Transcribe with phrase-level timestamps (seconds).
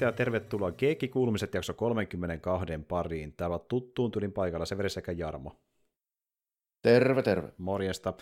[0.00, 3.32] Morjesta ja tervetuloa Keekki Kuulumiset jakso 32 pariin.
[3.36, 5.60] Täällä on tuttuun tylin paikalla Severi sekä Jarmo.
[6.82, 7.52] Terve, terve.
[7.58, 8.14] Morjesta.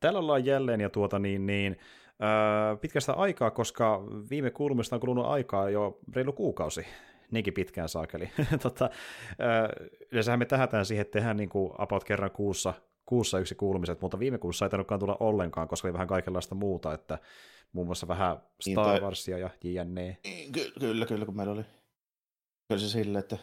[0.00, 1.76] Täällä ollaan jälleen ja tuota niin, niin
[2.22, 6.86] öö, pitkästä aikaa, koska viime kuulumista on kulunut aikaa jo reilu kuukausi.
[7.30, 8.30] Niinkin pitkään saakeli.
[8.62, 8.90] tota,
[9.40, 12.74] öö, yleensähän me tähätään siihen, että tehdään niin kuin about kerran kuussa,
[13.06, 16.94] kuussa yksi kuulumiset, mutta viime kuussa ei tainnutkaan tulla ollenkaan, koska oli vähän kaikenlaista muuta,
[16.94, 17.18] että
[17.72, 20.16] muun muassa vähän Star Warsia ja JNE.
[20.52, 21.64] Ky- kyllä, kyllä, kun meillä oli
[22.68, 23.38] kyllä se sille, että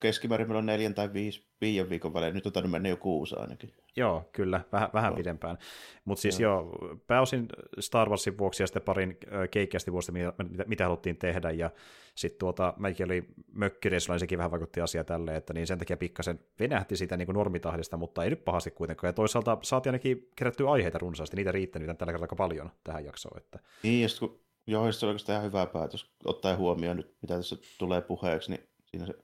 [0.00, 3.36] keskimäärin meillä on neljän tai viisi, viiden viikon välein, nyt on tainnut mennä jo kuusi
[3.38, 3.74] ainakin.
[3.96, 5.58] Joo, kyllä, vähän, vähän pidempään.
[6.04, 6.60] Mutta siis joo.
[6.60, 7.48] joo, pääosin
[7.80, 9.18] Star Warsin vuoksi ja sitten parin
[9.50, 10.32] keikkiästi vuosta, mitä,
[10.66, 11.70] mitä haluttiin tehdä, ja
[12.14, 15.96] sitten tuota, mäkin oli mökkireissulla, niin sekin vähän vaikutti asia tälleen, että niin sen takia
[15.96, 20.28] pikkasen venähti siitä niin kuin normitahdista, mutta ei nyt pahasti kuitenkaan, ja toisaalta saatiin ainakin
[20.36, 23.38] kerättyä aiheita runsaasti, niitä riittänyt tällä kertaa aika paljon tähän jaksoon.
[23.38, 23.58] Että...
[23.82, 27.36] Niin, ja sitten kun joo, se on oikeastaan ihan hyvä päätös, ottaen huomioon nyt, mitä
[27.36, 29.14] tässä tulee puheeksi, niin siinä se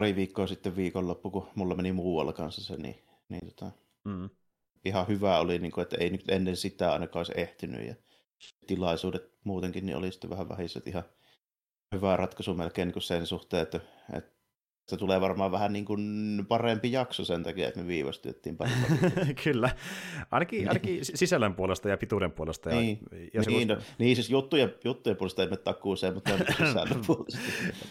[0.00, 3.70] pari viikkoa sitten viikonloppu, kun mulla meni muualla kanssa se, niin, niin tota,
[4.04, 4.30] mm.
[4.84, 7.94] ihan hyvä oli, niin kuin, että ei nyt ennen sitä ainakaan olisi ehtinyt ja
[8.66, 11.04] tilaisuudet muutenkin niin oli sitten vähän vähissä, ihan
[11.94, 13.80] hyvä ratkaisu melkein niin kuin sen suhteen, että,
[14.12, 14.32] että
[14.90, 18.76] se tulee varmaan vähän niin kuin parempi jakso sen takia, että me viivästyttiin paljon.
[19.44, 19.70] Kyllä,
[20.30, 22.70] ainakin, ainakin sisällön puolesta ja pituuden puolesta.
[22.70, 22.98] Ja, niin,
[23.34, 26.30] ja niin, no, niin, siis juttujen, juttujen puolesta ei me takuuseen, mutta
[26.66, 27.38] sisällön puolesta.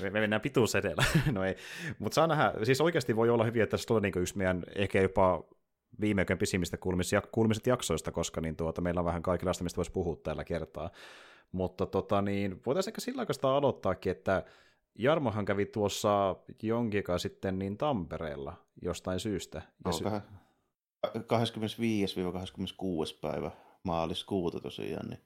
[0.02, 1.04] me, me mennään pituus edellä.
[1.32, 1.56] no ei,
[2.00, 5.02] mutta saa nähdä, siis oikeasti voi olla hyvin, että tässä tulee niin yksi meidän ehkä
[5.02, 5.44] jopa
[6.02, 6.78] viime aikojen pisimmistä
[7.32, 10.90] kuulumiset jaksoista, koska niin tuota, meillä on vähän kaikenlaista, mistä voisi puhua tällä kertaa.
[11.52, 14.44] Mutta tota, niin, voitaisiin ehkä sillä aikaa aloittaakin, että
[14.96, 19.62] Jarmohan kävi tuossa jonkin sitten niin Tampereella jostain syystä.
[19.86, 20.04] Ja sy-
[21.08, 23.18] 25-26.
[23.22, 23.52] päivä
[23.84, 25.20] maaliskuuta tosiaan, niin,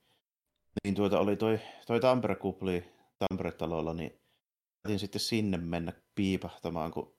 [0.83, 2.83] niin tuota oli toi, toi Tampere-kupli
[3.19, 4.21] Tampere-talolla, niin
[4.83, 7.15] päätin sitten sinne mennä piipahtamaan, kun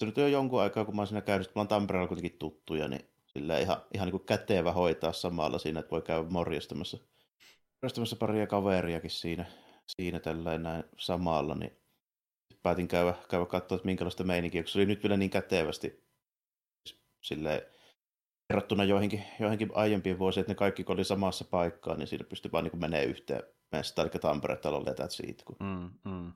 [0.00, 2.38] se nyt jo jonkun aikaa, kun mä oon siinä käynyt, kun mä oon Tampereella kuitenkin
[2.38, 6.98] tuttuja, niin sillä ihan, ihan niin kuin kätevä hoitaa samalla siinä, että voi käydä morjastamassa,
[7.82, 9.46] morjastamassa paria kaveriakin siinä,
[9.88, 11.76] siinä tällä näin samalla, niin
[12.62, 16.04] päätin käydä, käydä katsoa, että minkälaista meininkiä, kun se oli nyt vielä niin kätevästi
[17.22, 17.62] silleen,
[18.48, 22.52] verrattuna joihinkin, joihinkin aiempiin vuosiin, että ne kaikki kun oli samassa paikkaa, niin siinä pystyi
[22.52, 25.44] vaan niin menemään yhteen mestaan, eli Tampere-talolle ja siitä.
[25.44, 25.56] Kun...
[25.60, 26.32] Mm, mm.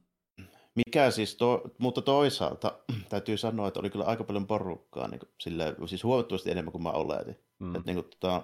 [0.74, 2.78] Mikä siis, to, mutta toisaalta
[3.08, 6.82] täytyy sanoa, että oli kyllä aika paljon porukkaa, niin kuin, sille, siis huomattavasti enemmän kuin
[6.82, 7.38] mä oletin.
[7.58, 7.76] Mm.
[7.76, 8.42] Että, niin kuin, tota,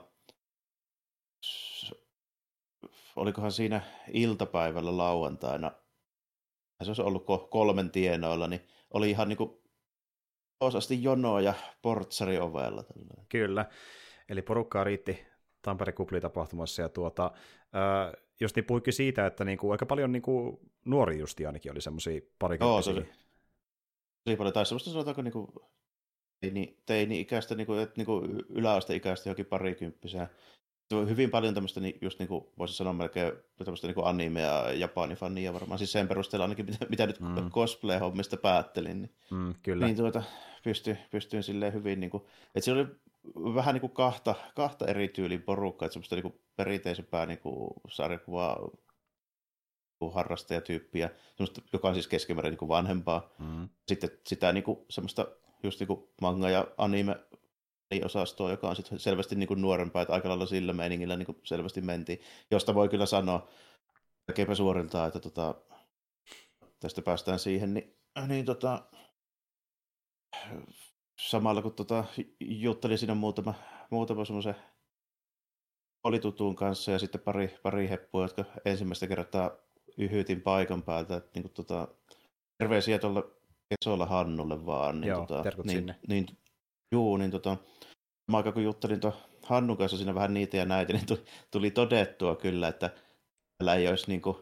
[3.17, 3.81] olikohan siinä
[4.13, 5.73] iltapäivällä lauantaina,
[6.83, 8.61] se olisi ollut kolmen tienoilla, niin
[8.91, 9.51] oli ihan niin kuin
[10.61, 12.85] osasti jonoa ja portsari ovella.
[13.29, 13.67] Kyllä,
[14.29, 15.27] eli porukkaa riitti
[15.63, 17.31] Tampere Kupli-tapahtumassa, ja tuota,
[17.75, 22.21] äh, just niin puhuikin siitä, että niinku, aika paljon niinku, nuori justi ainakin oli semmoisia
[22.39, 22.93] parikymppisiä.
[22.93, 23.05] Joo,
[24.25, 25.71] se oli paljon, tai semmoista sanotaanko niinku,
[26.41, 29.47] teini, teini-ikäistä, niinku, että niinku yläasteikäistä johonkin
[30.89, 33.33] parikymppisiä hyvin paljon tämmöistä, just niin kuin voisi sanoa melkein
[33.65, 37.51] tämmöistä niin anime- ja japanifania varmaan, siis sen perusteella ainakin, mitä, mitä nyt mm.
[37.51, 39.87] cosplay-hommista päättelin, niin, mm, kyllä.
[39.87, 40.23] niin tuota,
[40.65, 42.23] pystyin, pystyin silleen hyvin, niin kuin,
[42.55, 42.89] että siinä oli
[43.55, 47.71] vähän niin kuin kahta, kahta eri tyylin porukkaa, että semmoista niin kuin perinteisempää niin kuin
[47.89, 48.71] sarjakuvaa
[50.13, 53.31] harrastajatyyppiä, semmoista, joka on siis keskimäärin niin kuin vanhempaa.
[53.39, 53.69] Mm.
[53.89, 55.27] Sitten sitä niin kuin, semmoista
[55.63, 57.17] just niin kuin manga- ja anime
[58.05, 61.39] osastoa, joka on sitten selvästi niin kuin nuorempaa, että aika lailla sillä meiningillä niin kuin
[61.45, 63.49] selvästi mentiin, josta voi kyllä sanoa
[64.29, 65.55] melkeinpä suoriltaan, että tota,
[66.81, 67.97] tästä päästään siihen, niin,
[68.29, 68.83] niin tota,
[71.21, 72.05] samalla kun tota,
[72.41, 73.55] juttelin siinä muutama,
[73.91, 74.57] muutama semmoisen
[76.05, 79.51] olitutuun kanssa ja sitten pari, pari heppua, jotka ensimmäistä kertaa
[79.99, 81.89] yhyytin paikan päältä, että niin kuin, tota,
[82.59, 83.23] terveisiä tuolle
[83.69, 85.01] Kesolla Hannulle vaan.
[85.01, 85.99] Niin, Joo, tota, niin, sinne.
[86.09, 86.27] Niin,
[86.93, 87.57] juu, niin tota,
[88.27, 91.71] Mä aika kun juttelin tuon Hannun kanssa siinä vähän niitä ja näitä, niin tuli, tuli
[91.71, 92.91] todettua kyllä, että
[93.59, 94.37] täällä ei olisi niin kuin,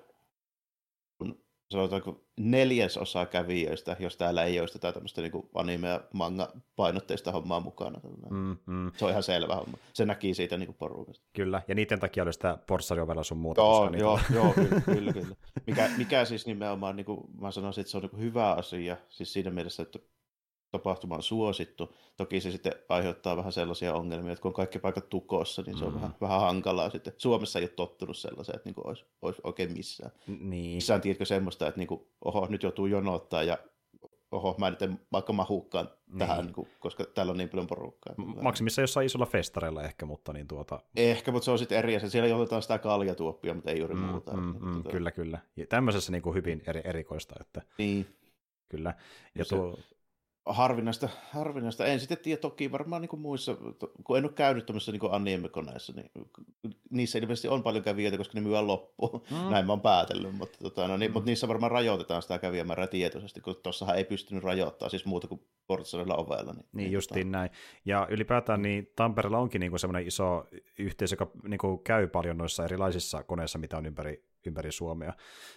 [1.72, 8.00] sanotaanko neljäsosa kävijöistä, jos täällä ei olisi tätä tämmöistä niin anime- ja manga-painotteista hommaa mukana.
[8.30, 8.92] Mm, mm.
[8.96, 9.78] Se on ihan selvä homma.
[9.92, 11.24] Se näki siitä niin porukasta.
[11.32, 13.60] Kyllä, ja niiden takia oli sitä porssariovella sun muuta.
[13.60, 15.36] Joo, joo, joo kyllä, kyllä, kyllä.
[15.66, 19.32] Mikä, mikä siis nimenomaan, niin kuin mä sanoisin, että se on niin hyvä asia, siis
[19.32, 19.98] siinä mielessä, että
[20.72, 21.94] tapahtuma on suosittu.
[22.16, 25.84] Toki se sitten aiheuttaa vähän sellaisia ongelmia, että kun on kaikki paikat tukossa, niin se
[25.84, 25.94] on mm.
[25.94, 27.12] vähän, vähän hankalaa sitten.
[27.16, 30.12] Suomessa ei ole tottunut sellaiseen, että niin kuin olisi, olisi oikein missään.
[30.26, 30.74] Niin.
[30.74, 33.58] Missään tiedätkö semmoista, että niin kuin, oho, nyt joutuu jonottaa ja
[34.30, 36.18] oho, mä nyt en vaikka mahukkaan niin.
[36.18, 38.14] tähän, niin kuin, koska täällä on niin paljon porukkaa.
[38.16, 40.80] Maksimissa jossain isolla festareilla ehkä, mutta niin tuota...
[40.96, 42.10] Ehkä, mutta se on sitten eri asia.
[42.10, 44.32] Siellä joudutaan sitä kaljatuoppia, mutta ei juuri mm, muuta.
[44.32, 44.90] Mm, mm, tuota...
[44.90, 45.38] Kyllä, kyllä.
[45.56, 47.34] Ja tämmöisessä niin kuin hyvin eri, erikoista.
[47.40, 47.62] Että...
[47.78, 48.06] Niin.
[48.68, 48.94] Kyllä.
[49.34, 49.78] Ja tuo
[50.46, 51.86] harvinaista, harvinaista.
[51.86, 53.56] En sitten tiedä, toki varmaan niin kuin muissa,
[54.04, 56.10] kun en ole käynyt tämmöisissä niin anime-koneissa, niin
[56.90, 59.22] niissä ilmeisesti on paljon kävijöitä, koska ne myydään loppuun.
[59.30, 59.50] Mm.
[59.50, 61.12] Näin mä oon päätellyt, mutta, tota, no, niin, mm.
[61.12, 65.40] mutta niissä varmaan rajoitetaan sitä kävijämäärää tietoisesti, kun tuossahan ei pystynyt rajoittamaan siis muuta kuin
[65.66, 66.52] portsalilla ovella.
[66.52, 67.38] Niin, niin justiin tota...
[67.38, 67.50] näin.
[67.84, 70.46] Ja ylipäätään niin Tampereella onkin niin semmoinen iso
[70.78, 75.12] yhteisö, joka niin kuin käy paljon noissa erilaisissa koneissa, mitä on ympäri ympäri Suomea.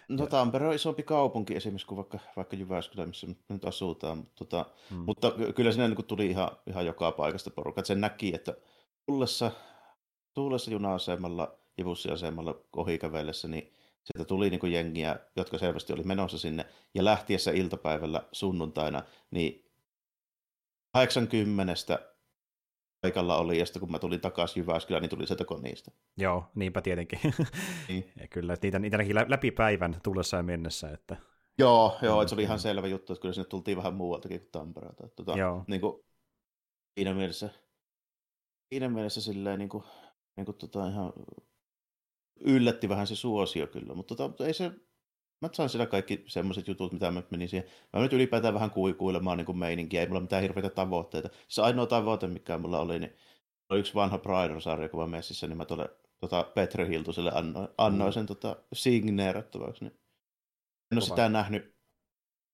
[0.10, 0.30] No ja...
[0.30, 4.98] Tampere on isompi kaupunki esimerkiksi kuin vaikka, vaikka Jyväskylä, missä nyt asutaan, mutta, tota, hmm.
[4.98, 7.84] mutta kyllä sinne niin tuli ihan, ihan joka paikasta porukka.
[7.84, 8.54] Sen näki, että
[9.06, 9.52] tullessa,
[10.34, 13.74] tullessa juna-asemalla ja bussiasemalla ohikävellessä, niin
[14.04, 19.66] sieltä tuli niin jengiä, jotka selvästi oli menossa sinne, ja lähtiessä iltapäivällä sunnuntaina, niin
[20.94, 21.76] 80
[23.06, 25.92] paikalla oli, ja sitten kun mä tulin takaisin Jyväskylään, niin tuli se niistä.
[26.18, 27.20] Joo, niinpä tietenkin.
[27.88, 28.12] Niin.
[28.20, 30.90] ja kyllä, niitä, niitä näki läpi päivän tullessa ja mennessä.
[30.90, 31.18] Että...
[31.58, 34.50] Joo, joo että se oli ihan selvä juttu, että kyllä sinne tultiin vähän muualtakin kuin
[34.52, 35.08] Tampereelta.
[35.08, 35.64] Tuota, joo.
[35.68, 36.04] Niin kuin,
[36.96, 37.50] siinä mielessä,
[38.70, 39.84] siinä mielessä silleen niin kuin,
[40.36, 41.14] niin kuin, tota, ihan
[42.40, 44.72] yllätti vähän se suosio kyllä, mutta tota, ei se,
[45.46, 47.70] mä sain siellä kaikki semmoiset jutut, mitä mä menin siihen.
[47.94, 51.30] Mä nyt ylipäätään vähän kuikuilemaan niin kuin meininkiä, ei mulla mitään hirveitä tavoitteita.
[51.48, 53.16] Se ainoa tavoite, mikä mulla oli, niin
[53.70, 55.90] oli yksi vanha Bridal-sarjakuva messissä, niin mä tuolle
[56.20, 59.84] tota Petri Hiltuselle annoin, annoin sen tota, signeerattavaksi.
[59.84, 60.00] Niin
[60.92, 61.76] en ole sitä nähnyt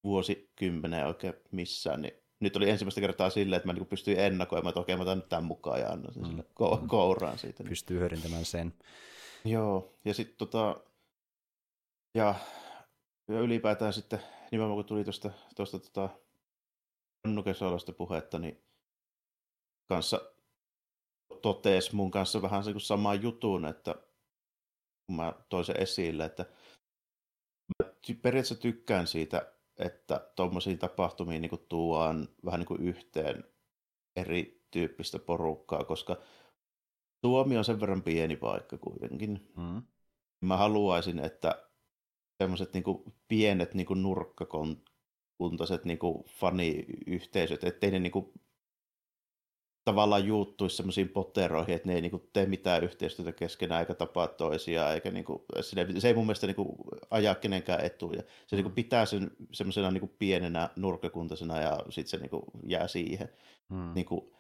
[0.04, 4.80] vuosikymmeneen oikein missään, niin nyt oli ensimmäistä kertaa silleen, että mä niin pystyin ennakoimaan, että
[4.80, 6.30] okei, mä otan nyt tämän mukaan ja annan sen mm.
[6.30, 7.64] sille ko- kouraan siitä.
[7.64, 7.70] Niin.
[7.70, 8.74] Pystyy hyödyntämään sen.
[9.46, 10.80] Joo, ja sitten tota,
[12.16, 12.36] ja
[13.32, 14.20] ja ylipäätään sitten,
[14.52, 16.10] nimenomaan kun tuli tuosta, tuosta tota,
[17.28, 18.64] Annu Kesolasta puhetta, niin
[19.90, 20.22] kanssa
[21.42, 23.96] totees mun kanssa vähän se sama jutun, että
[25.06, 26.46] kun mä toin sen esille, että
[27.80, 27.92] mä
[28.22, 33.44] periaatteessa tykkään siitä, että tuommoisiin tapahtumiin niin tuodaan vähän niin kuin yhteen
[34.16, 36.18] eri tyyppistä porukkaa, koska
[37.26, 39.52] Suomi on sen verran pieni paikka kuitenkin.
[39.58, 39.84] Mm.
[40.42, 41.71] Mä haluaisin, että
[42.42, 48.34] semmoiset niinku pienet niinku nurkkakuntaiset niinku faniyhteisöt, ettei ne niinku
[49.86, 54.94] tavallaan juuttuisi semmoisiin potteroihin, että ne ei niinku tee mitään yhteistyötä keskenään eikä tapaa toisiaan,
[54.94, 55.46] eikä niinku,
[55.98, 56.76] se ei mun mielestä niinku
[57.10, 58.24] ajaa kenenkään etuja.
[58.48, 63.30] Se niinku pitää sen semmoisena niinku pienenä nurkkakuntaisena ja sitten se niinku jää siihen.
[63.70, 63.94] Hmm.
[63.96, 64.34] Niinku,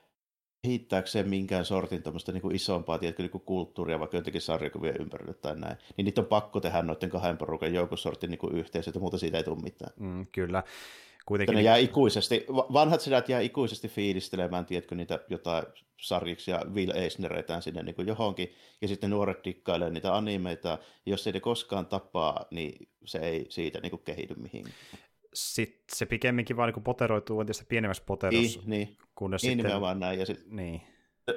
[0.62, 5.34] kehittääkseen minkään sortin tämmöistä niin kuin isompaa tiedätkö, niin kuin kulttuuria, vaikka jotenkin sarjakuvien ympärille
[5.34, 9.18] tai näin, niin niitä on pakko tehdä noiden kahden porukan joukosortin niin kuin yhteisöt, mutta
[9.18, 9.94] siitä ei tule mitään.
[10.00, 10.64] Mm, kyllä.
[11.26, 11.56] Kuitenkin...
[11.56, 15.64] Ne jää ikuisesti, vanhat sedät jää ikuisesti fiilistelemään, tiedätkö, niitä jotain
[16.02, 20.78] sarjiksi ja Will Eisneretään sinne niin kuin johonkin, ja sitten nuoret dikkailee niitä animeita, ja
[21.06, 24.76] jos ei ne koskaan tapaa, niin se ei siitä niin kuin kehity mihinkään
[25.34, 28.60] sit se pikemminkin vaan niin poteroituu entistä pienemmässä poterossa.
[28.60, 28.98] Niin, niin.
[29.16, 29.66] Kunnes niin sitten...
[29.66, 30.20] nimenomaan näin.
[30.20, 30.82] Ja sit, niin.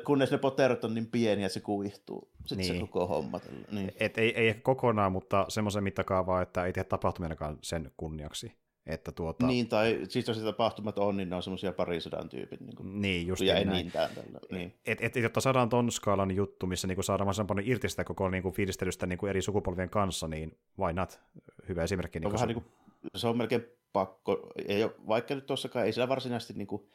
[0.07, 2.31] Kunnes ne poterot on niin pieniä, että se kuihtuu.
[2.47, 2.75] Sitten niin.
[2.75, 3.41] se koko homma.
[3.71, 3.93] Niin.
[4.01, 8.53] Et ei, ei ehkä kokonaan, mutta semmoisen mittakaavaa, että ei tehdä tapahtumiakaan sen kunniaksi.
[8.87, 9.47] Että tuota...
[9.47, 12.59] Niin, tai siis jos tapahtumat on, niin ne on semmoisia parisadan tyypin.
[12.61, 14.41] Niin, kuin, niin just ja niin tällä.
[14.51, 14.75] Niin.
[14.87, 18.29] Et, et, jotta saadaan ton skaalan juttu, missä niin saadaan vähän paljon irti sitä koko
[18.29, 21.21] niin kuin, fiilistelystä niin kuin eri sukupolvien kanssa, niin why not?
[21.69, 22.21] Hyvä esimerkki.
[22.21, 22.67] Niin vähän niin kuin,
[23.17, 26.89] se on melkein pakko, ei ole, vaikka nyt tuossakaan ei sillä varsinaisesti niin kuin,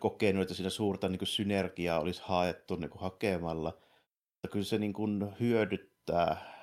[0.00, 3.78] kokenut, että siinä suurta niin kuin, synergiaa olisi haettu niin kuin, hakemalla,
[4.32, 6.54] mutta kyllä se niin kuin, hyödyttää,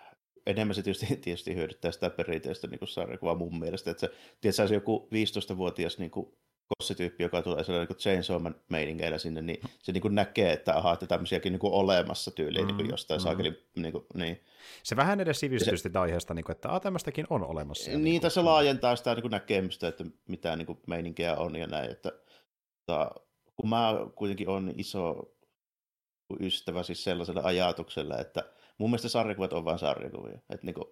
[0.45, 4.73] enemmän se tietysti, tietysti hyödyttää sitä perinteistä niin sarjakuvaa mun mielestä, että se, tiedätkö, se
[4.73, 10.01] joku 15-vuotias niin kuin, kossityyppi, joka tulee sellainen niin Chainsaw meiningeillä sinne, niin se niin
[10.01, 13.23] kuin näkee, että ahaa, että tämmöisiäkin niin kuin olemassa tyyliin mm, niin kuin jostain mm.
[13.23, 13.63] saakeli.
[13.75, 14.43] Niin kuin, niin.
[14.83, 17.91] Se vähän edes sivistysti se, aiheesta, niin kuin, että ah, tämmöistäkin on olemassa.
[17.91, 21.67] Niin, niin tässä laajentaa sitä niin kuin näkemystä, että mitä niin kuin meininkiä on ja
[21.67, 21.91] näin.
[21.91, 22.11] Että,
[22.79, 23.11] että,
[23.55, 25.33] kun mä kuitenkin on iso
[26.39, 28.43] ystävä siis sellaiselle ajatukselle, että
[28.77, 30.39] mun mielestä sarjakuvat on vain sarjakuvia.
[30.49, 30.87] Että niin kuin,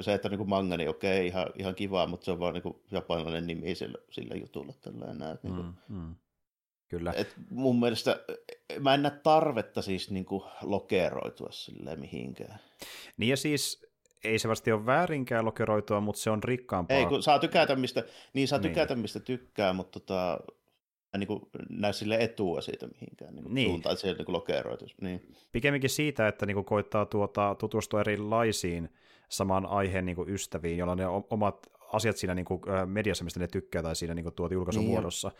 [0.00, 3.46] se, että niin manga, niin okei, ihan, ihan kiva, mutta se on vaan niin japanilainen
[3.46, 4.72] nimi sillä, sillä jutulla.
[4.80, 6.14] Tällä enää, niin kuin, mm, mm.
[6.88, 7.12] Kyllä.
[7.16, 8.20] Et mun mielestä
[8.80, 12.58] mä en näe tarvetta siis niin kuin lokeroitua silleen mihinkään.
[13.16, 13.86] Niin ja siis
[14.24, 16.96] ei se vasta ole väärinkään lokeroitua, mutta se on rikkaampaa.
[16.96, 18.72] Ei, kun saa tykätä mistä, niin saa niin.
[18.72, 20.40] tykätä mistä tykkää, mutta tota,
[21.18, 23.68] niin kuin näe sille etua siitä mihinkään niin niin.
[23.68, 24.94] suuntaan, että se niin lokeroitus.
[25.00, 25.34] Niin.
[25.52, 28.88] Pikemminkin siitä, että niin kuin koittaa tuota, tutustua erilaisiin
[29.30, 33.48] saman aiheen niin kuin ystäviin, joilla ne omat asiat siinä niin kuin, mediassa, mistä ne
[33.48, 35.32] tykkää, tai siinä niin kuin, tuota julkaisun niin, muodossa.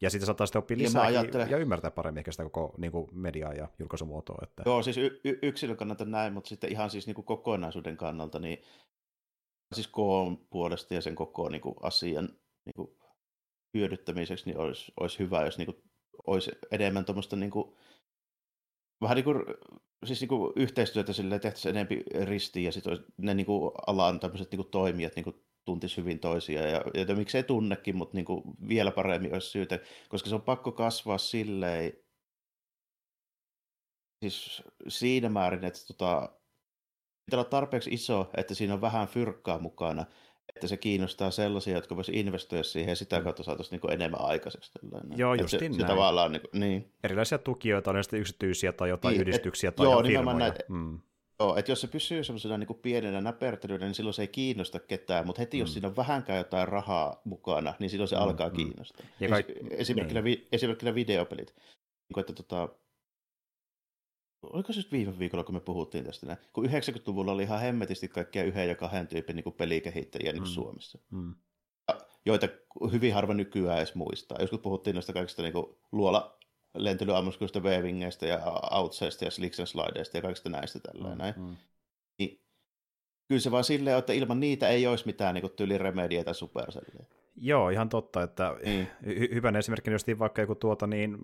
[0.00, 1.50] Ja sitten saattaa sitten oppia lisää ajattelen...
[1.50, 4.38] ja ymmärtää paremmin ehkä sitä koko niin kuin mediaa ja julkaisumuotoa.
[4.42, 4.62] Että...
[4.66, 8.38] Joo, siis y- y- yksilön kannalta näin, mutta sitten ihan siis niin kuin kokonaisuuden kannalta,
[8.38, 8.62] niin
[9.74, 12.28] siis koon puolesta ja sen koko niin kuin asian
[12.64, 12.96] niin kuin
[13.74, 15.82] hyödyttämiseksi, niin olisi, olisi hyvä, jos niin kuin,
[16.26, 17.76] olisi enemmän tuommoista niin kuin,
[19.00, 19.36] vähän niin kuin,
[20.04, 23.46] siis niin kuin yhteistyötä sille tehtäisiin enemmän ristiin ja sitten ne niin
[23.86, 28.24] alan tämmöiset niin toimijat niin kuin tuntisi hyvin toisia ja, ja miksei tunnekin, mutta niin
[28.24, 29.78] kuin vielä paremmin olisi syytä,
[30.08, 31.92] koska se on pakko kasvaa silleen,
[34.22, 36.38] siis siinä määrin, että tota,
[37.26, 40.06] pitää olla tarpeeksi iso, että siinä on vähän fyrkkaa mukana,
[40.48, 43.24] että se kiinnostaa sellaisia, jotka voisi investoida siihen ja sitä mm.
[43.24, 44.72] kautta saataisiin niin enemmän aikaiseksi.
[44.72, 45.18] Tällainen.
[45.18, 45.74] Joo, just se, näin.
[45.74, 46.92] Se tavallaan, niin, niin.
[47.04, 50.38] Erilaisia tukijoita, on sitten yksityisiä tai jotain niin, yhdistyksiä et, tai joo, firmoja.
[50.38, 51.00] Näitä, mm.
[51.40, 55.26] Joo, että jos se pysyy semmoisena niin pienenä näpertelynä, niin silloin se ei kiinnosta ketään,
[55.26, 55.60] mutta heti mm.
[55.60, 58.56] jos siinä on vähänkään jotain rahaa mukana, niin silloin se mm, alkaa mm.
[58.56, 59.06] kiinnostaa.
[59.20, 59.46] Ja kaik...
[59.70, 60.40] esimerkkinä, niin.
[60.40, 60.48] vi...
[60.52, 61.54] esimerkkinä videopelit.
[61.56, 62.68] Niin kuin, että tota,
[64.42, 68.44] oliko se viime viikolla, kun me puhuttiin tästä näin, kun 90-luvulla oli ihan hemmetisti kaikkia
[68.44, 70.46] yhden ja kahden tyypin niin pelikehittäjiä niin mm.
[70.46, 70.98] Suomessa.
[71.10, 71.34] Mm.
[72.24, 72.48] Joita
[72.92, 74.38] hyvin harva nykyään edes muistaa.
[74.40, 75.54] Joskus puhuttiin noista kaikista niin
[75.92, 76.38] luola
[76.74, 81.56] lentelyammuskelusta, wavingeista ja outseista ja slicks and slideista ja kaikista näistä tällä mm, Mm.
[82.18, 82.40] Niin,
[83.28, 87.06] kyllä se vaan silleen, että ilman niitä ei olisi mitään niin tyyli Remedia tai Supercellia.
[87.36, 88.86] Joo, ihan totta, että mm.
[89.06, 91.18] hy- hyvän esimerkkinä justiin vaikka joku tuota niin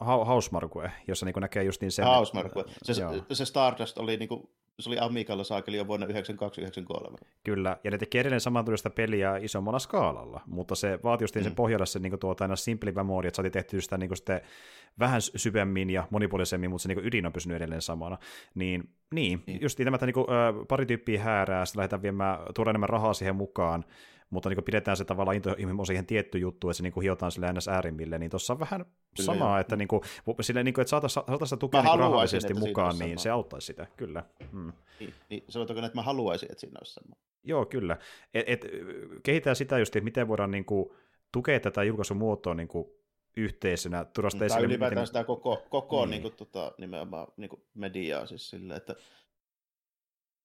[0.00, 2.04] Hausmarkue, jossa niin näkee just niin sen...
[2.04, 2.64] Hausmarkue.
[2.82, 2.94] Se,
[3.32, 4.48] se Stardust oli niin kuin,
[4.80, 7.16] se oli Amicalla saakeli jo vuonna 1992-1993.
[7.44, 11.42] Kyllä, ja ne teki edelleen samantyylistä peliä isommalla skaalalla, mutta se vaati just mm.
[11.42, 14.16] sen pohjalla se niin kuin, tuota, aina simplivä moodi, että saatiin tehty sitä niin kuin,
[14.16, 14.40] sitten
[14.98, 18.18] vähän syvemmin ja monipuolisemmin, mutta se niin kuin, ydin on pysynyt edelleen samana.
[18.54, 19.62] Niin, niin, niin.
[19.62, 20.26] just tämä, että niin kuin,
[20.68, 23.84] pari tyyppiä häärää, sitten lähdetään viemään, tuoda enemmän rahaa siihen mukaan,
[24.30, 27.68] mutta niin pidetään se tavallaan intohimo siihen tietty juttu, että se niin hiotaan sille ns.
[27.68, 28.84] äärimmille, niin tuossa on vähän
[29.16, 30.02] kyllä, samaa, että, niin kuin,
[30.40, 33.86] sille, niin kuin, että saataisiin saata sitä tukea niin rahallisesti mukaan, niin se auttaisi sitä,
[33.96, 34.24] kyllä.
[34.52, 34.72] Mm.
[35.00, 37.16] Niin, niin sanotaanko, että mä haluaisin, että siinä olisi sama.
[37.44, 37.96] Joo, kyllä.
[38.34, 38.66] Et, et,
[39.22, 40.90] kehitään sitä just, että miten voidaan niin kuin,
[41.32, 42.86] tukea tätä julkaisumuotoa niin kuin,
[43.36, 44.04] yhteisönä.
[44.04, 45.06] Tai ylipäätään miten...
[45.06, 46.10] sitä koko, koko niin.
[46.10, 48.94] Niin kuin, tota, nimenomaan niin kuin mediaa siis sille, että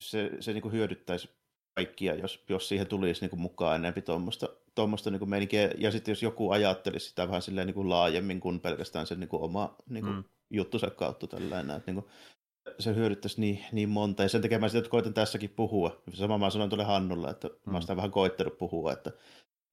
[0.02, 1.30] se, se niin kuin hyödyttäisi
[1.75, 5.72] kaikkia, jos, jos siihen tulisi niin kuin mukaan enemmän tuommoista, tuommoista niin meininkiä.
[5.77, 9.27] Ja sitten jos joku ajattelisi sitä vähän silleen niin kuin laajemmin kuin pelkästään sen niin
[9.27, 10.24] kuin oma niin kuin mm.
[10.50, 12.12] juttusa kautta tällainen, että niin kuin,
[12.80, 14.24] se hyödyttäisi niin, niin monta.
[14.24, 16.03] Ja sen takia mä sitten koitan tässäkin puhua.
[16.13, 17.56] Sama mä sanoin tuolle Hannulle, että mm.
[17.65, 19.12] mä oon sitä vähän koittanut puhua, että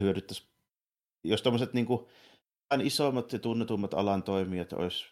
[0.00, 0.46] hyödyttäisi,
[1.24, 2.06] jos tuommoiset niin kuin,
[2.82, 5.04] isommat ja tunnetummat alan toimijat olisi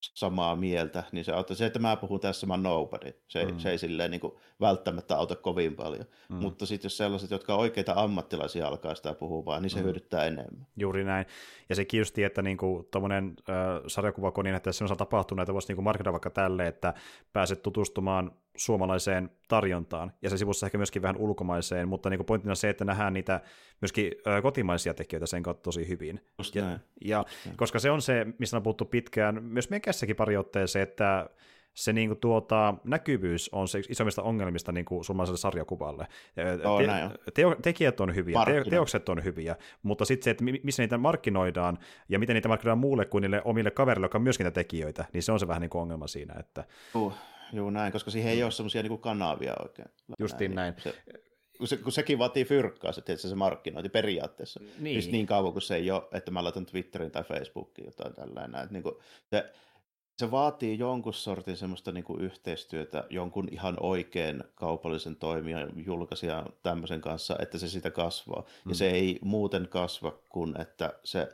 [0.00, 1.56] samaa mieltä, niin se auttaa.
[1.56, 3.58] Se, että mä puhun tässä, mä nobody, se, mm.
[3.58, 6.04] se ei silleen niin kuin, välttämättä auta kovin paljon.
[6.28, 6.36] Mm.
[6.36, 9.84] Mutta sitten jos sellaiset, jotka on oikeita ammattilaisia alkaa sitä puhumaan, niin se mm.
[9.84, 10.66] hyödyttää enemmän.
[10.76, 11.26] Juuri näin.
[11.68, 12.58] Ja se kiusti, että niin
[12.90, 16.94] tuommoinen äh, sarjakuvakoni, että se on tapahtunut, että voisi niin markkinoida vaikka tälle, että
[17.32, 22.68] pääset tutustumaan suomalaiseen tarjontaan, ja se sivussa ehkä myöskin vähän ulkomaiseen, mutta niin pointtina se,
[22.68, 23.40] että nähdään niitä
[23.80, 26.20] myöskin ö, kotimaisia tekijöitä sen kautta tosi hyvin.
[26.38, 26.80] Just ja, näin.
[27.04, 31.30] ja Just koska se on se, mistä on puhuttu pitkään, myös mekässäkin pari otteeseen, että
[31.74, 36.06] se niin kuin, tuota, näkyvyys on se isommista ongelmista niin kuin suomalaiselle sarjakuvalle.
[36.64, 40.82] Oh, Te, teo, tekijät on hyviä, te, teokset on hyviä, mutta sitten se, että missä
[40.82, 45.04] niitä markkinoidaan ja miten niitä markkinoidaan muulle kuin niille omille kavereille, jotka on myöskin tekijöitä,
[45.12, 46.34] niin se on se vähän niin kuin ongelma siinä.
[46.38, 46.64] Että...
[46.94, 47.14] Uh,
[47.52, 49.88] Joo, näin, koska siihen ei ole semmoisia niin kanavia oikein.
[50.18, 50.74] Justiin näin.
[50.74, 50.82] näin.
[50.82, 51.02] Se,
[51.58, 54.60] kun, se, kun sekin vaatii fyrkkaa, se, se markkinointi periaatteessa.
[54.78, 54.96] Niin.
[54.96, 58.60] Just niin kauan kuin se ei ole, että mä laitan Twitterin tai Facebookiin jotain tällainen.
[58.60, 58.94] Että niin kuin,
[59.30, 59.52] se,
[60.18, 67.00] se vaatii jonkun sortin semmoista niin kuin yhteistyötä jonkun ihan oikein kaupallisen toimijan, julkaisijan tämmöisen
[67.00, 68.40] kanssa, että se sitä kasvaa.
[68.40, 68.68] Mm.
[68.68, 71.28] Ja se ei muuten kasva kuin, että se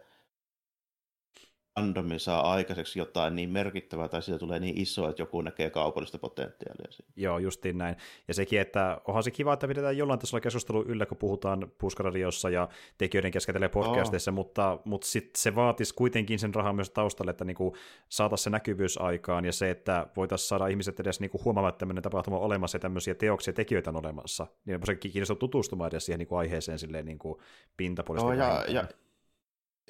[1.76, 6.18] randomi saa aikaiseksi jotain niin merkittävää tai siitä tulee niin iso, että joku näkee kaupallista
[6.18, 7.12] potentiaalia siinä.
[7.16, 7.96] Joo, justiin näin.
[8.28, 12.50] Ja sekin, että onhan se kiva, että pidetään jollain tasolla keskustelu yllä, kun puhutaan Puskaradiossa
[12.50, 12.68] ja
[12.98, 14.34] tekijöiden keskentelee podcasteissa, oh.
[14.34, 17.76] mutta, mutta sit se vaatisi kuitenkin sen rahan myös taustalle, että niinku
[18.08, 22.02] saataisiin se näkyvyys aikaan ja se, että voitaisiin saada ihmiset edes niinku huomaamaan, että tämmöinen
[22.02, 24.46] tapahtuma on olemassa ja tämmöisiä teoksia tekijöitä on olemassa.
[24.64, 27.40] Niin se kiinnostaa tutustumaan edes siihen niinku aiheeseen silleen niinku
[27.76, 28.32] pintapuolisesti.
[28.32, 28.88] Oh, ja, ja,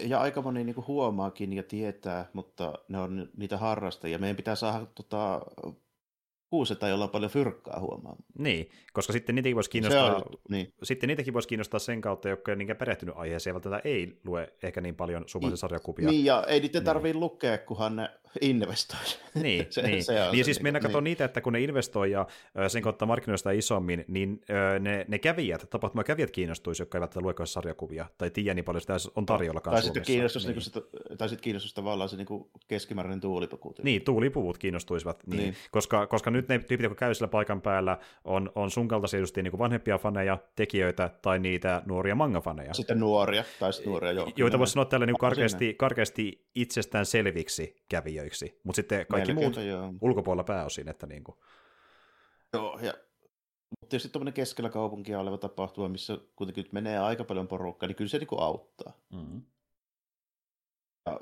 [0.01, 4.19] ja aika moni niin kuin huomaakin ja tietää, mutta ne on niitä harrastajia.
[4.19, 5.41] Meidän pitää saada tota,
[6.51, 8.17] kuuseta, jolla on paljon fyrkkaa huomaa.
[8.39, 10.75] Niin, koska sitten niitäkin voisi kiinnostaa, on, niin.
[10.83, 14.81] sitten niitäkin voisi kiinnostaa sen kautta, jotka ei niinkään perehtynyt aiheeseen, välttämättä ei lue ehkä
[14.81, 16.11] niin paljon suomalaisia sarjakuvia.
[16.11, 17.21] Niin, ja ei niiden tarvii niin.
[17.21, 19.01] lukea, kunhan ne investoi.
[19.35, 20.05] Niin, se, niin.
[20.05, 21.05] Se on niin se, siis mennään niin.
[21.05, 22.27] niitä, että kun ne investoi ja
[22.69, 24.41] sen kautta markkinoista isommin, niin
[24.81, 28.97] ne, ne kävijät, tapahtuma kävijät kiinnostuisi, jotka eivät lue sarjakuvia, tai tiedä niin paljon sitä
[29.17, 30.55] on tarjolla tai sitten kiinnostus, niin.
[30.55, 30.81] Niin sitä,
[31.19, 32.27] tai sitten kiinnostus tavallaan se niin
[32.69, 33.75] keskimääräinen tuulipuku.
[33.83, 35.55] Niin, tuulipuvut kiinnostuisivat, niin, niin.
[35.71, 39.37] Koska, koska nyt ne tyypit, jotka käy sillä paikan päällä, on, on sun kaltaisia just
[39.37, 42.75] niin kuin vanhempia faneja, tekijöitä tai niitä nuoria manga-faneja.
[42.75, 44.33] Sitten nuoria, tai sitten nuoria, joo.
[44.37, 47.77] Joita voisi sanoa tällä niin karkeasti, karkeasti itsestään selviksi
[48.27, 49.95] kävijöiksi, mutta sitten kaikki Melkeinpä, muut joo.
[50.01, 50.89] ulkopuolella pääosin.
[50.89, 51.39] Että niin kuin.
[52.53, 52.95] Joo, ja
[53.71, 57.97] mutta tietysti tuommoinen keskellä kaupunkia oleva tapahtuma, missä kuitenkin nyt menee aika paljon porukkaa, niin
[57.97, 58.93] kyllä se niin kuin auttaa.
[59.13, 59.43] Mm-hmm.
[61.07, 61.21] Ja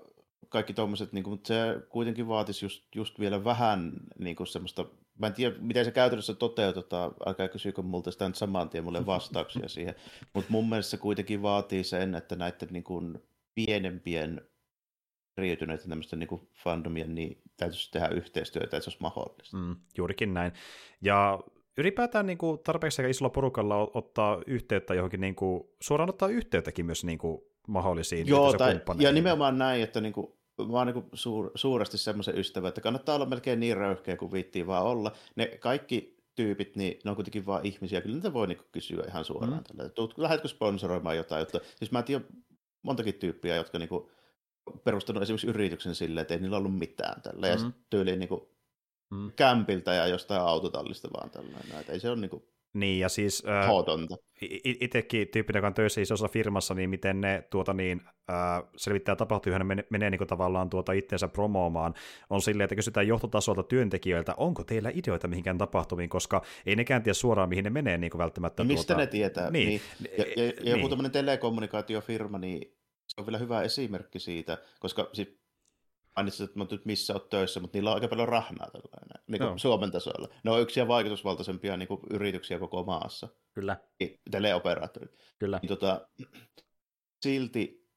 [0.49, 4.87] kaikki tuommoiset, niin mutta se kuitenkin vaatisi just, just vielä vähän niin kuin semmoista,
[5.19, 9.07] mä en tiedä, miten se käytännössä toteutetaan, älkää kysykö multa sitä nyt saman tien mulle
[9.07, 9.95] vastauksia siihen,
[10.35, 13.23] mutta mun mielestä se kuitenkin vaatii sen, että näiden niin kuin
[13.55, 14.49] pienempien
[15.39, 19.57] eriytyneiden tämmöisten niin fandomien, niin täytyisi tehdä yhteistyötä, että se olisi mahdollista.
[19.57, 20.53] Mm, juurikin näin.
[21.03, 21.39] Ja
[21.79, 27.05] ylipäätään niin kuin, tarpeeksi isolla porukalla ottaa yhteyttä johonkin, niin kuin, suoraan ottaa yhteyttäkin myös
[27.05, 30.27] niin kuin, mahdollisiin Joo, tai, ja nimenomaan näin, että niin kuin,
[30.59, 34.67] mä oon niin suur, suuresti semmoisen ystävä, että kannattaa olla melkein niin röyhkeä kuin viittiin
[34.67, 35.13] vaan olla.
[35.37, 38.01] Ne kaikki tyypit, niin ne on kuitenkin vaan ihmisiä.
[38.01, 39.65] Kyllä niitä voi niin kysyä ihan suoraan.
[39.75, 39.77] Mm.
[39.77, 40.09] Tällä.
[40.17, 41.41] Lähdetkö sponsoroimaan jotain?
[41.41, 42.27] Jotta, siis mä tiedän
[42.83, 44.11] montakin tyyppiä, jotka niin kuin,
[44.85, 47.47] perustanut esimerkiksi yrityksen silleen, että ei niillä ollut mitään tällä.
[47.47, 47.65] Mm.
[47.65, 48.41] Ja tyyliin niin kuin,
[49.11, 49.33] mm.
[49.37, 51.81] kämpiltä ja jostain autotallista vaan tällainen.
[51.81, 52.43] Että ei se ole niin kuin,
[52.75, 53.71] niin, ja siis äh,
[54.65, 59.53] itsekin tyyppinen, joka on töissä isossa firmassa, niin miten ne tuota, niin, äh, selvittää tapahtuu,
[59.53, 61.95] hän menee, menee niin kuin, tavallaan tuota itseensä promoomaan,
[62.31, 67.15] on silleen, että kysytään johtotasolta työntekijöiltä, onko teillä ideoita mihinkään tapahtumiin, koska ei nekään tiedä
[67.15, 68.63] suoraan, mihin ne menee niin kuin välttämättä.
[68.63, 69.01] No, mistä tuota...
[69.01, 69.51] ne tietää?
[69.51, 69.69] Niin.
[69.69, 69.81] niin.
[70.19, 70.77] Ja, ja, ja niin.
[70.77, 72.75] joku tämmöinen telekommunikaatiofirma, niin
[73.15, 75.39] se on vielä hyvä esimerkki siitä, koska siis
[76.17, 79.51] mainitsit, että nyt missä olet töissä, mutta niillä on aika paljon rahnaa tällainen, niin kuin
[79.51, 79.59] no.
[79.59, 80.29] Suomen tasolla.
[80.45, 83.29] Ne on yksiä vaikutusvaltaisempia niin kuin yrityksiä koko maassa.
[83.53, 83.77] Kyllä.
[84.31, 85.19] Teleoperaattorit.
[85.39, 85.59] Kyllä.
[85.63, 86.09] Niin, tota,
[87.23, 87.89] silti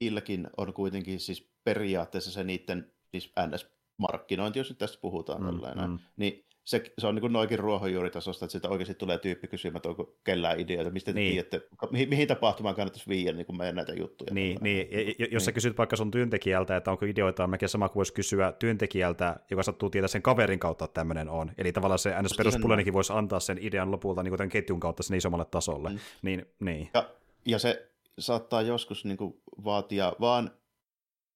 [0.00, 5.90] niilläkin on kuitenkin siis periaatteessa se niiden siis NS-markkinointi, jos nyt tästä puhutaan mm, tällainen,
[5.90, 5.98] mm.
[6.16, 10.16] niin se, se on niin noinkin ruohonjuuritasosta, että sitä oikeasti tulee tyyppi kysymään, että onko
[10.24, 11.32] kellään ideoita, mistä niin.
[11.32, 14.34] tiedätte, mihin, mihin tapahtumaan kannattaisi viiä niin kuin meidän näitä juttuja.
[14.34, 14.88] Niin, niin.
[14.92, 15.40] Ja, jos niin.
[15.40, 19.36] sä kysyt vaikka sun työntekijältä, että onko ideoita, on melkein sama kuin voisi kysyä työntekijältä,
[19.50, 21.52] joka sattuu tietää sen kaverin kautta, että tämmöinen on.
[21.58, 22.36] Eli tavallaan se ns.
[22.36, 25.88] peruspulenikin voisi antaa sen idean lopulta niin kuin tämän ketjun kautta sinne isommalle tasolle.
[25.88, 25.98] Mm.
[26.22, 26.90] Niin, niin.
[26.94, 27.10] Ja,
[27.46, 30.50] ja se saattaa joskus niin kuin vaatia vaan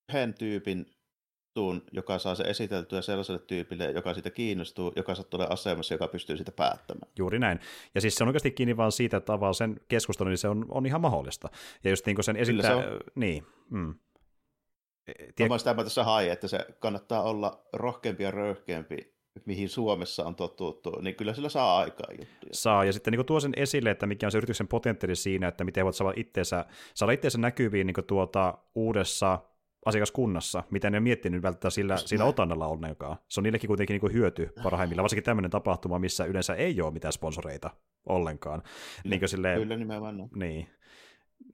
[0.09, 0.87] yhden tyypin
[1.51, 6.09] juttuun, joka saa se esiteltyä sellaiselle tyypille, joka siitä kiinnostuu, joka sattuu olemaan asemassa, joka
[6.09, 7.13] pystyy sitä päättämään.
[7.19, 7.61] Juuri näin.
[7.95, 10.67] Ja siis se on oikeasti kiinni vaan siitä, että avaa sen keskustelun, niin se on,
[10.69, 11.49] on ihan mahdollista.
[11.85, 12.71] Ja just niin kuin sen esittää...
[12.71, 13.01] Se on...
[13.15, 13.47] Niin.
[13.71, 13.95] Mm.
[15.07, 15.49] E, Tiedä...
[15.49, 21.01] Mä sitä tässä hae, että se kannattaa olla rohkeampi ja röyhkeämpi mihin Suomessa on totuttu,
[21.01, 22.51] niin kyllä sillä saa aikaa juttuja.
[22.53, 25.65] Saa, ja sitten niin tuo sen esille, että mikä on se yrityksen potentiaali siinä, että
[25.65, 29.39] miten voit saada itseensä, saada itseensä näkyviin niin tuota uudessa
[29.87, 33.17] asiakaskunnassa, mitä ne on miettinyt välttämättä sillä, sillä otannalla ollenkaan.
[33.29, 36.93] Se on niillekin kuitenkin niin kuin hyöty parhaimmillaan, varsinkin tämmöinen tapahtuma, missä yleensä ei ole
[36.93, 37.71] mitään sponsoreita
[38.07, 38.63] ollenkaan.
[38.63, 40.29] Kyllä, niin silleen, kyllä nimenomaan.
[40.35, 40.69] Niin.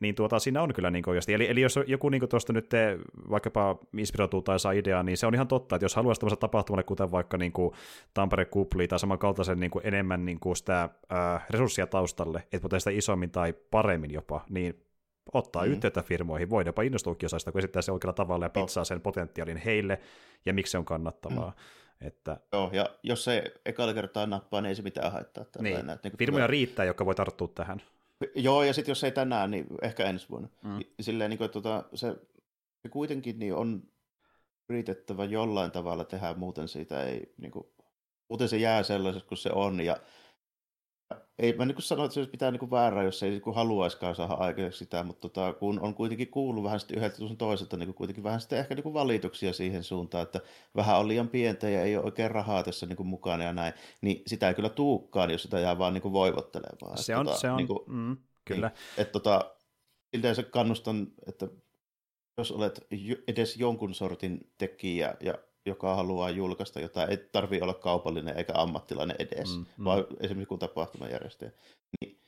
[0.01, 1.35] Niin tuota, siinä on kyllä niin oikeasti.
[1.35, 2.99] Eli, eli jos joku niin tuosta nyt te,
[3.31, 6.83] vaikkapa inspiroituu tai saa ideaa, niin se on ihan totta, että jos haluaisi tämmöisen tapahtumalle,
[6.83, 7.73] kuten vaikka niin kuin
[8.15, 12.81] Tampere Kupli tai samankaltaisen niin kuin enemmän niin kuin sitä äh, resurssia taustalle, että voi
[12.81, 14.86] sitä isommin tai paremmin jopa, niin
[15.33, 15.73] ottaa mm.
[15.73, 19.57] yhteyttä firmoihin, voi jopa innostuukin osaista, kun esittää se oikealla tavalla ja pizzaa sen potentiaalin
[19.57, 20.01] heille,
[20.47, 21.51] ja miksi se on kannattavaa.
[21.51, 22.07] Mm.
[22.07, 22.41] Että...
[22.53, 25.45] Joo, ja jos se ekalla kertaa nappaa, niin ei se mitään haittaa.
[25.59, 25.87] Niin.
[25.87, 26.47] Näin, niin Firmoja tulee...
[26.47, 27.83] riittää, jotka voi tarttua tähän.
[28.35, 30.49] Joo, ja sitten jos ei tänään, niin ehkä ensi vuonna.
[30.63, 30.79] Mm.
[31.01, 32.17] Silleen, niin kuin, että tota, se,
[32.83, 33.83] se kuitenkin niin on
[34.69, 37.67] yritettävä jollain tavalla tehdä, muuten siitä ei, niin kuin,
[38.29, 39.97] muuten se jää sellaiseksi kuin se on, ja
[41.39, 44.35] ei mä niin sano, että se olisi pitää niin väärää, jos ei niin haluaisikaan saada
[44.35, 48.25] aikaiseksi sitä, mutta tota, kun on kuitenkin kuullut vähän sitten yhdeltä sun toiselta niin kuitenkin
[48.25, 50.41] vähän sitten ehkä niin valituksia siihen suuntaan, että
[50.77, 54.23] vähän on liian pientä ja ei ole oikein rahaa tässä niin mukana ja näin, niin
[54.27, 56.99] sitä ei kyllä tuukkaan, jos sitä jää vaan niin voivottelemaan.
[56.99, 58.69] Se on, tota, se on, niin kuin, mm, kyllä.
[58.69, 59.55] Niin, että tota,
[60.15, 61.49] yleensä kannustan, että
[62.39, 62.87] jos olet
[63.29, 65.35] edes jonkun sortin tekijä ja
[65.67, 69.85] joka haluaa julkaista jotain, ei tarvitse olla kaupallinen eikä ammattilainen edes, mm, mm.
[69.85, 71.51] vaan esimerkiksi kun tapahtumajärjestäjä.
[72.01, 72.19] Niin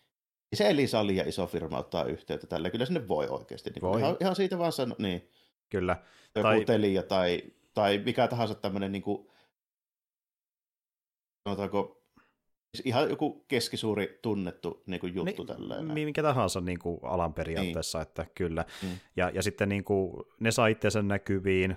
[0.55, 2.71] se Elisa on liian iso firma ottaa yhteyttä tälle.
[2.71, 3.71] Kyllä sinne voi oikeasti.
[3.71, 4.01] Niin voi.
[4.01, 5.29] Ihan, ihan siitä vaan sano, niin.
[5.71, 5.97] Kyllä.
[6.35, 6.65] Joku tai...
[6.65, 7.43] Telia tai,
[7.75, 9.29] tai mikä tahansa tämmöinen niin kuin,
[11.49, 12.03] sanotaanko,
[12.85, 15.85] ihan joku keskisuuri tunnettu niin kuin juttu Ni- tälleen.
[15.85, 18.65] mi- Minkä tahansa niin kuin alan periaatteessa, että kyllä.
[18.83, 18.89] Mm.
[19.17, 21.77] Ja, ja sitten niin kuin, ne saa itseensä näkyviin,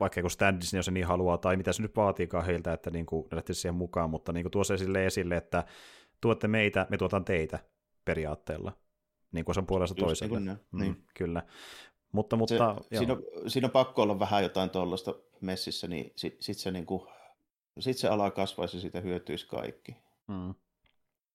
[0.00, 2.90] vaikka joku stand Disney, jos se niin haluaa, tai mitä se nyt vaatiikaan heiltä, että
[2.90, 5.64] niin kuin, ne lähtisi siihen mukaan, mutta niin kuin tuo se sille esille, että
[6.20, 7.58] tuotte meitä, me tuotan teitä
[8.04, 8.72] periaatteella,
[9.32, 10.40] niin kuin se on puolesta toiselle.
[10.40, 11.04] niin kuin mm, niin.
[11.14, 11.42] Kyllä.
[12.12, 12.54] Mutta, Se, mutta
[12.90, 12.98] joo.
[12.98, 16.86] siinä, on, siinä on pakko olla vähän jotain tuollaista messissä, niin sit, sit se, niin
[16.86, 17.02] kuin,
[17.78, 19.96] sit se ala kasvaisi ja siitä hyötyisi kaikki.
[20.28, 20.54] Mm.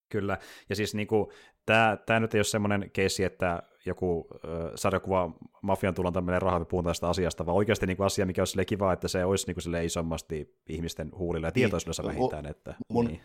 [0.10, 0.38] Kyllä,
[0.69, 1.32] ja siis niinku,
[1.65, 6.60] tämä tää nyt ei ole semmoinen keissi, että joku äh, sarjakuva mafian tulon tämmöinen raha,
[6.60, 9.62] me puhutaan tästä asiasta, vaan oikeasti niinku asia, mikä olisi kiva, että se olisi niinku
[9.84, 12.46] isommasti ihmisten huulilla ja tietoisuudessa Niin, vähintään.
[12.46, 13.22] Että, mun- niin.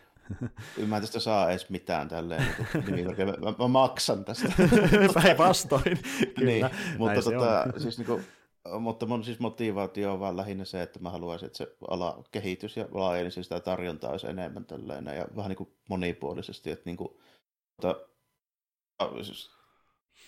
[0.79, 2.41] En Mä en tästä saa edes mitään tälleen.
[2.41, 3.33] Niin kuin, nimimerkillä.
[3.37, 4.47] mä, mä, maksan tästä.
[5.23, 5.99] Päinvastoin,
[6.35, 6.51] kyllä.
[6.51, 8.23] niin, mutta, tota, siis niin kuin,
[8.79, 12.77] mutta mun siis motivaatio on vaan lähinnä se, että mä haluaisin, että se ala kehitys
[12.77, 16.71] ja laajenisi sitä tarjontaa olisi enemmän tälleen ja vähän niin kuin monipuolisesti.
[16.71, 17.09] Että niin kuin,
[17.71, 17.95] mutta,
[19.21, 19.51] siis,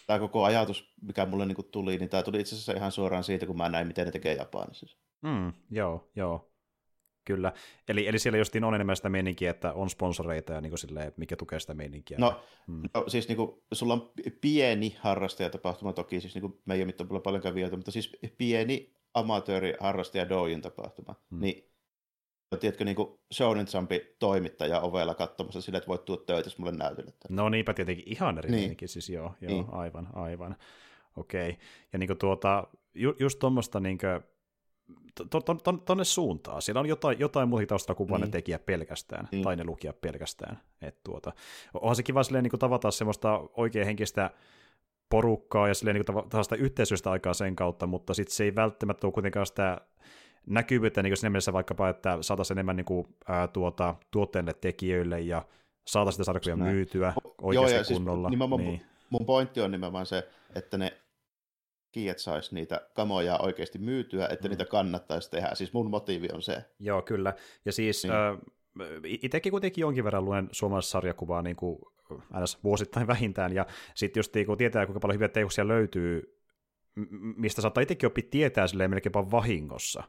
[0.07, 3.23] tämä koko ajatus, mikä mulle niin kuin tuli, niin tämä tuli itse asiassa ihan suoraan
[3.23, 4.97] siitä, kun mä näin, miten ne tekee Japanissa.
[5.21, 6.51] Mm, joo, joo.
[7.25, 7.53] Kyllä.
[7.87, 11.13] Eli, eli siellä justiin on enemmän sitä meininkiä, että on sponsoreita ja niin kuin silleen,
[11.17, 12.17] mikä tukee sitä meininkiä.
[12.17, 12.81] No, Mm.
[12.93, 17.43] no siis niin kuin, sulla on pieni harrastajatapahtuma toki, siis niin kuin, meidän mittapuolella paljon
[17.43, 21.15] kävijöitä, mutta siis pieni amatööri harrastaja doujin tapahtuma.
[21.29, 21.41] Mm.
[21.41, 21.69] Niin,
[22.55, 23.65] tiedätkö, niin kuin Shonen
[24.19, 27.11] toimittaja ovella katsomassa sillä, että voit tuoda töitä mulle näytelle.
[27.11, 27.41] tänne.
[27.41, 28.75] No niinpä tietenkin ihan eri Niin.
[28.85, 29.65] siis joo, joo Niin.
[29.71, 30.55] aivan, aivan.
[31.17, 31.57] Okei.
[31.93, 34.05] Ja niinku tuota, ju, just tuommoista niinku,
[35.29, 36.61] to, to, to, tonne suuntaan.
[36.61, 38.31] Siellä on jotain, jotain muuta taustalla kuin vain ne Niin.
[38.31, 39.43] tekijä pelkästään, Niin.
[39.43, 40.59] tai ne lukija pelkästään.
[40.81, 41.31] Et tuota,
[41.73, 44.31] onhan se kiva silleen niin tavata semmoista oikein henkistä
[45.09, 49.07] porukkaa ja silleen niin kuin sitä yhteisöistä aikaa sen kautta, mutta sitten se ei välttämättä
[49.07, 49.81] ole kuitenkaan sitä
[50.47, 55.45] näkyvyyttä niin siinä mielessä vaikkapa, että saataisiin enemmän niin kuin, ää, tuota, tuotteille tekijöille ja
[55.87, 58.29] saataisiin sitä sarjakuvia myytyä Joo, oikeasti ja siis kunnolla.
[58.29, 58.81] nimenomaan niin.
[59.09, 60.97] Mun pointti on nimenomaan se, että ne
[61.91, 64.49] kiet sais niitä kamoja oikeasti myytyä, että Mm.
[64.49, 65.49] niitä kannattaisi tehdä.
[65.55, 66.65] Siis mun motiivi on se.
[66.79, 67.33] Joo, kyllä.
[67.65, 68.13] Ja siis Niin.
[69.03, 69.19] niin.
[69.23, 71.79] itsekin kuitenkin jonkin verran luen suomalaisessa sarjakuvaa niin kuin,
[72.31, 76.37] aina vuosittain vähintään, ja sitten just kun tietää, kuinka paljon hyviä teoksia löytyy,
[77.37, 80.03] mistä saattaa itsekin oppia tietää silleen melkeinpä vahingossa,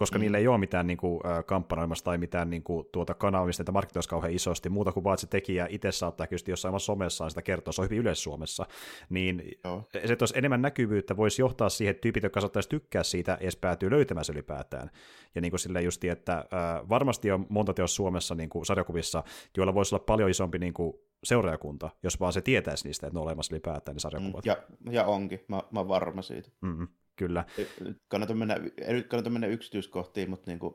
[0.00, 0.20] koska Mm.
[0.20, 3.72] niillä ei ole mitään niin kuin, kampanjoimassa tai mitään niin kuin, tuota kanavaa, mistä niitä
[3.72, 7.30] markkinoisi kauhean isosti, muuta kuin vaan, että se tekijä itse saattaa kyllä jossain omassa somessaan
[7.30, 8.66] sitä kertoa, se on hyvin yleis Suomessa,
[9.10, 9.84] niin Joo.
[9.92, 13.56] se, että olisi enemmän näkyvyyttä, voisi johtaa siihen, että tyypit, jotka saattaisi tykkää siitä, edes
[13.56, 14.90] päätyy löytämään se ylipäätään.
[15.34, 19.22] Ja niin kuin silleen justi, että äh, varmasti on monta teossa Suomessa niin kuin sarjakuvissa,
[19.56, 20.92] joilla voisi olla paljon isompi niin kuin
[21.24, 24.46] seuraajakunta, jos vaan se tietäisi niistä, että ne on olemassa ylipäätään ne Mm, sarjakuvat.
[24.46, 24.56] Ja,
[24.90, 26.48] ja onkin, mä, mä varma siitä.
[26.60, 26.88] Mm,
[27.20, 27.44] kyllä.
[27.80, 30.74] Nyt kannata mennä, ei nyt kannata mennä yksityiskohtiin, mutta niin kuin,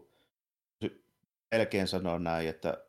[1.51, 2.85] melkein sanoa näin, että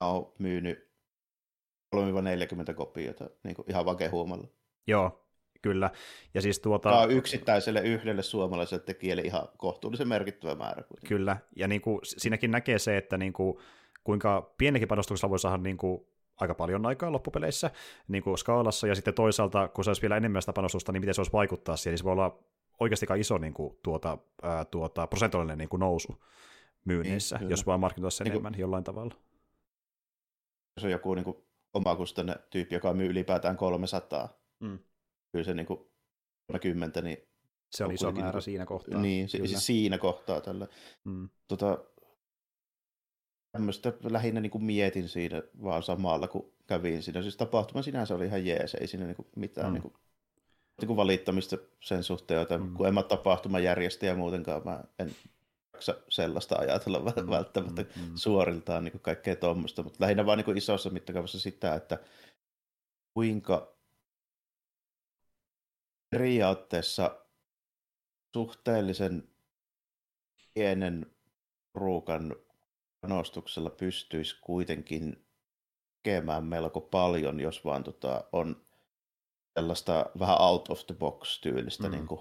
[0.00, 0.92] oon myynyt
[1.96, 4.48] 3-40 kopiota niin kuin ihan vaan kehuumalla.
[4.86, 5.28] Joo,
[5.62, 5.90] kyllä.
[6.34, 6.90] Ja siis tuota...
[6.90, 10.82] Tämä on yksittäiselle yhdelle suomalaiselle tekijälle ihan kohtuullisen merkittävä määrä.
[10.82, 11.08] kuitenkin.
[11.08, 13.58] Kyllä, ja niin kuin, siinäkin näkee se, että niin kuin,
[14.04, 16.06] kuinka pienikin panostuksella voi saada niin kuin,
[16.40, 17.70] aika paljon aikaa loppupeleissä
[18.08, 21.14] niin kuin skaalassa, ja sitten toisaalta, kun se olisi vielä enemmän sitä panostusta, niin miten
[21.14, 22.38] se olisi vaikuttaa siihen, niin se voi olla
[22.80, 26.24] oikeasti aika iso niin kuin, tuota, ää, tuota, prosentuaalinen niin kuin nousu
[26.84, 29.14] myynneissä, Niin, jos vaan markkinoitaisiin sen Niin kuin- enemmän jollain tavalla.
[30.76, 31.36] Jos on joku niin kuin,
[31.74, 34.28] omakustanne tyyppi, joka myy ylipäätään 300,
[34.60, 34.78] Mm.
[35.32, 35.80] kyllä se niin kuin,
[36.46, 37.18] 30, niin,
[37.70, 39.00] Se on iso määrä niin kuin- siinä kohtaa.
[39.00, 39.48] niin si- kyllä.
[39.48, 40.66] siis siinä kohtaa tällä.
[41.04, 41.28] Mm.
[41.48, 41.78] Tota,
[43.52, 47.22] tämmöistä lähinnä niin kuin mietin siinä vaan samalla, kun kävin siinä.
[47.22, 49.72] Siis tapahtuma sinänsä oli ihan jees, ei siinä niin kuin mitään Mm.
[49.72, 49.94] niin kuin,
[50.80, 52.74] niin kuin valittamista sen suhteen, että Mm.
[52.74, 55.14] kun en mä tapahtumajärjestäjä muutenkaan, mä en
[55.72, 57.30] jaksa sellaista ajatella mm.
[57.30, 58.12] välttämättä Mm, mm.
[58.14, 61.98] suoriltaan niin kuin kaikkea tuommoista, mutta lähinnä vaan niin kuin isossa mittakaavassa sitä, että
[63.14, 63.72] kuinka
[66.10, 67.20] periaatteessa
[68.34, 69.28] suhteellisen
[70.54, 71.06] pienen
[71.74, 72.36] ruukan
[73.02, 75.26] panostuksella pystyisi kuitenkin
[76.02, 78.56] tekemään melko paljon, jos vaan tota, on
[79.58, 81.90] sellaista vähän out of the box tyylistä Mm.
[81.94, 82.20] niin kuin,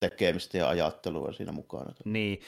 [0.00, 1.92] tekemistä ja ajattelua siinä mukana.
[2.04, 2.40] Niin,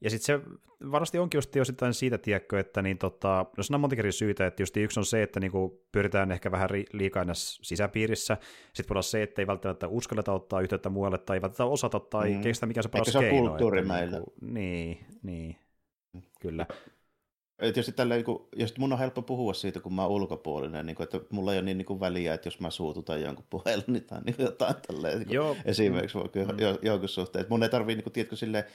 [0.00, 0.50] ja sitten se
[0.92, 4.46] varmasti onkin just osittain siitä, tiedätkö, että niin tota, no siinä on monta eri syytä,
[4.46, 8.36] että just yksi on se, että niinku pyritään ehkä vähän liikaa aina sisäpiirissä,
[8.74, 12.00] sitten voi olla se, että ei välttämättä uskalleta ottaa yhteyttä muualle, tai ei välttämättä osata,
[12.00, 12.40] tai Mm.
[12.40, 13.38] kestä mikä se paras se on keino.
[13.48, 14.16] kulttuuri että meillä.
[14.16, 15.56] Niinku, niin, niin,
[16.40, 16.66] kyllä.
[17.58, 20.96] tietysti tällä, niin kuin, ja mun on helppo puhua siitä, kun mä oon ulkopuolinen, niin
[20.96, 23.84] kuin, että mulla ei ole niin, niin kuin väliä, että jos mä suututan jonkun puhelun
[23.86, 25.56] niin tai niin jotain tälleen, niin Joo.
[25.64, 26.78] esimerkiksi mm.
[26.82, 27.46] jonkun suhteen.
[27.48, 28.66] Mun ei tarvii niin kuin, tiedätkö, sille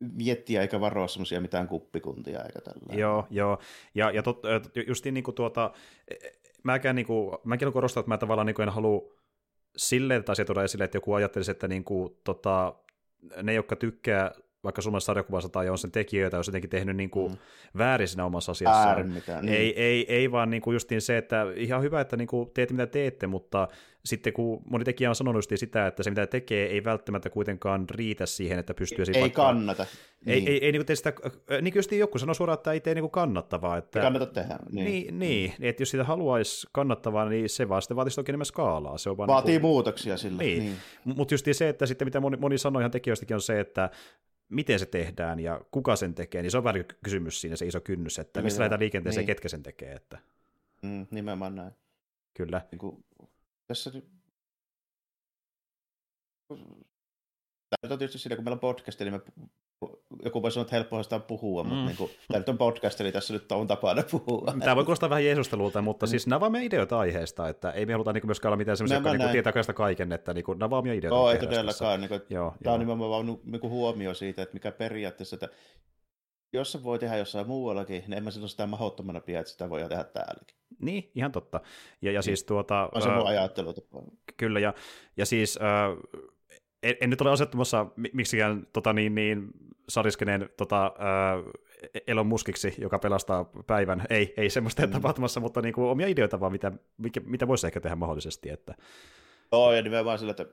[0.00, 3.00] miettiä eikä varoa semmoisia mitään kuppikuntia eikä tällä.
[3.00, 3.58] Joo, joo.
[3.94, 4.42] Ja, ja tot,
[4.86, 5.72] justiin niin kuin tuota,
[6.62, 9.02] mäkään, niin kuin, mäkin olen korostanut, että mä tavallaan niin kuin en halua
[9.76, 12.74] silleen että asia tuoda esille, että joku ajattelisi, että niin kuin, tota,
[13.42, 17.32] ne, jotka tykkää vaikka suomalaisesta sarjakuvasta tai on sen tekijöitä, jos jotenkin tehnyt niin kuin
[17.32, 17.38] mm.
[17.78, 19.08] väärin siinä omassa asiassaan.
[19.08, 19.56] mitään, niin.
[19.56, 22.74] ei, ei, ei, vaan niin kuin justiin se, että ihan hyvä, että niin kuin teette
[22.74, 23.68] mitä teette, mutta
[24.04, 28.26] sitten kun moni tekijä on sanonut sitä, että se mitä tekee ei välttämättä kuitenkaan riitä
[28.26, 29.04] siihen, että pystyy...
[29.08, 29.86] Ei, ei vaikka, kannata.
[30.26, 30.48] Ei, niin.
[30.48, 31.12] ei, ei niin tee sitä,
[31.62, 33.76] niin kuin joku sanoi suoraan, että ei tee niin kuin kannattavaa.
[33.76, 34.58] Että, ei kannata tehdä.
[34.72, 38.46] Niin, niin, niin että jos sitä haluaisi kannattavaa, niin se vaan sitten vaatisi toki enemmän
[38.46, 38.98] skaalaa.
[38.98, 40.42] Se on vaan Vaatii niin kuin, muutoksia sille.
[40.42, 40.76] Niin, niin.
[41.04, 43.90] mutta just se, että sitten mitä moni, moni sanoi ihan tekijöistäkin on se, että
[44.52, 47.80] miten se tehdään ja kuka sen tekee, niin se on vähän kysymys siinä se iso
[47.80, 49.26] kynnys, että mistä lähdetään liikenteeseen, niin.
[49.26, 49.92] ketkä sen tekee.
[49.92, 50.18] Että...
[50.82, 51.72] Mm, nimenomaan näin.
[52.34, 52.66] Kyllä.
[52.70, 53.04] Niin kuin,
[53.66, 53.90] tässä
[57.80, 59.20] Tämä on tietysti siinä, kun meillä on podcast, niin me
[60.24, 61.68] joku voi sanoa, että helppoa sitä puhua, mm.
[61.68, 64.54] mutta niin kuin, tämä nyt on podcast, eli tässä nyt on tapana puhua.
[64.60, 66.10] Tämä voi kuulostaa vähän jeesustelulta, mutta mm.
[66.10, 69.24] siis nämä vaan ideoita aiheesta, että ei me haluta niin myöskään olla mitään sellaisia, jotka
[69.24, 71.06] niin tietää kaikesta kaiken, että niin kuin, nämä vaan ideoita.
[71.06, 72.00] Joo, ei todellakaan.
[72.00, 72.74] Niin kuin, joo, tämä joo.
[72.74, 75.48] on nimenomaan vaan niin kuin huomio siitä, että mikä periaatteessa, että
[76.52, 79.70] jos se voi tehdä jossain muuallakin, niin en mä silloin sitä mahdottomana pidä, että sitä
[79.70, 80.56] voi tehdä täälläkin.
[80.78, 81.60] Niin, ihan totta.
[82.02, 82.88] Ja, ja siis tuota...
[82.94, 84.02] On se mun ajattelutapa.
[84.36, 84.74] Kyllä, ja,
[85.16, 85.58] ja siis...
[85.62, 86.22] Äh,
[86.82, 89.50] en, en nyt ole asettumassa miksikään tota, niin, niin,
[89.88, 94.06] sariskeneen tota, äh, Elon Muskiksi, joka pelastaa päivän.
[94.10, 94.92] Ei, ei semmoista mm.
[94.92, 98.50] tapahtumassa, mutta niin kuin, omia ideoita vaan, mitä, mikä, mitä voisi ehkä tehdä mahdollisesti.
[98.50, 98.74] Että...
[99.52, 100.46] Joo, ja nimenomaan sillä, että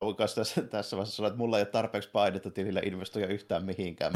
[0.00, 4.12] voin tässä, tässä vaiheessa sanoa, että mulla ei ole tarpeeksi painetta tilillä investoida yhtään mihinkään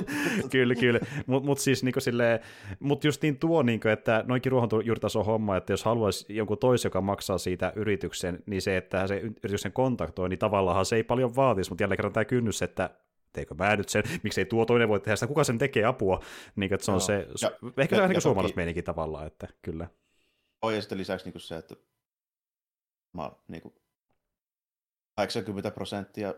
[0.52, 1.00] kyllä, kyllä.
[1.26, 2.40] Mutta mut siis niinku silleen,
[2.80, 7.00] mut just niin tuo, niinku, että noinkin ruohonjuuritaso homma, että jos haluaisi jonkun toisen, joka
[7.00, 11.70] maksaa siitä yrityksen, niin se, että se yrityksen kontaktoi, niin tavallaan se ei paljon vaatisi,
[11.70, 12.90] mutta jälleen kerran tämä kynnys, että
[13.32, 16.20] teikö mä nyt sen, miksei tuo toinen voi tehdä sitä, kuka sen tekee apua,
[16.56, 17.00] niin että se on Joo.
[17.00, 19.88] se, ja, ehkä se on niin suomalaismeininki tavallaan, että kyllä.
[20.62, 21.74] Oi, ja sitten lisäksi niin se, että
[23.12, 23.74] mä niin kuin
[25.14, 26.34] 80 prosenttia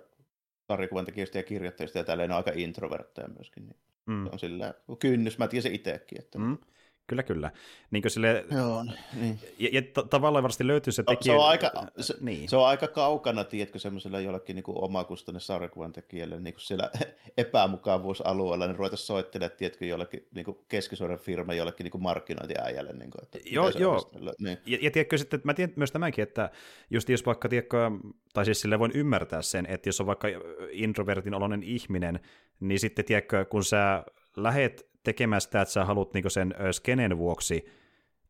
[0.69, 3.67] sarjakuvan tekijöistä ja kirjoittajista ja tälleen on aika introvertteja myöskin.
[3.67, 4.27] Niin mm.
[4.33, 6.19] On sillä kynnys, mä tiedän se itsekin.
[6.19, 6.39] Että...
[6.39, 6.59] Mm.
[7.07, 7.51] Kyllä, kyllä.
[7.90, 8.85] Niin kuin sille, Joo,
[9.21, 9.38] niin.
[9.59, 11.35] Ja, ja t- tavallaan varmasti löytyy se tekijä.
[11.35, 12.49] Se on aika, se, niin.
[12.49, 16.90] se on aika kaukana, tiedätkö, semmoisella jollekin niin kuin omakustanne sarjakuvan tekijälle niin kuin siellä
[17.37, 22.92] epämukavuusalueella, niin ruveta soittelemaan, tiedätkö, jollekin niin kuin keskisuoren firma jollekin niin kuin markkinointiäijälle.
[22.92, 24.11] Niin kuin, että joo, joo.
[24.38, 24.59] Niin.
[24.66, 26.51] Ja, ja tiedätkö sitten, että mä tiedän myös tämänkin, että
[26.90, 27.90] just jos vaikka, tiedätkö,
[28.33, 30.29] tai siis sille voin ymmärtää sen, että jos on vaikka
[30.71, 32.21] introvertin oloinen ihminen,
[32.61, 34.05] niin sitten, tiedätkö, kun sä
[34.37, 37.66] lähet tekemään sitä, että sä haluat niinku sen skenen vuoksi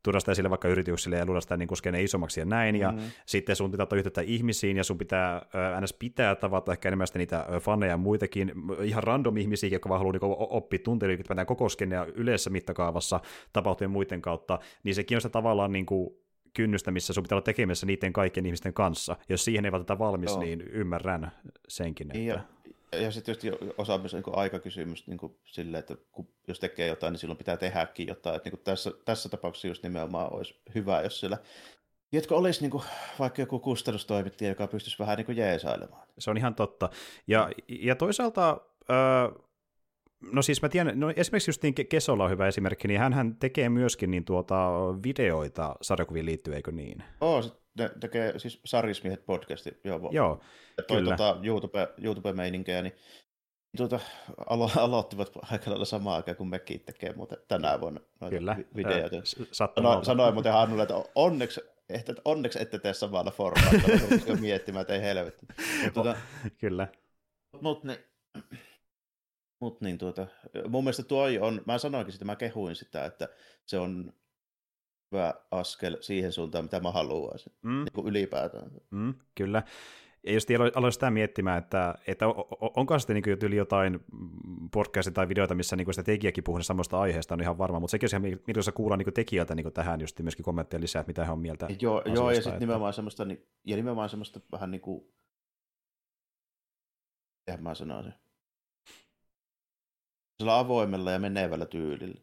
[0.02, 2.80] tuoda sitä sille vaikka yrityksille ja luoda sitä niin skenen isommaksi ja näin, mm.
[2.80, 2.94] ja
[3.26, 5.46] sitten sun pitää ottaa yhteyttä ihmisiin, ja sun pitää
[5.80, 5.92] ns.
[5.92, 10.36] pitää tavata ehkä enemmän niitä faneja ja muitakin, ihan random ihmisiä, jotka vaan haluaa niin
[10.50, 13.20] oppia tunteita koko skenea yleisessä mittakaavassa
[13.52, 16.10] tapahtuvien muiden kautta, niin sekin on sitä tavallaan niin kuin
[16.54, 19.16] kynnystä, missä sun pitää olla tekemässä niiden kaikkien ihmisten kanssa.
[19.28, 20.40] Jos siihen ei välttämättä valmis, Joo.
[20.40, 21.30] niin ymmärrän
[21.68, 22.06] senkin.
[22.06, 22.18] Että...
[22.18, 22.40] Ja,
[22.92, 27.12] ja sitten tietysti osa myös niin aikakysymys niin kuin sille, että kun, jos tekee jotain,
[27.12, 28.40] niin silloin pitää tehdäkin jotain.
[28.44, 31.38] Niin tässä, tässä tapauksessa just nimenomaan olisi hyvä, jos siellä
[32.10, 32.84] Tiedätkö, olisi niin kuin,
[33.18, 36.06] vaikka joku kustannustoimittaja, joka pystyisi vähän niin kuin jeesailemaan.
[36.18, 36.90] Se on ihan totta.
[37.26, 39.45] Ja, ja toisaalta, öö,
[40.20, 43.68] no siis mä tiedän, no esimerkiksi just niin Kesola on hyvä esimerkki, niin hän tekee
[43.68, 44.70] myöskin niin tuota
[45.02, 47.02] videoita sarjakuviin liittyen, eikö niin?
[47.20, 47.42] Oo,
[47.78, 49.80] ne tekee siis Sarismiehet podcasti.
[49.84, 50.40] Joo, joo
[50.86, 51.16] toi, kyllä.
[51.16, 52.96] Tuota, YouTube, YouTube-meininkejä, niin
[53.76, 54.00] tuota,
[54.50, 58.56] alo- aloittivat aika lailla samaan aikaan kuin mekin tekee muuten tänä vuonna noita kyllä.
[58.76, 59.16] videoita.
[59.52, 65.02] Sano, sanoin muuten Hannulle, että onneksi että onneksi ette tee samalla formaatilla, miettimään, että ei
[65.02, 65.46] helvetti.
[65.84, 66.16] Mut, tuota,
[66.58, 66.88] Kyllä.
[67.60, 67.98] Mutta niin,
[69.60, 70.26] mut niin tuota,
[70.68, 73.28] mun mielestä tuo on, mä sanoinkin sitä, mä kehuin sitä, että
[73.66, 74.12] se on
[75.12, 77.70] hyvä askel siihen suuntaan, mitä mä haluaisin, mm.
[77.70, 78.70] niin kuin ylipäätään.
[78.90, 79.62] Mm, kyllä.
[80.26, 82.26] Ja jos aloin sitä miettimään, että, että
[82.60, 84.00] onko sitten niin yli jotain
[84.72, 88.06] podcastia tai videoita, missä niin sitä tekijäkin puhuu samasta aiheesta, on ihan varma, mutta sekin
[88.06, 91.38] on ihan mielenkiintoista kuulla niin tekijältä niin tähän just myöskin kommentteja lisää, mitä he on
[91.38, 91.68] mieltä.
[91.80, 92.60] Joo, joo ja sitten että...
[92.60, 95.12] nimenomaan semmoista, niin, ja nimenomaan semmoista vähän niin kuin,
[97.46, 98.14] eihän mä sanoisin,
[100.38, 102.20] sillä avoimella ja menevällä tyylillä.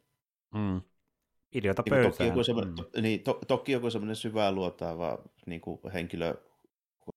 [0.54, 0.82] Mm
[1.54, 2.12] ideota pöytään.
[2.12, 3.02] Toki joku semmoinen, mm.
[3.02, 6.36] niin, to, toki joku semmoinen syvää luotaava niin kuin henkilö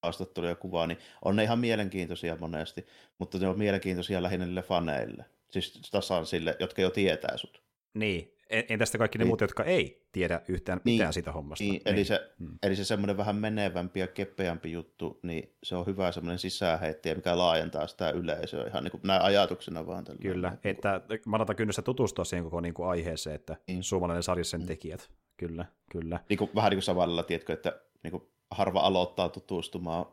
[0.02, 2.86] haastattelu ja kuva, niin on ne ihan mielenkiintoisia monesti,
[3.18, 5.24] mutta ne on mielenkiintoisia lähinnä niille faneille.
[5.50, 7.62] Siis tasan sille, jotka jo tietää sut.
[7.94, 9.28] Niin, entä sitten kaikki ne niin.
[9.28, 10.94] muut, jotka ei tiedä yhtään niin.
[10.94, 11.64] mitään siitä hommasta?
[11.64, 11.82] Niin, niin.
[11.86, 12.58] Eli se, hmm.
[12.62, 17.38] eli se semmoinen vähän menevämpi ja kepeämpi juttu, niin se on hyvä semmoinen sisäänheittäjä, mikä
[17.38, 20.04] laajentaa sitä yleisöä ihan niin kuin näin ajatuksena vaan.
[20.04, 23.82] Tällä Kyllä, niin että madata kynnystä tutustua siihen koko niin kuin aiheeseen, että niin.
[23.82, 25.10] suomalainen sarjassa sen tekijät.
[25.36, 26.20] Kyllä, kyllä.
[26.28, 30.06] Niin kuin, vähän niin kuin samalla, tiedätkö, että niin kuin harva aloittaa tutustumaan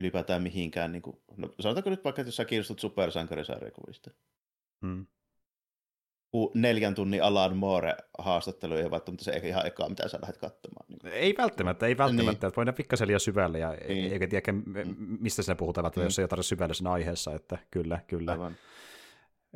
[0.00, 0.92] ylipäätään mihinkään.
[0.92, 4.10] Niin kuin, no, sanotaanko nyt vaikka, että jos sä kiinnostut supersankarisarjakuvista.
[4.86, 5.06] Hmm
[6.54, 10.86] neljän tunnin Alan Moore haastattelu ei välttämättä se ihan ekaa, mitä sä lähdet katsomaan.
[10.88, 11.14] Niin.
[11.14, 12.46] Ei välttämättä, ei välttämättä.
[12.46, 12.56] Niin.
[12.56, 14.12] Voidaan pikkasen liian syvälle ja niin.
[14.12, 14.52] eikä tiedä,
[15.20, 16.04] mistä se puhutaan, niin.
[16.04, 18.32] jos ei ole syvälle sen aiheessa, että kyllä, kyllä.
[18.32, 18.56] Aivan.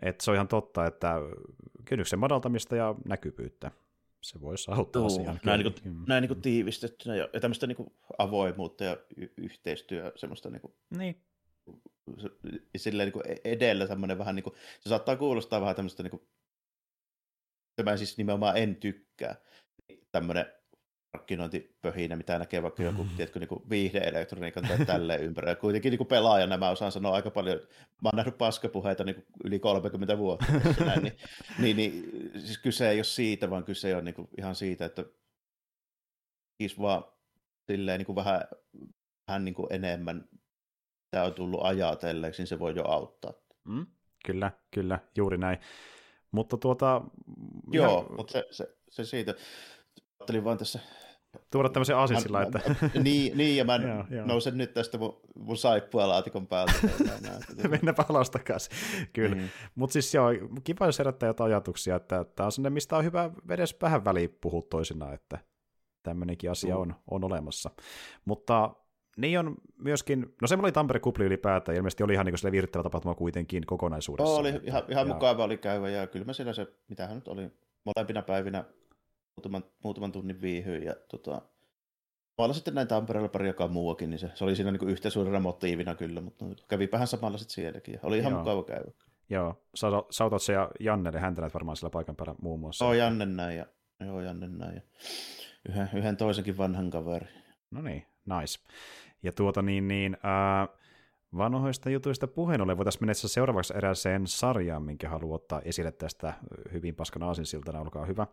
[0.03, 1.15] Et se on ihan totta, että
[1.85, 3.71] kynnyksen madaltamista ja näkyvyyttä.
[4.21, 5.41] Se voisi auttaa Tuu, asiaan.
[5.45, 6.05] Näin, niin kuin, mm.
[6.07, 10.61] näin niin kuin tiivistettynä ja, ja tämmöistä niin kuin avoimuutta ja y- yhteistyö, semmoista niin
[10.61, 11.17] kuin, niin.
[12.77, 16.11] silleen niin kuin e-, edellä semmoinen vähän niin kuin, se saattaa kuulostaa vähän tämmöistä niin
[16.11, 16.23] kuin
[17.83, 19.37] mä siis nimenomaan en tykkää.
[20.13, 20.47] Tämmöinen
[21.15, 23.11] markkinointipöhinä, mitä näkee vaikka joku, mm.
[23.17, 25.51] tiedätkö, niin viihdeelektroniikan tai tälleen ympärillä.
[25.51, 27.61] Ja kuitenkin niin pelaajana mä osaan sanoa aika paljon,
[28.03, 30.47] mä oon nähnyt paskapuheita niin yli 30 vuotta.
[30.87, 31.17] näin, niin,
[31.63, 32.11] niin, niin,
[32.41, 35.05] siis kyse ei ole siitä, vaan kyse on niin kuin ihan siitä, että
[36.63, 37.05] siis vaan
[37.71, 38.41] silleen niin kuin vähän,
[39.29, 40.29] vähän niin kuin enemmän
[41.11, 43.33] tämä on tullut ajatelleeksi, niin se voi jo auttaa.
[43.65, 43.87] Mm,
[44.27, 45.59] kyllä, kyllä, juuri näin.
[46.35, 47.03] Mutta tuota...
[47.73, 48.17] Joo, ihan...
[48.17, 49.35] mutta se, se, se siitä.
[50.19, 50.81] Ajattelin vaan tässä
[51.51, 52.61] tuoda tämmöisen asisilla, että...
[53.03, 54.27] niin, niin, ja mä joo, joo.
[54.27, 56.73] nousen nyt tästä mun, mun saippua laatikon päältä.
[57.69, 58.73] Mennäpä alas takaisin,
[59.13, 59.37] kyllä.
[59.37, 59.49] Mm.
[59.75, 60.29] Mutta siis joo,
[60.65, 64.39] kiva jos herättää jotain ajatuksia, että tämä on sellainen, mistä on hyvä edes vähän väliin
[64.41, 65.39] puhua toisinaan, että
[66.03, 66.81] tämmöinenkin asia mm.
[66.81, 67.71] on, on olemassa.
[68.25, 68.71] Mutta
[69.17, 73.15] niin on myöskin, no se oli Tampere Kupli ylipäätään, ilmeisesti oli ihan niin viihdyttävä tapahtuma
[73.15, 74.33] kuitenkin kokonaisuudessa.
[74.33, 75.15] Oh, oli ihan, ihan ja...
[75.15, 77.51] mukava oli käyvä, ja kyllä mä siellä se, mitähän nyt oli,
[77.85, 78.65] molempina päivinä
[79.37, 81.43] muutaman, muutaman tunnin viihyin, ja tota,
[82.37, 85.41] Samalla sitten näin Tampereella pari joka muuakin, niin se, se oli siinä niin yhtä suurena
[85.41, 86.45] motiivina kyllä, mutta
[86.93, 87.95] vähän samalla sitten sielläkin.
[87.95, 88.39] Ja oli ihan Joo.
[88.39, 88.91] mukava käydä.
[89.31, 89.65] Joo,
[90.11, 92.85] sautat se ja Jannelle, häntä näet varmaan sillä paikan päällä muun muassa.
[92.85, 93.67] Joo, Janne näin ja,
[94.01, 94.81] joo, Janne näin ja
[95.69, 97.27] yhden, yhden toisenkin vanhan kaveri.
[97.71, 98.61] No niin, nice.
[99.25, 100.69] Ja tuota niin, niin ää,
[101.37, 106.35] vanhoista jutuista puheen ollen voitaisiin mennä seuraavaksi erääseen sarjaan, minkä haluan ottaa esille tästä
[106.73, 108.27] hyvin paskana aasinsiltana, olkaa hyvä.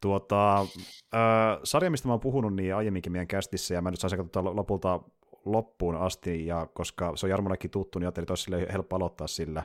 [0.00, 0.66] Tuota,
[1.12, 4.56] ää, sarja, mistä mä oon puhunut niin aiemminkin meidän kästissä, ja mä nyt saan katsoa
[4.56, 5.00] lopulta
[5.44, 9.62] loppuun asti, ja koska se on Jarmollekin tuttu, niin ajattelin, että olisi helppo aloittaa sillä.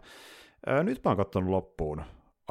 [0.66, 2.04] Ää, nyt mä oon katsonut loppuun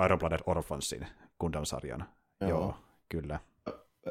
[0.05, 1.07] Iron Blooded Orphansin
[1.41, 2.05] Gundam-sarjan.
[2.41, 2.51] Joo.
[2.51, 2.75] Joo,
[3.09, 3.39] kyllä.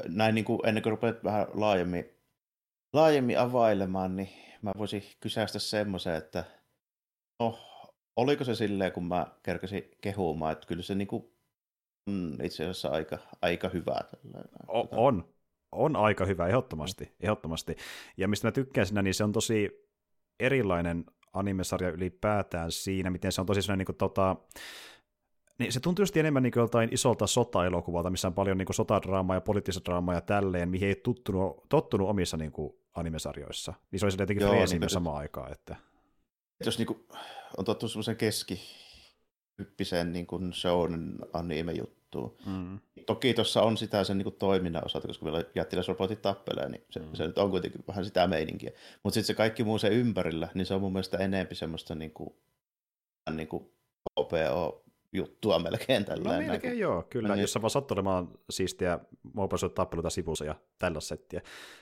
[0.08, 2.19] Näin niin kuin ennen kuin rupeat vähän laajemmin
[2.94, 4.30] laajemmin availemaan, niin
[4.62, 6.44] mä voisin kysäistä semmoisen, että
[7.40, 7.60] no,
[8.16, 11.40] oliko se silleen, kun mä kerkesin kehumaan, että kyllä se niinku
[12.08, 13.96] on itse asiassa aika, aika hyvä.
[14.68, 15.34] O- on,
[15.72, 17.76] on aika hyvä, ehdottomasti, ehdottomasti.
[18.18, 19.90] Ja mistä mä tykkään siinä, niin se on tosi
[20.40, 24.36] erilainen animesarja ylipäätään siinä, miten se on tosi sellainen niin kuin, tota,
[25.60, 29.36] niin se tuntuu just enemmän niin joltain isolta sota-elokuvalta, missä on paljon niin kuin, sotadraamaa
[29.36, 33.74] ja poliittista draamaa ja tälleen, mihin ei tuttunut, tottunut omissa niin kuin, animesarjoissa.
[33.92, 35.52] Niin se olisi jotenkin freesi myös samaan aikaan.
[35.52, 35.76] Että...
[36.66, 37.08] Jos niin kuin,
[37.58, 38.60] on tottunut semmoisen keski
[39.58, 42.38] tyyppiseen niin kuin shonen anime-juttuun.
[42.46, 42.80] Mm.
[43.06, 47.00] Toki tuossa on sitä sen niin kuin toiminnan osalta, koska meillä jättiläisrobotit tappelee, niin se,
[47.00, 47.14] mm.
[47.14, 48.72] se nyt on kuitenkin vähän sitä meininkiä.
[49.04, 52.12] Mutta sitten se kaikki muu se ympärillä, niin se on mun mielestä enemmän semmoista niin
[52.12, 52.36] kuin,
[53.32, 53.72] niin kuin
[54.16, 56.32] OPO juttua melkein tällä.
[56.32, 56.80] No melkein näin.
[56.80, 57.30] joo, kyllä.
[57.36, 57.42] Niin.
[57.42, 59.00] Jos sä vaan sattuu olemaan siistiä
[59.34, 61.42] Mobile tappeluita sivussa ja tällä settiä.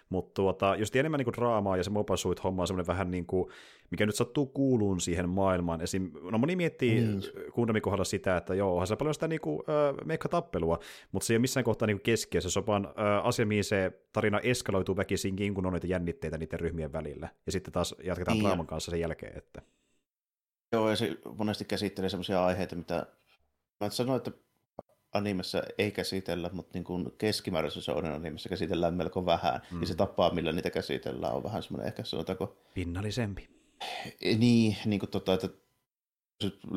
[0.10, 3.26] Mutta tuota, just enemmän niinku draamaa ja se Mobile Suit homma on semmoinen vähän niin
[3.26, 3.50] kuin,
[3.92, 5.82] mikä nyt sattuu kuuluun siihen maailmaan.
[5.82, 7.22] Esim, no moni miettii mm.
[7.54, 10.80] Kundamin kohdalla sitä, että joo, onhan se paljon sitä niinku, äh, meikka-tappelua,
[11.12, 12.50] mutta se ei ole missään kohtaa niinku keskiössä.
[12.50, 16.60] Se on vaan äh, asia, mihin se tarina eskaloituu väkisinkin, kun on niitä jännitteitä niiden
[16.60, 17.30] ryhmien välillä.
[17.46, 18.46] Ja sitten taas jatketaan niin.
[18.46, 19.38] draaman kanssa sen jälkeen.
[19.38, 19.62] Että...
[20.72, 23.06] Joo, ja se monesti käsittelee sellaisia aiheita, mitä
[23.80, 24.32] mä en sano, että
[25.14, 29.62] animessa ei käsitellä, mutta niin kuin keskimääräisessä on animessa käsitellään melko vähän.
[29.72, 29.82] Mm.
[29.82, 32.58] Ja se tapa, millä niitä käsitellään, on vähän semmoinen ehkä sanotaanko...
[32.74, 33.50] Pinnallisempi.
[34.38, 35.50] Niin, niin kuin tota, että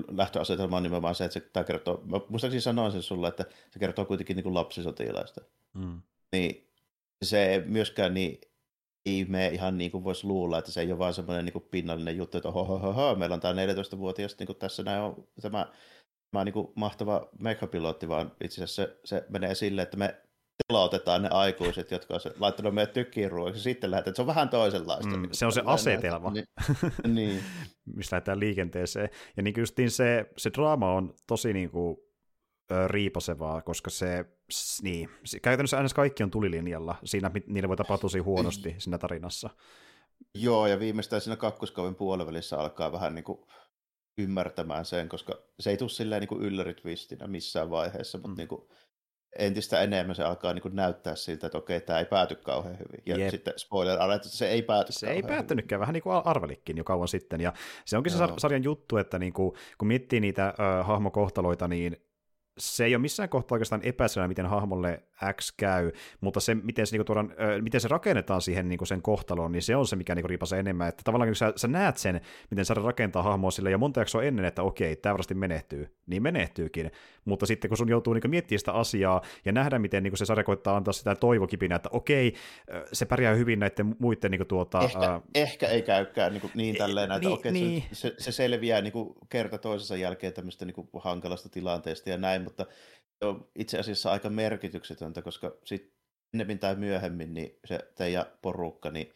[0.08, 3.78] lähtöasetelma on nimenomaan se, että se, tämä kertoo, mä muistaakseni sanoin sen sulle, että se
[3.78, 5.40] kertoo kuitenkin niin kuin lapsisotilaista.
[5.74, 6.02] Mm.
[6.32, 6.68] Niin
[7.22, 8.40] se myöskään niin
[9.06, 11.68] ei mene ihan niin kuin voisi luulla, että se ei ole vaan semmoinen niin kuin
[11.70, 15.28] pinnallinen juttu, että ho, ho, ho, ho, meillä on tämä 14-vuotias niin tässä näin on
[15.42, 15.66] tämä
[16.30, 20.20] tämä niin kuin mahtava megapilotti, vaan itse asiassa se, se menee silleen, että me
[20.68, 24.16] telotetaan ne aikuiset, jotka on laittanut meidät tykkiin ruoaksi, sitten lähdetään.
[24.16, 25.16] Se on vähän toisenlaista.
[25.16, 26.44] Mm, niin se on se asetelma, niin,
[27.16, 27.42] niin.
[27.96, 29.08] mistä lähdetään liikenteeseen.
[29.36, 31.96] Ja niin justiin se, se draama on tosi niin kuin,
[32.86, 34.24] riipasevaa, koska se,
[34.82, 35.10] niin,
[35.42, 39.50] käytännössä aina kaikki on tulilinjalla, siinä niille voi tapahtua tosi huonosti siinä tarinassa.
[40.34, 43.38] Joo, ja viimeistään siinä kakkoskauden puolivälissä alkaa vähän niin kuin
[44.18, 48.36] ymmärtämään sen, koska se ei tule silleen niin kuin yllärit vistinä missään vaiheessa, mutta mm.
[48.36, 48.62] niin kuin
[49.38, 53.02] entistä enemmän se alkaa niin kuin näyttää siltä, että okei, tämä ei pääty kauhean hyvin.
[53.06, 53.30] Ja Jep.
[53.30, 55.80] sitten spoiler alert, että se ei pääty Se ei päättynytkään, hyvin.
[55.80, 57.40] vähän niin kuin arvelikin jo kauan sitten.
[57.40, 57.52] Ja
[57.84, 58.26] se onkin Joo.
[58.26, 61.96] se sarjan juttu, että niin kuin, kun miettii niitä äh, hahmokohtaloita, niin
[62.60, 65.02] se ei ole missään kohtaa oikeastaan epäselvä, miten hahmolle
[65.32, 69.52] X käy, mutta se, miten se, niin tuodaan, miten se rakennetaan siihen niin sen kohtaloon,
[69.52, 70.88] niin se on se, mikä niin riipasee enemmän.
[70.88, 74.22] Että tavallaan kun sä, sä näet sen, miten sä rakentaa hahmoa sille, ja monta jaksoa
[74.22, 76.90] ennen, että okei, tämä varmasti menehtyy, niin menehtyykin.
[77.24, 80.44] Mutta sitten kun sun joutuu niin miettimään sitä asiaa ja nähdä, miten niin se sarja
[80.44, 82.34] koittaa antaa sitä toivokipinä, että okei,
[82.92, 84.80] se pärjää hyvin näiden muiden niin tuota...
[84.80, 85.20] Ehkä, ää...
[85.34, 87.84] ehkä ei käykään niin, niin tälleen, että niin, okei, niin.
[87.92, 88.92] Se, se, selviää niin
[89.28, 92.66] kerta toisensa jälkeen tämmöistä niin hankalasta tilanteesta ja näin, mutta
[93.20, 95.92] on itse asiassa aika merkityksetöntä, koska sitten
[96.34, 99.12] ennemmin tai myöhemmin niin se teidän porukka, niin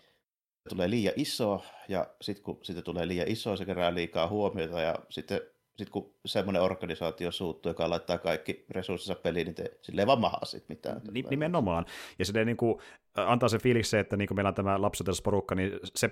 [0.69, 4.99] tulee liian iso, ja sitten kun siitä tulee liian iso, se kerää liikaa huomiota, ja
[5.11, 5.41] sitten
[5.77, 10.21] sit kun semmoinen organisaatio suuttuu, joka laittaa kaikki resurssinsa peliin, niin te, sille ei vaan
[10.21, 11.01] mahaa sit mitään.
[11.31, 11.87] Nimenomaan.
[12.19, 12.79] Ja se niin kuin,
[13.15, 16.09] antaa sen fiiliksen, että niin kuin meillä on tämä lapsotelsporukka, niin se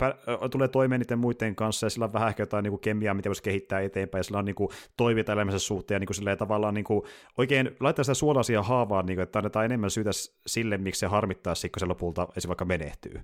[0.50, 3.28] tulee toimeen niiden muiden kanssa, ja sillä on vähän ehkä jotain niin kuin kemiaa, mitä
[3.28, 6.38] voisi kehittää eteenpäin, ja sillä on niin kuin, toiveita elämänsä suhteen, ja niin kuin, silleen,
[6.38, 7.02] tavallaan niin kuin,
[7.38, 10.10] oikein laittaa sitä suolaisia haavaa, niin kuin, että annetaan enemmän syytä
[10.46, 13.20] sille, miksi se harmittaa, kun se lopulta esimerkiksi vaikka menehtyy.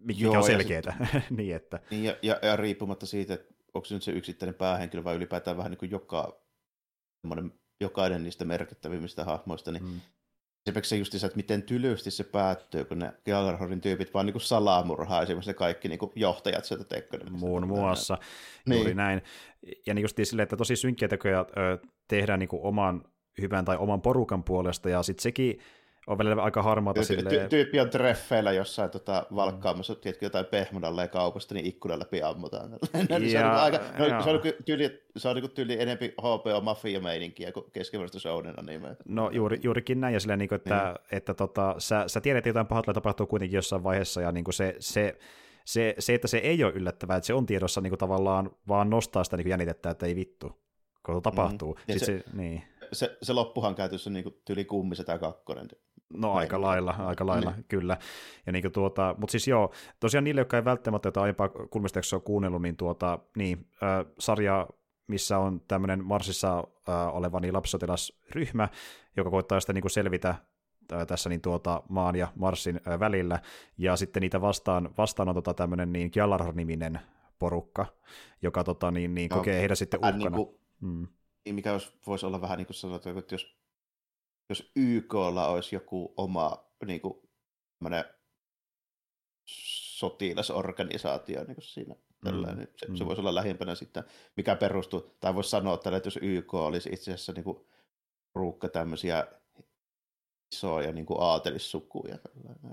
[0.00, 1.06] Mikä Joo, on selkeää.
[1.36, 1.80] niin, että...
[1.90, 5.56] niin, ja, ja, ja, riippumatta siitä, että onko se nyt se yksittäinen päähenkilö, vai ylipäätään
[5.56, 6.40] vähän niin kuin joka,
[7.80, 10.00] jokainen niistä merkittävimmistä hahmoista, niin mm
[10.68, 14.40] Esimerkiksi se just se, että miten tylysti se päättyy, kun ne Gjallarhorin tyypit vaan niin
[14.40, 17.46] salamurhaa esimerkiksi kaikki niin johtajat sieltä Tekkonimista.
[17.46, 18.18] Muun muassa,
[18.66, 18.76] niin.
[18.76, 19.22] juuri näin.
[19.86, 21.46] Ja niin just silleen, että tosi synkkiä tekoja
[22.08, 23.04] tehdään niin oman
[23.40, 25.58] hyvän tai oman porukan puolesta, ja sitten sekin
[26.08, 30.00] on välillä aika harmaata Ty- ty- tyyppi on treffeillä jossain tota, valkkaamassa, mm.
[30.00, 32.70] tiedätkö, jotain pehmonalle kaupasta, niin ikkunan läpi ammutaan.
[32.72, 37.52] ja, se on, aika, no, se on tyyli, se on niin tyyli enempi HBO mafia-meininkiä
[37.52, 38.96] kuin keskimmäistä shownena nimeä.
[39.04, 41.16] No juuri, juurikin näin, ja silleen, niin kuin, että, mm.
[41.16, 44.54] että tota, sä, sä tiedät, että jotain pahoitella tapahtuu kuitenkin jossain vaiheessa, ja niin kuin
[44.54, 45.18] se, se,
[45.64, 48.90] se, se, että se ei ole yllättävää, että se on tiedossa niin kuin tavallaan vaan
[48.90, 50.52] nostaa sitä niin kuin jännitettä, että ei vittu,
[51.06, 51.78] kun tapahtuu.
[51.88, 51.98] Mm.
[51.98, 52.62] Se, se, niin.
[52.92, 55.68] se, se loppuhan käytössä niin tyyli kummi se tämä kakkonen.
[56.14, 57.64] No aika lailla, aika lailla, niin.
[57.68, 57.96] kyllä.
[58.46, 62.22] Ja niin tuota, mutta siis joo, tosiaan niille, jotka ei välttämättä jotain aiempaa kulmista ole
[62.22, 64.68] kuunnellut, niin, tuota, niin äh, sarja,
[65.06, 68.68] missä on tämmöinen Marsissa äh, oleva niin lapsisotilasryhmä,
[69.16, 70.34] joka koittaa sitä niin selvitä
[70.92, 73.40] äh, tässä niin tuota, maan ja Marsin äh, välillä,
[73.78, 77.00] ja sitten niitä vastaan, vastaan on tota tämmöinen niin Gjallar-niminen
[77.38, 77.86] porukka,
[78.42, 80.16] joka tota, niin, niin, kokee no, heidän sitten uhkana.
[80.18, 81.08] Niin kuin, mm.
[81.52, 81.70] mikä
[82.06, 83.58] voisi olla vähän niin kuin sanottu, että jos
[84.48, 87.14] jos YKlla olisi joku oma niin kuin,
[89.98, 91.94] sotilasorganisaatio niin kuin siinä,
[92.24, 92.58] tällä, mm.
[92.58, 92.96] niin se, mm.
[92.96, 94.04] se voisi olla lähimpänä sitten,
[94.36, 97.66] mikä perustuu, tai voisi sanoa tällä, että jos YK olisi itse asiassa niin kuin,
[98.34, 99.26] ruukka tämmöisiä
[100.52, 102.18] isoja niin kuin aatelissukuja.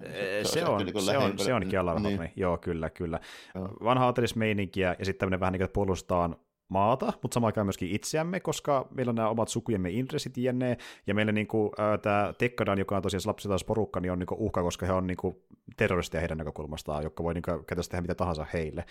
[0.02, 1.62] Se, se, on, niin se, on, se on
[2.04, 2.32] niin.
[2.36, 3.20] joo kyllä, kyllä.
[3.56, 3.68] Joo.
[3.84, 6.36] Vanha aatelismeininkiä ja sitten tämmöinen vähän niin kuin, että puolustaan
[6.70, 10.78] maata, mutta samaan aikaan myöskin itseämme, koska meillä on nämä omat sukujemme intressit jne.
[11.08, 14.40] Ja meillä niin kuin, äh, tämä Tekkadan, joka on tosiaan porukka, niin on niin kuin
[14.40, 15.36] uhka, koska he on niin kuin,
[15.78, 18.86] terroristeja heidän näkökulmastaan, jotka voi niin kuin, käytännössä tehdä mitä tahansa heille.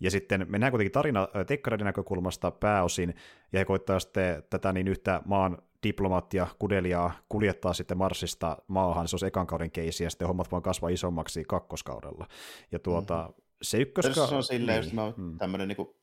[0.00, 3.14] Ja sitten mennään kuitenkin tarina äh, Tekkadan näkökulmasta pääosin,
[3.52, 9.16] ja he koittaa sitten tätä niin yhtä maan diplomaattia, kudeliaa kuljettaa sitten Marsista maahan, se
[9.16, 12.26] on ekan kauden keisi, ja sitten hommat vaan kasvaa isommaksi kakkoskaudella.
[12.72, 13.42] Ja tuota, mm-hmm.
[13.62, 14.26] se ykköska...
[14.26, 15.38] Se on silleen, niin, just mm.
[15.38, 15.99] tämmöinen niin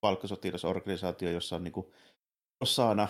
[0.00, 1.92] palkkasotilasorganisaatio, jossa on niin kuin
[2.60, 3.08] osana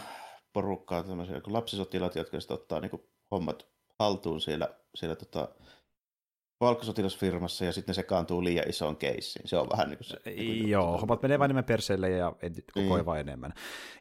[0.53, 3.67] porukkaa tämmöisiä lapsisotilaat, jotka sitten ottaa niin kuin hommat
[3.99, 5.49] haltuun siellä, siellä tota,
[6.61, 9.49] valkosotilasfirmassa ja sitten ne sekaantuu liian isoon keissiin.
[9.49, 10.17] Se on vähän niin kuin se.
[10.27, 12.33] Niin Joo, hommat menee vain enemmän perseille ja
[12.75, 13.19] koko ajan niin.
[13.19, 13.53] enemmän.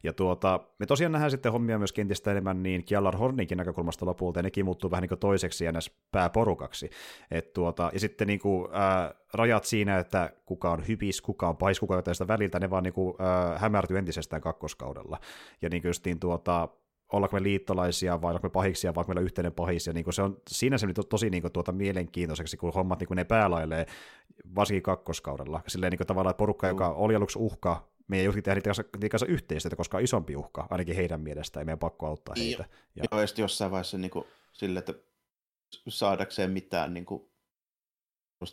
[0.03, 4.39] Ja tuota, me tosiaan nähdään sitten hommia myös entistä enemmän niin Kjallar Horninkin näkökulmasta lopulta,
[4.39, 5.71] ja nekin muuttuu vähän niin kuin toiseksi ja
[6.11, 6.89] pääporukaksi.
[7.31, 11.57] Et tuota, ja sitten niin kuin, ää, rajat siinä, että kuka on hypis, kuka on
[11.57, 15.19] pais, kuka on tästä väliltä, ne vaan niin kuin, ää, hämärtyy entisestään kakkoskaudella.
[15.61, 16.69] Ja niin kuin justiin tuota,
[17.11, 20.21] ollaanko me liittolaisia vai ollaanko me pahiksia, vai onko meillä yhteinen pahis, ja niin se
[20.21, 23.85] on, siinä se on tosi niin kuin, tuota, mielenkiintoiseksi, kun hommat niin kuin ne päälailee,
[24.55, 25.61] varsinkin kakkoskaudella.
[25.67, 26.71] Silleen niin kuin, tavallaan että porukka, mm.
[26.71, 30.03] joka oli aluksi uhka, me ei juuri tehdä niiden kanssa, niiden kanssa yhteistyötä, koska on
[30.03, 32.65] isompi uhka, ainakin heidän mielestään, ei meidän pakko auttaa heitä.
[32.95, 33.03] Ja, ja...
[33.11, 34.93] Joo, jossain vaiheessa niin kuin, sille, että
[35.87, 37.29] saadakseen mitään niin kuin,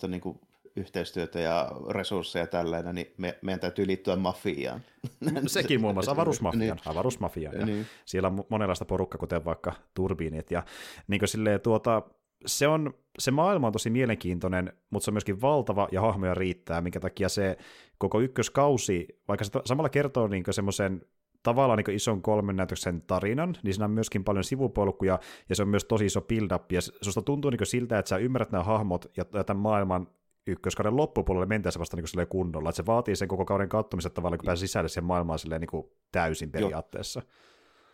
[0.08, 0.40] niin kuin
[0.76, 4.80] yhteistyötä ja resursseja tällainen, niin me, meidän täytyy liittyä mafiaan.
[5.46, 6.76] Sekin muun muassa avaruusmafiaan.
[6.76, 6.88] niin.
[6.90, 7.86] avaruusmafiaan ja niin.
[8.04, 10.50] Siellä on monenlaista porukkaa, kuten vaikka turbiinit.
[10.50, 10.62] Ja
[11.08, 12.02] niin silleen, tuota,
[12.46, 16.80] se, on, se maailma on tosi mielenkiintoinen, mutta se on myöskin valtava ja hahmoja riittää,
[16.80, 17.56] minkä takia se
[17.98, 21.02] koko ykköskausi, vaikka se samalla kertoo niin semmoisen
[21.42, 25.18] tavallaan niin ison kolmen näytöksen tarinan, niin siinä on myöskin paljon sivupolkuja,
[25.48, 28.52] ja se on myös tosi iso build-up, ja susta tuntuu niin siltä, että sä ymmärrät
[28.52, 30.08] nämä hahmot ja tämän maailman
[30.46, 34.46] ykköskauden loppupuolelle mentäessä vasta niin kunnolla, että se vaatii sen koko kauden kattomisen tavallaan, kun
[34.46, 37.22] pääsee sisälle sen maailmaan silleen niin kuin täysin periaatteessa.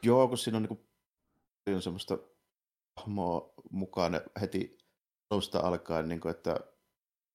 [0.03, 0.79] Joo, Joo kun siinä on niin
[1.67, 2.19] kuin, semmoista
[2.97, 4.79] hahmoa mukaan heti
[5.31, 6.61] alusta alkaen, niin kuin, että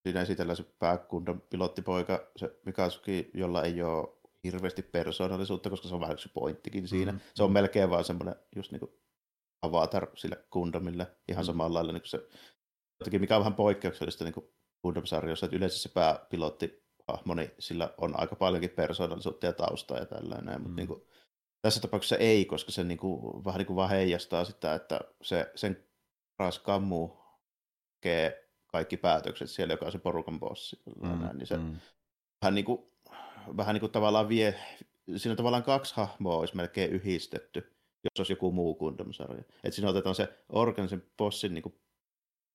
[0.04, 4.08] siinä esitellään se pääkunnan pilottipoika, se Mikasuki, jolla ei ole
[4.44, 7.12] hirveästi persoonallisuutta, koska se on vähän yksi pointtikin siinä.
[7.12, 7.20] Mm.
[7.36, 8.92] Se on melkein vaan semmoinen just niin kuin
[9.62, 11.46] avatar sille Gundamille, ihan mm.
[11.46, 12.28] samalla lailla niin kuin se,
[13.00, 14.46] jotenkin mikä on vähän poikkeuksellista niin kuin
[14.86, 20.06] Gundam-sarjoissa, että yleensä se pääpilotti hahmo, niin sillä on aika paljonkin persoonallisuutta ja taustaa ja
[20.06, 20.62] tällainen, mm.
[20.62, 21.02] mutta niin kuin,
[21.62, 25.52] tässä tapauksessa ei, koska se niin kuin, vähän niin kuin vaan heijastaa sitä, että se,
[25.56, 25.84] sen
[26.38, 27.10] paras kammu
[28.06, 30.82] tekee kaikki päätökset siellä, joka on se porukan bossi.
[31.02, 31.76] Mm, näin, niin se mm.
[32.42, 32.92] vähän niin kuin
[33.58, 34.56] vähän niin kuin tavallaan vie,
[35.16, 39.44] siinä tavallaan kaksi hahmoa olisi melkein yhdistetty, jos olisi joku muu Gundam-sarja.
[39.64, 41.76] Että siinä otetaan se Organisen bossin niin kuin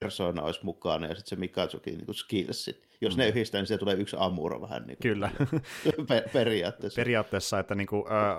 [0.00, 2.90] persona olisi mukana ja sitten se Mikatsukin niin skillsit.
[3.00, 3.20] Jos mm.
[3.20, 5.30] ne yhdistää, niin se tulee yksi Amuro vähän niin kuin Kyllä.
[6.08, 7.00] per- periaatteessa.
[7.00, 8.36] Periaatteessa, että niin kuin, äh,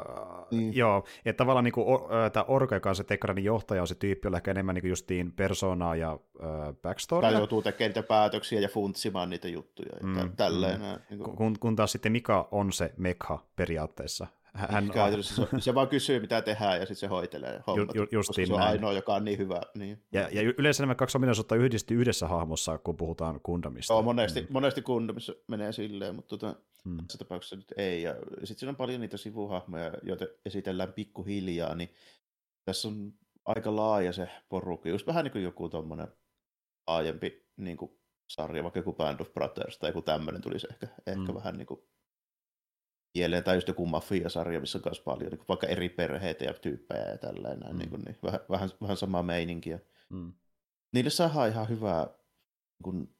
[0.51, 0.73] mm.
[0.73, 3.95] joo, että tavallaan niin kuin, äh, tämä Orko, joka on se Tekranin johtaja, on se
[3.95, 7.21] tyyppi, jolla ehkä enemmän niin kuin justiin personaa ja äh, backstory.
[7.21, 10.35] Tai joutuu tekemään niitä päätöksiä ja funtsimaan niitä juttuja ja mm.
[10.35, 10.81] tälleen.
[10.81, 10.85] Mm.
[11.09, 11.37] Niin kuin...
[11.37, 16.19] kun, kun taas sitten Mika on se mekha periaatteessa, hän Käytännössä se, se vaan kysyy,
[16.19, 18.71] mitä tehdään, ja sitten se hoitelee hommat, ju, justiin koska se on näin.
[18.71, 19.61] ainoa, joka on niin hyvä.
[19.75, 20.03] Niin.
[20.11, 23.93] Ja, ja yleensä nämä kaksi ominaisuutta yhdistyy yhdessä hahmossa, kun puhutaan Gundamista.
[23.93, 24.47] Joo, monesti, mm.
[24.49, 26.97] monesti Gundamissa menee silleen, mutta tota, mm.
[26.97, 28.03] tässä tapauksessa nyt ei.
[28.03, 31.89] Ja sitten siinä on paljon niitä sivuhahmoja, joita esitellään pikkuhiljaa, niin
[32.65, 33.13] tässä on
[33.45, 34.89] aika laaja se porukka.
[34.89, 36.07] Just vähän niin kuin joku tuommoinen
[36.87, 37.91] laajempi niin kuin
[38.27, 41.33] sarja, vaikka joku Band of Brothers tai joku tämmöinen tulisi ehkä, ehkä mm.
[41.33, 41.79] vähän niin kuin
[43.15, 47.09] mieleen, tai just joku mafia-sarja, missä on myös paljon niin vaikka eri perheitä ja tyyppejä
[47.09, 47.77] ja tällainen, mm.
[47.77, 49.79] niin kuin, niin, vähän, vähän, vähän samaa meininkiä.
[50.09, 50.33] Mm.
[50.93, 53.15] Niille saadaan ihan hyvää, niin kun,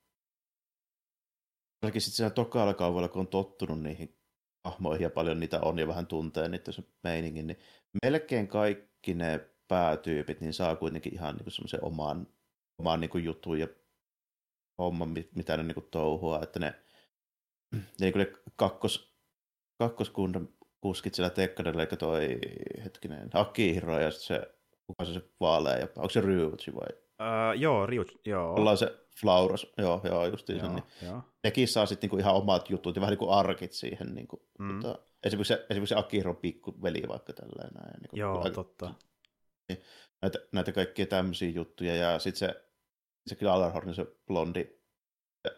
[1.82, 4.18] ainakin sitten siinä tokalla kaudella, kun on tottunut niihin
[4.64, 7.60] hahmoihin ja paljon niitä on ja vähän tuntee niitä se meiningin, niin
[8.04, 12.28] melkein kaikki ne päätyypit niin saa kuitenkin ihan niin semmoisen oman,
[12.78, 13.68] oman niin kuin jutun ja
[14.78, 16.76] homman, mitä ne niin kuin touhua, että ne,
[17.72, 19.11] ne, niin kuin ne kakkos,
[19.82, 20.50] kakkoskunnan
[20.82, 22.40] kuskit siellä Tekkanilla, eli toi
[22.84, 24.56] hetkinen Akihiro ja sitten se,
[24.88, 26.88] kuka se, se vaalea, ja, onko se Ryuchi vai?
[27.22, 28.54] Uh, joo, Ryuchi, joo.
[28.54, 30.76] Ollaan se Flauros, joo, joo, justiin joo, sen.
[30.76, 31.22] Niin joo.
[31.44, 34.16] Nekin saa sitten niinku ihan omat jutut ja vähän niin kuin arkit siihen.
[34.16, 34.80] Niinku, mm.
[34.82, 37.74] tota, esimerkiksi, se, esimerkiksi se Akihiron pikkuveli vaikka tällainen.
[37.74, 38.94] Näin, niin joo, aika, totta.
[39.70, 39.82] Niin,
[40.22, 42.64] näitä, näitä kaikkia tämmöisiä juttuja, ja sitten se,
[43.28, 44.68] se Gjallarhorn, se blondi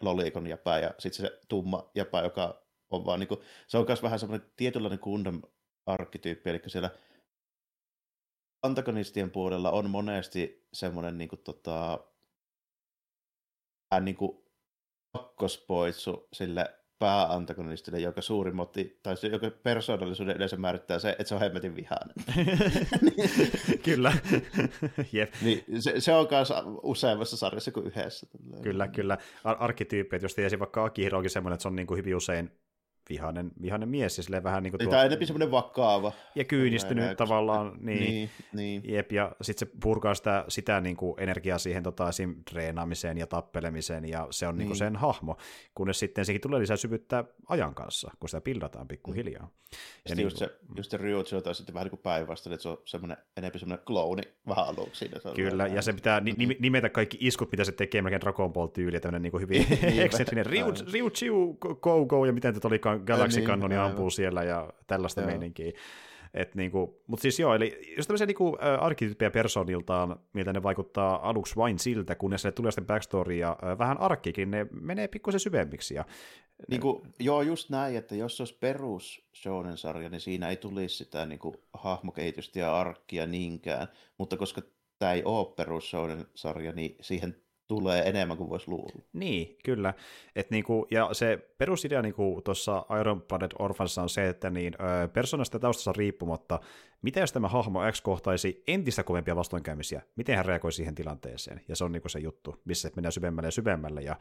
[0.00, 2.63] lolikon jäpä, ja sitten se tumma jäpä, joka
[2.94, 5.42] on vaan niin kuin, se on myös vähän semmoinen tietynlainen kundam
[5.86, 6.90] arkkityyppi, eli siellä
[8.62, 12.04] antagonistien puolella on monesti semmoinen niin kuin, tota,
[14.00, 14.44] niin kuin
[15.12, 21.34] kakkospoitsu sille pääantagonistille, joka suuri motti, tai se, joka persoonallisuuden yleensä määrittää se, että se
[21.34, 22.14] on hemmetin vihainen.
[23.84, 24.12] kyllä.
[25.12, 25.34] Jep.
[25.42, 28.26] Niin, se, se, on myös useammassa sarjassa kuin yhdessä.
[28.62, 29.18] Kyllä, kyllä.
[29.44, 32.16] Ar- arkkityyppi, että jos tiesi vaikka Akihiro onkin semmoinen, että se on niin kuin hyvin
[32.16, 32.50] usein
[33.08, 34.90] vihainen, vihainen mies, ja vähän niin kuin tuo...
[34.90, 36.12] Tämä on enemmän semmoinen vakava.
[36.34, 38.82] Ja kyynistynyt näin, tavallaan, niin, niin, niin.
[38.84, 42.34] Jep, ja sitten se purkaa sitä, sitä niin kuin energiaa siihen tota, esim.
[42.50, 44.58] treenaamiseen ja tappelemiseen, ja se on niin.
[44.58, 45.36] Niin kuin sen hahmo,
[45.74, 49.50] kunnes sitten sekin tulee lisää syvyyttä ajan kanssa, kun sitä pildataan pikkuhiljaa.
[49.72, 49.78] Ja,
[50.08, 50.48] ja niin just, kuin...
[50.48, 53.60] se, just se Ryuchi on sitten vähän niin kuin päinvastainen, että se on semmoinen, enemmän
[53.60, 54.98] semmoinen klooni vähän aluksi.
[54.98, 56.54] Siinä, se Kyllä, ja se pitää mm-hmm.
[56.60, 59.66] nimetä kaikki iskut, mitä se tekee, melkein Dragon Ball tyyli, tämmöinen niin kuin hyvin
[60.04, 60.46] eksentrinen
[60.92, 65.30] Ryuchiu, go, go, ja miten tätä olikaan Galaxy niin, Cannoni ampuu siellä ja tällaista Joo.
[65.30, 65.72] meininkiä.
[66.34, 71.56] Et niinku, mutta siis joo, eli jos tämmöisiä niinku, arkkityyppejä personiltaan, miltä ne vaikuttaa aluksi
[71.56, 75.94] vain siltä, kunnes ne tulee sitten backstory ja äh, vähän arkkikin, ne menee pikkusen syvemmiksi.
[75.94, 76.04] Ja,
[76.68, 81.26] niinku, joo, just näin, että jos se olisi perus shonen-sarja, niin siinä ei tulisi sitä
[81.26, 83.88] niinku, hahmokehitystä ja arkkia niinkään,
[84.18, 84.62] mutta koska
[84.98, 87.36] tämä ei ole perus shonen-sarja, niin siihen
[87.68, 89.04] tulee enemmän kuin voisi luulla.
[89.12, 89.94] Niin, kyllä.
[90.36, 95.08] Et niinku, ja se perusidea niinku tuossa Iron Blooded Orphans on se, että niin, ö,
[95.08, 96.60] persoonasta taustassa riippumatta,
[97.02, 101.60] mitä jos tämä hahmo X kohtaisi entistä kovempia vastoinkäymisiä, miten hän reagoi siihen tilanteeseen.
[101.68, 104.02] Ja se on niinku se juttu, missä menee syvemmälle ja syvemmälle.
[104.02, 104.16] Ja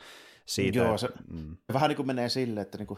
[0.46, 1.58] siitä, Joo, se mm.
[1.74, 2.98] vähän niin kuin menee silleen, että niinku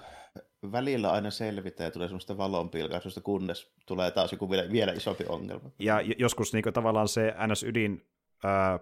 [0.72, 5.70] välillä aina selvitään ja tulee semmoista valonpilkaisusta, kunnes tulee taas joku vielä, vielä isompi ongelma.
[5.80, 8.02] Ja joskus niinku, tavallaan se NS-ydin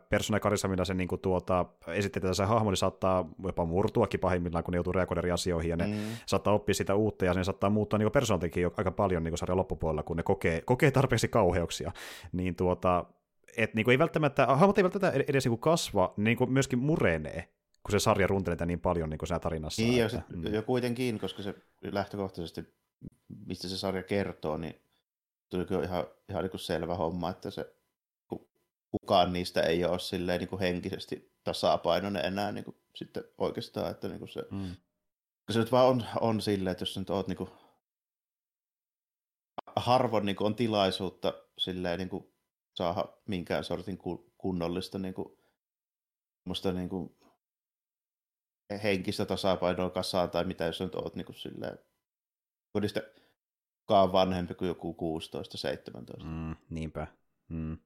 [0.09, 4.63] persona karisma, millä se niin kuin, tuota, esitetään se hahmo, niin saattaa jopa murtuakin pahimmillaan,
[4.63, 5.93] kun ne joutuu reagoida eri asioihin, ja ne mm.
[6.25, 10.03] saattaa oppia sitä uutta, ja ne saattaa muuttaa niin persoonatikin aika paljon niin sarjan loppupuolella,
[10.03, 11.91] kun ne kokee, kokee tarpeeksi kauheuksia.
[12.31, 13.05] Niin tuota,
[13.57, 17.49] et, niin kuin ei välttämättä, hahmot ei välttämättä edes niin kasva, niin kuin myöskin murenee,
[17.83, 19.81] kun se sarja runtelee niin paljon niin kuin siinä tarinassa.
[19.81, 20.53] Niin, että, ja, mm.
[20.53, 22.65] ja kuitenkin, koska se lähtökohtaisesti,
[23.45, 24.81] mistä se sarja kertoo, niin
[25.49, 27.75] tuli ihan, ihan niin kuin selvä homma, että se
[29.01, 34.07] kukaan niistä ei ole silleen niin kuin henkisesti tasapainoinen enää niin kuin sitten oikeastaan, että
[34.07, 34.75] niin kuin se, mm.
[35.51, 37.49] se nyt vaan on, on silleen, että jos nyt oot niin kuin,
[39.75, 42.33] harvoin niin kuin on tilaisuutta silleen niin kuin
[42.75, 43.97] saada minkään sortin
[44.37, 45.37] kunnollista niin kuin,
[46.45, 47.17] musta niin kuin
[48.83, 51.79] henkistä tasapainoa kasaan tai mitä jos nyt oot niin kuin silleen,
[52.71, 52.99] kodista
[53.89, 55.19] vanhempi kuin joku
[56.19, 56.23] 16-17.
[56.23, 57.07] Mm, niinpä.
[57.47, 57.77] Mm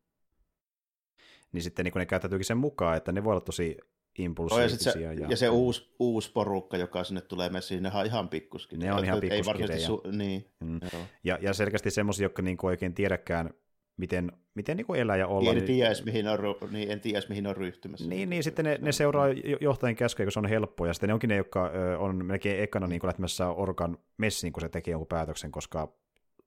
[1.57, 3.77] niin sitten niin ne käyttäytyykin sen mukaan, että ne voi olla tosi
[4.17, 4.91] impulsiivisia.
[5.01, 8.29] Ja, se, ja, ja se uusi, uusi porukka, joka sinne tulee messiin, ne on ihan
[8.29, 8.79] pikkuskin.
[8.79, 9.69] Ne on ihan pikkuskin.
[9.69, 10.79] Su- niin, mm.
[11.23, 13.49] ja, ja selkeästi semmoisia, jotka niin kuin oikein tiedäkään,
[13.97, 15.51] miten, miten niin kuin elää ja olla.
[15.51, 16.39] En tiedä, mihin on,
[16.71, 18.09] niin, en tiedä, mihin on ryhtymässä.
[18.09, 19.27] Niin, niin sitten ne, ne seuraa
[19.61, 22.87] johtajien käskyjä, kun se on helppoa, ja sitten ne onkin ne, jotka on melkein ekana
[22.87, 25.93] niin kuin lähtemässä Orkan messiin, kun se tekee jonkun päätöksen, koska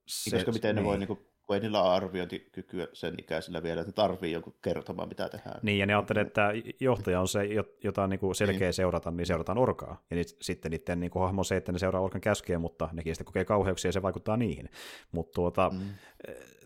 [0.07, 0.83] se, koska miten niin.
[0.83, 1.19] ne voi niin kuin
[1.51, 5.59] kun ei niillä ole arviointikykyä sen ikäisillä vielä, että tarvii jonkun kertomaan, mitä tehdään.
[5.61, 7.39] Niin, ja ne ajattelee, että johtaja on se,
[7.83, 8.73] jota niin kuin selkeä niin.
[8.73, 10.03] seurata, niin seurataan orkaa.
[10.09, 12.89] Ja nyt, sitten niiden niin kuin hahmo on se, että ne seuraa orkan käskyjä, mutta
[12.93, 14.69] nekin sitten kokee kauheuksia ja se vaikuttaa niihin.
[15.11, 15.79] Mutta tuota, mm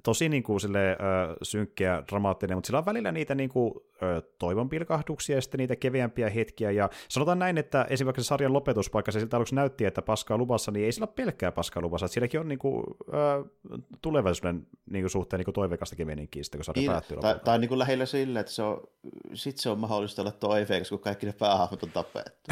[0.05, 0.95] tosi niin kuin, sille, ö,
[1.43, 5.75] synkkiä, dramaattinen, mutta sillä on välillä niitä niin kuin, ö, toivon pilkahduksia ja sitten niitä
[5.75, 6.71] keveämpiä hetkiä.
[6.71, 10.71] Ja sanotaan näin, että esimerkiksi se sarjan lopetuspaikka, se siltä aluksi näytti, että paskaa luvassa,
[10.71, 12.05] niin ei sillä ole pelkkää paskaa luvassa.
[12.05, 12.83] Että silläkin on niin kuin,
[13.13, 13.45] ö,
[14.01, 17.59] tulevaisuuden niin kuin, suhteen niin kuin toiveikastakin meininkiä sitten, kun sarja niin, päättyy Tai, tai
[17.59, 18.81] niin kuin lähellä sillä, että se on,
[19.33, 22.51] sit se on mahdollista olla toiveikas, kun kaikki ne päähahmot on tapettu.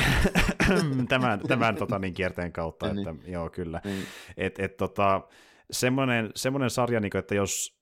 [1.09, 3.07] tämän tämän tota, niin kierteen kautta, niin.
[3.07, 3.81] että joo, kyllä.
[3.83, 4.05] Niin.
[4.37, 5.21] Et, et, tota,
[5.71, 7.79] semmoinen, semmoinen sarja, niin kuin, että jos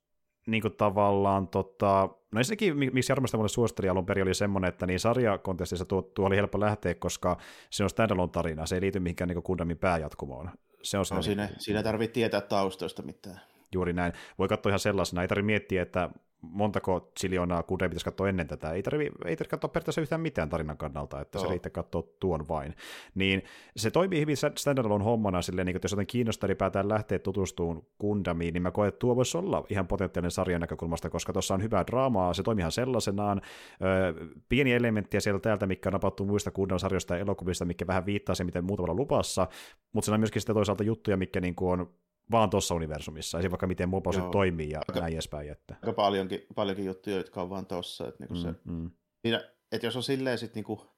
[0.48, 4.86] niin kuin tavallaan, tota, no ensinnäkin, miksi Jarmosta mulle suositteli alun perin, oli semmoinen, että
[4.86, 7.38] niin sarjakontestissa tuo, tuo oli helppo lähteä, koska
[7.70, 10.52] se on standalone tarina, se ei liity mihinkään niin Kundamin pääjatkumoon.
[10.84, 13.42] Se on no, siinä, siinä tarvitsee tietää taustoista mitään.
[13.74, 14.14] Juuri näin.
[14.40, 16.10] Voi katsoa ihan sellaisena, ei tarvitse miettiä, että
[16.42, 18.72] montako ziljoonaa kuuteen pitäisi katsoa ennen tätä.
[18.72, 21.46] Ei tarvitse, ei tarvitse katsoa periaatteessa yhtään mitään tarinan kannalta, että Joo.
[21.46, 22.76] se riittää katsoa tuon vain.
[23.16, 23.44] Niin
[23.76, 28.54] se toimii hyvin standalone hommana silleen, niin, että jos jotain kiinnostaa ylipäätään lähteä tutustumaan Gundamiin,
[28.54, 31.88] niin mä koen, että tuo voisi olla ihan potentiaalinen sarjan näkökulmasta, koska tuossa on hyvää
[31.88, 33.42] draamaa, se toimii ihan sellaisenaan,
[33.82, 34.14] öö,
[34.50, 38.44] pieni elementtiä sieltä täältä, mikä on napattu muista Gundam-sarjoista ja elokuvista, mikä vähän viittaa se,
[38.44, 39.48] miten muutamalla lupassa,
[39.94, 41.94] mutta siinä on myöskin sitten toisaalta juttuja, mikä niin kuin on
[42.32, 45.52] vaan tuossa universumissa, ei vaikka miten mopo toimii ja aika, näin edespäin.
[45.52, 45.76] Että.
[45.76, 48.08] Aika paljonkin, paljonkin juttuja, jotka on vaan tuossa.
[48.08, 48.92] Että niinku mm, se, mm.
[49.22, 50.92] Siinä, että jos on silleen sit niinku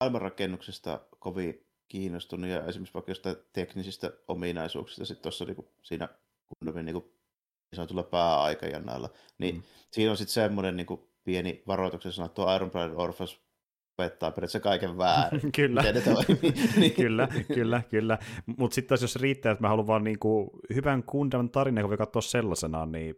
[0.00, 6.08] maailmanrakennuksesta kovin kiinnostunut ja esimerkiksi vaikka jostain teknisistä ominaisuuksista sit tuossa niinku, siinä
[6.46, 9.62] kunnomin niinku, niin sanotulla pääaikajanalla, niin mm.
[9.90, 13.40] siinä on sitten semmoinen niinku, pieni varoituksen sana, tuo Iron Blooded Orphans
[13.98, 15.52] opettaa periaatteessa kaiken väärin.
[15.56, 15.82] kyllä.
[16.82, 16.94] niin.
[17.00, 18.18] kyllä, kyllä, kyllä.
[18.46, 21.96] Mutta sitten taas jos riittää, että mä haluan vaan niinku hyvän kundan tarinan, kun voi
[21.96, 23.14] katsoa sellaisenaan, niin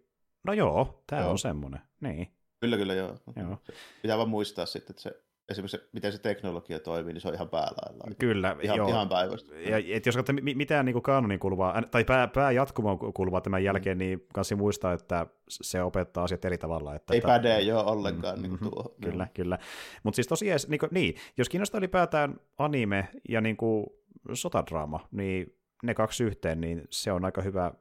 [0.46, 1.80] no joo, tämä on semmoinen.
[2.00, 2.28] Niin.
[2.60, 3.16] Kyllä, kyllä, joo.
[3.36, 3.58] joo.
[4.02, 7.34] Pitää vaan muistaa sitten, että se esimerkiksi se, miten se teknologia toimii, niin se on
[7.34, 8.14] ihan päällä.
[8.18, 8.88] Kyllä, ihan, joo.
[8.88, 9.54] Ihan päivästä.
[9.54, 13.98] Ja, et jos katsotaan mitään niin kaanonin kuluvaa, tai pää, pääjatkumoon kuluvaa tämän jälkeen, mm.
[13.98, 16.94] niin kanssa muistaa, että se opettaa asiat eri tavalla.
[16.94, 18.94] Että, Ei että, päde jo ollenkaan mm, niin kuin tuo.
[19.02, 19.30] Kyllä, no.
[19.34, 19.58] kyllä.
[20.02, 23.86] Mutta siis tosiaan, niin, kuin, niin, jos kiinnostaa ylipäätään anime ja niin kuin
[24.32, 27.72] sotadraama, niin ne kaksi yhteen, niin se on aika hyvä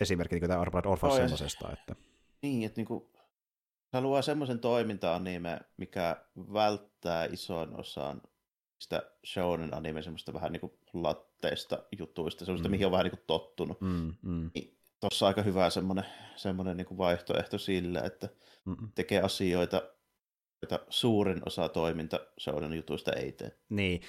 [0.00, 1.72] esimerkki niin tämä Armored Orphans semmoisesta.
[1.72, 1.94] Että...
[2.42, 3.04] Niin, että niin kuin
[3.94, 6.16] se luo semmoisen toiminta-anime, mikä
[6.52, 8.22] välttää ison osan
[8.78, 12.70] sitä shonen anime semmoista vähän niin kuin latteista jutuista, semmoista, mm.
[12.70, 13.80] mihin on vähän niin kuin tottunut.
[13.80, 14.50] Mm, mm.
[14.54, 16.04] Niin Tuossa aika hyvä semmoinen,
[16.36, 18.28] semmoinen niin kuin vaihtoehto sille, että
[18.64, 18.88] Mm-mm.
[18.94, 19.82] tekee asioita,
[20.62, 23.58] joita suurin osa toiminta shonen jutuista ei tee.
[23.68, 24.00] Niin,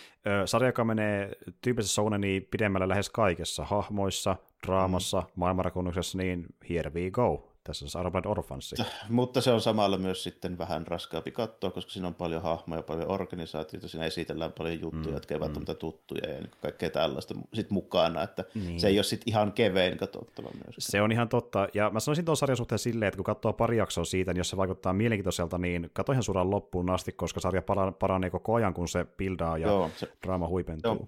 [0.46, 1.32] sarja, joka menee
[1.62, 4.36] tyyppisessä shoneniin pidemmällä lähes kaikessa, hahmoissa,
[4.68, 5.28] draamassa, mm.
[5.36, 8.76] maailmanrakennuksessa, niin here we go Tässä on Armored Orphansi.
[9.10, 13.12] Mutta se on samalla myös sitten vähän raskaampi katsoa, koska siinä on paljon hahmoja, paljon
[13.12, 15.66] organisaatioita, siinä esitellään paljon juttuja, mm, jotka eivät mm.
[15.68, 18.80] ole tuttuja ja niin kaikkea tällaista sit mukana, että niin.
[18.80, 20.76] se ei ole sitten ihan kevein katsottava myös.
[20.80, 23.78] Se on ihan totta, ja mä sanoisin tuon sarjan suhteen silleen, että kun katsoo pari
[23.78, 27.64] jaksoa siitä, niin jos se vaikuttaa mielenkiintoiselta, niin katso ihan suoraan loppuun asti, koska sarja
[28.00, 30.94] paranee koko ajan, kun se pildaa ja Joo, se, draama huipentuu.
[30.94, 31.08] Joo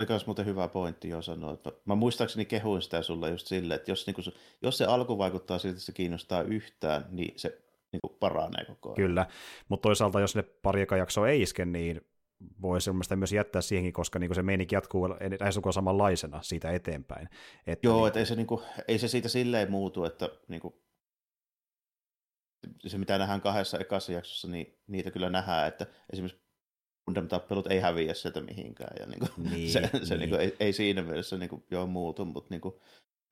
[0.00, 1.52] oli myös muuten hyvä pointti jo sanoa.
[1.52, 4.24] Että mä muistaakseni kehuin sitä sulle just silleen, että jos, niin kuin,
[4.62, 8.88] jos se alku vaikuttaa siltä, että se kiinnostaa yhtään, niin se niin kuin paranee koko
[8.88, 8.96] ajan.
[8.96, 9.26] Kyllä,
[9.68, 12.00] mutta toisaalta jos ne pari jaksoa ei iske, niin
[12.62, 17.28] voi se myös jättää siihenkin, koska niin se meininki jatkuu lähes samanlaisena siitä eteenpäin.
[17.66, 18.06] Että Joo, niin...
[18.06, 20.74] että ei se, niin kuin, ei se siitä silleen muutu, että niin kuin,
[22.86, 26.39] se mitä nähdään kahdessa ekassa jaksossa, niin niitä kyllä nähdään, että esimerkiksi
[27.10, 28.96] Gundam-tappelut ei häviä sieltä mihinkään.
[29.00, 30.18] Ja niin kuin, niin, se, se niin.
[30.18, 32.74] Niin kuin, ei, ei, siinä mielessä niin kuin, joo muutu, mutta niin kuin,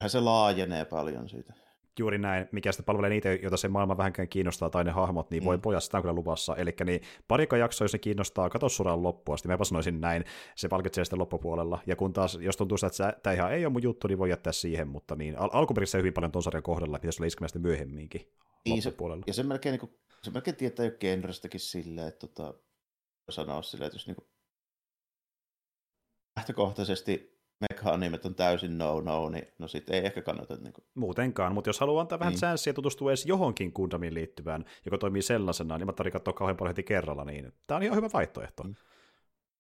[0.07, 1.53] se laajenee paljon siitä.
[1.99, 5.43] Juuri näin, mikä sitten palvelee niitä, joita se maailma vähänkään kiinnostaa, tai ne hahmot, niin
[5.43, 5.47] mm.
[5.47, 6.57] voi pojat, sitä on kyllä luvassa.
[6.57, 9.49] Eli niin parikko jaksoa, jos se kiinnostaa, katso suoraan loppuun asti.
[9.49, 10.25] Mä sanoisin näin,
[10.57, 11.79] se palkitsee sitten loppupuolella.
[11.87, 14.53] Ja kun taas, jos tuntuu, että tämä ihan ei ole mun juttu, niin voi jättää
[14.53, 18.33] siihen, mutta niin, al- alkuperäisessä hyvin paljon ton sarjan kohdalla, pitäisi olla iskemästä myöhemminkin
[18.65, 18.83] niin.
[18.83, 18.95] Se,
[19.27, 22.55] ja se melkein, niin kuin, se melkein tietää jo genrestäkin silleen, että tota,
[23.33, 24.29] sanoa silleen, että jos niin kuin
[26.37, 27.39] lähtökohtaisesti
[27.71, 30.57] mekanimet on täysin no-no, niin no sit ei ehkä kannata.
[30.57, 30.85] Niin kuin...
[30.95, 32.41] Muutenkaan, mutta jos haluaa antaa vähän niin.
[32.41, 36.71] chanssiä tutustua edes johonkin Gundamiin liittyvään, joka toimii sellaisena, niin mä tarvitsen katsoa kauhean paljon
[36.71, 38.63] heti kerralla, niin tämä on ihan hyvä vaihtoehto.
[38.63, 38.75] Mm.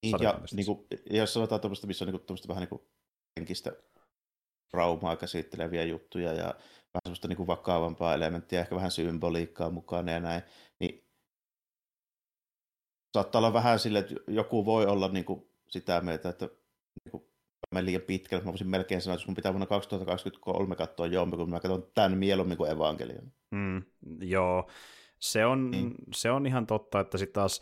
[0.03, 2.83] Niin, ja niin kuin, jos sanotaan tuommoista, missä on niin kuin, vähän niin kuin
[3.37, 3.73] henkistä
[4.71, 10.21] traumaa käsitteleviä juttuja ja vähän semmoista niin kuin vakavampaa elementtiä, ehkä vähän symboliikkaa mukana ja
[10.21, 10.43] näin,
[10.81, 11.08] niin
[13.15, 16.49] saattaa olla vähän sille, että joku voi olla niin kuin sitä mieltä, että
[17.05, 17.25] niin kuin,
[17.75, 18.45] mä liian pitkälle.
[18.45, 22.19] Mä voisin melkein sanoa, että mun pitää vuonna 2023 katsoa jompi, kun mä katson tämän
[22.19, 23.33] mieluummin kuin evankelion.
[23.51, 23.83] Mm,
[24.21, 24.71] joo,
[25.19, 25.95] se on, mm.
[26.15, 27.61] se on ihan totta, että sitten taas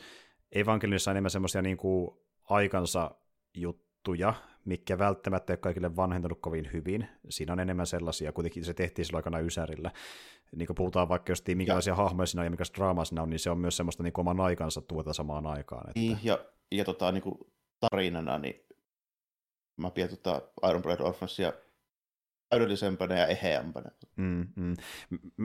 [0.53, 2.11] evankelionissa on enemmän semmoisia niin kuin
[2.45, 3.11] aikansa
[3.55, 4.35] juttuja,
[4.67, 7.09] mikä välttämättä ei ole kaikille vanhentunut kovin hyvin.
[7.29, 9.91] Siinä on enemmän sellaisia, kuitenkin se tehtiin silloin aikana Ysärillä.
[10.57, 11.95] Niin kuin puhutaan vaikka just minkälaisia ja.
[11.95, 14.41] hahmoja siinä on ja mikä draamaa siinä on, niin se on myös semmoista niin oman
[14.41, 15.89] aikansa tuota samaan aikaan.
[15.89, 16.01] Että...
[16.01, 16.39] Niin, ja,
[16.73, 17.39] ja tota, niin kuin
[17.81, 18.67] tarinana, niin
[19.77, 21.53] mä pidän tota Iron Blood Orphansia
[22.49, 23.91] täydellisempänä ja eheämpänä.
[24.17, 24.75] Mm, mm.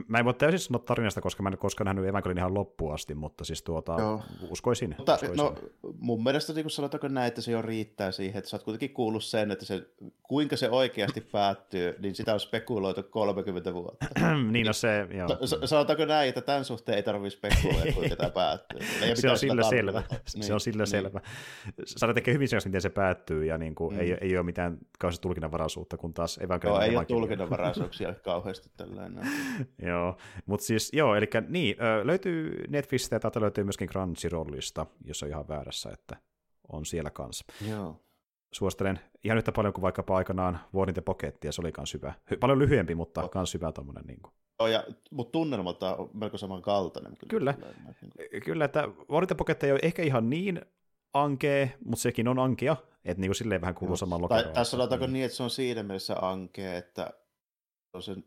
[0.08, 3.14] Mä en voi täysin sanoa tarinasta, koska mä en koskaan nähnyt Evangelin ihan loppuun asti,
[3.14, 4.22] mutta siis tuota, Joo.
[4.50, 4.94] uskoisin.
[4.98, 5.36] Mutta, uskoisin.
[5.36, 5.54] No,
[5.98, 9.24] mun mielestä niin sanotaanko näin, että se jo riittää siihen, että sä oot kuitenkin kuullut
[9.24, 9.86] sen, että se,
[10.22, 14.06] kuinka se oikeasti päättyy, niin sitä on spekuloitu 30 vuotta.
[14.52, 15.28] niin no se, joo.
[15.46, 18.80] S- sanotaanko näin, että tämän suhteen ei tarvitse spekuloida, kuinka tämä päättyy.
[19.14, 20.02] se on sillä selvä.
[20.34, 20.90] Niin, se on sillä niin.
[20.90, 21.20] selvä.
[21.84, 24.00] Saada tekee hyvin selvästi, miten se päättyy, ja niin kuin, mm.
[24.00, 29.28] ei, ei ole mitään kauheasti tulkinnanvaraisuutta, kun taas Evangelin ei ole tulkinnanvaraisuuksia kauheasti tällainen.
[29.88, 30.16] joo,
[30.46, 35.48] mutta siis joo, eli niin, löytyy Netflixistä ja täältä löytyy myöskin Crunchyrollista, jos on ihan
[35.48, 36.16] väärässä, että
[36.72, 37.44] on siellä kanssa.
[37.70, 38.00] Joo.
[38.52, 42.12] Suosittelen ihan yhtä paljon kuin vaikkapa aikanaan Warning the Pocket, ja se oli myös hyvä.
[42.40, 43.30] Paljon lyhyempi, mutta oh.
[43.34, 44.04] myös hyvä tuommoinen.
[44.06, 44.32] Niin kuin.
[44.60, 47.16] Joo, ja, mutta tunnelmalta on melko samankaltainen.
[47.28, 47.72] Kyllä, kyllä,
[48.32, 50.60] niin kyllä että Warning the Pocket ei ole ehkä ihan niin
[51.12, 54.54] ankee, mutta sekin on ankea, että niin kuin silleen vähän kuuluu samaan lokeroon.
[54.54, 57.10] Tässä sanotaanko niin, että se on siinä mielessä ankea, että
[57.92, 58.24] on sen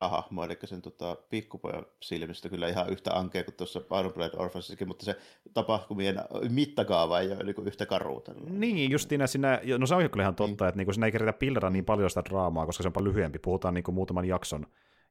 [0.00, 4.88] hahmo, eli sen tota, pikkupojan silmistä kyllä ihan yhtä ankea kuin tuossa Iron Blade Orphansissakin,
[4.88, 5.16] mutta se
[5.54, 6.16] tapahtumien
[6.48, 8.32] mittakaava ei ole niin yhtä karuuta.
[8.34, 10.68] Niin, justiin siinä, no se on kyllä ihan totta, niin.
[10.68, 13.38] että niin siinä ei keritä pillata niin paljon sitä draamaa, koska se on paljon lyhyempi,
[13.38, 14.66] puhutaan niin kuin muutaman jakson,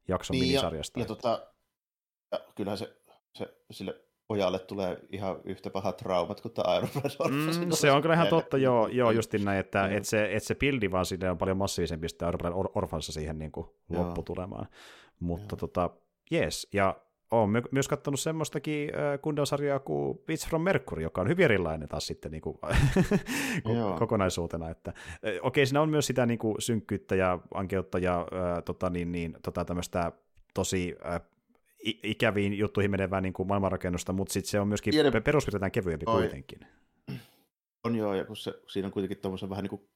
[0.08, 1.00] jakson niin, minisarjasta.
[1.00, 1.46] Ja, ja, tota,
[2.32, 2.96] ja kyllähän se,
[3.34, 7.32] se sille pojalle tulee ihan yhtä pahat traumat kuin tämä Iron Man
[7.64, 10.54] mm, Se on kyllä ihan totta, joo, joo justin näin, että et se, et se
[10.54, 14.66] pildi vaan sille on paljon massiivisempi sitä Iron Man Orphansa siihen niin kuin lopputulemaan.
[15.20, 15.58] Mutta joo.
[15.58, 15.90] tota,
[16.32, 16.96] yes, ja
[17.32, 22.06] olen myös katsonut semmoistakin äh, kundelsarjaa kuin Beats from Mercury, joka on hyvin erilainen taas
[22.06, 22.58] sitten niin kuin,
[23.98, 24.70] kokonaisuutena.
[24.70, 28.90] Että, äh, okei, siinä on myös sitä niin kuin, synkkyyttä ja ankeutta ja äh, tota,
[28.90, 30.12] niin, niin, tota, tämmöistä
[30.54, 31.20] tosi äh,
[31.84, 35.20] ikäviin juttuihin menevää niin kuin maailmanrakennusta, mutta sitten se on myöskin Tiedä...
[35.20, 36.20] peruspiirtein kevyempi Oi.
[36.20, 36.60] kuitenkin.
[37.84, 39.88] On joo, ja kun se, siinä on kuitenkin tuommoisen vähän niin kuin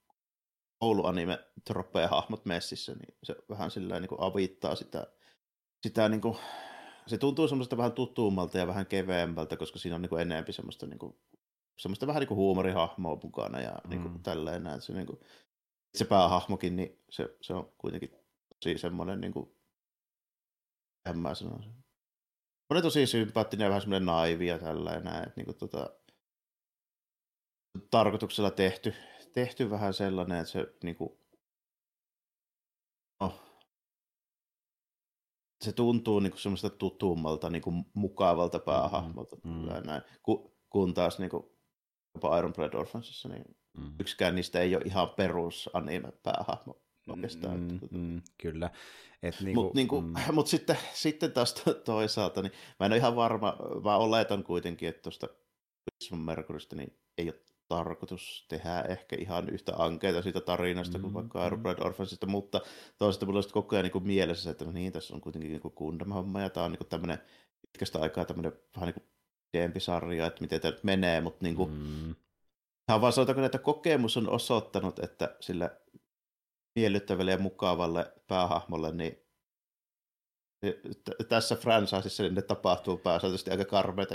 [0.78, 5.07] kouluanime troppeja hahmot messissä, niin se vähän sillä niin kuin avittaa sitä,
[5.82, 6.37] sitä niin kuin,
[7.07, 10.87] se tuntuu semmoista vähän tutuummalta ja vähän keveämpältä, koska siinä on niin kuin enemmän semmoista,
[10.87, 11.16] niin kuin,
[11.78, 14.22] semmoista vähän niin kuin huumorihahmoa mukana ja niin kuin mm.
[14.22, 15.20] tälleen että se, niin kuin,
[15.95, 18.11] se päähahmokin, niin se, se on kuitenkin
[18.64, 19.56] tosi semmoinen niin kuin,
[21.11, 21.73] en mä sanoisin.
[22.71, 25.91] On tosi sympaattinen ja vähän semmoinen naivi ja tällainen, että niin kuin, tota,
[27.91, 28.95] tarkoituksella tehty,
[29.33, 31.19] tehty vähän sellainen, että se niin kuin,
[33.21, 33.41] no,
[35.65, 39.37] se tuntuu niin kuin semmoista tutummalta, niin kuin mukavalta päähahmolta.
[39.45, 39.87] Mm, mm.
[39.87, 40.03] Näin.
[40.23, 41.45] Ku, kun taas niin kuin,
[42.15, 43.45] jopa Iron Blood Orphansissa, niin
[43.79, 43.95] mm.
[44.01, 47.61] yksikään niistä ei ole ihan perus anime-päähahmo oikeastaan.
[47.61, 48.71] Mm, mm, kyllä.
[49.23, 50.15] Niinku, Mutta niinku, mm.
[50.35, 51.55] mut sitten, sitten taas
[51.85, 55.29] toisaalta, niin mä en ole ihan varma, mä oletan kuitenkin, että tuosta
[56.17, 61.39] Mercurystä niin ei ole tarkoitus tehdä ehkä ihan yhtä ankeita siitä tarinasta mm, kuin vaikka
[61.39, 61.43] mm.
[61.43, 62.61] Aerobride Orphansista, mutta
[62.99, 66.41] toisaalta mulla on koko ajan niin mielessä, että no niin, tässä on kuitenkin niin Gundam-homma
[66.41, 67.19] ja tämä on niin tämmöinen
[67.61, 72.15] pitkästä aikaa tämmöinen vähän niin kuin että miten tämä nyt menee, mutta niin kuin, mm.
[72.89, 75.71] Hän vaan sanotaanko, että kokemus on osoittanut, että sillä
[76.77, 79.27] miellyttävälle ja mukavalle päähahmolle, niin
[81.29, 84.14] tässä franchisessa niin ne tapahtuu pääsääntöisesti aika karmeita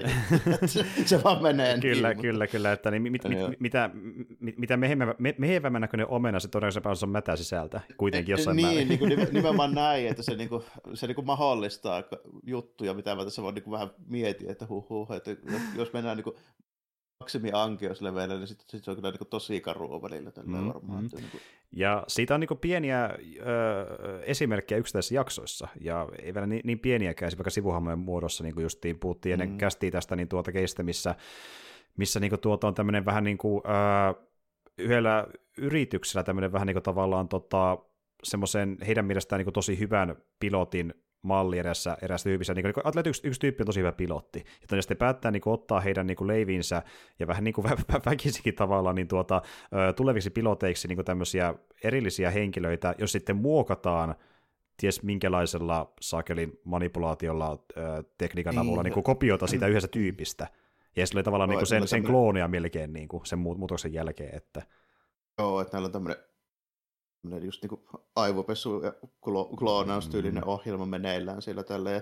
[0.65, 2.51] se, se vaan menee Kyllä, niin, kyllä, mutta...
[2.51, 2.71] kyllä.
[2.71, 3.23] Että niin, mit, mit,
[3.59, 3.89] mitä,
[4.39, 4.77] mit, mitä
[5.37, 8.87] mehevämmän näköinen omena se todennäköisesti on mätä sisältä kuitenkin jossain niin, määrin.
[8.87, 12.03] Niin, kuin nimenomaan näin, että se, niin kuin, se niin kuin mahdollistaa
[12.43, 15.31] juttuja, mitä mä tässä vaan niin kuin vähän mietin, että huh, huh että
[15.75, 16.35] jos mennään niin kuin
[17.21, 21.03] maksimi ankeusleveillä, niin sitten sit se on kyllä niin tosi karua välillä mm, varmaan.
[21.03, 21.09] Mm.
[21.13, 21.41] Niin kuin...
[21.71, 27.27] Ja siitä on niin pieniä ö, esimerkkejä yksittäisissä jaksoissa, ja ei vielä niin, niin pieniäkään,
[27.27, 29.57] esimerkiksi sivuhammojen muodossa, niin kuin justiin puhuttiin ennen mm.
[29.57, 31.15] kästiin tästä niin tuota keistä, missä,
[31.97, 34.13] missä niin kuin tuota on tämmöinen vähän niin kuin, ö,
[34.77, 37.77] yhdellä yrityksellä tämmöinen vähän niin kuin tavallaan tota,
[38.23, 42.53] semmoisen heidän mielestään niin kuin tosi hyvän pilotin malli erässä, erässä tyypissä.
[42.53, 45.53] Niin, niin ajattelee, yksi, yksi tyyppi on tosi hyvä pilotti, ja sitten päättää niin kuin,
[45.53, 46.81] ottaa heidän niin kuin, leivinsä
[47.19, 49.41] ja vähän niin kuin, vä, vä, väkisikin tavalla niin tuota,
[49.95, 51.53] tuleviksi piloteiksi niin kuin tämmöisiä
[51.83, 54.15] erillisiä henkilöitä, jos sitten muokataan
[54.77, 57.63] ties minkälaisella sakelin manipulaatiolla
[58.17, 58.61] tekniikan niin.
[58.61, 60.47] avulla niin kuin kopiota siitä yhdestä tyypistä.
[60.95, 64.35] Ja se oli tavallaan niin kuin sen, sen kloonia melkein niin kuin sen muutoksen jälkeen.
[64.35, 64.61] Että...
[65.37, 66.23] Joo, että näillä on tämmöinen
[67.41, 67.81] just niin kuin
[68.15, 68.93] aivopesu ja
[69.59, 70.49] kloonaustyylinen mm.
[70.49, 71.91] ohjelma meneillään siellä tällä.
[71.91, 72.01] Ja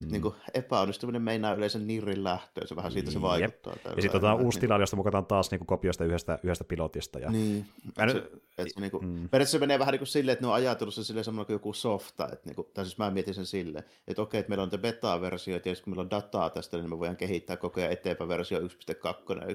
[0.00, 0.12] Mm.
[0.12, 3.72] Niin kuin epäonnistuminen meinaa yleensä nirrin lähtöön, se vähän siitä se vaikuttaa.
[3.72, 3.84] Jep.
[3.84, 4.60] Ja sitten otetaan uusi niin.
[4.60, 7.18] tilanne, josta mukataan taas niin kuin kopiosta yhdestä, yhdestä pilotista.
[7.18, 7.30] Ja...
[7.30, 9.14] Niin, että se, et se, niin kuin, mm.
[9.14, 11.54] periaatteessa se menee vähän niin kuin silleen, että ne on ajatellut sen silleen samalla kuin
[11.54, 14.62] joku softa, että niin kuin, tai siis mä mietin sen silleen, että okei, että meillä
[14.62, 17.92] on te beta-versio, ja kun meillä on dataa tästä, niin me voidaan kehittää koko ajan
[17.92, 19.46] eteenpäin versio 1.2 ja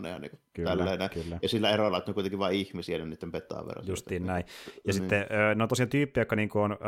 [0.00, 1.10] 1.3 ja niin kuin kyllä, tälleen.
[1.10, 1.38] Kyllä.
[1.42, 3.92] Ja sillä erolla, että ne on kuitenkin vain ihmisiä ja niiden beta-versioita.
[3.92, 4.44] Justiin näin.
[4.66, 4.94] Ja niin.
[4.94, 6.78] sitten ne on tosiaan tyyppiä, jotka niin kuin on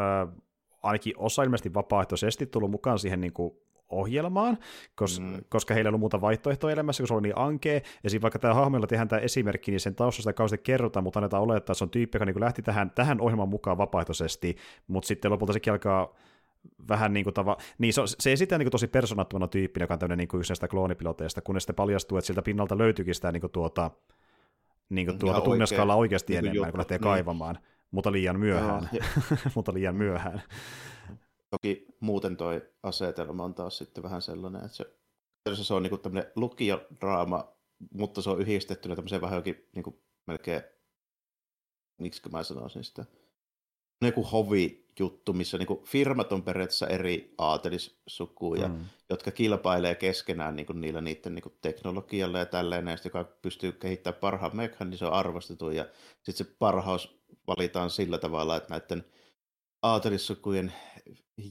[0.86, 3.54] ainakin osa ilmeisesti vapaaehtoisesti tullut mukaan siihen niin kuin
[3.88, 4.58] ohjelmaan,
[4.94, 5.38] koska, mm.
[5.48, 8.38] koska heillä ei ollut muuta vaihtoehtoa elämässä, kun se oli niin ankea, ja siinä vaikka
[8.38, 11.84] tämä hahmoilla tehdään tämä esimerkki, niin sen taustasta kauheasti kerrotaan, mutta annetaan olettaa, että se
[11.84, 14.56] on tyyppi, joka niin lähti tähän, tähän ohjelman mukaan vapaaehtoisesti,
[14.86, 16.14] mutta sitten lopulta sekin alkaa
[16.88, 17.56] vähän niin kuin tava...
[17.78, 20.50] Niin se, se esittää niin kuin tosi persoonattomana tyyppinä, joka on tämmöinen niin kuin yksi
[20.50, 23.90] näistä kloonipiloteista, kunnes sitten paljastuu, että siltä pinnalta löytyykin sitä niin kuin tuota,
[24.88, 27.02] niin kuin tuota tunneskalla oikeasti niin enemmän, kun lähtee niin.
[27.02, 27.58] kaivamaan
[27.90, 28.88] mutta liian myöhään.
[28.92, 29.04] Joo,
[29.54, 30.42] mutta liian myöhään.
[31.50, 36.32] Toki muuten toi asetelma on taas sitten vähän sellainen, että se, se on niinku tämmöinen
[36.36, 37.52] lukijadraama,
[37.94, 40.62] mutta se on yhdistettynä tämmöiseen vähän jokin niinku melkein,
[42.00, 43.04] miksi mä sanoisin sitä,
[44.02, 48.84] joku hovi-juttu, missä niinku firmat on periaatteessa eri aatelissukuja, mm.
[49.10, 54.56] jotka kilpailee keskenään niinku niillä niiden niinku teknologialla ja tälleen, ja joka pystyy kehittämään parhaan
[54.56, 55.86] mekan, niin se on arvostettu, ja
[56.22, 57.15] sitten se parhaus
[57.46, 59.04] valitaan sillä tavalla, että näiden
[59.82, 60.72] aatelissukujen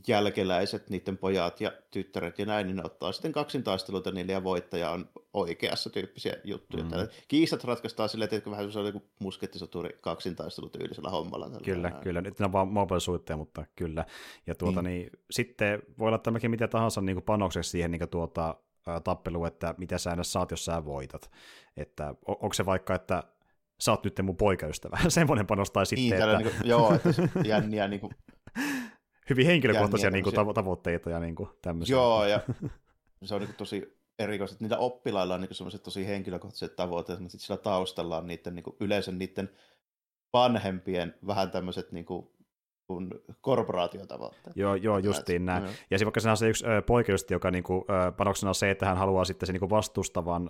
[0.07, 4.89] jälkeläiset, niiden pojat ja tyttäret ja näin, niin ne ottaa sitten kaksintaisteluita niille ja voittaja
[4.89, 6.83] on oikeassa tyyppisiä juttuja.
[6.83, 6.89] Mm.
[7.27, 11.49] Kiistat ratkaistaan silleen, että vähän se on joku muskettisoturi kaksintaistelutyylisellä hommalla.
[11.63, 12.03] Kyllä, näin.
[12.03, 12.21] kyllä.
[12.21, 14.05] Nyt on vaan mobile mutta kyllä.
[14.47, 14.99] Ja tuota, niin.
[15.01, 18.55] Niin, sitten voi olla tämäkin mitä tahansa niin kuin panokseksi siihen niin kuin tuota,
[19.03, 21.31] tappeluun, että mitä sä saat, jos sä voitat.
[21.77, 23.23] Että on, onko se vaikka, että
[23.79, 24.99] sä oot nyt mun poikaystävä.
[25.07, 26.37] Semmoinen panostaa niin, sitten, että...
[26.37, 27.09] Niin kuin, joo, että
[27.45, 28.13] jänniä niin kuin...
[29.29, 31.95] Hyvin henkilökohtaisia niin kuin, tavoitteita ja niin kuin, tämmöisiä.
[31.95, 32.39] Joo, ja
[33.23, 37.19] se on niin kuin, tosi erikoista, että niillä oppilailla on niin sellaiset tosi henkilökohtaiset tavoitteet,
[37.19, 39.49] mutta sitten sillä taustalla on niiden, niin kuin, yleensä niiden
[40.33, 42.29] vanhempien vähän tämmöiset niin kuin,
[42.87, 43.09] kuin
[43.41, 44.57] korporaatiotavoitteet.
[44.57, 45.63] Joo, joo justiin näin.
[45.63, 46.65] Ja sitten vaikka se on se yksi
[47.07, 47.85] just, joka niinku,
[48.17, 50.49] panoksena on se, että hän haluaa sitten se niinku vastustavan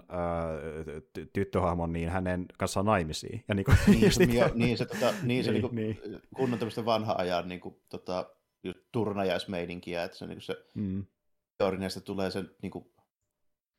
[1.20, 3.44] ty- tyttöhahmon niin hänen kanssaan naimisiin.
[3.48, 6.22] Ja niinku, niin, se, niin, niin se, tota, niin, se niin, niinku, niin.
[6.36, 8.30] kunnon tämmöistä vanha ajan niinku, tota,
[8.92, 11.06] turnajaismeininkiä, että se, niinku se mm.
[11.58, 12.95] teorineista tulee se niinku,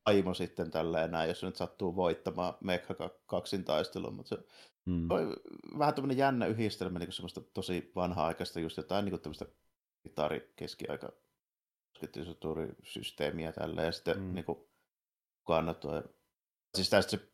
[0.07, 2.95] aimo sitten tälleen näin, jos se nyt sattuu voittamaan Mekha
[3.27, 4.43] kaksin taistelun, mutta se
[4.85, 5.11] mm.
[5.11, 5.37] on
[5.79, 9.47] vähän tämmöinen jännä yhdistelmä, niin semmoista tosi vanha-aikaista just jotain niin tämmöistä
[10.03, 11.13] gitari keskiaika
[12.83, 14.35] systeemiä tällä ja sitten mm.
[14.35, 14.59] niin kuin,
[15.45, 16.03] kannattua.
[16.75, 17.29] Siis tästä se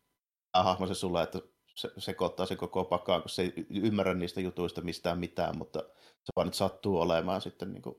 [0.54, 1.38] hahmo se sulla, että
[1.74, 6.32] se sekoittaa sen koko pakaan, kun se ei ymmärrä niistä jutuista mistään mitään, mutta se
[6.36, 7.96] vaan nyt sattuu olemaan sitten niin kuin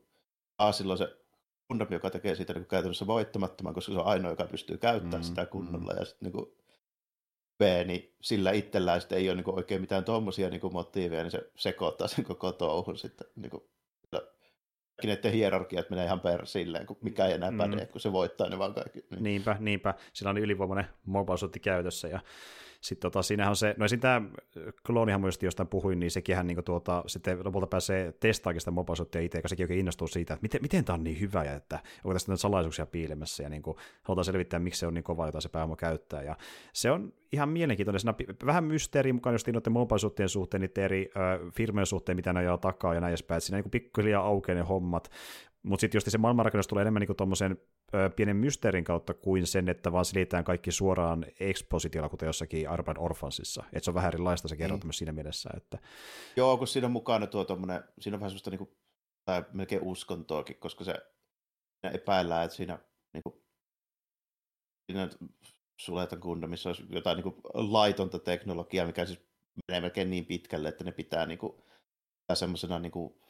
[0.58, 1.23] Aasilla on se
[1.68, 5.24] Gundam, joka tekee siitä niin käytännössä voittamattoman, koska se on ainoa, joka pystyy käyttämään mm,
[5.24, 5.94] sitä kunnolla.
[5.94, 6.00] Mm.
[6.00, 6.56] Ja sitten niin
[7.58, 11.52] B, niin sillä itsellään sitten ei ole niin oikein mitään tuommoisia niin motiiveja, niin se
[11.56, 13.28] sekoittaa sen koko touhun sitten.
[13.36, 13.64] Niin kuin,
[15.04, 17.58] näiden hierarkiat menee ihan per silleen, kun mikä ei enää mm.
[17.58, 19.06] päde, kun se voittaa ne vaan kaikki.
[19.10, 19.24] Niin.
[19.24, 19.94] Niinpä, niinpä.
[20.14, 22.20] Sillä on ylivoimainen mobile käytössä ja
[22.84, 23.86] sitten tota, siinähän on se, no
[24.88, 29.38] kloonihan just jostain puhuin, niin sekin niin tuota, sitten lopulta pääsee testaamaan sitä mobilesoittia itse,
[29.38, 32.14] koska sekin oikein innostuu siitä, että miten, miten tämä on niin hyvä ja että onko
[32.14, 35.50] tästä salaisuuksia piilemässä ja niin kuin, halutaan selvittää, miksi se on niin kova, jota se
[35.50, 36.22] pääoma käyttää.
[36.24, 36.38] Ja
[36.74, 38.00] se on ihan mielenkiintoinen.
[38.00, 38.14] Siinä
[38.46, 42.58] vähän mysteeri mukaan just noiden mobile suhteen, niiden eri äh, firmojen suhteen, mitä ne ajaa
[42.58, 43.42] takaa ja näin edespäin.
[43.42, 45.10] Siinä niin pikkuhiljaa aukeaa ne hommat.
[45.64, 47.58] Mutta sitten just se maailmanrakennus tulee enemmän niin tuommoisen
[48.16, 53.64] pienen mysteerin kautta kuin sen, että vaan silitään kaikki suoraan expositiolla, kuten jossakin Urban Orphansissa.
[53.66, 54.92] Että se on vähän erilaista se kerrottu mm.
[54.92, 55.50] siinä mielessä.
[55.58, 55.78] Että...
[56.36, 58.78] Joo, kun siinä on mukana tuo tommonen, siinä on vähän semmoista niinku,
[59.26, 60.96] tai melkein uskontoakin, koska se
[61.84, 62.80] epäillään, että siinä,
[63.14, 63.44] niinku,
[64.86, 65.10] siinä
[65.80, 69.20] Suletan Gundamissa olisi jotain niinku laitonta teknologiaa, mikä siis
[69.68, 71.64] menee melkein niin pitkälle, että ne pitää niinku,
[72.34, 73.23] semmoisena niinku,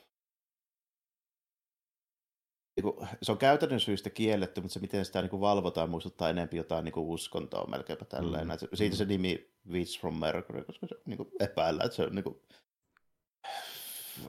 [2.75, 6.85] Niinku, se on käytännön syystä kielletty, mutta se miten sitä niin valvotaan muistuttaa enemmän jotain
[6.85, 8.47] niin uskontoa melkeinpä tälleen.
[8.47, 8.67] Mm.
[8.73, 9.07] Siitä se mm.
[9.07, 12.41] nimi Witch from Mercury, koska se niin epäillä, että se on niin kuin...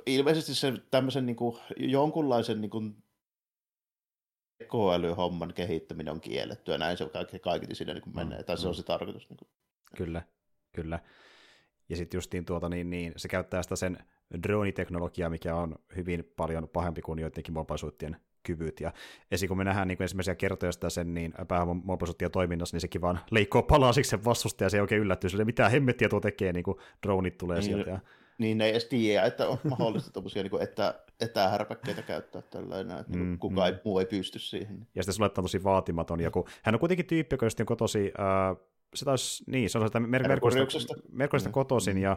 [0.06, 3.04] ilmeisesti se tämmöisen niin kuin, jonkunlaisen niin kuin,
[4.58, 8.44] tekoälyhomman kehittäminen on kielletty, ja näin se kaikki, kaikki siinä niin menee, mm.
[8.44, 8.76] tai se on mm.
[8.76, 9.28] se tarkoitus.
[9.28, 9.48] Niin kuin.
[9.96, 10.22] Kyllä,
[10.72, 11.00] kyllä.
[11.88, 13.98] Ja sitten justiin tuota, niin, niin, se käyttää sitä sen
[14.42, 17.92] droniteknologiaa, mikä on hyvin paljon pahempi kuin joidenkin mobile
[18.44, 18.80] kyvyt.
[18.80, 18.92] Ja
[19.30, 19.48] esim.
[19.48, 21.82] kun me nähdään niin ensimmäisiä kertoja sitä sen niin päähämon
[22.32, 25.68] toiminnassa, niin sekin vaan leikkoo palasiksi sen vastustaja, ja se ei oikein yllättyy sille, mitä
[25.68, 27.90] hemmettiä tuo tekee, niin kuin dronit tulee niin, sieltä.
[27.90, 28.00] Ja...
[28.38, 33.12] Niin ne ei edes tiedä, että on mahdollista tuollaisia niin etä, etähärpäkkeitä käyttää tällainen, että
[33.12, 33.78] niin mm, kukaan mm.
[33.84, 34.86] muu ei pysty siihen.
[34.94, 38.12] Ja sitten sulle on tosi vaatimaton, ja kun hän on kuitenkin tyyppi, joka on kotosi
[38.20, 38.56] äh,
[38.94, 41.52] se taisi, niin, se on sitä Mer- Merkurista, Merkurista mm.
[41.52, 42.16] kotoisin, ja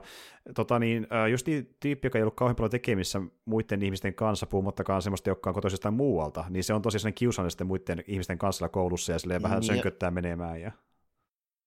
[0.56, 5.02] tota, niin, just niin, tyyppi, joka ei ollut kauhean paljon tekemissä muiden ihmisten kanssa, puhumattakaan
[5.02, 8.38] semmoista, joka on kotoisin jostain muualta, niin se on tosi sellainen kiusallinen sitten muiden ihmisten
[8.38, 10.62] kanssa koulussa, ja silleen vähän niin, sönköttää menemään.
[10.62, 10.72] Ja...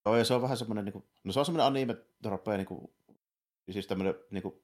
[0.06, 2.66] Joo, ja se on vähän semmoinen, niin kuin, no se on semmoinen anime dropea, niin
[2.66, 2.90] kuin,
[3.70, 4.54] siis tämmöinen niin kuin,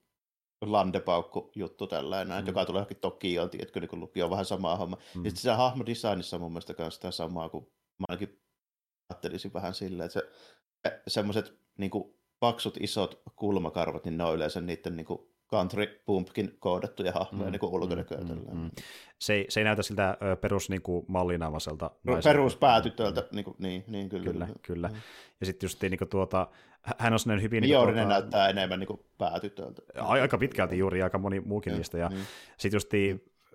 [0.63, 2.47] landepaukku juttu tällainen, mm.
[2.47, 4.97] joka tulee johonkin Tokioon, tiedätkö, niin lukio on vähän sama homma.
[5.15, 5.25] Mm.
[5.25, 7.65] Ja sitten se hahmodesignissa on mun mielestä myös sitä samaa, kuin
[7.99, 8.41] mä ainakin
[9.09, 11.91] ajattelisin vähän silleen, että se, semmoiset niin
[12.41, 17.53] paksut isot kulmakarvat, niin ne on yleensä niiden niin kuin country pumpkin koodattuja hahmoja mm,
[17.53, 18.19] niin ulkonäköä.
[18.19, 18.71] Mm, mm.
[19.19, 23.57] Se, ei, se ei näytä siltä perus niin kuin, mallinamaiselta no, Perus päätytöltä, niin, kuin,
[23.59, 24.25] niin, niin kyllä.
[24.25, 24.89] Kyllä, kyllä.
[24.89, 24.95] Mm.
[25.41, 26.49] Ja sitten just niin kuin, tuota,
[26.99, 27.63] hän on sellainen hyvin...
[27.63, 29.83] Niin tuota, näyttää enemmän niin kuin päätytöltä.
[30.01, 31.99] Aika pitkälti juuri, aika moni muukin ja, niistä.
[31.99, 32.17] Ja mm.
[32.59, 32.91] sitten just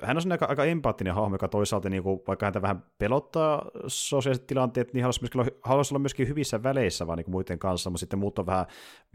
[0.01, 4.47] hän on aika, aika empaattinen hahmo, joka toisaalta, niin kuin, vaikka häntä vähän pelottaa sosiaaliset
[4.47, 7.99] tilanteet, niin haluaisi, myöskin haluaisi olla myöskin hyvissä väleissä vaan niin kuin muiden kanssa, mutta
[7.99, 8.65] sitten muut on vähän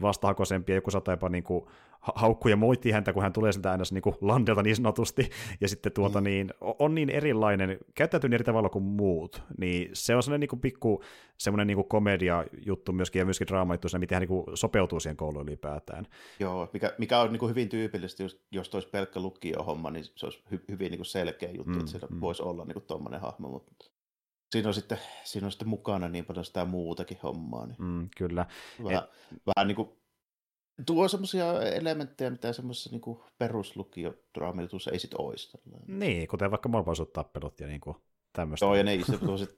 [0.01, 1.65] vastahakoisempia, joku saattaa jopa niin kuin,
[2.15, 5.29] haukkuu ja moittii häntä, kun hän tulee siltä aina niin kuin landelta niin sanotusti,
[5.61, 6.23] ja sitten tuota, mm.
[6.23, 10.49] niin, on niin erilainen, käyttäytyy niin eri tavalla kuin muut, niin se on sellainen niin
[10.49, 11.03] kuin pikku
[11.37, 16.07] semmoinen niin komedia-juttu myöskin, ja myöskin draama-juttu, miten hän niin kuin sopeutuu siihen kouluun ylipäätään.
[16.39, 20.25] Joo, mikä, mikä on niin kuin hyvin tyypillistä, jos, jos olisi pelkkä lukio-homma, niin se
[20.25, 22.21] olisi hy, hyvin niin kuin selkeä juttu, mm, että siellä mm.
[22.21, 23.85] voisi olla niin tuommoinen hahmo, mutta
[24.51, 27.65] siinä on, sitten, siinä on sitten mukana niin paljon sitä muutakin hommaa.
[27.65, 28.45] Niin mm, kyllä.
[28.83, 29.41] Vähän, Et...
[29.45, 29.89] vähän niin kuin
[30.85, 35.57] tuo semmoisia elementtejä, mitä semmoisessa niin peruslukiodraamitussa ei sitten olisi.
[35.87, 37.97] Niin, kuten vaikka morpaisut tappelut ja niin kuin
[38.33, 38.65] tämmöistä.
[38.65, 38.97] Joo, ja ne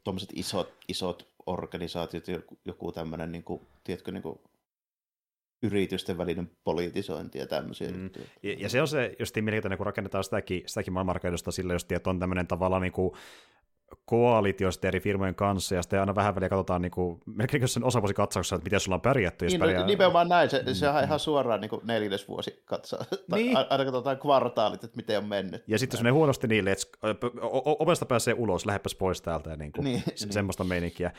[0.03, 4.39] tuommoiset isot, isot organisaatiot, joku, joku tämmöinen, niin kuin, tiedätkö, niin kuin,
[5.63, 7.91] yritysten välinen politisointi ja tämmöisiä.
[7.91, 8.09] Mm.
[8.43, 12.09] Ja, ja, se on se just mielenkiintoinen, kun rakennetaan sitäkin, sitäkin maailmanrakennusta sillä just, että
[12.09, 13.13] on tämmöinen tavallaan niin kuin
[14.05, 18.13] koalitiosta eri firmojen kanssa, ja sitten aina vähän väliä katsotaan niin kuin, melkein sen osavuosi
[18.13, 19.45] katsauksessa, että miten sulla on pärjätty.
[19.45, 19.85] Jos niin, no, pärjää...
[19.85, 23.05] Nimenomaan näin, se, se on ihan suoraan niin neljännesvuosi katsoa.
[23.35, 23.57] Niin.
[23.57, 25.63] Aina katsotaan kvartaalit, että miten on mennyt.
[25.67, 26.87] Ja sitten jos menee huonosti niin, että
[27.79, 30.33] ovesta pääsee ulos, lähepäs pois täältä, ja niin kuin, niin, se, niin.
[30.33, 31.11] semmoista meininkiä.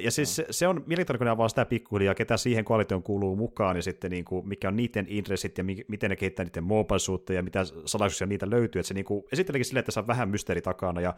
[0.00, 3.36] Ja siis se, se on mielenkiintoinen, kun ne avaa sitä pikkuhiljaa, ketä siihen koalitioon kuuluu
[3.36, 7.34] mukaan, ja sitten niin kuin, mikä on niiden intressit, ja miten ne kehittää niiden mobile
[7.34, 8.80] ja mitä salaisuuksia niitä löytyy.
[8.80, 11.14] Että se niin kuin, esittelikin silleen, että saa vähän mysteeri takana, ja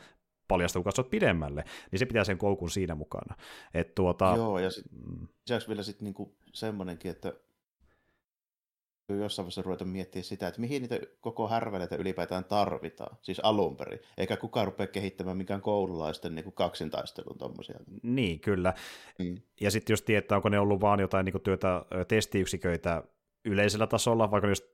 [0.48, 3.36] paljasta, kun katsot pidemmälle, niin se pitää sen koukun siinä mukana.
[3.74, 5.28] Et tuota, Joo, ja sitten mm.
[5.68, 7.32] vielä sitten niinku semmoinenkin, että
[9.14, 14.00] jossain vaiheessa ruveta miettiä sitä, että mihin niitä koko härveleitä ylipäätään tarvitaan, siis alun perin.
[14.16, 17.80] Eikä kukaan rupea kehittämään mikään koululaisten niin taksintaistelun tuommoisia.
[18.02, 18.74] Niin, kyllä.
[19.18, 19.36] Mm.
[19.60, 23.02] Ja sitten just tietää, onko ne ollut vaan jotain niin työtä, testiyksiköitä
[23.44, 24.64] yleisellä tasolla, vaikka just,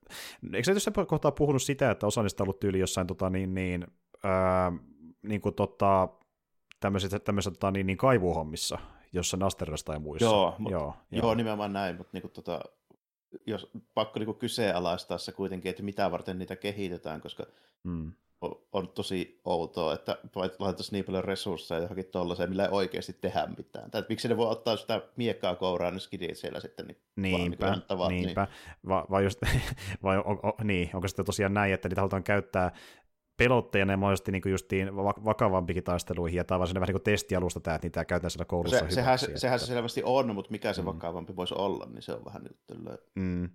[0.53, 3.87] eikö se kohtaa puhunut sitä, että osa niistä on ollut tyyli jossain tota, niin, niin,
[4.25, 4.73] ää,
[5.25, 6.09] niin kuin tota,
[6.81, 8.79] tämmöisissä, tämmöisissä tota, niin, niin kaivuhommissa,
[9.13, 10.27] jossa Nasterasta ja muissa.
[10.27, 11.23] Joo, mut, joo, joo.
[11.23, 12.61] joo, nimenomaan näin, mutta niin tota,
[13.47, 17.47] jos pakko niin kyseenalaistaa se kuitenkin, että mitä varten niitä kehitetään, koska
[17.85, 18.13] mm.
[18.41, 23.49] on, on tosi outoa, että laitettaisiin niin paljon resursseja johonkin tuollaiseen, millä ei oikeasti tehdä
[23.57, 23.91] mitään.
[23.91, 27.75] Tai miksi ne voi ottaa sitä miekkaa kouraa, niin skidit siellä sitten niin niinpä, niin
[27.75, 28.45] antavat, niinpä.
[28.45, 28.89] Niin.
[28.89, 29.41] Va, vai, just,
[30.03, 32.73] vai on, on, niin, onko sitten tosiaan näin, että niitä halutaan käyttää
[33.37, 37.75] pelotteena ja mahdollisesti niin justiin vakavampikin taisteluihin, ja tämä on vähän niin kuin testialusta tämä,
[37.75, 40.83] että niitä käytetään siellä koulussa se, sehän, se, sehän se selvästi on, mutta mikä se
[40.83, 40.87] mm.
[40.87, 42.57] vakavampi voisi olla, niin se on vähän nyt
[43.15, 43.51] mm.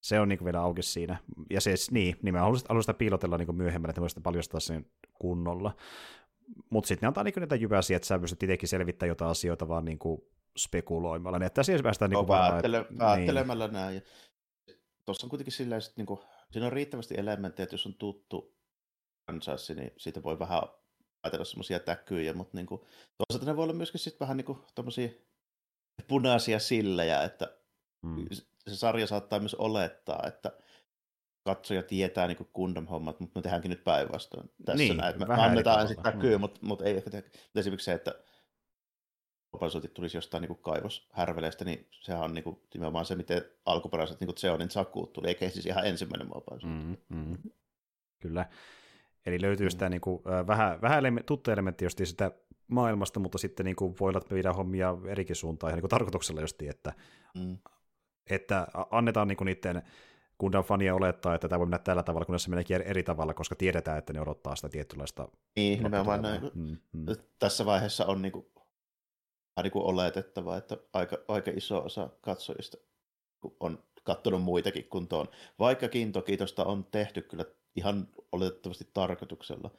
[0.00, 1.16] Se on niin vielä auki siinä.
[1.50, 4.86] Ja se, niin, niin mä haluaisin, haluaisin sitä piilotella niin myöhemmin, että voisi paljastaa sen
[5.14, 5.76] kunnolla.
[6.70, 9.84] Mutta sitten ne antaa niin niitä jyväsiä, että sä pystyt itsekin selvittämään jotain asioita vaan
[9.84, 10.20] niin kuin
[10.58, 11.38] spekuloimalla.
[11.38, 13.72] Niin, että siellä päästään niin kuin no, päättele, että, päättelemällä niin.
[13.72, 14.02] näin.
[15.04, 18.57] Tuossa on kuitenkin sillä että niin kuin, siinä on riittävästi elementtejä, että jos on tuttu
[19.28, 20.62] Kansas, niin siitä voi vähän
[21.22, 22.80] ajatella semmoisia täkyjä, mutta niin kuin,
[23.18, 24.58] toisaalta ne voi olla myöskin sitten vähän niin kuin
[26.08, 27.56] punaisia sillejä, että
[28.06, 28.26] hmm.
[28.68, 30.52] se sarja saattaa myös olettaa, että
[31.44, 35.18] katsoja tietää niin Gundam-hommat, mutta me tehdäänkin nyt päinvastoin tässä niin, näin.
[35.18, 36.40] Me annetaan sitten täkyä, hmm.
[36.40, 37.28] mutta, mutta ei ehkä tehdä.
[37.54, 38.14] Esimerkiksi se, että
[39.52, 44.36] Opansotit tulisi jostain niin kaivoshärveleistä, niin sehän on niin kuin, nimenomaan se, miten alkuperäiset niin
[44.36, 46.76] Zeonin sakuut tuli, eikä siis ihan ensimmäinen Opansotit.
[46.76, 47.38] Mm, mm.
[48.18, 48.46] Kyllä.
[49.26, 52.30] Eli löytyy sitä niin kuin, vähän, vähän tuttu elementti just sitä
[52.68, 55.90] maailmasta, mutta sitten niin kuin, voi olla, että me hommia erikin suuntaan ihan niin kuin
[55.90, 56.92] tarkoituksella justi, että,
[57.34, 57.58] mm.
[58.30, 59.82] että annetaan niin kuin niiden
[60.38, 63.54] kundan fania olettaa, että tämä voi mennä tällä tavalla, kun se meneekin eri tavalla, koska
[63.54, 65.28] tiedetään, että ne odottaa sitä tietynlaista...
[65.56, 66.50] Niin, nimenomaan näin.
[66.54, 67.06] Mm, mm.
[67.38, 68.46] Tässä vaiheessa on niin kuin,
[69.62, 72.76] niin kuin oletettava, että aika, aika iso osa katsojista
[73.60, 75.28] on katsonut muitakin kuin tuon.
[75.58, 77.44] Vaikkakin toki tuosta on tehty kyllä
[77.78, 79.70] ihan oletettavasti tarkoituksella,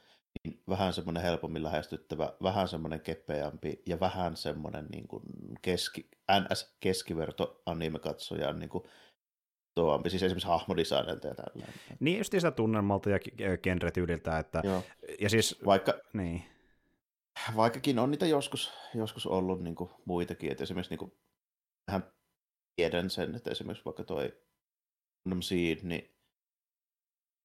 [0.44, 5.22] niin vähän semmoinen helpommin lähestyttävä, vähän semmoinen kepeämpi ja vähän semmoinen niin kuin
[5.62, 8.84] keski, NS-keskiverto anime-katsojan niin kuin
[9.74, 11.74] tuompi, siis esimerkiksi hahmodesignilta ja tällainen.
[12.00, 13.18] Niin just sitä tunnelmalta ja
[13.62, 14.82] genretyyliltä, että Joo.
[15.20, 16.42] ja siis, Vaikka, niin.
[17.56, 21.12] Vaikkakin on niitä joskus, joskus ollut niin kuin muitakin, että esimerkiksi niin kuin,
[22.76, 24.32] tiedän sen, että esimerkiksi vaikka toi
[25.40, 26.14] Seed, niin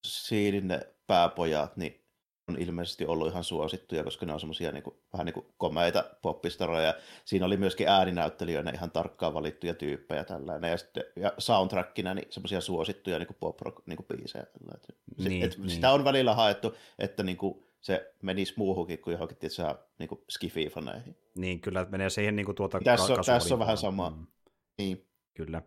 [0.10, 2.06] Seedin ne pääpojat, niin
[2.48, 6.04] on ilmeisesti ollut ihan suosittuja, koska ne on semmoisia niin kuin, vähän niin kuin komeita
[6.22, 6.94] poppistaroja.
[7.26, 10.72] Siinä oli myöskin ääninäyttelijöinä ihan tarkkaan valittuja tyyppejä tällainen.
[10.72, 14.46] Ja, sitten, ja soundtrackina niin semmoisia suosittuja niin pop rock niin biisejä.
[15.18, 15.70] Niin, et, niin.
[15.70, 19.62] Sitä on välillä haettu, että niin kuin, se menisi muuhunkin kuin johonkin tietysti,
[20.00, 21.16] niin kuin skifi-faneihin.
[21.36, 24.10] Niin, kyllä menee siihen niin kuin tuota tässä, on, tässä on vähän sama.
[24.10, 24.28] Mm.
[24.78, 25.08] Niin.
[25.36, 25.62] Kyllä.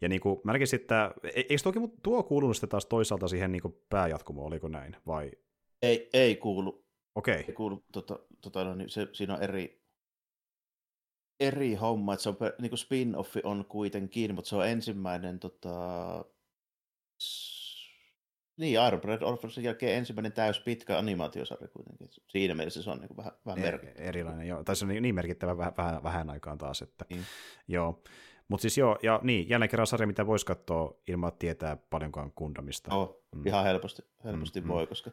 [0.00, 3.52] Ja niin kuin, mä näkisin, että e-, eikö toki tuo kuulunut sitten taas toisaalta siihen
[3.52, 4.96] niin kuin pääjatkumoon, oliko näin?
[5.06, 5.30] Vai?
[5.82, 6.84] Ei, ei kuulu.
[7.14, 7.34] Okei.
[7.34, 7.44] Okay.
[7.48, 9.82] Ei kuulu, tota, tota, no, niin se, siinä on eri,
[11.40, 16.24] eri homma, että se on, niin kuin spin-offi on kuitenkin, mutta se on ensimmäinen tota,
[18.56, 22.08] niin, Iron Bread Orphansin jälkeen ensimmäinen täys pitkä animaatiosarja kuitenkin.
[22.28, 24.08] Siinä mielessä se on niin kuin vähän, vähän merkittävä.
[24.08, 24.64] Erilainen, joo.
[24.64, 27.24] Tai se on niin, merkittävä vähän, vähän, vähän aikaan taas, että niin.
[27.68, 28.02] joo.
[28.48, 32.32] Mutta siis joo, ja niin, jälleen kerran sarja, mitä voisi katsoa ilman, että tietää paljonkaan
[32.36, 32.94] Gundamista.
[32.94, 33.46] Oh, mm.
[33.46, 34.88] Ihan helposti, helposti mm, voi, mm.
[34.88, 35.10] koska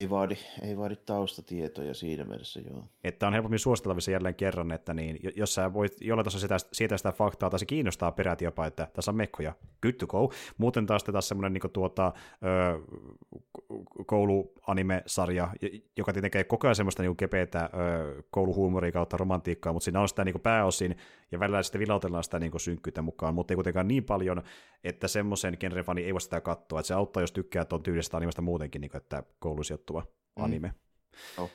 [0.00, 2.84] ei vaadi, ei vaadi taustatietoja siinä mielessä, joo.
[3.04, 6.96] Että on helpommin suositeltavissa jälleen kerran, että niin, jos sä voit jollain tasolla sitä, siitä
[6.96, 10.32] sitä faktaa, tai se kiinnostaa peräti jopa, että tässä on mekkoja, good to go.
[10.58, 12.12] Muuten taas taas semmoinen niin tuota,
[14.06, 15.48] kouluanime-sarja,
[15.96, 17.70] joka tietenkin koko ajan semmoista niin kepeätä
[18.30, 20.96] kouluhuumoria kautta romantiikkaa, mutta siinä on sitä niin pääosin,
[21.32, 24.42] ja välillä sitten vilautellaan sitä niin synkkyyttä mukaan, mutta ei kuitenkaan niin paljon,
[24.84, 28.42] että semmoisen genrefani ei voi sitä katsoa, että se auttaa, jos tykkää tuon tyylistä animesta
[28.42, 30.00] muutenkin, niin kuin, että kouluisi sijoittuva
[30.36, 30.44] mm.
[30.44, 30.68] anime.
[30.68, 31.42] Mm.
[31.42, 31.50] Oh.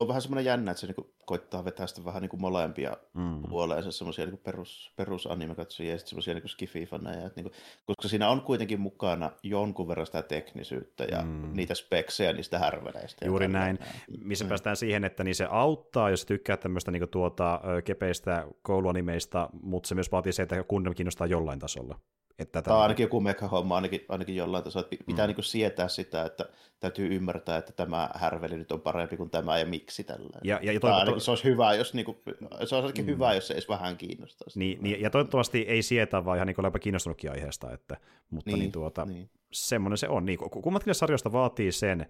[0.00, 3.42] On vähän semmoinen jännä, että se niinku koittaa vetää sitä vähän niinku molempia mm.
[3.48, 7.30] puoleensa, semmoisia niinku perus, perusanime-katsojia ja sitten semmoisia niinku skifi-faneja.
[7.36, 7.50] Niinku,
[7.86, 11.52] koska siinä on kuitenkin mukana jonkun verran sitä teknisyyttä ja mm.
[11.52, 13.26] niitä speksejä niistä härveleistä.
[13.26, 14.24] Juuri näin, näin.
[14.24, 14.48] missä mm.
[14.48, 19.94] päästään siihen, että niin se auttaa, jos tykkää tämmöistä niinku tuota, kepeistä kouluanimeista, mutta se
[19.94, 21.98] myös vaatii se, että kunnon kiinnostaa jollain tasolla.
[22.38, 25.34] Että tämä on ainakin joku mekahomma ainakin, ainakin jollain tasolla, että pitää mm.
[25.34, 26.48] niin sietää sitä, että
[26.80, 30.38] täytyy ymmärtää, että tämä härveli nyt on parempi kuin tämä ja miksi tällä.
[30.44, 31.20] Ja, ja, ja toivottu...
[31.20, 32.18] se olisi hyvä, jos, niin kuin,
[32.64, 33.06] se olisi mm.
[33.06, 34.58] hyvä, jos se edes vähän kiinnostaisi.
[34.58, 37.96] Niin, niin, ja toivottavasti ei sietää, vaan ihan niin kuin kiinnostunutkin aiheesta, että,
[38.30, 39.30] mutta niin, niin tuota, niin.
[39.52, 40.26] semmoinen se on.
[40.26, 42.06] Niin, kummatkin sarjoista vaatii sen,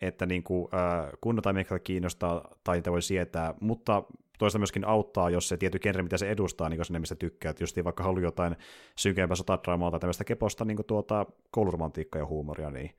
[0.00, 1.54] että niin kuin, äh, kunnon tai
[1.84, 4.02] kiinnostaa tai niitä voi sietää, mutta
[4.38, 7.50] toista myöskin auttaa, jos se tietty genre, mitä se edustaa, niin sinne, mistä tykkää.
[7.50, 8.56] Että just vaikka haluaa jotain
[8.98, 12.90] synkempää sotadraamaa tai tämmöistä keposta niin tuota, kouluromantiikkaa ja huumoria, niin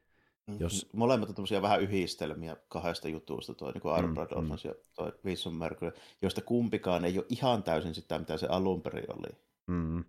[0.59, 0.89] Jos...
[0.93, 4.69] Molemmat on tämmöisiä vähän yhdistelmiä kahdesta jutusta, toi niin Iron mm, Orphans mm.
[4.69, 5.91] ja toi Vision Mercury,
[6.21, 9.37] joista kumpikaan ei ole ihan täysin sitä, mitä se alun perin oli.
[9.67, 10.03] Mm.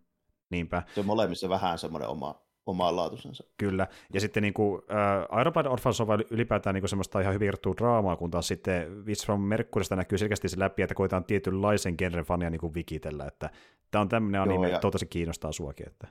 [0.51, 0.83] Niinpä.
[0.95, 3.45] Se on molemmissa vähän semmoinen oma, oma laatusensa.
[3.57, 7.35] Kyllä, ja sitten niin kuin, äh, Iron Blood Orphans on ylipäätään niin kuin semmoista ihan
[7.35, 11.95] hyvin draamaa, kun taas sitten Vision from Mercurysta näkyy selkeästi se läpi, että koetaan tietynlaisen
[11.99, 13.51] genren fania niin kuin vikitellä, että
[13.91, 14.79] tämä on tämmöinen anime, ja...
[14.79, 15.87] toivottavasti kiinnostaa suakin.
[15.87, 16.09] Että...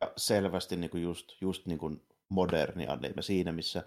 [0.00, 3.84] Ja selvästi niin kuin just, just niin kuin moderni anime siinä, missä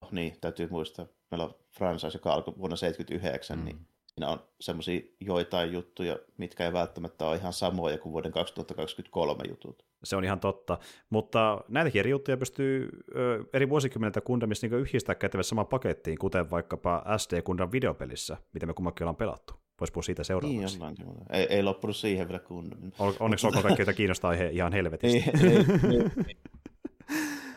[0.00, 3.64] oh, niin, täytyy muistaa, meillä on franchise, joka alkoi vuonna 1979, mm.
[3.64, 9.44] niin siinä on semmoisia joitain juttuja, mitkä ei välttämättä ole ihan samoja kuin vuoden 2023
[9.48, 9.91] jutut.
[10.04, 10.78] Se on ihan totta,
[11.10, 16.50] mutta näitäkin eri juttuja pystyy ö, eri vuosikymmeneltä Gundamissa niin yhdistää kätevässä samaan pakettiin, kuten
[16.50, 19.54] vaikkapa SD Gundam videopelissä, mitä me kummankin ollaan pelattu.
[19.80, 20.78] Voisi puhua siitä seuraavaksi.
[20.78, 22.92] Niin, ei, ei loppunut siihen vielä Gundamin.
[23.20, 25.18] Onneksi olkoon kaikki, joita kiinnostaa he, ihan helvetisti.
[25.18, 26.36] ei, ei, ei,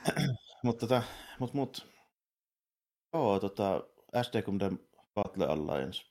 [0.64, 1.04] mutta tota,
[1.40, 1.88] mut, mut.
[3.14, 3.84] Joo, tota,
[4.22, 4.78] SD Gundam
[5.16, 6.06] Battle Alliance.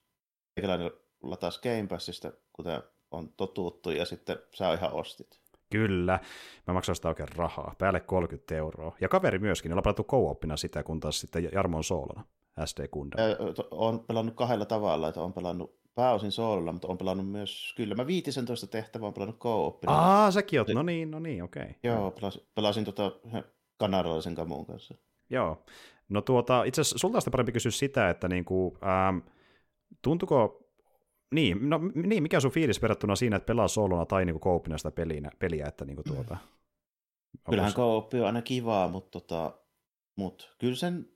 [0.56, 0.90] Eikäläinen
[1.22, 5.40] latas Game Passista, kuten on totuttu, ja sitten sä ihan ostit.
[5.74, 6.20] Kyllä,
[6.66, 8.96] mä maksan sitä oikein rahaa, päälle 30 euroa.
[9.00, 12.24] Ja kaveri myöskin, ollaan pelattu co sitä, kun taas sitten Jarmon soolona,
[12.64, 13.20] SD Gundam.
[13.70, 18.06] Olen pelannut kahdella tavalla, että on pelannut pääosin soololla, mutta on pelannut myös, kyllä mä
[18.06, 19.92] 15 tehtävää on pelannut co-opina.
[19.92, 21.62] Aa, säkin oot, no niin, no niin, okei.
[21.62, 21.74] Okay.
[21.82, 23.12] Joo, pelasin, pelasin tota
[23.76, 24.94] kanadalaisen kamuun kanssa.
[25.30, 25.64] Joo,
[26.08, 29.18] no tuota, itse asiassa sulta parempi kysyä sitä, että niinku, ähm,
[30.02, 30.63] tuntuko
[31.34, 34.78] niin, no, niin, mikä on sun fiilis verrattuna siinä, että pelaa solona tai niinku koopina
[34.78, 36.36] sitä peliä, peliä että niinku tuota...
[37.50, 39.58] Kyllähän kooppi on aina kivaa, mutta tota,
[40.16, 41.08] mut, kyllä sen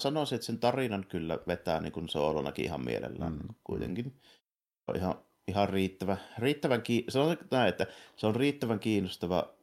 [0.00, 3.48] sanoisin, että sen tarinan kyllä vetää niin kuin soolonakin ihan mielellään mm.
[3.64, 4.20] kuitenkin.
[4.84, 5.14] Se on ihan,
[5.48, 9.54] ihan riittävä, riittävän, sanotaan näin, että se on riittävän kiinnostava,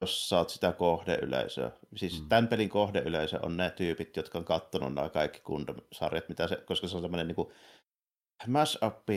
[0.00, 1.70] jos saat sitä kohdeyleisöä.
[1.96, 2.28] Siis mm.
[2.28, 6.88] tämän pelin kohdeyleisö on ne tyypit, jotka on kattonut nämä kaikki Gundam-sarjat, mitä se, koska
[6.88, 7.52] se on semmoinen niin
[8.46, 9.08] mash-up,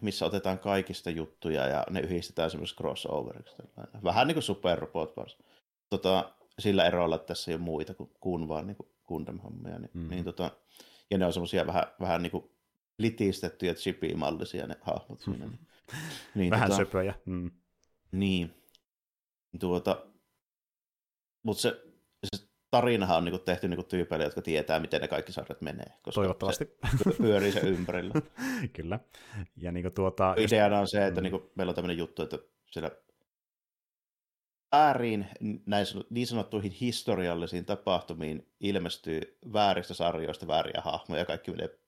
[0.00, 3.56] missä otetaan kaikista juttuja ja ne yhdistetään semmoisessa crossoveriksi.
[4.04, 5.38] Vähän niin kuin Super Robot Wars.
[5.90, 9.78] Tota, sillä erolla, että tässä ei ole muita kuin, kuin vaan niin kuin Gundam-hommia.
[9.78, 10.08] Niin, mm.
[10.08, 10.50] niin tota,
[11.10, 12.50] ja ne on semmoisia vähän, vähän niin kuin
[12.98, 15.46] litistettyjä chipi-mallisia ne hahmot siinä.
[15.46, 15.58] Niin,
[16.34, 17.14] niin, vähän tota, söpöjä.
[17.26, 17.50] Mm.
[18.12, 18.54] Niin.
[19.60, 20.06] Tuota,
[21.42, 21.87] mutta se, se
[22.70, 25.86] tarinahan on niinku tehty niinku tyypeille, jotka tietää, miten ne kaikki sarjat menee.
[26.02, 26.78] Koska Toivottavasti.
[27.04, 28.14] Se pyörii se ympärillä.
[28.76, 29.00] Kyllä.
[29.56, 31.22] Ja niinku tuota, Ideana on se, että mm.
[31.22, 32.38] niinku, meillä on tämmöinen juttu, että
[32.70, 32.90] siellä
[34.72, 35.26] väärin
[35.66, 41.78] näin, niin sanottuihin historiallisiin tapahtumiin ilmestyy vääristä sarjoista vääriä hahmoja ja kaikki menee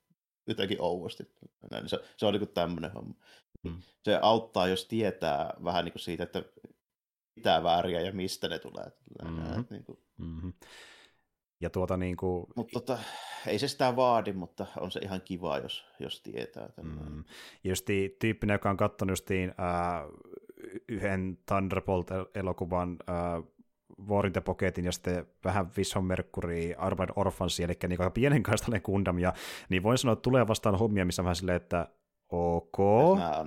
[0.47, 1.31] jotenkin ouvosti.
[1.71, 3.15] Näin, se, se on niin tämmöinen homma.
[3.63, 3.83] Mm.
[4.03, 6.43] Se auttaa, jos tietää vähän niin kuin siitä, että
[7.41, 8.93] mitä vääriä ja mistä ne tulee.
[9.25, 9.65] Mm-hmm.
[9.71, 9.99] Niin kuin.
[10.19, 10.53] Mm-hmm.
[11.61, 12.47] Ja tuota niin kuin...
[12.57, 12.99] Mutta tota,
[13.47, 16.69] ei se sitä vaadi, mutta on se ihan kiva, jos, jos tietää.
[16.83, 17.25] Mm.
[17.65, 20.03] Justi tyyppinen, joka on katsonut justiin, äh,
[20.89, 23.45] yhden Thunderbolt-elokuvan äh,
[24.09, 29.19] War the Pocketin ja sitten vähän Vision Mercury, Armored Orphans, eli niin pienen kaistallinen Gundam,
[29.19, 29.33] ja
[29.69, 31.89] niin voin sanoa, että tulee vastaan hommia, missä vähän silleen, että
[32.33, 32.79] ok,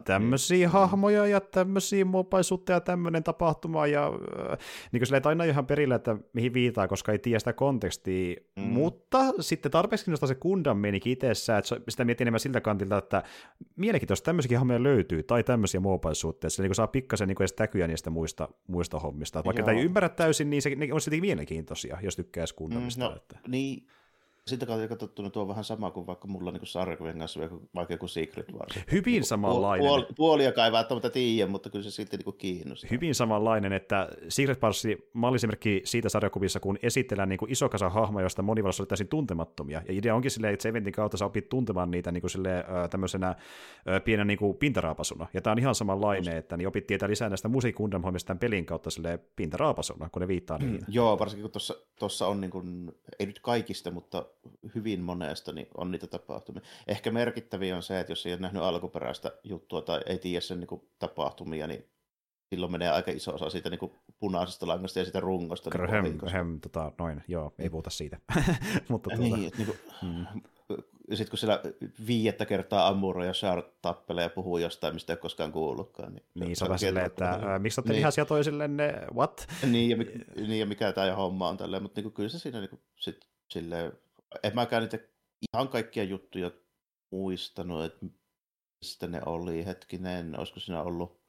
[0.06, 4.58] tämmöisiä hahmoja ja tämmöisiä mopaisuutta ja tämmöinen tapahtuma, ja äh,
[4.92, 8.64] niin kuin silleen, aina ihan perillä, että mihin viitaa, koska ei tiedä sitä kontekstia, mm.
[8.64, 13.24] mutta sitten tarpeeksi kiinnostaa se Gundam menikin itsessään, että sitä miettii enemmän siltä kantilta, että
[13.76, 17.88] mielenkiintoista tämmöisiäkin hahmoja löytyy, tai tämmöisiä mopaisuutta, että se niin saa pikkasen niin edes täkyä
[17.88, 22.16] niistä muista, muista hommista, vaikka tämä ei ymmärrä täysin, niin se on sitten mielenkiintoisia, jos
[22.16, 23.06] tykkää Gundamista.
[23.06, 23.38] Mm, no, että.
[23.48, 23.88] niin,
[24.48, 27.40] sitä kautta katsottu, tuo on vähän sama kuin vaikka mulla niin sarjakuvien kanssa
[27.76, 28.80] vaikka joku Secret Wars.
[28.92, 29.88] Hyvin niin samanlainen.
[29.88, 32.88] Puol, puoliakaan ei välttämättä tiedä, mutta kyllä se silti niin kiinnostaa.
[32.92, 34.84] Hyvin samanlainen, että Secret Wars
[35.14, 39.82] malliesimerkki siitä sarjakuvissa, kun esitellään niin iso kasa hahmoja, joista moni olla täysin tuntemattomia.
[39.88, 42.64] Ja idea onkin silleen, että se eventin kautta sä opit tuntemaan niitä niin kuin silleen,
[42.90, 43.36] tämmöisenä
[44.06, 45.28] pienen niin kuin pintaraapasuna.
[45.34, 46.38] Ja tämä on ihan samanlainen, Just.
[46.38, 50.58] että niin opit tietää lisää näistä musiikkundam tämän pelin kautta silleen pintaraapasuna, kun ne viittaa
[50.58, 50.86] mm, niihin.
[50.88, 51.62] Joo, varsinkin kun
[52.00, 54.26] tuossa on, niin kuin, ei nyt kaikista, mutta
[54.76, 56.62] hyvin monesta niin on niitä tapahtumia.
[56.88, 60.60] Ehkä merkittäviä on se, että jos ei ole nähnyt alkuperäistä juttua tai ei tiedä sen
[60.60, 61.86] niin kuin, tapahtumia, niin
[62.50, 65.70] silloin menee aika iso osa siitä niin kuin, punaisesta langasta ja siitä rungosta.
[65.70, 68.20] Gröhem, niin gröhem, tota, noin, joo, ei puhuta siitä.
[68.90, 70.42] Mutta, tuota, niin, niin kuin, mm.
[71.10, 71.62] Sitten kun siellä
[72.08, 76.14] viiettä kertaa Amuro ja Shard tappelee ja puhuu jostain, mistä ei ole koskaan kuullutkaan.
[76.14, 77.98] Niin, niin se on silleen, että äh, miksi olette niin.
[77.98, 79.48] lihasia toisillenne, what?
[79.72, 79.98] Niin ja,
[80.36, 82.82] niin, ja mikä tämä homma on tälleen, mutta niin kuin, kyllä se siinä niin kuin,
[82.96, 83.94] sit, silleen
[84.44, 85.00] en mäkään niitä
[85.54, 86.52] ihan kaikkia juttuja
[87.12, 88.06] muistanut, että
[88.82, 91.24] mistä ne oli hetkinen, olisiko siinä ollut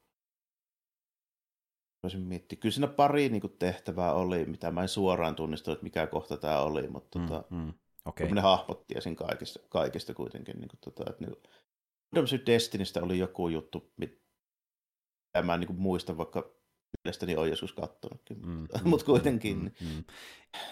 [2.03, 2.59] voisin miettiä.
[2.59, 6.37] Kyllä siinä pari niin kuin, tehtävää oli, mitä mä en suoraan tunnistanut, että mikä kohta
[6.37, 7.73] tämä oli, mutta mm, tota, mm,
[8.05, 8.29] okay.
[8.29, 10.59] ne hahmot tiesin kaikista, kaikista kuitenkin.
[10.59, 11.35] Niin kuin, tota, että, niin,
[12.09, 14.17] Freedom Destinystä oli joku juttu, mitä
[15.43, 16.54] mä en niin kuin, muista, vaikka
[17.03, 19.57] mielestäni on joskus katsonutkin, mm, mutta, mm, mutta kuitenkin.
[19.57, 20.03] Mm, mm.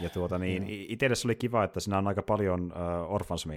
[0.02, 3.48] Ja tuota niin, itsellesi oli kiva, että siinä on aika paljon uh, orphans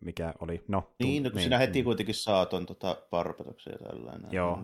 [0.00, 0.80] mikä oli, no...
[0.80, 1.84] Tu- niin, no, niin, sinä heti mm.
[1.84, 4.32] kuitenkin saa tuon tota, parpetoksen ja tällainen.
[4.32, 4.58] Joo,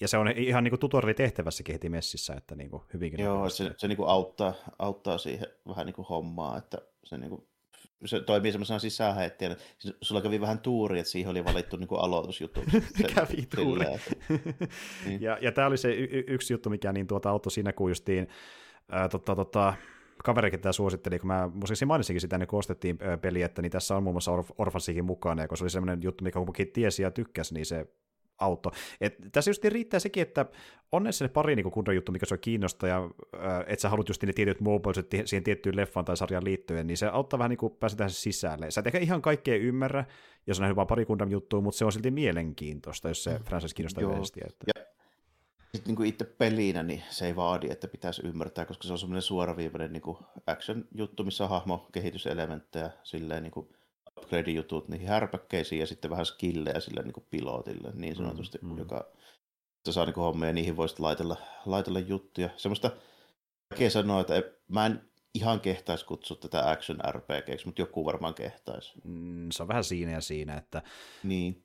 [0.00, 3.20] ja se on ihan niin kuin tutorialitehtävässäkin heti messissä, että niin kuin hyvinkin...
[3.20, 7.30] Joo, se, se niin kuin auttaa, auttaa siihen vähän niin kuin hommaa, että se niin
[7.30, 7.48] kuin
[8.04, 9.56] se toimii semmoisena sisäänheittäjänä.
[10.00, 12.60] Sulla kävi vähän tuuri, että siihen oli valittu niin aloitusjuttu.
[13.14, 13.86] kävi tuuri.
[15.06, 15.22] niin.
[15.22, 18.28] ja, ja tämä oli se y- yksi juttu, mikä niin tuota auttoi siinä, kun justiin
[18.92, 19.74] ää, tota, tota,
[20.24, 23.96] kaverikin tämä suositteli, kun mä muistaakseni mainitsinkin sitä, niin kun ostettiin peli, että niin tässä
[23.96, 27.02] on muun muassa Orf- Orfansikin mukana, ja kun se oli semmoinen juttu, mikä kumminkin tiesi
[27.02, 27.86] ja tykkäsi, niin se
[28.38, 28.70] auto.
[29.00, 30.46] Et tässä just riittää sekin, että
[30.92, 33.88] on ne se pari niin kunnon juttu, mikä se on kiinnostaa, ja äh, että sä
[33.88, 37.50] haluat just ne tietyt mobileset siihen tiettyyn leffaan tai sarjaan liittyen, niin se auttaa vähän
[37.50, 38.70] niin kuin päästä sisälle.
[38.70, 40.04] Sä et ehkä ihan kaikkea ymmärrä,
[40.46, 43.44] jos on nähnyt vain pari kunnon juttua, mutta se on silti mielenkiintoista, jos se mm.
[43.44, 44.40] franchise kiinnostaa yleisesti.
[44.46, 44.64] Että...
[44.76, 44.84] Ja
[45.74, 48.98] sitten niin kuin itse pelinä, niin se ei vaadi, että pitäisi ymmärtää, koska se on
[48.98, 50.02] semmoinen suoraviivainen niin
[50.46, 53.68] action-juttu, missä on hahmo kehityselementtejä silleen niin kuin
[54.18, 58.78] upgrade-jutut niihin härpäkkeisiin ja sitten vähän skillejä sille niin kuin pilotille niin sanotusti, mm, mm.
[58.78, 59.06] joka
[59.90, 61.36] saa niin hommia ja niihin voisi laitella,
[61.66, 62.50] laitella juttuja.
[62.56, 62.90] Semmoista
[63.70, 65.02] vaikea sanoa, että mä en
[65.34, 68.92] ihan kehtaisi kutsua tätä action RPGksi, mutta joku varmaan kehtaisi.
[69.04, 70.82] Mm, se on vähän siinä ja siinä, että
[71.22, 71.62] niin.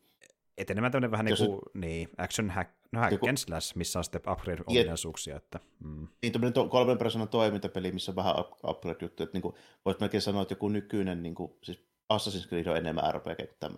[0.57, 3.99] Et enemmän tämmöinen vähän niin kuin niin, action hack, no hack joku, and slash, missä
[3.99, 5.38] on sitten upgrade-ominaisuuksia.
[5.38, 6.07] Että, mm.
[6.22, 8.36] Niin, tämmöinen to, kolmen persoonan toimintapeli, missä on vähän
[8.68, 9.23] upgrade-juttuja.
[9.23, 9.56] Että niin kuin,
[9.86, 13.49] voisi melkein sanoa, että joku nykyinen, niin kuin, siis Assassin's Creed on enemmän RPG kuin
[13.59, 13.75] tämä.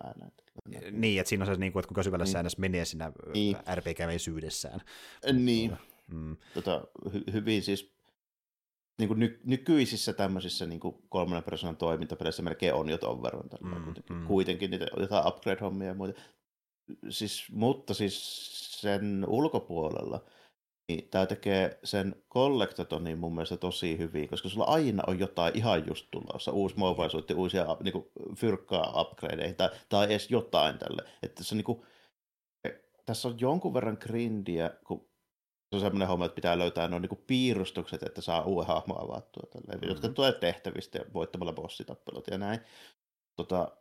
[0.90, 2.32] Niin, että siinä on se, niin kuin, että kuinka syvällä niin.
[2.32, 3.56] säännössä menee siinä niin.
[3.74, 4.80] RPG-meisyydessään.
[5.32, 6.36] Niin, mm.
[6.54, 7.94] tota, hy- hyvin siis
[8.98, 13.44] niin kuin ny- nykyisissä tämmöisissä niin kuin kolmannen persoonan toimintapeleissä melkein on jo ton verran.
[13.60, 14.26] Mm, kuitenkin, mm.
[14.26, 16.20] kuitenkin niitä jotain upgrade-hommia ja muuta.
[17.08, 18.20] Siis, mutta siis
[18.80, 20.24] sen ulkopuolella
[20.88, 25.86] niin tämä tekee sen collectatonin mun mielestä tosi hyvin, koska sulla aina on jotain ihan
[25.86, 31.02] just tulossa, uusi mobile uusia niin kuin, fyrkkaa upgradeja tai, tai edes jotain tälle.
[31.22, 31.82] Että se, niin kuin,
[33.06, 35.08] tässä on jonkun verran grindiä, kun
[35.70, 39.42] se on semmoinen homma, että pitää löytää noin niin piirustukset, että saa uuden hahmon avattua,
[39.52, 39.88] tälleen, mm-hmm.
[39.88, 42.60] jotka tulee tehtävistä ja voittamalla bossitappelut ja näin.
[43.36, 43.76] Tota,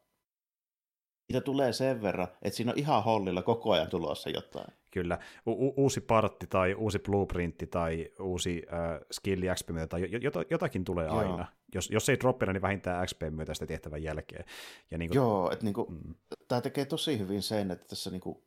[1.30, 4.73] niitä tulee sen verran, että siinä on ihan hollilla koko ajan tulossa jotain.
[4.94, 10.48] Kyllä, U- uusi partti tai uusi blueprintti tai uusi äh, skilli XP myötä tai jot-
[10.49, 11.18] jotakin tulee Joo.
[11.18, 11.45] aina.
[11.76, 14.45] Jos, jos ei droppina, niin vähintään XP myötä sitä tehtävän jälkeen.
[14.91, 16.15] Ja niin kuin, Joo, että niin kuin, mm.
[16.48, 18.38] tämä tekee tosi hyvin sen, että tässä niin kuin,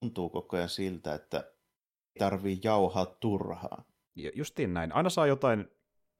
[0.00, 1.52] tuntuu koko ajan siltä, että
[2.18, 3.84] tarvii jauhaa turhaan.
[4.34, 4.92] Justiin näin.
[4.92, 5.68] Aina saa jotain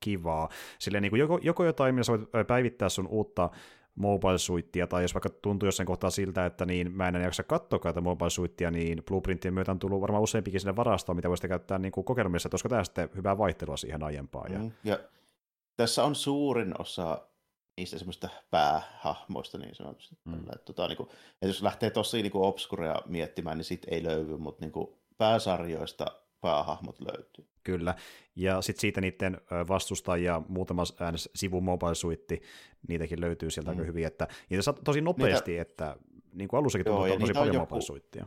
[0.01, 0.49] kivaa.
[0.79, 3.51] Silleen niin kuin joko, joko jotain, millä sä voit päivittää sun uutta
[3.97, 7.79] mobile suittia, tai jos vaikka tuntuu jossain kohtaa siltä, että niin mä en jaksa katsoa
[7.79, 11.79] tätä mobile suittia, niin blueprintien myötä on tullut varmaan useampikin sinne varastoon, mitä voisi käyttää
[11.79, 14.53] niin kokeilumielessä, että olisiko tämä sitten hyvää vaihtelua siihen aiempaan.
[14.53, 14.59] Ja...
[14.59, 14.99] Mm, ja
[15.77, 17.27] tässä on suurin osa
[17.77, 20.17] niistä semmoista päähahmoista niin sanotusti.
[20.25, 20.35] Mm.
[20.35, 24.37] Että, tota, niin kuin, että jos lähtee tosi niin obskurea miettimään, niin sit ei löydy,
[24.37, 26.07] mutta niin kuin, pääsarjoista
[26.41, 27.47] päähahmot löytyy.
[27.65, 27.95] Kyllä,
[28.37, 32.43] ja sitten siitä niiden vastustajia, muutama äänes sivu mobile suitti,
[32.89, 33.79] niitäkin löytyy sieltä mm.
[33.79, 35.63] aika hyvin, että niitä saa tosi nopeasti, niitä...
[35.63, 35.97] että
[36.33, 37.67] niin kuin alussakin tuntuu, tosi paljon joku...
[37.67, 38.27] mobile suittia.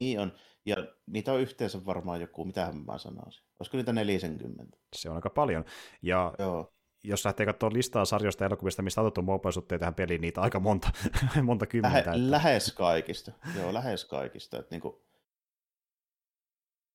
[0.00, 0.32] Niin on,
[0.66, 0.76] ja
[1.06, 4.76] niitä on yhteensä varmaan joku, mitä mä sanoisin, olisiko niitä 40?
[4.96, 5.64] Se on aika paljon,
[6.02, 6.72] ja Joo
[7.06, 10.60] jos lähtee katsomaan listaa sarjoista ja elokuvista, mistä on otettu mobile tähän peliin, niitä aika
[10.60, 10.90] monta,
[11.42, 11.98] monta kymmentä.
[11.98, 12.30] Lähe, että...
[12.30, 14.58] Lähes kaikista, joo, lähes kaikista.
[14.58, 14.94] Että niin kuin,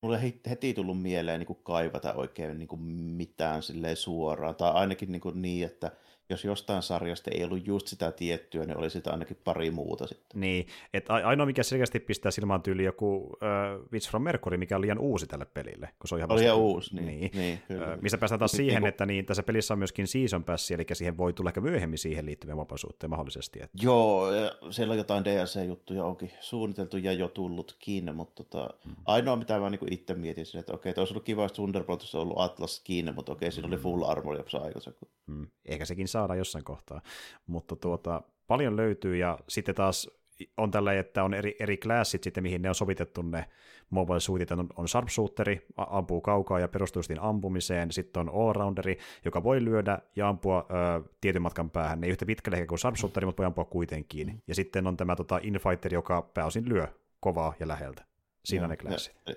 [0.02, 3.62] mulle heti tullut mieleen niin kuin kaivata oikein niin kuin mitään
[3.96, 5.92] suoraan, tai ainakin niin, kuin niin että
[6.30, 10.42] jos jostain sarjasta ei ollut just sitä tiettyä, niin oli sitä ainakin pari muuta sitten.
[10.42, 14.82] Niin, että ainoa mikä selkeästi pistää silmään tyyli joku uh, Witch from Mercury, mikä on
[14.82, 15.90] liian uusi tälle pelille.
[16.00, 17.06] Kun se on ihan oli liian uusi, niin.
[17.08, 17.32] niin.
[17.34, 17.94] niin kyllä.
[17.94, 20.86] Uh, mistä päästään taas siihen, niin, että niin, tässä pelissä on myöskin season pass, eli
[20.94, 23.60] siihen voi tulla ehkä myöhemmin siihen liittyviä vapaisuutta mahdollisesti.
[23.64, 23.78] Että...
[23.82, 28.96] Joo, ja siellä on jotain DLC-juttuja onkin suunniteltu ja jo tullutkin, mutta tota, hmm.
[29.06, 32.22] ainoa mitä mä niin itse mietin, että okei, että olisi ollut kiva, että Thunderboltissa on
[32.22, 33.84] ollut Atlas kiinni, mutta okei, siinä oli hmm.
[33.84, 35.12] full armor jo aikaisemmin.
[35.28, 35.48] Hmm.
[35.66, 37.02] Ehkä sekin saa saada jossain kohtaa.
[37.48, 40.10] Mutta tuota, paljon löytyy ja sitten taas
[40.58, 43.46] on tällä, että on eri, eri klassit sitten, mihin ne on sovitettu ne
[43.90, 44.52] mobile suitit.
[44.52, 47.92] On, on sharpshooteri, ampuu kaukaa ja perustuu ampumiseen.
[47.92, 52.02] Sitten on allrounderi, joka voi lyödä ja ampua ö, tietyn matkan päähän.
[52.02, 54.28] Ne ei yhtä pitkälle ehkä kuin sharpshooteri, mutta voi ampua kuitenkin.
[54.28, 54.42] Mm.
[54.48, 56.88] Ja sitten on tämä tota, infighter, joka pääosin lyö
[57.20, 58.06] kovaa ja läheltä.
[58.46, 59.16] Siinä ja, on ne klassit.
[59.28, 59.36] Ja,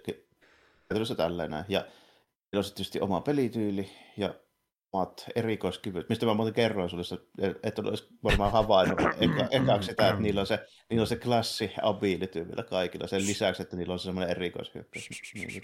[0.99, 1.65] ja, tällainen.
[1.69, 1.85] Ja
[2.57, 4.35] on sitten tietysti oma pelityyli ja
[4.95, 7.21] omat erikoiskyvyt, mistä mä muuten kerroin sulle,
[7.63, 11.73] että olisi varmaan havainnut eka, ekaksi sitä, että niillä on se, niillä on se klassi
[11.83, 15.09] ability vielä kaikilla, sen lisäksi, että niillä on se semmoinen erikoishyökkäys.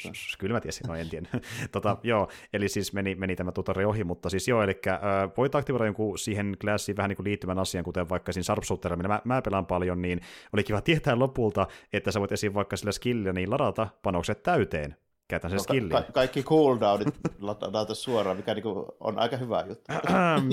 [0.03, 0.15] Tota.
[0.39, 1.29] Kyllä mä tiesin, no en tiedä.
[1.73, 4.99] tota, joo, eli siis meni, meni tämä tutori ohi, mutta siis joo, eli äh,
[5.37, 9.21] voit aktivoida jonkun siihen klassiin vähän niin kuin liittyvän asian, kuten vaikka siinä Sharpshooterilla, mä,
[9.25, 10.21] mä pelaan paljon, niin
[10.53, 14.97] oli kiva tietää lopulta, että sä voit esiin vaikka sillä skillillä niin ladata panokset täyteen,
[15.31, 15.91] käytän sen no, skillin.
[15.91, 19.93] Ka- kaikki cooldownit ladata suoraan, mikä niinku on aika hyvä juttu.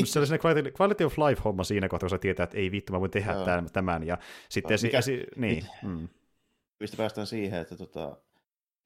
[0.05, 2.99] se oli quality, quality of life-homma siinä kohtaa, kun sä tietää, että ei vittu, mä
[2.99, 3.45] voin tehdä Joo.
[3.73, 4.07] tämän.
[4.07, 4.17] Ja
[4.49, 5.65] sitten no, mikä, esi- niin.
[5.83, 6.09] Mm.
[6.79, 8.17] Mistä päästään siihen, että tota,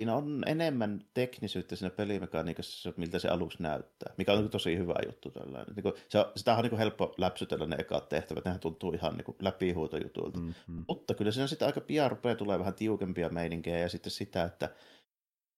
[0.02, 4.96] siinä on enemmän teknisyyttä siinä pelimekaniikassa, miltä se aluksi näyttää, mikä on niin tosi hyvä
[5.06, 5.32] juttu.
[5.32, 5.76] Tällainen.
[5.76, 9.36] Niin kuin, se, sitä on niin helppo läpsytellä ne ekat tehtävät, nehän tuntuu ihan niin
[9.42, 10.40] läpihuutojutulta.
[10.40, 10.86] Mm-hmm.
[10.88, 14.70] Mutta kyllä siinä sitten aika pian rupeaa tulee vähän tiukempia meininkejä ja sitten sitä, että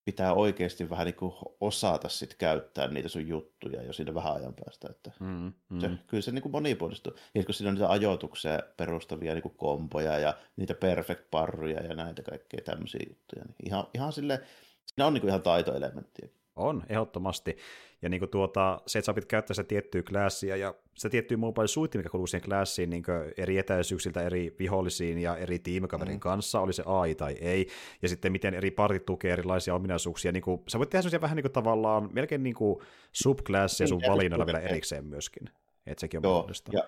[0.05, 4.53] pitää oikeasti vähän niin kuin osata sit käyttää niitä sun juttuja jo siinä vähän ajan
[4.65, 4.87] päästä.
[4.89, 5.79] Että mm, mm.
[5.79, 7.13] Se, kyllä se niin kuin monipuolistuu.
[7.35, 11.95] Ja kun siinä on niitä ajoitukseen perustavia niin kuin kompoja ja niitä perfect parruja ja
[11.95, 14.41] näitä kaikkea tämmöisiä juttuja, niin ihan, ihan sille,
[14.85, 16.29] siinä on niin kuin ihan taitoelementtiä.
[16.55, 17.57] On, ehdottomasti.
[18.01, 21.37] Ja niin kuin tuota, se, että sä opit käyttää sitä tiettyä klassia ja se tiettyä
[21.37, 23.03] mobile suitti, mikä kuuluu siihen klassiin niin
[23.37, 26.19] eri etäisyyksiltä eri vihollisiin ja eri tiimikaverin mm.
[26.19, 27.67] kanssa, oli se AI tai ei,
[28.01, 30.31] ja sitten miten eri partit tukee erilaisia ominaisuuksia.
[30.31, 32.79] Niin kuin, sä voit tehdä sellaisia vähän niin kuin tavallaan melkein niin kuin
[33.11, 35.49] subclassia sun valinnoilla vielä erikseen myöskin.
[35.85, 36.71] Että sekin on Joo, mahdollista.
[36.73, 36.83] Ja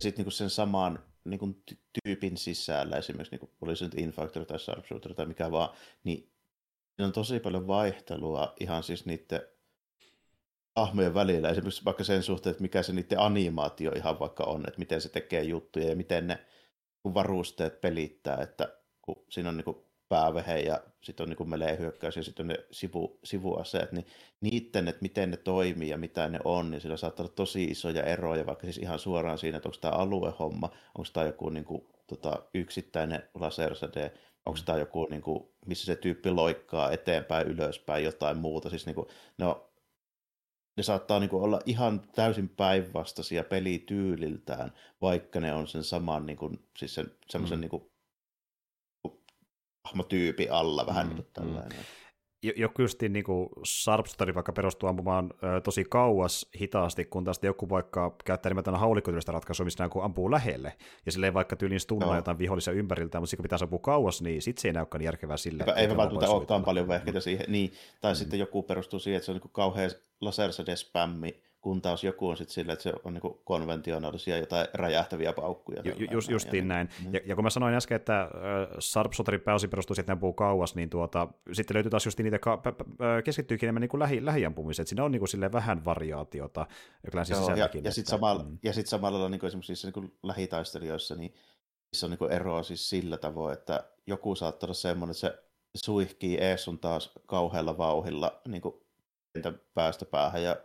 [0.00, 1.62] sitten niin sen saman niin kuin
[2.02, 6.30] tyypin sisällä, esimerkiksi niin kuin oli se nyt Infactor tai Sharpshooter tai mikä vaan, niin
[6.98, 9.42] on tosi paljon vaihtelua ihan siis niiden
[10.76, 14.78] hahmojen välillä, esimerkiksi vaikka sen suhteen, että mikä se niiden animaatio ihan vaikka on, että
[14.78, 16.38] miten se tekee juttuja ja miten ne
[17.04, 19.76] varusteet pelittää, että kun siinä on niin
[20.08, 24.06] päävehe ja sitten on niin melee hyökkäys ja sitten on ne sivu, sivuaseet, niin
[24.40, 28.02] niiden, että miten ne toimii ja mitä ne on, niin sillä saattaa olla tosi isoja
[28.02, 31.86] eroja, vaikka siis ihan suoraan siinä, että onko tämä aluehomma, onko tämä joku niin kuin,
[32.06, 34.12] tota, yksittäinen lasersade,
[34.46, 38.70] onko tämä joku, niin kuin, missä se tyyppi loikkaa eteenpäin, ylöspäin, jotain muuta.
[38.70, 39.06] Siis niin kuin,
[39.38, 39.64] ne, on,
[40.76, 46.38] ne saattaa niin kuin, olla ihan täysin päinvastaisia pelityyliltään, vaikka ne on sen saman, niin
[46.38, 47.60] kuin, siis sen, semmoisen mm.
[47.60, 47.90] niin kuin,
[49.84, 51.78] hahmotyypi alla vähän mm, niin kuin tällainen.
[51.78, 51.99] Mm
[52.42, 57.68] joku just niin kuin Sharpshooter vaikka perustuu ampumaan ö, tosi kauas hitaasti, kun taas joku
[57.68, 60.76] vaikka käyttää nimenomaan haulikkotyylistä ratkaisua, missä kun ampuu lähelle,
[61.06, 64.58] ja silleen vaikka tyyliin stunnaa jotain vihollisia ympäriltä, mutta kun pitää ampua kauas, niin sit
[64.58, 65.62] se ei näykään järkevää sille.
[65.62, 68.16] Eipä, eipä välttämättä olekaan paljon vehkeitä siihen, niin, tai mm.
[68.16, 69.90] sitten joku perustuu siihen, että se on niin kauhean
[70.20, 75.82] lasersade-spämmi, kun taas joku on sitten sillä, että se on niin konventionaalisia jotain räjähtäviä paukkuja.
[75.84, 76.88] Ju, just, justiin näin.
[77.02, 77.14] näin.
[77.14, 78.28] Ja, ja, kun mä sanoin äsken, että äh,
[78.80, 82.78] Sharpshooterin pääosi perustuu siihen, että kauas, niin tuota, sitten löytyy taas just niitä, ka- p-
[82.78, 86.66] p- keskittyykin enemmän niin lähi, lähiampumiseen, että siinä on niin kuin vähän variaatiota
[87.30, 88.58] Joo, ja, ja sitten samalla, mm.
[88.62, 91.34] ja sit samalla niin kuin esimerkiksi niin lähitaistelijoissa, niin
[91.92, 95.38] se on niin eroa siis sillä tavoin, että joku saattaa olla semmoinen, että se
[95.84, 98.74] suihkii ees sun taas kauhealla vauhilla niin kuin
[99.74, 100.56] päästä päähän ja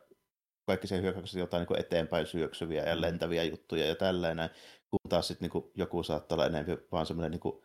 [0.66, 3.02] kaikki se hyökkäykset jotain niin eteenpäin syöksyviä ja mm.
[3.02, 4.50] lentäviä juttuja ja tällainen,
[4.90, 7.64] kun taas sitten niin joku saattaa olla enemmän vaan semmoinen niin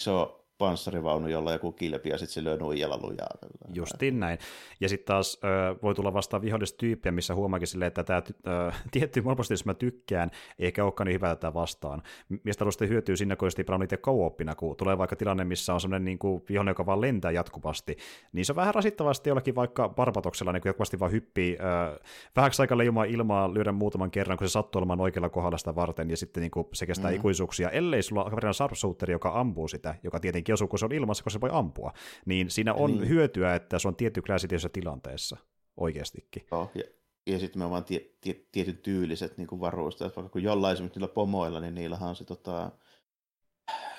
[0.00, 3.28] iso panssarivaunu, jolla joku kilpi ja sitten se lyö nuijalla lujaa.
[3.74, 4.38] Justiin näin.
[4.80, 8.22] Ja sitten taas ö, voi tulla vastaan vihollistyyppiä, missä huomaakin silleen, että tämä
[8.92, 12.02] tietty monopasti, jos mä tykkään, eikä olekaan niin hyvä tätä vastaan.
[12.44, 15.80] Mistä alusta hyötyy siinä, kun just pelannut itse co kun tulee vaikka tilanne, missä on
[15.80, 17.96] semmoinen niin kuin vihollinen, joka vaan lentää jatkuvasti,
[18.32, 22.00] niin se on vähän rasittavasti jollakin vaikka Barbatoksella niin jatkuvasti vaan hyppii ö,
[22.36, 26.10] vähäksi aikaa leijumaa ilmaa lyödä muutaman kerran, kun se sattuu olemaan oikealla kohdalla sitä varten,
[26.10, 27.20] ja sitten niin kuin se kestää mm-hmm.
[27.20, 30.92] ikuisuuksia, ellei sulla on sharpshooter, joka ampuu sitä, joka tietenkin tietenkin osuu, kun se on
[30.92, 31.92] ilmassa, kun se voi ampua.
[32.26, 33.08] Niin siinä on niin.
[33.08, 35.36] hyötyä, että se on tietty klassi tilanteessa
[35.76, 36.46] oikeastikin.
[36.50, 36.84] Joo, ja,
[37.26, 40.98] ja sitten me vaan tie, tie, tietyn tyyliset niin kuin varusteet, vaikka kun jollain esimerkiksi
[40.98, 42.72] niillä pomoilla, niin niillähän on se tota,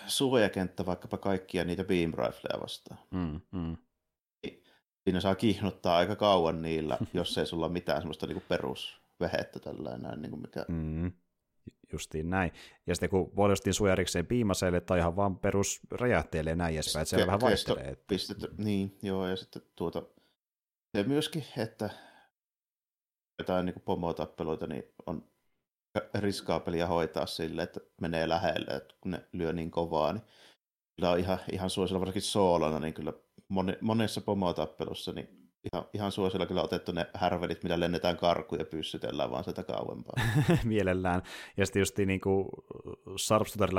[0.07, 2.99] suojakenttä vaikkapa kaikkia niitä beam rifleja vastaan.
[3.11, 3.77] Mm, mm.
[5.03, 10.21] Siinä saa kihnuttaa aika kauan niillä, jos ei sulla ole mitään semmoista niin perusvehettä tällainen,
[10.21, 10.65] niin kuin mikä...
[10.67, 11.11] Mm
[11.91, 12.51] justiin näin.
[12.87, 17.01] Ja sitten kun voi justiin suojarikseen piimaseille tai ihan vaan perus räjähteelle ja näin edespäin,
[17.01, 17.87] että se vähän vaihtelee.
[17.87, 18.05] Että...
[18.07, 20.03] Pistetty, niin, joo, ja sitten tuota,
[20.93, 21.89] ja myöskin, että
[23.39, 25.29] jotain niin pomotappeluita, niin on
[26.19, 30.23] riskaapelia hoitaa sille, että menee lähelle, että kun ne lyö niin kovaa, niin
[30.95, 33.13] kyllä on ihan, ihan suosilla, varsinkin soolana, niin kyllä
[33.47, 35.38] moni, monessa pomotappelussa, niin
[35.73, 40.23] ihan, ihan suosilla kyllä otettu ne härvelit, millä lennetään karkuun ja pyssytellään vaan sitä kauempaa.
[40.63, 41.21] Mielellään.
[41.57, 42.47] Ja sitten just niin kuin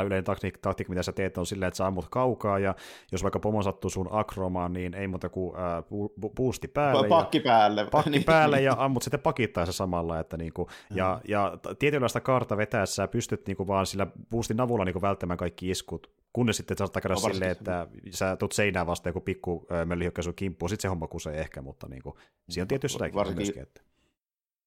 [0.07, 2.75] yleinen taktiikka, taktiik, mitä sä teet, on silleen, että sä ammut kaukaa, ja
[3.13, 7.09] jos vaikka pomo sattuu sun akromaan, niin ei muuta kuin ää, bu- boosti päälle.
[7.09, 7.87] Pakki ja, päälle.
[7.91, 10.21] Pakki niin, päälle ja ammut sitten pakittaessa samalla.
[10.21, 14.61] Että niin kuin, ja, ja tietynlaista kaarta vetäessä sä pystyt niin kuin vaan sillä boostin
[14.61, 18.53] avulla niin kuin välttämään kaikki iskut, kunnes sitten saattaa käydä no, silleen, että sä tulet
[18.53, 22.15] seinään vasta joku pikku möllihyökkäys kimppuun, sitten se homma kusee ehkä, mutta niin kuin,
[22.49, 23.63] siinä on tietysti varsinkin, myöskin.
[23.63, 23.83] Että...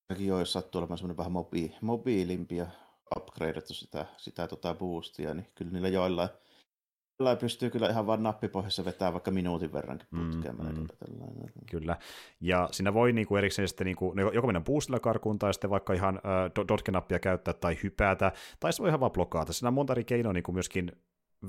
[0.10, 2.68] Varsinkin jo, jos sattuu olemaan semmoinen vähän mobi, mobiilimpi ja
[3.18, 6.30] upgradeattu sitä, sitä tota boostia, niin kyllä niillä joillain,
[7.20, 10.56] joillain pystyy kyllä ihan vain nappipohjassa vetää vaikka minuutin verrankin putkeen.
[10.56, 10.88] Mm, mm.
[11.72, 11.98] Kyllä,
[12.42, 16.16] ja siinä voi niinku erikseen sitten niinku, joko mennä boostilla karkuun tai sitten vaikka ihan
[16.16, 19.54] äh, dotke-nappia käyttää tai hypätä, tai se voi ihan vaan blokata.
[19.54, 20.92] Siinä on monta eri keinoa niinku myöskin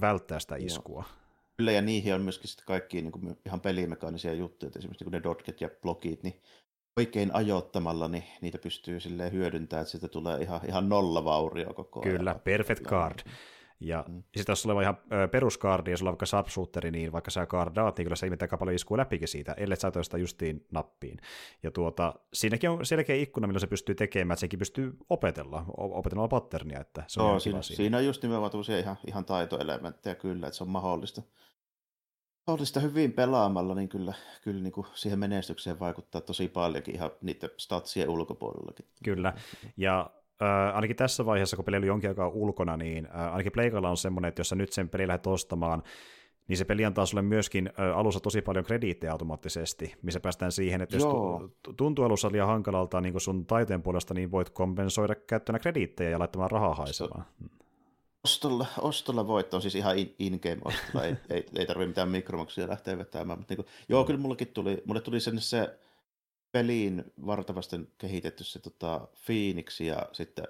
[0.01, 1.05] välttää sitä iskua.
[1.09, 1.24] Joo.
[1.57, 5.13] Kyllä, ja niihin on myöskin sitten kaikki niin kuin ihan pelimekaanisia juttuja, että esimerkiksi niin
[5.13, 6.41] ne dotket ja blokit, niin
[6.97, 12.01] oikein ajoittamalla niin niitä pystyy silleen hyödyntämään, että siitä tulee ihan, ihan nolla vaurio koko
[12.01, 12.17] ajan.
[12.17, 13.19] Kyllä, perfect card.
[13.85, 14.23] Ja mm.
[14.37, 14.97] sitten jos sulla on ihan
[15.31, 18.75] peruskaardi ja sulla on vaikka sharpshooteri, niin vaikka sä kaardaat, niin kyllä se ei paljon
[18.75, 21.19] iskuu läpikin siitä, ellei sä sitä justiin nappiin.
[21.63, 26.29] Ja tuota, siinäkin on selkeä ikkuna, millä se pystyy tekemään, että senkin pystyy opetella, opetella
[26.29, 27.77] patternia, että se on no, siinä, siinä.
[27.77, 31.23] siinä, on just nimenomaan ihan, ihan taitoelementtejä kyllä, että se on mahdollista.
[32.47, 34.13] Mahdollista hyvin pelaamalla, niin kyllä,
[34.43, 38.87] kyllä niin kuin siihen menestykseen vaikuttaa tosi paljonkin ihan niiden statsien ulkopuolellakin.
[39.05, 39.33] Kyllä,
[39.77, 40.11] ja
[40.43, 43.97] äh, ainakin tässä vaiheessa, kun peli oli jonkin aikaa ulkona, niin äh, ainakin Pleikalla on
[43.97, 45.83] semmoinen, että jos sä nyt sen peli lähdet ostamaan,
[46.49, 50.81] niin se peli antaa sulle myöskin äh, alussa tosi paljon krediittejä automaattisesti, missä päästään siihen,
[50.81, 51.41] että Joo.
[51.41, 56.19] jos tuntuu alussa liian hankalalta niin sun taiteen puolesta, niin voit kompensoida käyttönä krediittejä ja
[56.19, 57.25] laittamaan rahaa haisemaan.
[58.25, 62.99] Ostolla, ostolla voitto on siis ihan in-game ostolla, ei, ei, ei tarvitse mitään mikromaksia lähteä
[62.99, 63.39] vetämään.
[63.39, 65.79] Mutta niin kuin, joo, kyllä mullekin tuli, mulle tuli sen se
[66.55, 70.45] peliin vartavasti kehitetty se tota, Phoenix ja sitten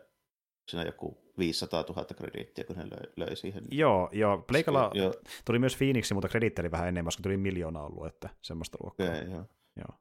[0.68, 3.64] siinä joku 500 000 krediittiä, kun he löi, löi siihen.
[3.70, 4.39] Joo, joo.
[4.39, 5.14] Pleikalla jo.
[5.44, 9.06] tuli myös Phoenix, mutta krediitti oli vähän enemmän, koska tuli miljoona ollut, että semmoista luokkaa.
[9.06, 9.44] Okay, joo.
[9.76, 9.98] joo.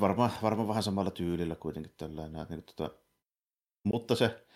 [0.00, 2.46] Varmaan, varmaan vähän samalla tyylillä kuitenkin tällainen.
[2.48, 2.90] Niin, tota,
[3.84, 4.46] mutta se,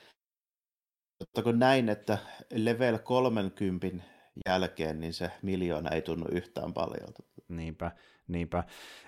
[1.20, 2.18] ottako näin, että
[2.52, 4.04] level 30
[4.46, 7.14] jälkeen, niin se miljoona ei tunnu yhtään paljon.
[7.48, 7.92] Niinpä.
[8.28, 8.64] Niinpä,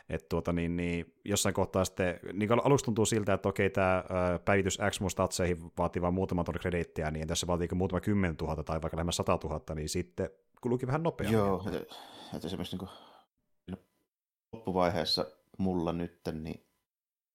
[0.09, 4.05] että tuota, niin, niin, jossain kohtaa sitten, niin aluksi tuntuu siltä, että okei, tämä
[4.45, 8.83] päivitys X tatseihin vaatii vain muutama tuonne krediittiä, niin tässä vaatii muutama kymmen tuhatta tai
[8.83, 10.31] vaikka lähemmä sata tuhatta, niin sitten
[10.61, 11.39] kulukin vähän nopeammin.
[11.39, 11.95] Joo, että,
[12.35, 12.91] että esimerkiksi niin kuin,
[14.53, 15.27] loppuvaiheessa
[15.59, 16.67] mulla nyt, niin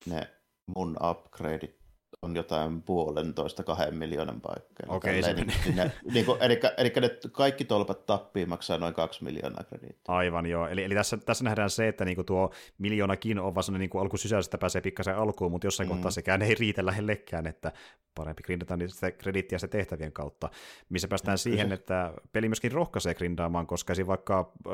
[0.06, 0.30] ne
[0.78, 1.81] mun upgradeit
[2.22, 4.96] on jotain puolentoista kahden miljoonan paikkaa.
[4.96, 9.24] Okei, okay, niin, niin, niin kuin, eli, eli ne kaikki tolpat tappiin maksaa noin kaksi
[9.24, 10.16] miljoonaa krediittiä.
[10.16, 13.90] Aivan joo, eli, eli tässä, tässä nähdään se, että niinku tuo miljoonakin on vaan sellainen
[13.90, 15.94] niin alkusysäystä pääsee pikkasen alkuun, mutta jossain mm.
[15.94, 17.72] kohtaa sekään ei riitä lähellekään, että
[18.16, 20.50] parempi grindata sitä krediittiä se tehtävien kautta,
[20.90, 21.56] missä päästään Kyllä.
[21.56, 24.74] siihen, että peli myöskin rohkaisee grindaamaan, koska esimerkiksi vaikka äh,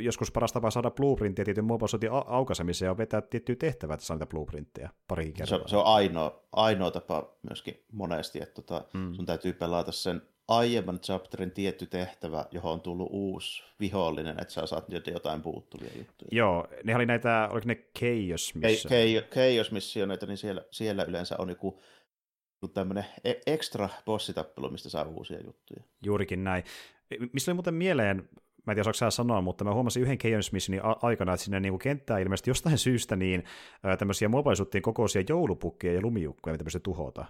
[0.00, 4.26] joskus paras tapa saada blueprinttiä tietyn mobile aukaisemiseen ja vetää tiettyä tehtävää, että saa niitä
[4.26, 5.58] blueprintteja pari kertaa.
[5.58, 9.14] Se, se on ainoa, ainoa tapa myöskin monesti, että tota, mm.
[9.14, 14.66] sun täytyy pelata sen aiemman chapterin tietty tehtävä, johon on tullut uusi vihollinen, että sä
[14.66, 16.28] saat jotain puuttuvia juttuja.
[16.32, 19.24] Joo, ne oli näitä, oliko ne Chaos Mission?
[19.30, 21.80] Chaos Missioneita, niin siellä, siellä yleensä on joku
[22.74, 25.82] tämmöinen e- ekstra bossitappelu, mistä saa uusia juttuja.
[26.04, 26.64] Juurikin näin.
[27.32, 28.28] Missä oli muuten mieleen,
[28.66, 31.78] mä en tiedä, osaako sanoa, mutta mä huomasin yhden Chaos Missionin aikana, että sinne niin
[31.78, 33.44] kenttää ilmeisesti jostain syystä niin
[33.98, 37.24] tämmöisiä mobile kokoisia joulupukkia ja lumijukkoja, mitä pystyy tuhota.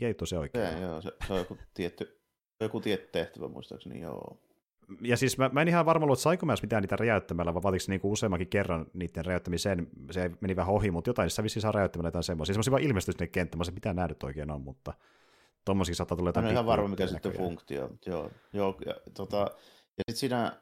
[0.00, 0.64] Jäi tosi oikein.
[0.64, 2.20] Ja, joo, se, se, on joku tietty,
[2.60, 4.38] joku tietty tehtävä muistaakseni, joo.
[5.00, 7.62] Ja siis mä, mä en ihan varma ollut, että saiko mä mitään niitä räjäyttämällä, vai
[7.62, 9.86] vaatiko niinku useammankin kerran niiden räjäyttämiseen.
[10.10, 12.52] Se meni vähän ohi, mutta jotain niissä vissiin saa räjäyttämällä jotain semmoisia.
[12.52, 14.92] Semmoisia vaan ilmestyy sinne kenttämään, se mitä nähdyt oikein on, mutta
[15.64, 16.44] tuommoisia saattaa tulla jotain.
[16.44, 17.90] Mä en ihan varma, mikä sitten funktio.
[18.06, 19.50] Joo, joo, ja, tota,
[19.98, 20.60] ja sitten siinä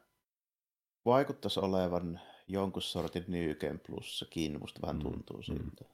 [1.04, 5.84] vaikuttaisi olevan jonkun sortin New Game Plussakin, musta vähän mm, tuntuu mm, siltä.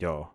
[0.00, 0.34] Joo,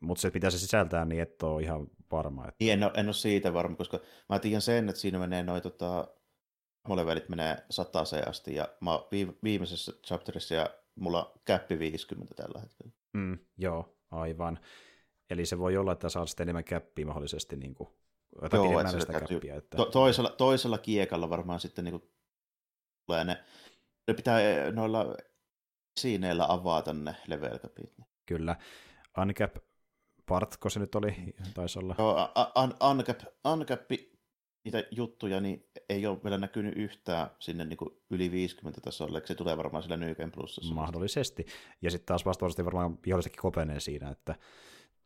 [0.00, 2.48] mutta se pitää se sisältää niin, että on ihan varma.
[2.48, 2.56] Että...
[2.60, 5.62] Niin, en, ole, en ole siitä varma, koska mä tiedän sen, että siinä menee noin
[5.62, 6.08] tota,
[6.88, 8.90] molevelit menee sataseen asti, ja mä
[9.42, 12.92] viimeisessä chapterissa, ja mulla käppi 50 tällä hetkellä.
[13.12, 14.58] Mm, joo, aivan.
[15.30, 17.88] Eli se voi olla, että saa sitten enemmän käppiä mahdollisesti niin kuin,
[18.52, 19.76] Joo, että sitä käppiä, että...
[19.76, 22.10] To- toisella, toisella kiekalla varmaan sitten niin kuin,
[23.06, 23.44] tulee ne,
[24.08, 25.14] ne pitää eh, noilla
[25.98, 27.94] esineillä avata ne level capit.
[28.26, 28.56] Kyllä.
[29.18, 29.56] Uncap
[30.30, 31.14] Partko se nyt oli,
[31.54, 31.94] taisi olla.
[31.98, 32.28] Joo,
[32.62, 33.20] un, uncap,
[33.52, 33.90] uncap
[34.64, 39.34] niitä juttuja, niin ei ole vielä näkynyt yhtään sinne niin kuin yli 50 tasolle, se
[39.34, 40.74] tulee varmaan sillä New Game Plusassa.
[40.74, 41.46] Mahdollisesti.
[41.82, 44.34] Ja sitten taas vastaavasti varmaan vihollisetkin kopenee siinä, että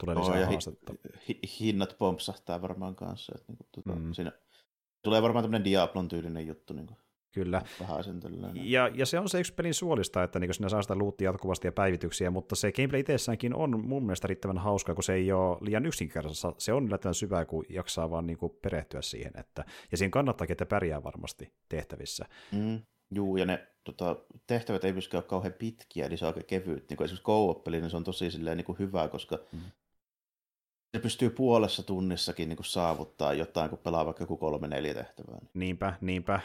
[0.00, 0.94] tulee lisää ja haastetta.
[1.28, 3.32] hi- hinnat pompsahtaa varmaan kanssa.
[3.36, 4.12] Että niin kuin, tuota, Mm.
[4.12, 4.32] siinä
[5.02, 6.72] tulee varmaan tämmöinen Diablon tyylinen juttu.
[6.74, 6.98] Niin kuin,
[7.32, 7.62] Kyllä.
[8.54, 11.68] Ja, ja se on se yksi pelin suolista, että niin sinä saa sitä luuttia jatkuvasti
[11.68, 15.58] ja päivityksiä, mutta se gameplay itsessäänkin on mun mielestä riittävän hauska, kun se ei ole
[15.60, 16.52] liian yksinkertaista.
[16.58, 19.32] Se on yllättävän syvää, kun jaksaa vaan niin kuin perehtyä siihen.
[19.38, 22.24] Että, ja siinä kannattaa, että pärjää varmasti tehtävissä.
[22.52, 22.82] Mm.
[23.14, 24.16] Juu, ja ne tota,
[24.46, 26.88] tehtävät ei myöskään ole kauhean pitkiä, eli se on aika kevyt.
[26.88, 29.60] Niin kuin esimerkiksi go niin se on tosi silleen, niin kuin hyvä, koska Mm.
[30.94, 35.38] Se pystyy puolessa tunnissakin niin kuin saavuttaa jotain, kun pelaa vaikka joku kolme-neljä tehtävää.
[35.38, 35.50] Niin.
[35.54, 36.40] Niinpä, niinpä,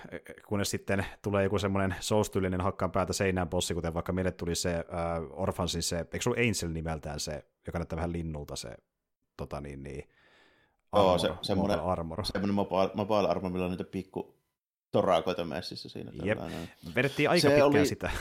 [0.47, 4.75] kunnes sitten tulee joku semmoinen soustyylinen hakkaan päätä seinään bossi, kuten vaikka meille tuli se
[4.75, 4.83] äh,
[5.31, 8.69] Orphansin se, eikö se ollut Angel nimeltään se, joka näyttää vähän linnulta se,
[9.37, 10.09] tota niin, niin
[10.95, 12.25] Joo, armor, se- semmoinen- armor.
[12.25, 14.35] Semmoinen mobile, mobile armor, millä on niitä pikku
[14.91, 16.11] torakoita messissä siinä.
[16.23, 16.39] Jep.
[16.95, 18.09] Vedettiin aika Se pitkään oli- sitä.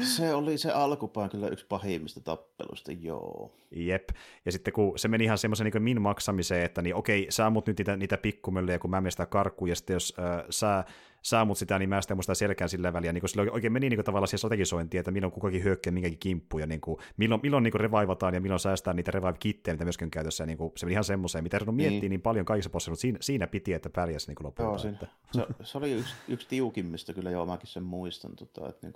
[0.00, 3.54] Se oli se alkupään kyllä yksi pahimmista tappeluista, joo.
[3.70, 4.08] Jep.
[4.44, 7.66] Ja sitten kun se meni ihan semmoisen niin min maksamiseen, että niin okei, sä ammut
[7.66, 10.84] nyt niitä, niitä pikkumöllejä, kun mä menen sitä karkuun, ja sitten jos äh, sä,
[11.22, 13.12] sä ammut sitä, niin mä sitten muista selkään sillä väliä.
[13.12, 16.18] Niin kun sillä oikein meni niin kuin, tavallaan siihen strategisointiin, että milloin kukakin hyökkää minkäkin
[16.18, 19.84] kimppuun, ja niin kuin, milloin, milloin niin kuin revaivataan ja milloin säästää niitä revive-kittejä, mitä
[19.84, 20.42] myöskin käytössä.
[20.42, 22.10] Ja niin kuin, se meni ihan semmoiseen, mitä ei miettiä niin.
[22.10, 24.70] niin paljon kaikissa bossissa, mutta siinä, siinä piti, että pärjäsi niin kuin lopulta.
[24.70, 25.06] Joo, siinä, että.
[25.32, 28.36] se, se, oli yksi, yksi tiukimmista, kyllä joo, mäkin sen muistan.
[28.36, 28.86] Tota, että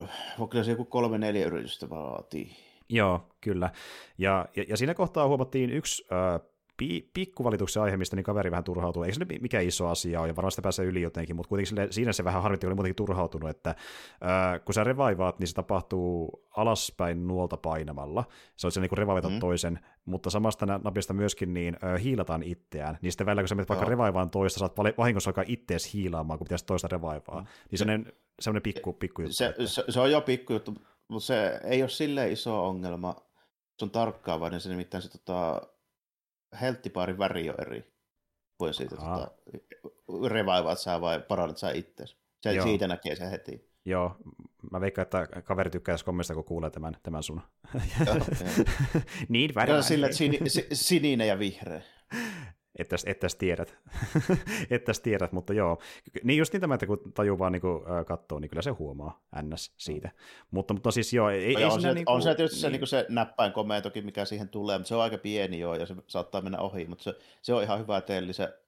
[0.00, 2.56] niinku, kyllä se joku kolme-neljä yritystä vaatii.
[2.88, 3.70] Joo, kyllä.
[4.18, 8.64] Ja, ja, ja siinä kohtaa huomattiin yksi äh, pi, pikkuvalituksen aihe, mistä niin kaveri vähän
[8.64, 9.02] turhautuu.
[9.02, 11.86] Eikä se nyt mikä iso asia ole, ja varmasti pääsee yli jotenkin, mutta kuitenkin sille,
[11.90, 16.42] siinä se vähän harmitti, oli muutenkin turhautunut, että äh, kun sä revaivaat, niin se tapahtuu
[16.56, 18.24] alaspäin nuolta painamalla.
[18.56, 19.38] Se on se niin kuin revaivata Mm.
[19.40, 22.98] toisen, mutta samasta napista myöskin niin äh, hiilataan itseään.
[23.02, 26.38] Niin sitten välillä, kun sä menet vaikka revaivaan toista, saat vali- vahingossa alkaa ittees hiilaamaan,
[26.38, 27.40] kun pitäisi toista revaivaa.
[27.40, 27.46] Mm.
[27.70, 29.34] Niin semmoinen, semmoinen pikku, pikku juttu.
[29.34, 30.74] Se, että- se, se, on jo pikkujuttu,
[31.08, 33.16] mutta se ei ole silleen iso ongelma.
[33.78, 35.62] Se on tarkkaavainen, se nimittäin se tota,
[36.60, 37.92] helttipaarin väri on eri.
[38.60, 39.30] Voi siitä tota,
[40.28, 42.16] revaivaat sä vai parannat sä itseäsi.
[42.42, 42.66] Se, Joo.
[42.66, 43.70] siitä näkee se heti.
[43.84, 44.16] Joo,
[44.72, 47.40] mä veikkaan, että kaveri tykkäisi kommista, kun kuulee tämän, tämän sun.
[48.06, 48.16] Joo,
[49.28, 50.18] niin väri, sillä, että
[50.72, 51.82] sininen ja vihreä.
[52.78, 53.76] Ettäs, ettäs tiedät.
[54.70, 55.78] ettäs tiedät, mutta joo.
[56.24, 57.62] Niin just niin tämä, että kun tajuu vaan niin
[58.06, 59.74] katsoo, niin kyllä se huomaa ns.
[59.76, 60.10] siitä.
[60.50, 62.80] Mutta, mutta siis joo, ei, No ei on, se, niinku, on se tietysti se, niin,
[62.80, 65.96] niin se näppäin komentokin, mikä siihen tulee, mutta se on aika pieni joo, ja se
[66.06, 68.58] saattaa mennä ohi, mutta se, se on ihan hyvä teelli se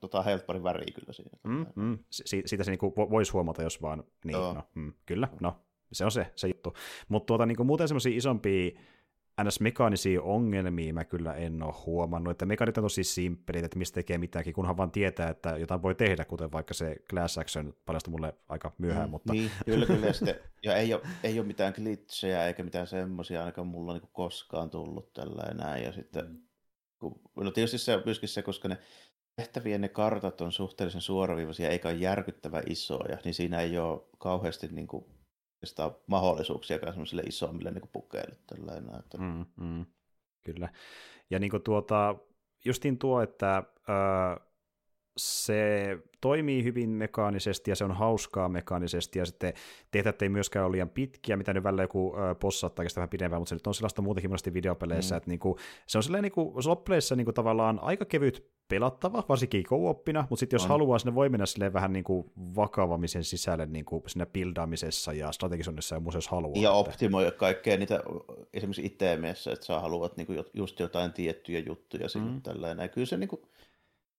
[0.00, 1.30] tota, helpparin väri kyllä siinä.
[1.44, 4.52] mm, mm, si- siitä se niinku vo- voisi huomata, jos vaan, niin, Joo.
[4.54, 5.56] no, mm, kyllä, no,
[5.92, 6.74] se on se, se juttu.
[7.08, 8.70] Mutta tuota, niinku, muuten semmoisia isompia
[9.44, 14.18] ns-mekaanisia ongelmia mä kyllä en ole huomannut, että mekaanit on tosi simppelit, että mistä tekee
[14.18, 18.34] mitäänkin, kunhan vaan tietää, että jotain voi tehdä, kuten vaikka se Glass Action paljastui mulle
[18.48, 20.06] aika myöhään, Mm, mutta Niin, kyllä, kyllä.
[20.06, 20.34] Ja, sitten,
[20.64, 25.12] ja ei, ole, ei ole mitään glitchejä eikä mitään semmoisia ainakaan mulla niin koskaan tullut
[25.12, 25.78] tällä enää.
[25.78, 26.38] Ja sitten, Mm.
[26.98, 28.78] kun, no tietysti se on myöskin se, koska ne
[29.36, 34.68] tehtävien ne kartat on suhteellisen suoraviivaisia eikä ole järkyttävän isoja, niin siinä ei ole kauheasti
[34.70, 35.04] niin kuin,
[35.64, 38.36] sitä mahdollisuuksiakaan semmoisille isommille niin pukeille.
[38.98, 39.86] Että, Mm, mm,
[40.44, 40.68] kyllä.
[41.30, 42.16] Ja niin tuota,
[42.64, 44.40] justiin tuo, että ö,
[45.18, 49.52] se toimii hyvin mekaanisesti ja se on hauskaa mekaanisesti ja sitten
[49.90, 53.40] tehtävät ei myöskään ole liian pitkiä, mitä nyt välillä joku boss saattaa kestää vähän pidempään,
[53.40, 55.16] mutta se nyt on sellaista muutenkin monesti videopeleissä, Mm.
[55.16, 60.40] että niinku, se on sellainen niinku, loppupeleissä niinku tavallaan aika kevyt pelattava, varsinkin co-oppina, mutta
[60.40, 60.68] sitten jos On.
[60.68, 65.94] haluaa, sinne voi mennä silleen vähän niinku vakavammin sen sisälle niinku siinä buildaamisessa ja strategisoinnissa
[65.96, 66.62] ja muussa, jos haluaa.
[66.62, 68.00] ja että- optimoi kaikkea niitä
[68.54, 72.42] esimerkiksi ITMssä, että sä haluat niin kuin, just jotain tiettyjä juttuja sinne Mm.
[72.42, 72.88] tällä enää.
[72.88, 73.42] Kyllä se niin kuin,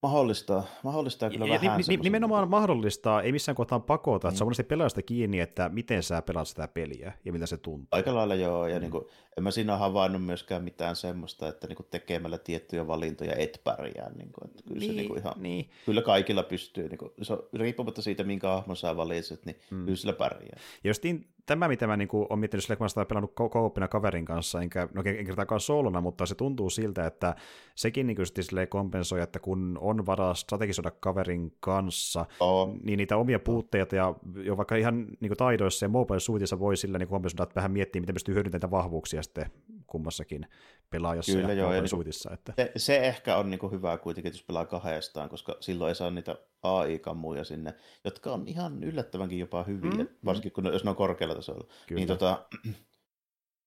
[0.04, 4.38] mahdollistaa, mahdollistaa kyllä ja, vähän ni, ni, nimenomaan niinku- mahdollistaa, ei missään kohtaa pakota, että
[4.38, 4.48] se on Mm.
[4.50, 7.88] monesti pelaajasta kiinni, että miten sä pelaat sitä peliä ja mitä se tuntuu.
[7.92, 8.78] Aika lailla joo, ja Mm.
[8.78, 8.82] mm.
[8.82, 9.06] niin kuin,
[9.40, 14.10] en mä siinä havainnut myöskään mitään semmoista, että niin kuin tekemällä tiettyjä valintoja et pärjää.
[14.10, 15.70] Niin kuin, että kyllä, se, niin kuin ihan, niin.
[15.86, 19.86] kyllä kaikilla pystyy, niin kuin, se on, riippumatta siitä, minkä hahmon sä valitset, niin Mm.
[19.86, 20.60] kyllä sillä pärjää.
[20.84, 24.26] Justiin tämä, mitä mä niin olen miettinyt sille, kun mä sitä pelannut ko- co-opina kaverin
[24.26, 27.36] kanssa, enkä no, en kertaakaan soolona, mutta se tuntuu siltä, että
[27.76, 33.40] sekin niin kuin kompensoi, että kun on varaa strategisoida kaverin kanssa, Oo, niin niitä omia
[33.40, 34.14] puutteita ja
[34.44, 37.72] jo vaikka ihan niin kuin taidoissa ja mobile suitissa voi sillä niin kompensoida, että vähän
[37.72, 39.52] miettiä, miten pystyy hyödyntämään vahvuuksia sitten
[39.88, 40.48] kummassakin
[40.90, 42.32] pelaajassa Kyllä, ja joo, niin suitissa.
[42.34, 42.54] Että...
[42.56, 46.12] se, se ehkä on niin kuin hyvä kuitenkin, jos pelaa kahdestaan, koska silloin ei saa
[46.12, 47.74] niitä AI-kammuja sinne,
[48.06, 50.08] jotka on ihan yllättävänkin jopa hyviä, Mm, mm.
[50.26, 51.68] varsinkin kun ne, jos ne on korkealla tasolla.
[51.88, 52.00] Kyllä.
[52.00, 52.46] Niin, tota,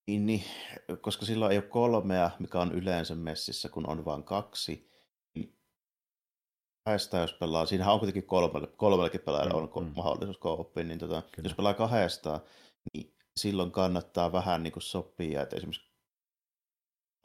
[0.07, 0.43] niin, niin,
[1.01, 4.91] koska silloin ei ole kolmea, mikä on yleensä messissä, kun on vain kaksi,
[5.35, 5.57] niin
[6.85, 9.93] kahdesta, jos pelaa, siinähän on kuitenkin kolmelle, kolmellekin pelaajalle Mm, on mm.
[9.97, 11.47] mahdollisuus kooppiin, niin tota, Kyllä.
[11.49, 12.41] jos pelaa kahdesta,
[12.95, 15.93] niin silloin kannattaa vähän niin kuin sopia, että esimerkiksi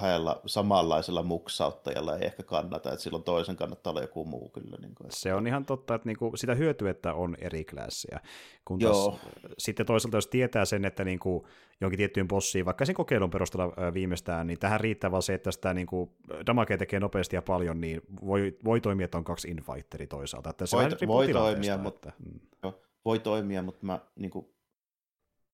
[0.01, 4.77] kahdella samanlaisella muksauttajalla ei ehkä kannata, että silloin toisen kannattaa olla joku muu kyllä.
[4.81, 5.19] Niin kuin, että...
[5.19, 8.19] Se on ihan totta, että niinku sitä hyötyä, että on eri klasseja.
[8.65, 8.93] Kun Joo.
[8.93, 9.21] taas,
[9.57, 11.47] sitten toisaalta, jos tietää sen, että niinku
[11.81, 15.73] jonkin tiettyyn bossiin, vaikka sen kokeilun perusteella viimeistään, niin tähän riittää vaan se, että sitä
[15.73, 16.15] niinku
[16.47, 20.49] damagea tekee nopeasti ja paljon, niin voi, voi toimia, että on kaksi infighteri toisaalta.
[20.49, 22.71] Että se Voi- riippuu voi toimia, että, mm.
[23.05, 24.56] Voi toimia, mutta mä niin kuin,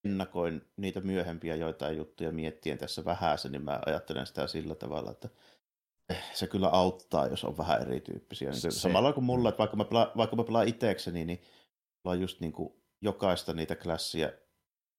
[0.04, 5.30] ennakoin niitä myöhempiä joitain juttuja miettien tässä vähäsen, niin mä ajattelen sitä sillä tavalla, että
[6.10, 8.50] eh, se kyllä auttaa, jos on vähän erityyppisiä.
[8.50, 11.42] Niin Se- samalla kuin mulla, että vaikka mä pelaan, vaikka mä pelaan itsekseni, niin
[12.04, 14.32] mulla on just niin kuin jokaista niitä klassia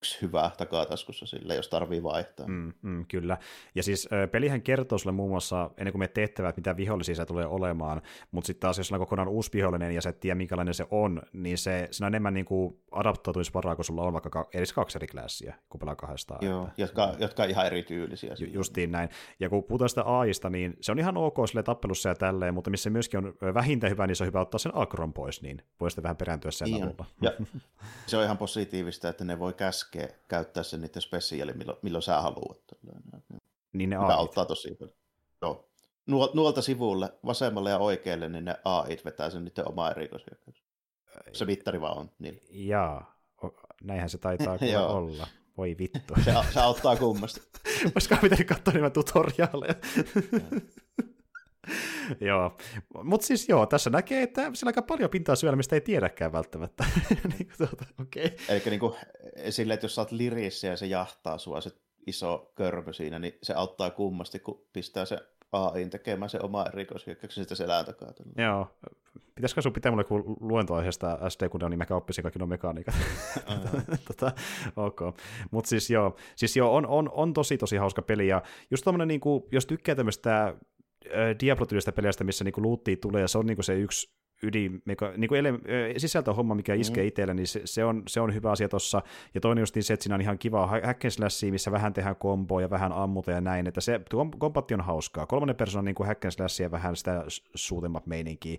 [0.04, 2.46] yksi hyvä takataskussa sille, jos tarvii vaihtaa.
[2.46, 3.38] Mm, mm, kyllä.
[3.74, 7.46] Ja siis pelihän kertoo sulle muun muassa, ennen kuin me tehtävät, mitä vihollisia se tulee
[7.46, 10.86] olemaan, mutta sitten taas jos on kokonaan uusi vihollinen ja sä et tiedä, minkälainen se
[10.90, 14.72] on, niin se, siinä on enemmän niin kuin adaptoitumisvaraa, kun sulla on vaikka ka- edes
[14.72, 16.46] kaksi eri klassia, kun pelaa kahdestaan.
[16.46, 18.34] Joo, että- jotka, jotka on ihan erityylisiä.
[18.38, 19.08] Ju- justiin näin.
[19.40, 22.70] Ja kun puhutaan sitä AIsta, niin se on ihan ok sille tappelussa ja tälleen, mutta
[22.70, 25.90] missä myöskin on vähintään hyvä, niin se on hyvä ottaa sen akron pois, niin voi
[25.90, 27.04] sitten vähän perääntyä sen Niin avulla.
[27.22, 27.30] Ja
[28.06, 29.52] se on ihan positiivista, että ne voi
[29.98, 32.60] käskeä käyttää sen niiden spesiaali, milloin, milloin sä haluat.
[33.72, 34.10] niin ne AIt.
[34.10, 34.96] auttaa tosi paljon.
[35.42, 35.68] Joo.
[36.10, 40.62] Nuol- Nuolta sivulle, vasemmalle ja oikealle, niin ne AIt vetää sen niiden omaa erikoishyökkäys.
[41.32, 42.10] Se mittari vaan on.
[42.18, 42.40] Niin.
[42.50, 43.18] Jaa,
[43.82, 45.26] näinhän se taitaa kyllä olla.
[45.56, 46.14] Voi vittu.
[46.24, 47.40] Se, se auttaa kummasti.
[47.94, 49.74] Olisiko pitänyt katsoa niitä tutoriaaleja?
[52.20, 52.56] joo,
[53.02, 56.32] mutta siis joo, tässä näkee, että sillä on aika paljon pintaa syöllä, mistä ei tiedäkään
[56.32, 56.84] välttämättä.
[57.38, 57.84] niin, tuota.
[58.02, 58.30] Okay.
[58.48, 58.94] Eli niin kuin,
[59.50, 61.70] sille, että jos sä oot lirissä ja se jahtaa sua, se
[62.06, 65.18] iso körmö siinä, niin se auttaa kummasti, kun pistää se
[65.52, 68.12] AIin tekemään se oma erikoishyökkäyksen sitä selän takaa.
[68.12, 68.42] tällä.
[68.42, 68.70] Joo,
[69.34, 72.94] pitäisikö sun pitää mulle joku luento aiheesta SD, kun niin mä oppisin kaikki nuo mekaniikat.
[74.08, 74.32] tota,
[74.76, 75.00] ok.
[75.50, 79.08] Mutta siis joo, siis joo on, on, on, tosi tosi hauska peli, ja just tommonen,
[79.08, 80.54] niinku, jos tykkää tämmöistä
[81.40, 85.34] Diablo-tyylistä peleistä, missä niinku luuttia tulee, ja se on niinku se yksi ydin, meka, niinku
[85.34, 87.08] ele, ö, sisältöhomma, mikä iskee Mhm.
[87.08, 89.02] itselle, niin se, se, on, se on hyvä asia tossa.
[89.34, 91.02] Ja toinen just niin se, että siinä on ihan kiva hack
[91.50, 94.00] missä vähän tehdään komboa ja vähän ammuta ja näin, että se
[94.38, 95.26] kompatti on hauskaa.
[95.26, 97.24] Kolmannen persoonan niin hack and slashia ja vähän sitä
[97.54, 98.58] suutemmat meininkiä,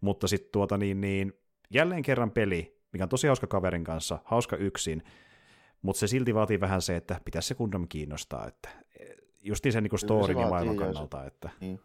[0.00, 1.32] mutta sitten tuota niin, niin
[1.70, 5.02] jälleen kerran peli, mikä on tosi hauska kaverin kanssa, hauska yksin,
[5.82, 8.68] mutta se silti vaatii vähän se, että pitäisi se kundom kiinnostaa, että
[9.46, 11.80] justiin sen niin storin ja maailman joo, se- kannalta, että Niin.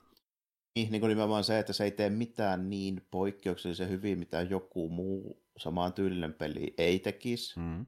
[0.76, 4.90] Niin, niin kuin nimenomaan se, että se ei tee mitään niin poikkeuksellisen hyvin, mitä joku
[4.90, 7.86] muu samaan tyylinen peli ei tekisi, mm,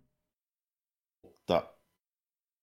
[1.23, 1.73] mutta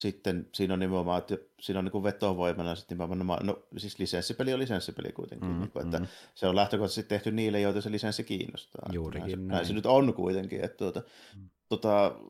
[0.00, 4.52] sitten siinä on nimenomaan, että siinä on niin kuin vetovoimana sitten nimenomaan, no siis lisenssipeli
[4.52, 7.90] on lisenssipeli kuitenkin, mm, niin kuin, että mm, se on lähtökohtaisesti tehty niille, joita se
[7.90, 8.88] lisenssi kiinnostaa.
[8.92, 9.48] Juurikin näin, se, näin.
[9.48, 11.02] näin se nyt on kuitenkin, että tuota,
[11.36, 11.50] Mm.
[11.68, 12.20] tota,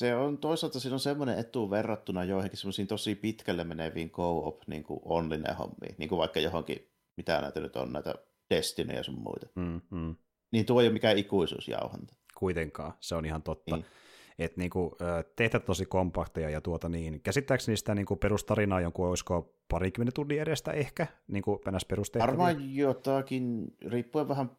[0.00, 4.82] se on toisaalta siinä on semmoinen etu verrattuna joihinkin semmoisiin tosi pitkälle meneviin co-op niin
[4.82, 8.14] kuin online hommiin, niin kuin vaikka johonkin, mitä näitä nyt on, näitä
[8.50, 9.46] Destiny ja sun muita.
[9.54, 10.16] mm, mm.
[10.52, 12.14] Niin tuo ei ole mikään ikuisuusjauhanta.
[12.34, 13.76] kuitenkaan, se on ihan totta.
[13.76, 13.86] Niin.
[14.38, 19.54] Että niinku, ö, tehtävät tosi kompakteja ja tuota niin, käsittääkseni sitä niinku perustarinaa jonkun olisiko
[19.68, 21.84] parikymmentä tunnin edestä ehkä, niinku ns.
[21.84, 22.26] perustehtäviä.
[22.26, 24.50] Varmaan jotakin, riippuen vähän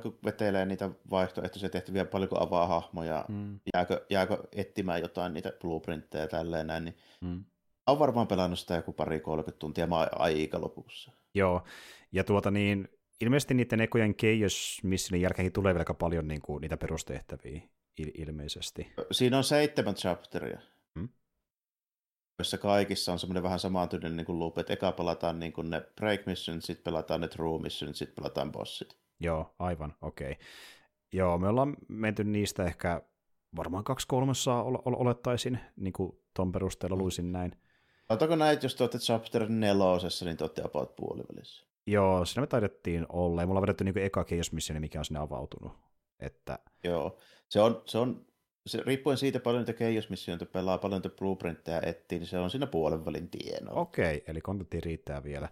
[0.00, 6.24] kun vetelee niitä vaihtoehtoisia tehtäviä, paljonko avaa hahmoja, Mm, jääkö, jääkö etsimään jotain niitä blueprintteja
[6.24, 7.44] ja tälleen näin, niin mm.
[7.86, 11.12] on varmaan pelannut sitä joku pari 30 tuntia mä aika lopussa.
[11.34, 11.62] Joo,
[12.12, 12.88] ja tuota niin,
[13.20, 17.60] ilmeisesti niiden ekojen Chaos Missionin jälkeenkin tulee vielä paljon niinku, niitä perustehtäviä
[18.02, 18.92] il- ilmeisesti.
[19.12, 20.60] Siinä on seitsemän chapteria,
[20.98, 21.08] Hmm.
[22.38, 25.80] joissa kaikissa on semmoinen vähän samantyylinen niin kuin loop, että eka pelataan niin kuin ne
[25.96, 29.01] break missionit, sitten pelataan ne true missionit, sitten pelataan bossit.
[29.22, 30.32] Joo, aivan, okei.
[30.32, 30.44] Okay.
[31.12, 33.02] Joo, me ollaan menty niistä ehkä
[33.56, 37.52] varmaan kaksi kolmessa ol- ol- olettaisin, niin kuin ton perusteella luisin näin.
[38.08, 41.66] Otako näitä, jos te olette chapter nelosessa, niin te olette about puolivälissä.
[41.86, 45.04] Joo, siinä me taidettiin olla, ja mulla on vedetty niin eka Chaos Missioni, mikä on
[45.04, 45.72] sinne avautunut.
[46.20, 47.18] Että, Joo,
[47.48, 48.26] se on, se on
[48.66, 52.66] se, riippuen siitä paljon niitä keijosmissioita pelaa, paljon niitä blueprintteja etsii, niin se on siinä
[52.66, 53.80] puolen välin tienoa.
[53.80, 55.48] okei, eli kontentti riittää vielä.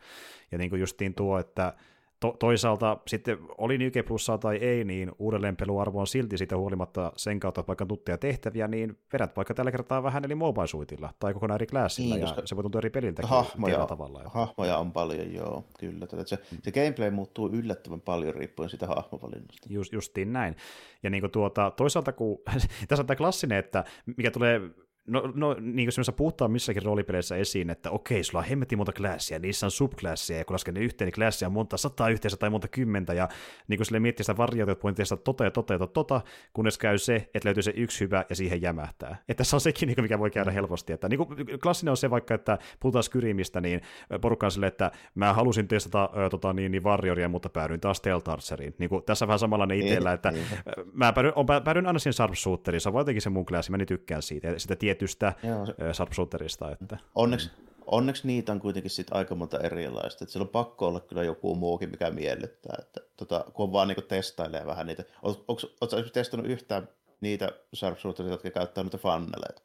[0.52, 1.74] Ja niin kuin justiin tuo, että
[2.20, 7.40] to- toisaalta sitten oli New Plussaa tai ei, niin uudelleenpeluarvo on silti siitä huolimatta sen
[7.40, 11.34] kautta, että vaikka tuttuja tehtäviä, niin vedät vaikka tällä kertaa vähän eli mobile suitilla tai
[11.34, 14.22] kokonaan eri classilla, Niin, ja se voi tuntua eri peliltäkin hahmoja, tavalla.
[14.34, 16.06] hahmoja on paljon, joo, kyllä.
[16.06, 16.58] Tätä, se, Mm.
[16.62, 19.66] se gameplay muuttuu yllättävän paljon riippuen siitä hahmovalinnasta.
[19.70, 20.56] Just, justiin näin.
[21.02, 22.38] Ja niin kuin tuota, toisaalta kun,
[22.88, 23.84] tässä on tämä klassinen, että
[24.16, 24.60] mikä tulee
[25.06, 28.92] No, no niin kuin semmoisessa puhutaan missäkin roolipeleissä esiin, että okei, sulla on hemmetin monta
[28.92, 32.36] klassia, niissä on subklassia, ja kun lasken ne yhteen, niin klassia on monta sataa yhteensä
[32.36, 33.28] tai monta kymmentä, ja
[33.68, 36.20] niin kuin sille miettii sitä variaatiota, että voin tehdä tota ja tota ja tota,
[36.52, 39.16] kunnes käy se, että löytyy se yksi hyvä, ja siihen jämähtää.
[39.28, 40.92] Että se on sekin, niin kuin mikä voi käydä helposti.
[40.92, 43.80] Että, niin kuin, klassinen on se vaikka, että puhutaan Skyrimistä, niin
[44.20, 48.00] porukka on sille, että mä halusin testata ö, tota, niin, niin Warrioria, mutta päädyin taas
[48.00, 48.74] Teltarseriin.
[48.78, 50.46] Niin kuin, tässä vähän samanlainen itsellä, että niin.
[50.92, 53.86] mä päädyin, on, päädyin aina siihen Sharpshooteriin, se on jotenkin se mun klassi, mä niin
[53.86, 55.74] tykkään siitä, sitä tietystä Joo, se...
[55.92, 56.72] Sharpshooterista.
[56.72, 56.98] Että...
[57.14, 57.50] Onneksi,
[57.86, 60.24] onneksi niitä on kuitenkin sit aika monta erilaista.
[60.24, 62.76] Että siellä on pakko olla kyllä joku muukin, mikä miellyttää.
[62.78, 65.04] Että, tota, kun on vaan niin testailee vähän niitä.
[65.22, 66.88] Oletko testannut yhtään
[67.20, 69.62] niitä sharpshootereita, jotka käyttää noita fanneleita?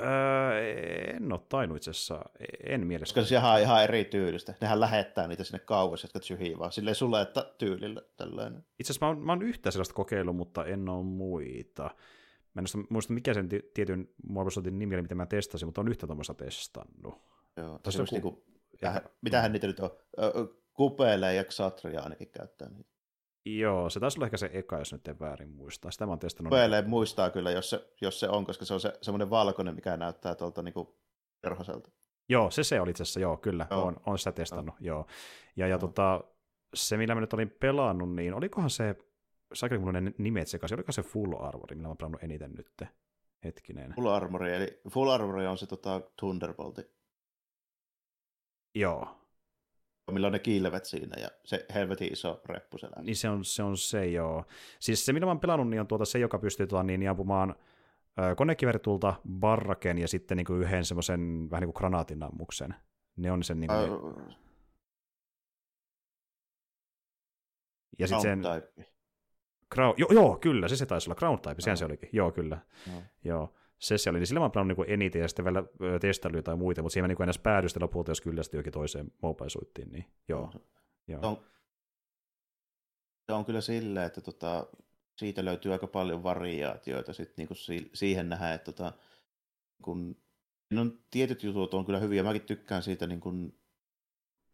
[0.00, 2.24] Öö, en ole tainnut itse asiassa,
[2.66, 3.14] en mielestä.
[3.14, 4.54] Koska sehän on ihan eri tyylistä.
[4.60, 8.64] Nehän lähettää niitä sinne kauas, jotka tyhjii vaan silleen sulle, että tyylillä tällainen.
[8.78, 11.90] Itse asiassa mä oon, mä oon yhtä sellaista kokeillut, mutta en ole muita.
[12.54, 16.06] Mä en muista, mikä sen tietyn Marvel nimi oli, mitä mä testasin, mutta on yhtä
[16.06, 17.22] tuommoista testannut.
[17.56, 18.44] Joo, on niinku,
[18.82, 19.02] ja...
[19.20, 19.90] mitähän niitä nyt on?
[20.74, 22.94] Kupeille ja Xatria ainakin käyttää niitä.
[23.46, 25.90] Joo, se taisi olla ehkä se eka, jos nyt en väärin muista.
[25.90, 26.50] Sitä mä oon testannut.
[26.50, 26.90] Kupeille niin...
[26.90, 30.34] muistaa kyllä, jos se, jos se on, koska se on se, semmoinen valkoinen, mikä näyttää
[30.34, 30.98] tuolta niinku
[31.40, 31.90] perhoselta.
[32.28, 33.84] Joo, se se oli itse asiassa, joo, kyllä, joo.
[33.84, 34.96] On, on sitä testannut, joo.
[34.96, 35.06] joo.
[35.56, 36.24] Ja, ja tota,
[36.74, 38.96] se, millä mä nyt olin pelannut, niin olikohan se
[39.54, 42.88] saiko mulla ne nimet sekaisin, oliko se Full Armor, millä mä pelannut eniten nyt?
[43.44, 43.94] Hetkinen.
[43.94, 46.78] Full Armor, eli Full Armor on se tota, Thunderbolt.
[48.74, 49.20] Joo.
[50.10, 53.02] Millä on ne kiilvet siinä ja se helvetin iso reppu siellä.
[53.02, 54.44] Niin se on se, on se joo.
[54.80, 57.54] Siis se, millä mä oon pelannut, niin on tuota se, joka pystyy tuota, niin, ampumaan
[58.36, 62.74] konekiveritulta, barraken ja sitten niin kuin yhden semmoisen vähän niin kuin granaatinnammuksen.
[63.16, 63.74] Ne on sen nimi.
[63.74, 64.28] Uh,
[67.98, 68.42] ja sitten sen...
[68.42, 68.93] Type.
[69.74, 71.78] Crown, joo, joo, kyllä, se se taisi olla, Crown Type, sehän no.
[71.78, 72.58] se olikin, joo, kyllä.
[72.92, 73.02] No.
[73.24, 75.64] Joo, se se oli, niin sillä mä oon pelannut niin eniten ja sitten vielä
[76.00, 79.12] testailuja tai muita, mutta siihen mä niin edes päädyin sitten lopulta, jos kyllästyi jokin toiseen
[79.22, 80.50] mobile suittiin, niin joo.
[80.54, 80.60] No.
[81.08, 81.20] joo.
[81.20, 81.38] Se, on,
[83.26, 84.66] se on kyllä silleen, että tota,
[85.16, 88.92] siitä löytyy aika paljon variaatioita sit niinku si- siihen nähdään, että tota,
[89.82, 90.16] kun
[90.80, 93.58] on tietyt jutut on kyllä hyviä, mäkin tykkään siitä niin kuin,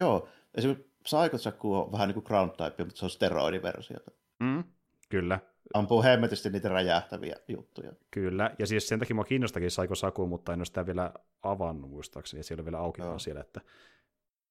[0.00, 4.10] joo, esimerkiksi Psycho on vähän niin kuin ground type, mutta se on steroidiversiota.
[4.40, 4.64] Mm,
[5.10, 5.38] Kyllä.
[5.74, 7.92] Ampuu hemmetisti niitä räjähtäviä juttuja.
[8.10, 11.12] Kyllä, ja siis sen takia mua kiinnostakin Saiko Saku, mutta en ole sitä vielä
[11.42, 13.18] avannut muistaakseni, siellä on vielä auki no.
[13.18, 13.60] siellä, että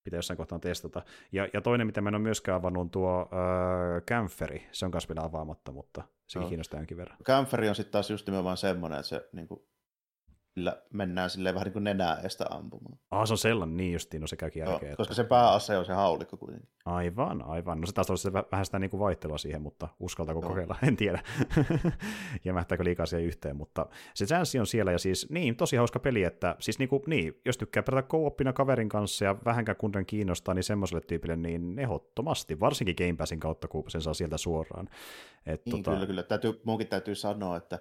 [0.04, 1.02] pitää jossain kohtaa testata.
[1.32, 4.90] Ja, ja toinen, mitä mä en ole myöskään avannut, on tuo äh, Kämferi, se on
[4.94, 6.48] myös vielä avaamatta, mutta sekin no.
[6.48, 7.16] kiinnostaa jonkin verran.
[7.24, 9.62] Kämferi on sitten taas just nimenomaan semmoinen, että se niin kuin,
[10.54, 12.98] sillä mennään silleen vähän niin kuin nenää estä ampumaan.
[13.10, 14.90] Ah, se on sellainen, niin justiin, no se käykin järkeä.
[14.90, 16.68] No, koska se pääase on se haulikko kuitenkin.
[16.84, 17.80] Aivan, aivan.
[17.80, 20.48] No se taas olisi vähän sitä niin kuin vaihtelua siihen, mutta uskaltaako no.
[20.48, 21.22] kokeilla, en tiedä.
[22.44, 26.22] Jämähtääkö liikaa siihen yhteen, mutta se chanssi on siellä ja siis niin, tosi hauska peli,
[26.24, 30.54] että siis niin, kuin, niin jos tykkää pelata co kaverin kanssa ja vähänkään kunnan kiinnostaa,
[30.54, 34.88] niin semmoiselle tyypille niin ehdottomasti, varsinkin Game Passin kautta, kun sen saa sieltä suoraan.
[35.46, 35.90] Et, niin, tota...
[35.90, 36.22] kyllä, kyllä.
[36.22, 37.78] Täytyy, munkin täytyy sanoa, että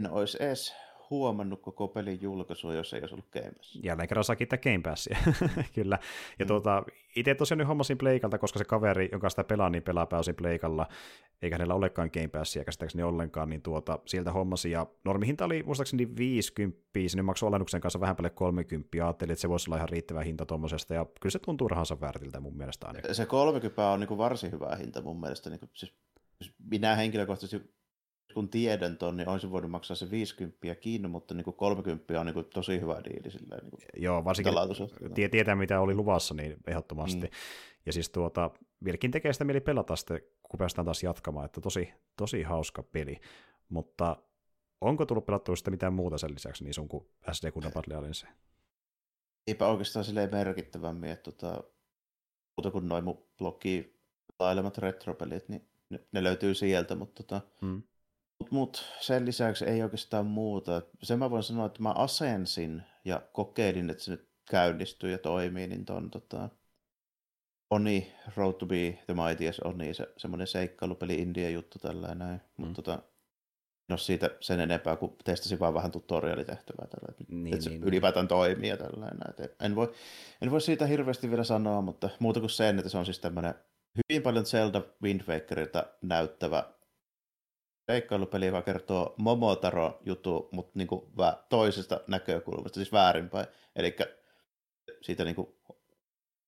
[0.00, 0.74] en olisi edes
[1.10, 3.78] huomannut koko pelin julkaisua, jos ei olisi ollut Game Pass.
[3.82, 5.18] Jälleen kerran saa kiittää Game Passia,
[5.74, 5.98] kyllä.
[6.38, 6.46] Ja mm.
[6.46, 6.82] tuota,
[7.16, 10.86] itse tosiaan nyt hommasin Pleikalta, koska se kaveri, jonka sitä pelaa, niin pelaa pääosin Pleikalla,
[11.42, 14.72] eikä hänellä olekaan Game Passia käsittääkseni ollenkaan, niin tuota, sieltä hommasin.
[14.72, 19.48] Ja normihinta oli muistaakseni 50, sinne maksoi alennuksen kanssa vähän paljon 30, ajattelin, että se
[19.48, 23.14] voisi olla ihan riittävä hinta tuommoisesta, ja kyllä se tuntuu rahansa väärtiltä mun mielestä ainakin.
[23.14, 25.94] Se 30 on niin kuin varsin hyvä hinta mun mielestä, niin kuin, siis
[26.70, 27.75] minä henkilökohtaisesti
[28.34, 32.26] kun tiedän ton, niin olisin voinut maksaa se 50 kiinni, mutta niin kuin 30 on
[32.26, 33.30] niin kuin tosi hyvä diili.
[33.30, 34.54] Silleen, niin kuin Joo, varsinkin
[35.14, 37.26] tie- tietää, mitä oli luvassa, niin ehdottomasti.
[37.26, 37.30] Mm.
[37.86, 38.50] Ja siis tuota,
[38.84, 43.20] vieläkin tekee sitä mieli pelata sitten, kun päästään taas jatkamaan, että tosi, tosi hauska peli.
[43.68, 44.16] Mutta
[44.80, 48.26] onko tullut pelattua sitten mitään muuta sen lisäksi niin sun kuin SD Kunnan Battle Alliance?
[49.46, 51.64] Eipä oikeastaan silleen merkittävämmin, että tota,
[52.56, 53.96] muuta kuin noin mun blogi
[54.78, 57.82] retropelit, niin ne, ne löytyy sieltä, mutta tota, hmm.
[58.38, 60.82] Mutta mut, sen lisäksi ei oikeastaan muuta.
[61.02, 65.66] Sen mä voin sanoa, että mä asensin ja kokeilin, että se nyt käynnistyy ja toimii,
[65.66, 66.48] niin ton tota,
[67.70, 72.40] Oni, Road to be the Mightiest Oni, se, semmoinen seikkailupeli India juttu tällä näin.
[72.56, 72.64] Mm.
[72.64, 73.02] Mutta tota,
[73.88, 77.80] no siitä sen enempää, kun testasin vaan vähän tutorialitehtävää tällä, että, niin, että se niin,
[77.80, 77.88] niin.
[77.88, 78.28] ylipäätään niin.
[78.28, 79.18] toimii ja tällainen.
[79.60, 79.92] En voi,
[80.42, 83.54] en voi siitä hirveästi vielä sanoa, mutta muuta kuin sen, että se on siis tämmöinen
[83.96, 86.64] hyvin paljon Zelda Wind Wakerilta näyttävä
[87.86, 91.02] seikkailupeli, joka kertoo Momotaro-jutu, mutta niin kuin
[91.48, 93.46] toisesta näkökulmasta, siis väärinpäin.
[93.76, 93.96] Eli
[95.02, 95.48] siitä niin kuin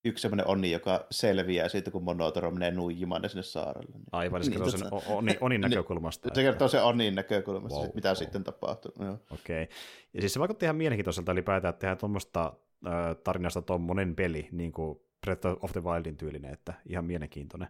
[0.05, 3.93] yksi semmoinen onni, joka selviää siitä, kun Monotoro menee nuijimaan sinne saarelle.
[3.95, 4.05] Niin.
[4.13, 6.29] Aivan, se kertoo sen tota, Onin, onin näkökulmasta.
[6.35, 8.17] Se kertoo sen Onin näkökulmasta, wow, mitä wow.
[8.17, 8.93] sitten tapahtuu.
[9.31, 9.63] Okei.
[9.63, 9.77] Okay.
[10.15, 12.53] Ja siis se vaikutti ihan mielenkiintoiselta ylipäätään, että tehdään tuommoista
[12.87, 17.69] äh, tarinasta tuommoinen peli, niin kuin Breath of the Wildin tyylinen, että ihan mielenkiintoinen.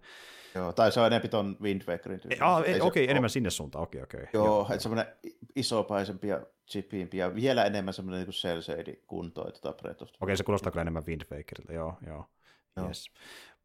[0.55, 2.47] Joo, tai se on enemmän tuon Wind Wakerin tyylinen.
[2.47, 4.29] Ah, okei, okay, enemmän sinne suuntaan, okei, okay, okei.
[4.29, 4.41] Okay.
[4.49, 5.07] Joo, että semmoinen
[5.57, 8.61] isopaisempi ja chipimpi ja vielä enemmän semmoinen niin cell
[9.07, 12.25] kunto, että tota Breath of Okei, okay, se kuulostaa kyllä enemmän Wind Wakerilta, joo, joo.
[12.77, 12.87] joo.
[12.87, 13.11] Yes.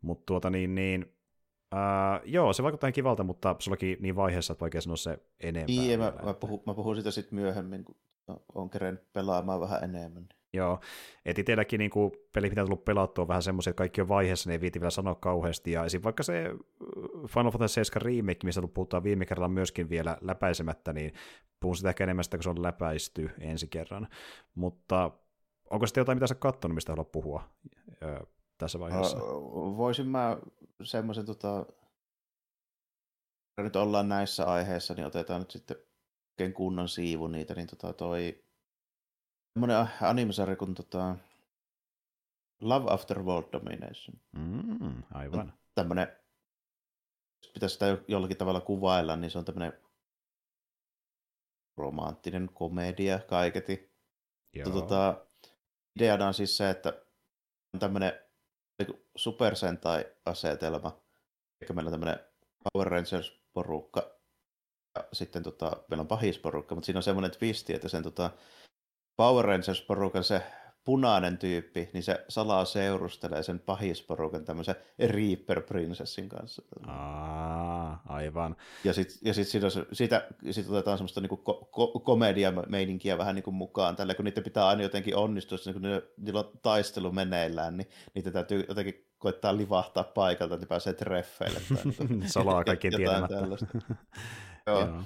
[0.02, 1.14] Mutta tuota niin, niin
[1.74, 5.66] Uh, joo, se vaikuttaa ihan kivalta, mutta sullakin niin vaiheessa, että vaikea sanoa se enemmän.
[5.66, 7.96] Niin, mä, mä, puhun, mä puhun sitä sitten myöhemmin, kun
[8.56, 10.30] on kerennyt pelaamaan vähän enemmän.
[10.54, 10.80] Joo,
[11.26, 14.08] et itselläkin niin kuin, peli, mitä on tullut pelattua, on vähän semmoisia, että kaikki on
[14.08, 16.04] vaiheessa, ne ei viiti vielä sanoa kauheasti, ja esim.
[16.04, 21.14] vaikka se uh, Final Fantasy 7 remake, mistä puhutaan viime kerralla myöskin vielä läpäisemättä, niin
[21.60, 24.08] puhun sitä ehkä enemmän sitä, kun se on läpäisty ensi kerran,
[24.56, 25.12] mutta
[25.70, 27.44] onko sitten jotain, mitä sä katsonut, mistä haluat puhua
[28.04, 28.26] ö,
[28.58, 29.18] tässä vaiheessa?
[29.78, 30.38] Voisin mä
[30.84, 31.66] semmoisen, tota,
[33.58, 38.44] nyt ollaan näissä aiheissa, niin otetaan nyt sitten kunnon siivu niitä, niin tota toi
[39.54, 41.16] semmoinen animesarja kuin tota,
[42.62, 44.20] Love After World Domination.
[44.32, 45.54] Mm, aivan.
[45.76, 46.08] Tämmöinen,
[47.44, 49.74] jos pitäisi sitä jollakin tavalla kuvailla, niin se on tämmöinen
[51.78, 53.94] romanttinen komedia kaiketi.
[54.54, 54.70] Joo.
[54.70, 55.26] Tota,
[55.96, 57.06] ideana on siis se, että
[57.74, 58.14] on tämmöinen
[59.16, 61.02] Super Sentai-asetelma,
[61.62, 62.20] eikä meillä on tämmöinen
[62.64, 64.20] Power Rangers-porukka,
[64.96, 68.32] ja sitten tota, meillä on pahisporukka, mutta siinä on semmoinen twisti, että sen tota,
[69.16, 70.42] Power Rangers-porukan se
[70.86, 76.62] punainen tyyppi, niin se salaa seurustelee sen pahisporukan tämmöisen Reaper Princessin kanssa.
[76.88, 78.56] Aa, aivan.
[78.84, 83.52] Ja sitten ja sit siitä, siitä sit otetaan semmoista niinku ko- ko- komedia-meininkiä vähän niinku
[83.52, 87.90] mukaan, tällä kun niiden pitää aina jotenkin onnistua, kun niillä, niillä on taistelu meneillään, niin
[88.14, 91.62] niitä täytyy jotenkin koittaa livahtaa paikalta, että pääsee treffeille.
[91.86, 93.36] Niinku salaa kaikkien tietämättä.
[94.68, 94.80] Joo.
[94.80, 95.04] Joo.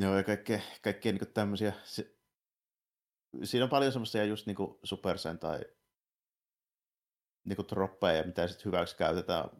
[0.00, 1.72] Joo, ja kaikkea, kaikkea niin tämmöisiä
[3.44, 5.60] siinä on paljon semmoisia just niinku Supersen tai
[7.44, 9.50] niinku troppeja, mitä sitten hyväksi käytetään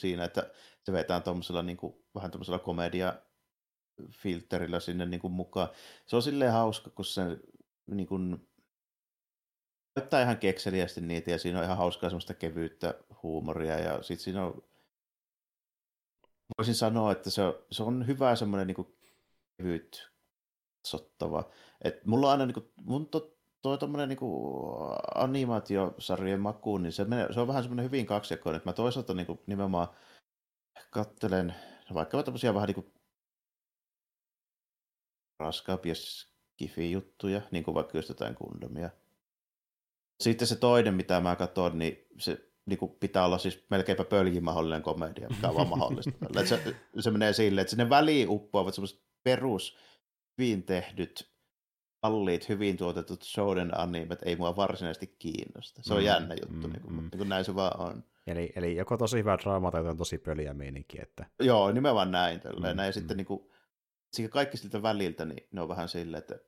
[0.00, 0.50] siinä, että
[0.82, 3.22] se vetää tuommoisella niinku, vähän tuommoisella komedia
[4.10, 5.68] filterillä sinne niinku mukaan.
[6.06, 7.22] Se on silleen hauska, kun se
[7.86, 8.18] niinku,
[9.96, 14.44] näyttää ihan kekseliästi niitä ja siinä on ihan hauskaa semmoista kevyyttä huumoria ja sitten siinä
[14.44, 14.62] on
[16.58, 18.96] voisin sanoa, että se on, se on hyvä semmoinen niin
[19.58, 20.15] kevyt
[20.86, 21.50] katsottava.
[21.84, 24.56] Et mulla on aina niinku, mun to, toi tommonen niinku
[25.14, 29.42] animaatiosarjojen makuun, niin se, menee, se on vähän semmoinen hyvin kaksijakoinen, että mä toisaalta niinku
[29.46, 29.88] nimenomaan
[30.90, 31.54] kattelen
[31.94, 32.92] vaikka tämmöisiä vähän niinku
[35.40, 38.90] raskaampia skifi-juttuja, niin kuin vaikka just jotain kundomia.
[40.20, 44.44] Sitten se toinen, mitä mä katson, niin se niin kuin pitää olla siis melkeinpä pöljin
[44.44, 46.12] mahdollinen komedia, mikä on vaan mahdollista.
[46.44, 49.76] se, se menee silleen, että sinne väliin uppoavat semmoiset perus
[50.38, 51.30] hyvin tehdyt,
[52.02, 55.82] kalliit, hyvin tuotetut shonen animet ei mua varsinaisesti kiinnosta.
[55.82, 57.00] Se on mm, jännä juttu, mm, niin, kuin, mm.
[57.00, 58.04] niin kuin näin se vaan on.
[58.26, 60.98] Eli, eli joko tosi hyvä draama tai on tosi pöliä meininki.
[61.02, 61.26] Että...
[61.40, 62.40] Joo, nimenomaan näin.
[62.56, 62.90] Mm, näin.
[62.90, 62.92] Mm.
[62.92, 63.50] sitten niin kuin,
[64.30, 66.38] kaikki siltä väliltä, niin ne on vähän silleen, että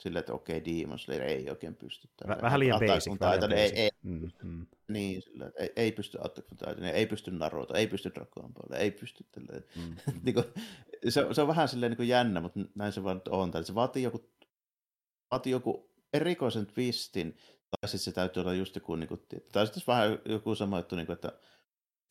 [0.00, 2.08] silleen, että okei, okay, Demon Slayer ei oikein pysty.
[2.16, 2.38] Tällä.
[2.42, 3.20] Vähän liian basic.
[3.20, 3.52] Vähän liian.
[3.52, 4.66] Ei, ei, mm, mm.
[4.88, 8.80] Niin, silleen, ei, ei pysty Attack on Titan, ei pysty Naruto, ei pysty Dragon Ball,
[8.80, 9.64] ei pysty tälleen.
[9.76, 9.96] Mm.
[10.24, 10.44] niin kuin,
[11.08, 13.50] se, se, on vähän silleen niin kuin jännä, mutta näin se vaan on.
[13.50, 14.30] Tai se vaatii joku,
[15.30, 17.36] vaatii joku erikoisen twistin,
[17.70, 19.20] tai sitten se täytyy olla just joku, niin kuin,
[19.52, 21.32] tai sitten vähän joku sama juttu, niin kuin, että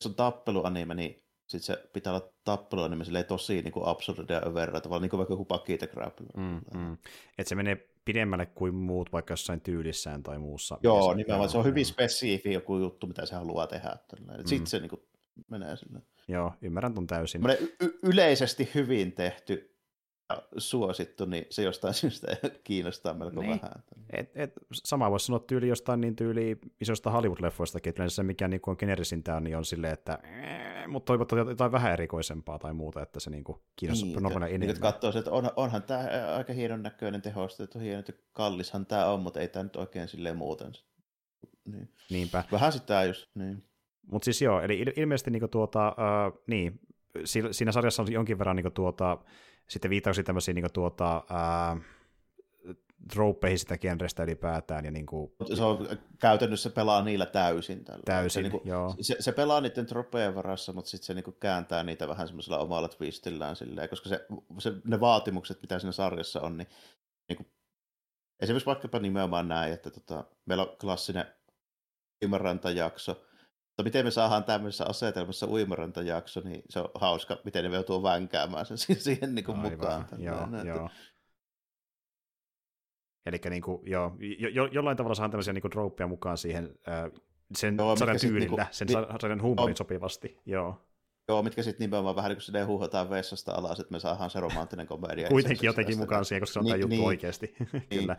[0.00, 4.80] jos on tappeluanime, niin sitten se pitää olla tappelua niin tosi niin kuin absurdia överra,
[4.80, 5.86] tavallaan niin kuin vaikka joku Pakita
[6.36, 6.92] mm, mm.
[7.38, 10.78] Että se menee pidemmälle kuin muut vaikka jossain tyylissään tai muussa.
[10.82, 11.50] Joo, nimenomaan.
[11.50, 13.96] Se on hyvin spesifi joku juttu, mitä se haluaa tehdä.
[14.20, 14.26] Mm.
[14.44, 15.02] Sitten se niin kuin,
[15.50, 16.00] menee sille.
[16.28, 17.42] Joo, ymmärrän ton täysin.
[17.80, 19.77] Y- yleisesti hyvin tehty
[20.56, 22.26] suosittu, niin se jostain syystä
[22.64, 23.50] kiinnostaa melko niin.
[23.50, 23.82] vähän.
[24.10, 28.60] Et, et, sama voisi sanoa tyyli jostain niin tyyli isosta Hollywood-leffoistakin, että se mikä niin
[28.66, 30.18] on generisintä niin on silleen, että
[30.88, 34.74] mutta toivottavasti jotain vähän erikoisempaa tai muuta, että se niinku kiinnostaa niin, normaalia enemmän.
[34.74, 39.20] Niin, katsoo, että on, onhan tämä aika hienon näköinen tehostettu, hieno, että kallishan tämä on,
[39.20, 40.72] mutta ei tämä nyt oikein silleen muuten.
[41.64, 41.88] Niin.
[42.10, 42.44] Niinpä.
[42.52, 43.64] Vähän sitä just, niin.
[44.10, 46.80] Mutta siis joo, eli ilmeisesti niinku tuota, uh, niin,
[47.50, 49.18] siinä sarjassa on jonkin verran niinku tuota,
[49.68, 51.76] sitten viittauksia tämmöisiä niin tuota, ää,
[53.12, 54.84] tropeihin sitä genrestä ylipäätään.
[54.84, 55.32] Ja niin kuin...
[55.54, 55.88] Se on
[56.18, 57.84] käytännössä pelaa niillä täysin.
[57.84, 58.02] Tällä.
[58.04, 58.94] Täysin, se, niin kuin, joo.
[59.00, 62.58] Se, se, pelaa niiden tropejen varassa, mutta sitten se niin kuin kääntää niitä vähän semmoisella
[62.58, 64.26] omalla twistillään, silleen, koska se,
[64.58, 66.68] se, ne vaatimukset, mitä siinä sarjassa on, niin,
[67.28, 67.46] niin kuin,
[68.40, 71.26] esimerkiksi vaikkapa nimenomaan näin, että tota, meillä on klassinen
[72.22, 73.24] Imaranta-jakso,
[73.78, 78.66] mutta miten me saadaan tämmöisessä asetelmassa uimarantajakso, niin se on hauska, miten ne joutuu vänkäämään
[78.66, 80.06] sen siihen niin kuin mukaan.
[80.18, 80.90] Joo, joo.
[83.26, 84.16] Eli niin kuin, joo,
[84.52, 87.10] jo, jollain tavalla saadaan tämmöisiä niin droppia mukaan siihen äh,
[87.54, 90.40] sen joo, sarjan tyylillä, niinku, sen ni, sarjan huumorin sopivasti.
[90.46, 90.84] Joo.
[91.28, 94.86] Joo, mitkä sitten nimenomaan vähän niin kuin huuhataan vessasta alas, että me saadaan se romanttinen
[94.86, 95.28] komedia.
[95.28, 97.06] Kuitenkin jotenkin mukaan siihen, koska se on niin, tämä juttu niin.
[97.06, 97.54] oikeasti.
[97.72, 98.00] Niin.
[98.00, 98.16] Kyllä.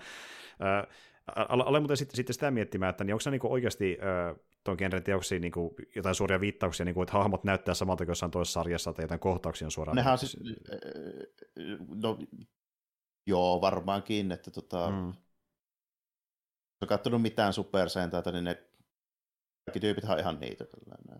[1.50, 3.98] Olen muuten sitten, sitten sitä miettimään, että niin onko se niin oikeasti
[4.64, 5.54] tuon genren teoksiin niin
[5.96, 9.20] jotain suoria viittauksia, niin kuin, että hahmot näyttää samalta kuin jossain toisessa sarjassa tai jotain
[9.20, 9.96] kohtauksia on suoraan.
[9.96, 10.38] Nehän siis,
[11.96, 12.18] no,
[13.28, 15.08] joo, varmaankin, että tota, mm.
[15.08, 18.69] jos on katsonut mitään supersentaita, niin ne
[19.70, 20.66] kaikki tyypit on ihan niitä.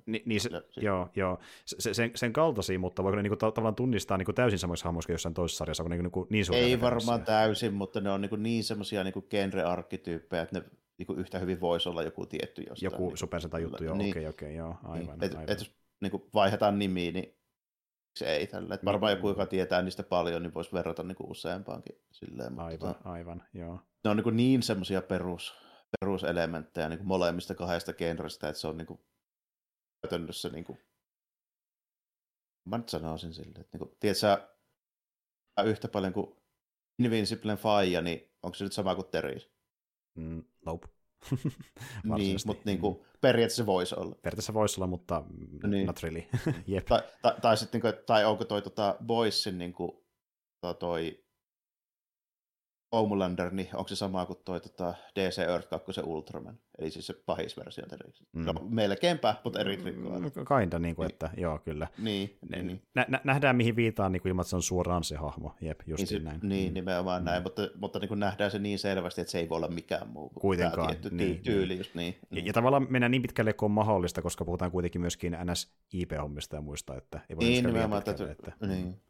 [0.06, 1.40] Ni, niin se, se, joo, joo.
[1.66, 5.34] Se, sen, sen kaltaisia, mutta voiko ne niinku, tavallaan tunnistaa niinku täysin samoissa hahmoissa jossain
[5.34, 9.04] toisessa sarjassa, kun ne niinku, niin Ei varmaan täysin, mutta ne on niinku niin semmoisia
[9.04, 10.66] niinku genre-arkkityyppejä, että ne
[10.98, 12.86] niinku yhtä hyvin voisi olla joku tietty jostain.
[12.86, 15.20] Joku niinku, supersenta juttu, joo, niin, okei, okay, okei, okay, joo, aivan.
[15.20, 15.52] Niin, et, aivan.
[15.52, 17.36] Et, jos niinku vaihdetaan nimiä, niin
[18.16, 18.76] se ei tällä.
[18.76, 21.96] Et varmaan niin, joku, joka tietää niistä paljon, niin voisi verrata niinku useampaankin.
[22.12, 23.80] Silleen, mutta aivan, tota, aivan, joo.
[24.04, 25.69] Ne on niinku niin semmoisia perus,
[26.00, 29.00] peruselementtejä niin kuin molemmista kahdesta genrestä, että se on niin kuin,
[30.02, 30.80] käytännössä, niin kuin,
[32.66, 34.48] mä nyt sanoisin silleen, että niin kuin, tiedätkö,
[35.66, 36.36] yhtä paljon kuin
[37.00, 39.50] Invinciblen Faija, niin onko se nyt sama kuin Teris?
[40.16, 40.88] Mm, nope.
[42.18, 44.16] niin, mutta niin kuin, periaatteessa se voisi olla.
[44.16, 45.24] Periaatteessa voisi olla, mutta
[45.68, 45.88] niin.
[45.88, 46.24] not really.
[46.68, 46.86] Jep.
[46.86, 49.92] Tai, tai, tai, sitten, niin kuin, tai onko toi tota, Boysin niin kuin,
[50.80, 51.24] toi
[52.92, 57.14] Homelander, niin onko se sama kuin toi tota, DC Earth 2 Ultraman, eli siis se
[57.26, 57.84] pahisversio
[58.34, 58.46] mm.
[58.46, 60.20] no, melkeinpä, mutta eri trikkoa.
[60.20, 60.26] Mm,
[60.60, 61.14] kinda, niin kuin, niin.
[61.14, 61.88] että joo, kyllä.
[61.98, 62.82] Niin, niin, niin.
[62.96, 65.80] Nä, nä, nähdään, mihin viitaan niin kuin ilman, että se on suoraan se hahmo, jep,
[65.88, 66.40] just niin, se, näin.
[66.44, 66.74] Niin, mm.
[66.74, 67.26] nimenomaan mm.
[67.26, 70.08] näin, mutta, mutta niin kuin nähdään se niin selvästi, että se ei voi olla mikään
[70.08, 70.88] muu kuin Kuitenkaan.
[70.88, 71.78] tietty niin, tyyli, niin.
[71.78, 72.16] just niin.
[72.32, 76.62] Ja, ja, tavallaan mennään niin pitkälle kuin on mahdollista, koska puhutaan kuitenkin myöskin NS-IP-hommista ja
[76.62, 79.02] muista, että ei voi niin, nimenomaan, pitkälle, että, niin.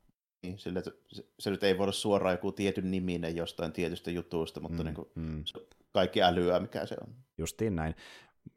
[0.44, 4.60] Niin, sille, että se, se nyt ei voida suoraan joku tietyn niminen jostain tietystä jutusta,
[4.60, 5.42] mutta mm, niin kuin, mm.
[5.46, 7.16] Se kaikki älyä, mikä se on.
[7.38, 7.96] Justiin näin.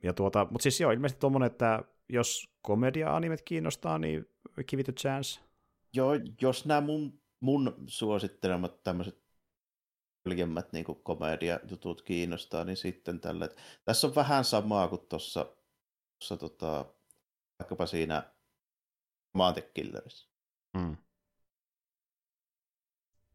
[0.02, 4.28] Ja tuota, mutta siis joo, ilmeisesti tuommoinen, että jos komedia-animet kiinnostaa, niin
[4.68, 5.40] give it a chance.
[5.92, 9.22] Joo, jos nämä mun, mun suosittelemat tämmöiset
[10.26, 13.48] yljemmät niin komedia-jutut kiinnostaa, niin sitten tällä.
[13.84, 15.46] Tässä on vähän samaa kuin tuossa
[16.38, 16.94] tota,
[17.58, 18.32] vaikkapa siinä
[19.74, 20.28] Killerissa.
[20.76, 20.96] Mm.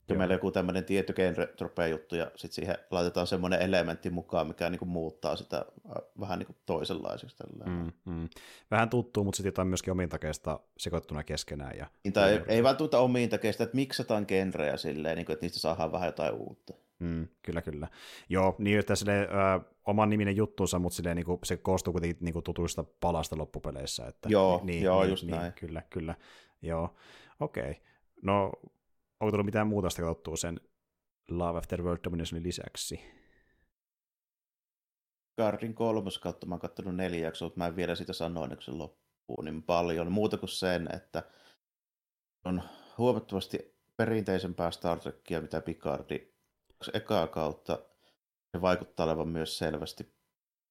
[0.10, 4.70] Ja meillä joku tämmöinen tietty genre juttu ja sitten siihen laitetaan semmoinen elementti mukaan, mikä
[4.70, 5.66] niin kuin muuttaa sitä
[6.20, 7.44] vähän niin kuin toisenlaiseksi.
[7.66, 8.30] Mm, mm.
[8.72, 11.78] Vähän tuttuu, mutta sitten jotain myöskin omintakeista sekoittuna keskenään.
[11.78, 11.88] Ja...
[12.04, 15.92] Niin, tai ei, ei välttämättä omintakeista, että miksataan genrejä silleen, niin kuin, että niistä saadaan
[15.92, 16.74] vähän jotain uutta.
[17.00, 17.88] Mm, kyllä, kyllä.
[18.30, 22.18] Joo, niin että silleen, ö, oman niminen juttunsa, mutta silleen, niin kuin, se koostuu kuitenkin
[22.22, 24.08] niin kuin tutuista palasta loppupeleissä.
[24.08, 25.54] Että, joo, niin, joo niin, just niin, näin.
[25.54, 26.16] Kyllä, kyllä.
[26.62, 26.96] Joo,
[27.40, 27.72] okei.
[27.72, 27.74] Okay.
[28.22, 28.52] No
[29.20, 30.60] onko tullut mitään muuta sitä katsottua sen
[31.30, 33.00] Love After World Dominationin lisäksi?
[35.38, 38.58] Guardin kolmos kautta mä oon katsonut neljä jaksoa, mutta mä en vielä sitä sano ennen
[38.58, 40.12] kuin se loppuu niin paljon.
[40.12, 41.24] Muuta kuin sen, että
[42.46, 42.64] on
[42.98, 46.34] huomattavasti perinteisempää Star Trekia, mitä Picardi
[46.94, 47.80] ekaa kautta.
[48.52, 50.14] Se vaikuttaa olevan myös selvästi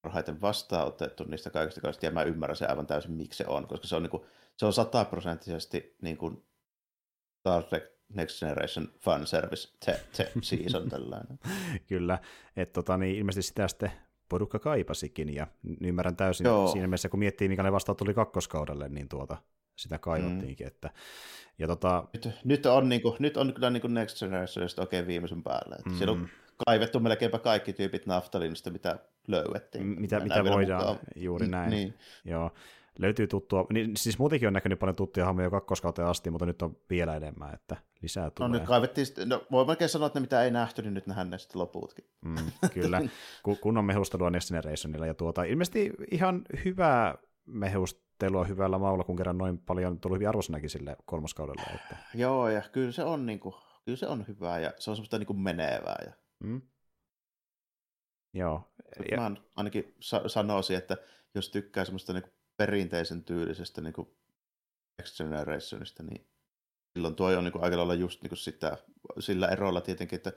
[0.02, 3.86] parhaiten vastaanotettu niistä kaikista kaikista, ja mä ymmärrän se aivan täysin, miksi se on, koska
[3.86, 4.22] se on, niin kuin,
[4.56, 6.46] se on sataprosenttisesti niin kuin
[7.40, 11.38] Star Trek Next Generation Fun Service te, te season tällainen.
[11.86, 12.18] Kyllä,
[12.56, 13.92] että tota, niin ilmeisesti sitä sitten
[14.28, 15.46] porukka kaipasikin, ja
[15.80, 16.68] ymmärrän täysin Joo.
[16.68, 19.36] siinä mielessä, kun miettii, mikä ne vastaat tuli kakkoskaudelle, niin tuota,
[19.76, 20.66] sitä kaivattiinkin.
[20.66, 20.68] Mm.
[20.68, 20.90] Että,
[21.58, 22.04] ja tota...
[22.12, 25.74] nyt, nyt, on, niin kuin, nyt on kyllä niin kuin Next Generationista oikein viimeisen päälle.
[25.74, 25.96] Että mm.
[25.96, 26.28] Siellä on
[26.66, 29.86] kaivettu melkeinpä kaikki tyypit naftalinista, mitä löydettiin.
[29.86, 30.98] Mitä, mitä voidaan, mukaan.
[31.16, 31.70] juuri näin.
[31.70, 31.94] Niin.
[32.24, 32.50] Joo
[32.98, 36.76] löytyy tuttua, niin, siis muutenkin on näkynyt paljon tuttuja hahmoja kakkoskauteen asti, mutta nyt on
[36.90, 38.48] vielä enemmän, että lisää tulee.
[38.48, 41.30] No nyt kaivettiin, no voi melkein sanoa, että ne mitä ei nähty, niin nyt nähdään
[41.30, 42.04] ne sitten loputkin.
[42.24, 42.36] Mm,
[42.74, 43.02] kyllä,
[43.62, 47.14] kunnon mehustelua Next Generationilla, ja tuota, ilmeisesti ihan hyvää
[47.46, 51.62] mehustelua hyvällä maulla, kun kerran noin paljon tuli hyvin arvosanakin sille kolmoskaudelle.
[51.74, 51.96] Että...
[52.14, 53.54] Joo, ja kyllä se on, niin kuin,
[53.84, 55.98] kyllä se on hyvää, ja se on semmoista niin kuin menevää.
[56.06, 56.12] Ja...
[56.44, 56.62] Mm.
[58.34, 58.72] Joo.
[59.10, 59.16] Ja...
[59.16, 60.96] Mä ainakin sa- sanoisin, että
[61.34, 62.24] jos tykkää semmoista niin
[62.56, 64.08] perinteisen tyylisestä niin kuin
[64.98, 66.26] Next Generationista, niin
[66.92, 68.78] silloin tuo on niin kuin aika lailla just niin kuin sitä,
[69.18, 70.32] sillä erolla tietenkin, että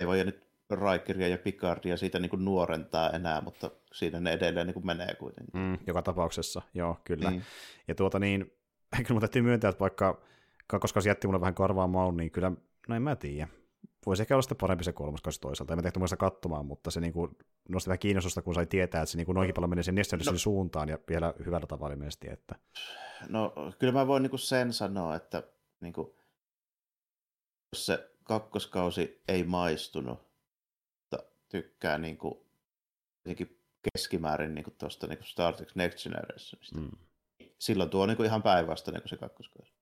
[0.00, 4.66] ei voi nyt Rikeria ja Picardia siitä niin kuin nuorentaa enää, mutta siinä ne edelleen
[4.66, 5.60] niin kuin menee kuitenkin.
[5.60, 7.30] Mm, joka tapauksessa, joo, kyllä.
[7.30, 7.42] Mm.
[7.88, 8.40] Ja tuota niin,
[8.96, 10.22] kyllä mun täytyy myöntää, että vaikka
[10.66, 12.52] kakkoskausi jätti mulle vähän karvaa maun, niin kyllä,
[12.88, 13.48] no en mä tiedä.
[14.06, 15.72] Voisi ehkä olla sitten parempi se kolmoskausi toisaalta.
[15.72, 17.36] En mä tehty muista katsomaan, mutta se niin kuin,
[17.68, 19.94] nosti vähän kiinnostusta, kun sai tietää, että se niin kuin noinkin paljon menee sen
[20.26, 20.38] no.
[20.38, 22.30] suuntaan ja vielä hyvällä tavalla ilmeisesti.
[22.30, 22.54] Että...
[23.28, 25.42] No kyllä mä voin niin kuin sen sanoa, että
[25.80, 26.10] niin kuin,
[27.72, 30.18] jos se kakkoskausi ei maistunut,
[31.00, 32.34] mutta tykkää niin kuin,
[33.92, 36.80] keskimäärin niin tuosta niin Star Trek Next Generationista.
[36.80, 36.90] Mm.
[37.58, 39.72] Silloin tuo niin kuin ihan päinvastainen kuin se kakkoskausi.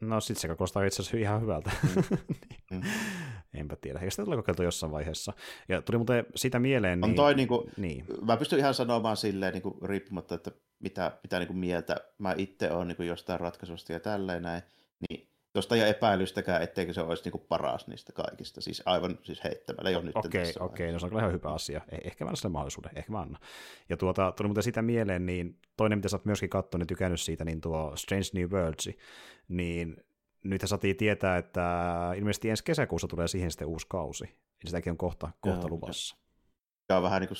[0.00, 1.70] No sit se kuulostaa itse asiassa ihan hyvältä.
[1.82, 2.02] Mm.
[2.76, 2.82] mm.
[3.54, 3.98] Enpä tiedä.
[3.98, 5.32] Eikö sitä tule kokeiltu jossain vaiheessa?
[5.68, 7.04] Ja tuli muuten sitä mieleen...
[7.04, 7.16] On niin...
[7.16, 8.04] toi niinku, niin.
[8.22, 12.88] mä pystyn ihan sanomaan silleen niinku, riippumatta, että mitä, mitä niinku mieltä mä itse olen
[12.88, 14.62] niinku, jostain ratkaisusta ja tälleen näin,
[15.08, 18.60] niin tuosta ei ole epäilystäkään, etteikö se olisi niinku paras niistä kaikista.
[18.60, 20.16] Siis aivan siis heittämällä jo nyt.
[20.16, 21.80] Okei, okay, okei, okay, no se on kyllä ihan hyvä asia.
[21.92, 23.40] Eh- ehkä mä annan sille mahdollisuuden, ehkä mä annan.
[23.88, 27.20] Ja tuota, tuli muuten sitä mieleen, niin toinen, mitä sä oot myöskin katsonut ja tykännyt
[27.20, 28.88] siitä, niin tuo Strange New Worlds,
[29.48, 30.04] niin
[30.44, 31.62] nyt saatiin tietää, että
[32.16, 34.24] ilmeisesti ensi kesäkuussa tulee siihen sitten uusi kausi.
[34.24, 36.16] Eli sitäkin on kohta, kohta joo, luvassa.
[36.88, 37.38] Ja on vähän niin kuin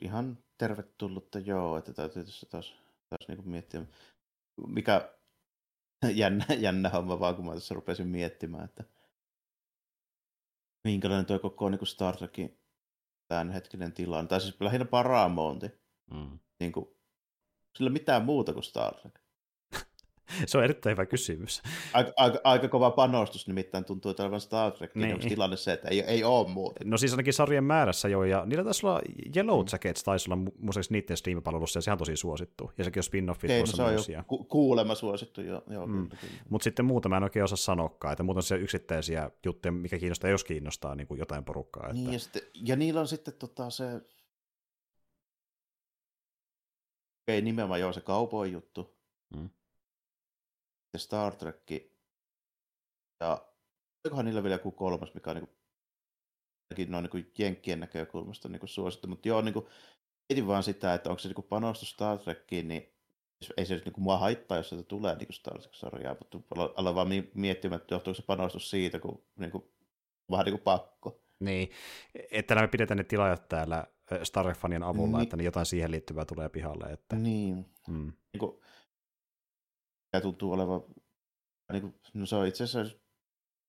[0.00, 2.76] ihan tervetullutta, joo, että täytyy tässä taas,
[3.08, 3.82] taas niin kuin miettiä,
[4.66, 5.10] mikä
[6.14, 8.84] jännä, jännä homma vaan, kun mä tässä rupesin miettimään, että
[10.84, 12.60] minkälainen tuo koko niin kuin Star Trekin
[13.28, 15.66] tämänhetkinen tilanne, tai siis lähinnä Paramonti.
[16.10, 16.38] Mm.
[16.60, 16.86] Niin kuin,
[17.76, 19.20] sillä mitään muuta kuin Star Trek.
[20.46, 21.62] Se on erittäin hyvä kysymys.
[21.92, 24.94] Aika, aika, aika kova panostus nimittäin tuntuu olevan Star Trek.
[24.94, 25.18] Niin.
[25.18, 26.80] Tilanne se, että ei, ei ole muuta?
[26.84, 29.00] No siis ainakin sarjan määrässä jo, ja niillä taisi olla
[29.36, 32.72] Yellow Jackets, taisi olla muistaakseni niiden Steam-palvelussa, ja sehän on tosi suosittu.
[32.78, 34.08] Ja sekin on spin-offi tuossa se on myös.
[34.08, 35.62] Jo ku- kuulemma suosittu, joo.
[35.70, 36.08] joo mm.
[36.48, 39.98] Mutta sitten muuta mä en oikein osaa sanoakaan, että muuta on siellä yksittäisiä juttuja, mikä
[39.98, 41.82] kiinnostaa, jos kiinnostaa niin kuin jotain porukkaa.
[41.82, 41.94] Että...
[41.94, 43.84] Niin, ja, sitten, ja niillä on sitten tota, se
[47.28, 48.98] ei nimenomaan joo se kaupoin juttu,
[49.36, 49.50] mm
[50.92, 51.70] ja Star Trek.
[53.20, 53.46] Ja
[54.04, 55.48] olikohan niillä vielä joku kolmas, mikä on niin
[56.76, 59.08] kuin, noin niin jenkkien näkökulmasta niin kuin suosittu.
[59.08, 59.66] Mutta joo, niin kuin,
[60.28, 62.92] mietin vaan sitä, että onko se niin panostus Star Trekkiin, niin
[63.56, 66.38] ei se niin kuin mua haittaa, jos sieltä tulee niin Star Trek-sarjaa, mutta
[66.76, 69.64] aloin vaan miettimään, että johtuuko se panostus siitä, kun niin kuin,
[70.30, 71.20] vähän niin kuin pakko.
[71.40, 71.70] Niin,
[72.30, 73.86] että me pidetään ne tilaajat täällä
[74.22, 75.22] Star Trek-fanien avulla, niin.
[75.22, 76.92] että niin jotain siihen liittyvää tulee pihalle.
[76.92, 77.16] Että...
[77.16, 77.66] Niin.
[77.88, 78.12] Mm.
[78.32, 78.60] niin kuin,
[80.12, 80.84] mikä tuntuu olevan,
[81.72, 82.98] niin kuin, no se on itse asiassa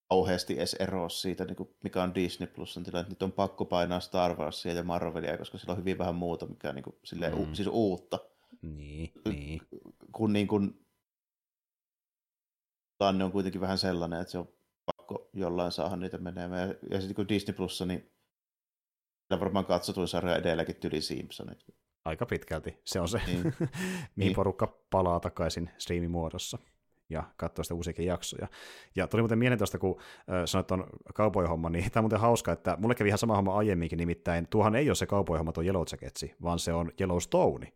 [0.09, 3.09] kauheasti edes eroa siitä, niin kuin, mikä on Disney Plusan tilanne.
[3.09, 6.73] Nyt on pakko painaa Star Warsia ja Marvelia, koska sillä on hyvin vähän muuta, mikä
[6.73, 7.39] niin kuin, silleen, mm.
[7.39, 8.19] u, siis uutta.
[8.61, 9.61] Niin, niin.
[10.11, 10.85] Kun niin kuin,
[12.97, 14.53] tilanne on kuitenkin vähän sellainen, että se on
[14.85, 16.75] pakko jollain saada niitä menemään.
[16.89, 18.11] Ja sitten kun Disney Plussa, niin
[19.39, 21.65] varmaan katsotuin sarja edelläkin tyli Simpsonit
[22.05, 22.77] aika pitkälti.
[22.85, 23.43] Se on se, niin.
[23.43, 23.53] mihin
[24.15, 24.35] niin.
[24.35, 26.57] porukka palaa takaisin striimimuodossa
[27.09, 28.47] ja katsoo sitä uusiakin jaksoja.
[28.95, 30.01] Ja tuli muuten mielentoista, kun
[30.45, 33.97] sanoit tuon cowboy-homman, niin tämä on muuten hauska, että mulle kävi ihan sama homma aiemminkin,
[33.97, 37.73] nimittäin tuohan ei ole se cowboy-homma tuo Yellow Jacketsi, vaan se on Yellowstone.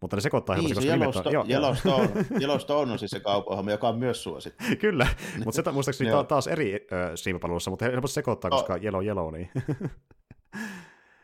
[0.00, 3.88] Mutta ne sekoittaa niin, helposti, koska Yellowstone, on, Yellowstone, Yellowstone on siis se kaupoihomma, joka
[3.88, 4.64] on myös suosittu.
[4.80, 5.06] Kyllä,
[5.44, 8.82] mutta se muistaakseni taas eri äh, mutta helposti sekoittaa, koska oh.
[8.82, 9.50] Yellow Yellow, niin...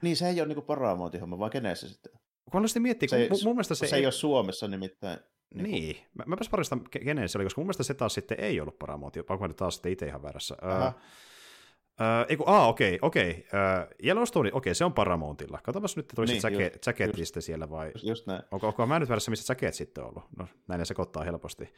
[0.03, 2.13] niin, se ei ole niinku Paramountin vaan kenessä sitten?
[2.51, 5.19] Kun sitten miettii, se, kun mun mielestä se, se ei, ei ole Suomessa nimittäin.
[5.55, 5.97] Niin, niin.
[6.15, 9.17] Mä, mäpäs parista kenen se oli, koska mun mielestä se taas sitten ei ollut Paramount,
[9.17, 10.57] onko mä taas sitten itse ihan väärässä.
[10.63, 10.93] Aha.
[12.01, 13.31] Uh, eiku, aa, okei, okei.
[13.31, 15.59] Uh, Yellowstone, okei, okay, se on Paramountilla.
[15.63, 17.93] Katsotaan nyt, että niin, jacket, jackettista siellä vai...
[18.03, 18.43] Just näin.
[18.51, 20.25] Onko, onko mä nyt väärässä, missä Jacket sitten on ollut?
[20.37, 21.73] No, näin ne sekoittaa helposti.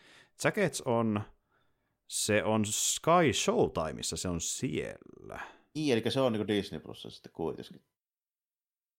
[0.45, 1.21] Jackets on...
[2.09, 5.41] Se on Sky Showtimeissa, se on siellä.
[5.75, 7.83] Niin, eli se on niin Disney Plus sitten kuitenkin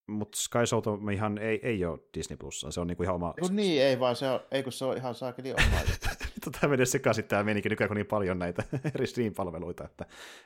[0.07, 3.33] mutta Sky Soul ihan ei, ei ole Disney Plus, se on niinku ihan oma...
[3.39, 5.77] Kun niin, ei vaan, se on, ei kun se on ihan saakeli oma.
[6.61, 8.63] Tämä menee sekaisin tämä menikin nykyään, kun niin paljon näitä
[8.95, 10.05] eri Steam-palveluita, että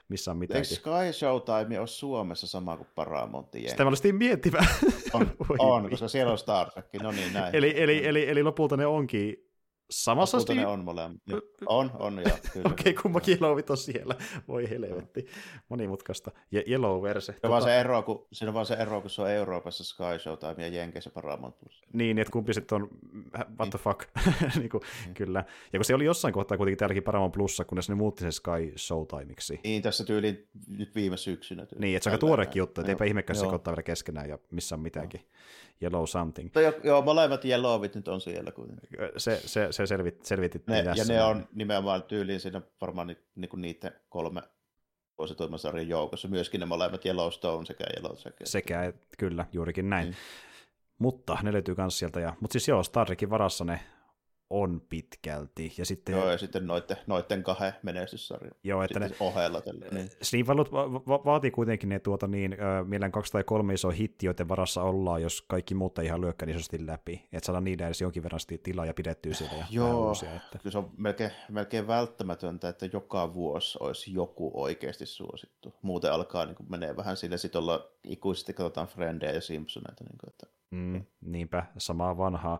[0.09, 0.57] missä on mitäkin.
[0.57, 4.67] Eikö Sky Showtime ole Suomessa sama kuin Paramountin Sitä mä olisin miettimään.
[5.13, 7.55] On, on, koska siellä on Star Trek, no niin näin.
[7.55, 9.46] Eli, eli, eli, eli lopulta ne onkin
[9.89, 10.67] Samassa Steam...
[10.67, 11.21] on molemmat.
[11.65, 12.37] On, on, joo.
[12.65, 14.15] Okei, okay, kummakin Yellowit on siellä.
[14.47, 15.25] Voi helvetti.
[15.69, 16.31] Monimutkaista.
[16.51, 17.25] Ja Yellow-verse.
[17.25, 17.49] Se tota...
[17.49, 20.55] vaan se ero, kun, siinä on vaan se ero, kun se on Euroopassa Sky Showtime
[20.57, 21.81] ja Jenkeissä Paramount Plus.
[21.93, 22.89] Niin, että kumpi sitten on,
[23.59, 24.03] what the fuck,
[24.59, 25.13] niin kuin, mm.
[25.13, 25.43] kyllä.
[25.73, 28.73] Ja kun se oli jossain kohtaa kuitenkin täälläkin Paramount Plussa, kunnes ne muutti sen Sky
[28.77, 29.59] Showtimeiksi.
[29.63, 31.65] Niin, tässä tyyliin nyt viime syksynä.
[31.65, 31.81] Tyyliin.
[31.81, 34.75] Niin, että se on aika tuorekin juttu, että eipä ihmekään sekoittaa vielä keskenään ja missä
[34.75, 35.21] on mitäänkin.
[35.21, 35.27] No.
[35.81, 36.45] Yellow something.
[36.47, 38.89] Mutta joo, molemmat Yellowit nyt on siellä kuitenkin.
[39.17, 43.55] Se, se, se selvit, selvitit ne, Ja ne on nimenomaan tyyliin siinä varmaan ni, niinku
[43.55, 44.41] niiden kolme
[45.17, 46.27] vuosituimman sarjan joukossa.
[46.27, 48.37] Myöskin ne molemmat Yellowstone sekä Yellow sekä.
[48.45, 50.07] Sekä, kyllä, juurikin näin.
[50.07, 50.13] Mm.
[50.97, 52.19] Mutta ne löytyy myös sieltä.
[52.19, 53.79] Ja, mutta siis joo, Star Trekin varassa ne
[54.49, 55.73] on pitkälti.
[55.77, 59.61] Ja sitten, Joo, ja sitten noitten, noitten kahden menestyssarjan joo, että ne, ohella.
[59.61, 60.09] Tällä, niin.
[60.21, 64.47] Snivallut va- va- vaatii kuitenkin ne tuota, niin, mielellään kaksi tai kolme isoa hitti, joiden
[64.47, 67.27] varassa ollaan, jos kaikki muut ei ihan lyökkä niin isosti läpi.
[67.33, 69.57] Että saadaan niiden edes jonkin verran tilaa ja pidettyä siellä.
[69.57, 70.57] Ja Joo, uusia, että...
[70.57, 75.73] kyllä se on melkein, melkein välttämätöntä, että joka vuosi olisi joku oikeasti suosittu.
[75.81, 80.03] Muuten alkaa niin kuin, menee vähän sille, sitten ollaan ikuisesti katsotaan Friendia ja Simpsoneita.
[80.03, 80.47] Niin kuin, että...
[80.71, 82.59] mm, niinpä, samaa vanhaa.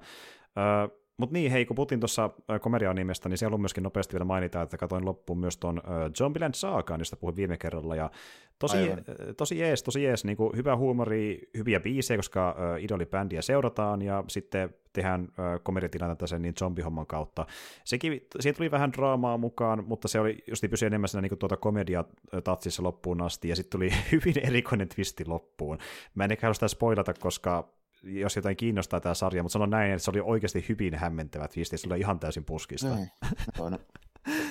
[1.18, 2.30] Mutta niin, hei, kun puhuttiin tuossa
[2.62, 5.82] komedianimestä, niin se on myöskin nopeasti vielä mainita, että katoin loppuun myös tuon
[6.18, 8.12] Zombieland Saakaan, josta puhuin viime kerralla, ja
[8.60, 9.04] tosi, Aivan.
[9.38, 14.70] tosi jees, tosi jees, niin kuin hyvä huumori, hyviä biisejä, koska idolibändiä seurataan, ja sitten
[14.94, 15.28] tehdään
[15.64, 17.46] komediatilanteita sen niin zombihomman kautta.
[17.84, 21.58] Sekin, siitä tuli vähän draamaa mukaan, mutta se oli just pysyi enemmän siinä niin tuota
[21.58, 25.78] komediatatsissa loppuun asti, ja sitten tuli hyvin erikoinen twisti loppuun.
[26.16, 29.92] Mä en ehkä halua sitä spoilata, koska jos jotain kiinnostaa tämä sarja, mutta sanon näin,
[29.92, 32.90] että se oli oikeasti hyvin hämmentävä twisti, se oli ihan täysin puskista.
[32.90, 33.12] Näin.
[33.60, 33.80] No, no.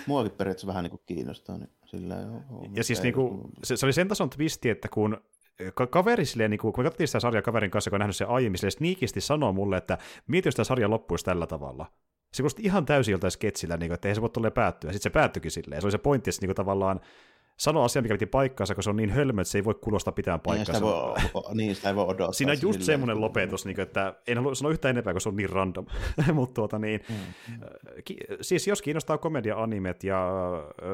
[0.07, 1.59] Muakin periaatteessa vähän niin kuin kiinnostaa.
[1.59, 2.17] Niin sillä
[2.51, 5.21] on, ja siis niin kuin, se, se, oli sen tason twisti, että kun
[5.75, 8.17] ka- kaveri silleen, niin kuin, kun me katsottiin sitä sarjaa kaverin kanssa, kun on nähnyt
[8.17, 11.87] sen aiemmin, silleen sniikisti sanoo mulle, että mieti, jos tämä sarja loppuisi tällä tavalla.
[12.33, 14.93] Se kuulosti ihan täysin joltain sketsillä, niin kuin, että ei se voi tulla päättyä.
[14.93, 15.83] Sitten se päättyikin silleen.
[15.83, 17.01] Se oli se pointti, että niin kuin, tavallaan
[17.59, 20.13] sano asia, mikä piti paikkaansa, kun se on niin hölmö, että se ei voi kuulostaa
[20.13, 20.73] pitään paikkaansa.
[20.73, 22.33] Niin, sitä voi, niin, sitä ei voi odottaa.
[22.33, 25.29] Siinä on just semmoinen lopetus, niin kuin, että en halua sanoa yhtään enempää, kun se
[25.29, 25.87] on niin random.
[26.35, 27.17] Mutta tuota niin, mm.
[28.05, 30.31] ki- siis jos kiinnostaa komedia-animet ja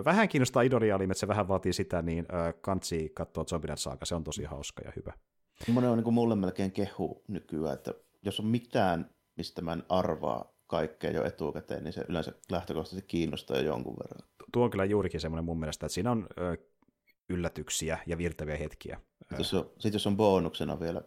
[0.05, 4.25] vähän kiinnostaa idolianimet, se vähän vaatii sitä, niin äh, kansi katsoa Zombieland Saga, se on
[4.25, 5.13] tosi hauska ja hyvä.
[5.65, 9.83] Semmoinen on niin kuin mulle melkein kehu nykyään, että jos on mitään, mistä mä en
[9.89, 14.85] arvaa kaikkea jo etukäteen, niin se yleensä lähtökohtaisesti kiinnostaa jo jonkun verran tuo on kyllä
[14.85, 16.57] juurikin semmoinen mun mielestä, että siinä on ö,
[17.29, 19.01] yllätyksiä ja virtäviä hetkiä.
[19.19, 21.03] Sitten jos on, sit jos on bonuksena vielä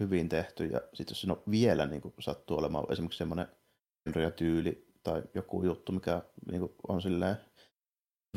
[0.00, 3.46] hyvin tehty ja sitten jos siinä on vielä niin kuin, sattuu olemaan esimerkiksi semmoinen
[4.36, 7.36] tyyli tai joku juttu, mikä niin kuin, on silleen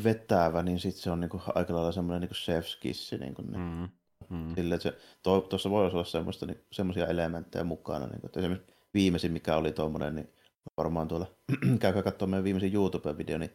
[0.04, 3.18] vetävä, niin sitten se on niin kuin, aika lailla semmoinen niin chef's kissi.
[3.18, 3.90] Niin kuin, mm.
[4.30, 4.56] Mm.
[4.56, 4.98] Sille, että se,
[5.50, 8.08] tuossa voi olla semmoista, niin, semmoisia elementtejä mukana.
[8.08, 10.34] Niin kuin, että esimerkiksi viimeisin, mikä oli tuommoinen, niin
[10.78, 11.28] varmaan tuolla,
[11.80, 13.52] käykää katsomaan meidän viimeisin YouTube-video, niin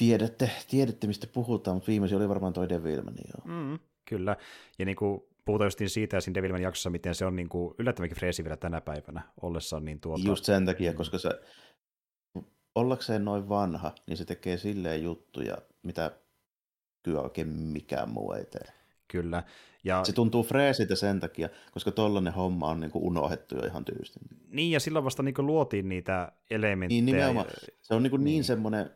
[0.00, 3.14] tiedätte, tiedätte, mistä puhutaan, mutta viimeisin oli varmaan toi Devilman.
[3.14, 3.56] Joo.
[3.56, 4.36] Mm, kyllä,
[4.78, 7.74] ja niin kuin puhutaan just siitä ja siinä Devilman jaksossa, miten se on niin kuin
[7.78, 9.84] yllättävänkin freesi vielä tänä päivänä ollessaan.
[9.84, 10.22] Niin tuota...
[10.26, 11.30] Just sen takia, koska se
[12.74, 16.10] ollakseen noin vanha, niin se tekee silleen juttuja, mitä
[17.02, 18.79] kyllä oikein mikään muu ei tee.
[19.10, 19.42] Kyllä.
[19.84, 20.04] Ja...
[20.04, 24.22] Se tuntuu freesiltä sen takia, koska tollainen homma on niin kuin unohdettu jo ihan tyystin.
[24.48, 27.02] Niin, ja silloin vasta niin kuin luotiin niitä elementtejä.
[27.02, 27.46] Niin, nimenomaan.
[27.82, 28.32] Se on niin, kuin niin.
[28.32, 28.90] niin semmoinen,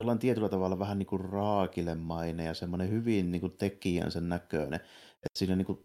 [0.00, 4.80] jollain tietyllä tavalla vähän niin kuin raakilemainen ja semmoinen hyvin niin kuin tekijänsä näköinen.
[5.14, 5.78] Että siinä niin kuin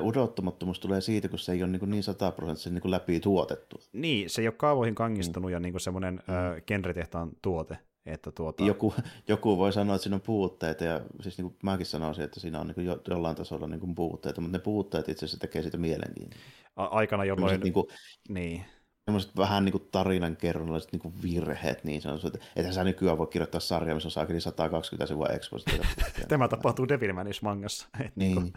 [0.00, 3.80] odottamattomuus tulee siitä, kun se ei ole niin, niin sataprosenttisen niin läpi tuotettu.
[3.92, 5.52] Niin, se ei ole kaavoihin kangistunut mm.
[5.52, 6.34] ja niin semmoinen mm.
[6.34, 7.78] ö, genretehtaan tuote.
[8.06, 8.64] Että tuota...
[8.64, 8.94] joku,
[9.28, 12.60] joku voi sanoa, että siinä on puutteita, ja siis niin kuin mäkin sanoisin, että siinä
[12.60, 15.62] on niin kuin jo, jollain tasolla niin kuin puutteita, mutta ne puutteet itse asiassa tekee
[15.62, 16.46] siitä mielenkiintoista.
[16.76, 17.60] Aikana jolloin...
[17.60, 17.86] Niin kuin,
[18.28, 18.64] niin.
[19.04, 23.18] Sellaiset vähän niin kuin tarinan kerronnalliset niin kuin virheet, niin on, että ethän sä nykyään
[23.18, 25.88] voi kirjoittaa sarjaa, missä on saakeli 120 sivua expositiota.
[26.28, 27.88] Tämä tapahtuu Devilmanish mangassa.
[27.98, 28.34] Niin.
[28.34, 28.52] niin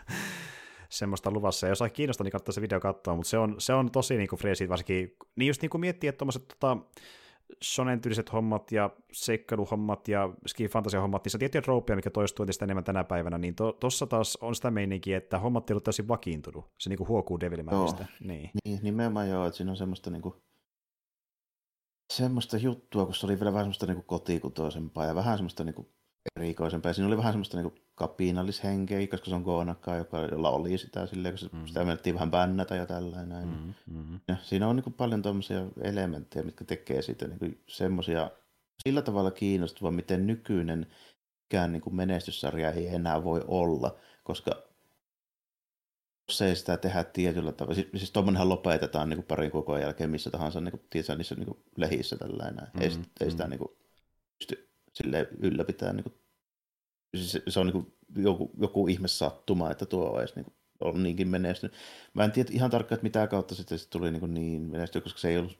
[0.90, 1.68] semmoista luvassa.
[1.68, 4.18] Ja jos ai kiinnostaa, niin kannattaa se video katsoa, mutta se on, se on tosi
[4.18, 6.78] niin kuin freesi, varsinkin, niin just niin kuin miettii, että tuommoiset tota,
[7.64, 8.02] shonen
[8.34, 10.70] hommat ja seikkailuhommat ja ski
[11.02, 14.10] hommat, niin se on tiettyjä troopia, mikä toistuu entistä enemmän tänä päivänä, niin tuossa to,
[14.10, 16.66] taas on sitä meininkiä, että hommat ei ollut täysin vakiintunut.
[16.80, 18.06] Se niinku huokuu Devilmanista.
[18.20, 18.50] Niin.
[18.66, 18.80] niin.
[18.84, 20.36] nimenomaan joo, että siinä on semmoista niinku,
[22.14, 25.92] semmoista juttua, kun se oli vielä vähän semmoista niinku kotikutoisempaa ja vähän semmoista niinku
[26.36, 26.94] erikoisempaa.
[26.94, 31.36] Siinä oli vähän semmoista niinku kapinallishenkeä, koska se on Goonakkaa, joka, jolla oli sitä silleen,
[31.40, 31.66] kun mm.
[31.68, 33.48] sitä menettiin vähän bännätä ja tällainen.
[33.48, 34.20] Mm, mm.
[34.28, 38.32] Ja siinä on niinku paljon tuommoisia elementtejä, mitkä tekee siitä niinku semmoisia
[38.84, 40.88] sillä tavalla kiinnostavaa, miten nykyinen
[41.46, 44.52] ikään niin menestyssarja ei enää voi olla, koska
[46.28, 50.10] jos ei sitä tehdä tietyllä tavalla, siis, siis tuommoinenhan lopetetaan niin kuin parin koko jälkeen
[50.10, 52.68] missä tahansa niin kuin, tiedätkö, niissä niin kuin lehissä tällainen.
[52.74, 53.04] Mm, ei, mm.
[53.22, 53.72] ei sitä niin kuin,
[54.40, 54.69] pysty
[55.04, 56.14] sille ylläpitää niin kuin,
[57.18, 60.54] siis se on niin kuin joku, joku ihme sattuma, että tuo on edes niin kuin,
[60.80, 61.76] on niinkin menestynyt.
[62.14, 65.20] Mä en tiedä ihan tarkkaan, että mitä kautta sitten sit tuli niin, niin menestynyt, koska
[65.20, 65.60] se ei ollut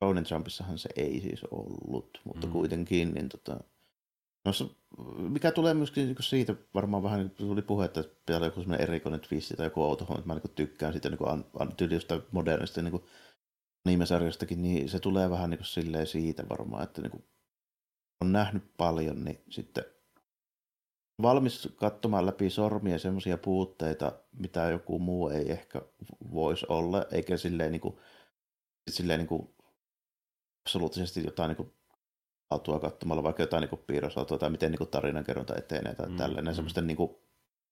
[0.00, 2.52] Ronin Trumpissahan se ei siis ollut, mutta mm.
[2.52, 3.60] kuitenkin, niin tota,
[4.44, 4.52] no,
[5.28, 8.88] mikä tulee myöskin niin siitä, varmaan vähän niin tuli puhe, että pitää olla joku sellainen
[8.88, 11.72] erikoinen twisti tai joku outo että mä niin tykkään siitä niin an, an,
[12.32, 13.04] modernista niin
[13.84, 17.24] nimesarjastakin, niin se tulee vähän niin kuin silleen siitä varmaan, että niin kuin
[18.20, 19.84] on nähnyt paljon, niin sitten
[21.22, 25.82] valmis katsomaan läpi sormia semmoisia puutteita, mitä joku muu ei ehkä
[26.32, 27.96] voisi olla, eikä silleen, niin kuin,
[28.90, 29.54] silleen niin kuin
[30.66, 31.72] absoluuttisesti jotain niin kuin,
[32.50, 36.56] autua katsomalla, vaikka jotain niin piirrosautua tai miten niin tarinankerronta etenee tai mm, tällainen mm.
[36.56, 37.16] semmoisten niin kuin,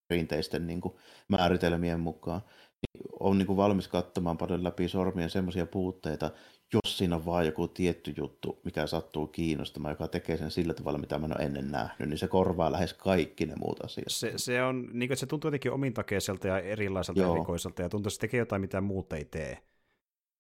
[0.09, 0.95] perinteisten niin kuin,
[1.29, 2.41] määritelmien mukaan.
[2.51, 6.31] Niin on niin kuin, valmis katsomaan paljon läpi sormien semmoisia puutteita,
[6.73, 10.99] jos siinä on vain joku tietty juttu, mikä sattuu kiinnostamaan, joka tekee sen sillä tavalla,
[10.99, 14.05] mitä mä en ole ennen nähnyt, niin se korvaa lähes kaikki ne muut asiat.
[14.09, 17.35] Se, se, on, niin kuin, se tuntuu jotenkin omintakeiselta ja erilaiselta Joo.
[17.35, 19.59] erikoiselta, ja tuntuu, että se tekee jotain, mitä muut ei tee.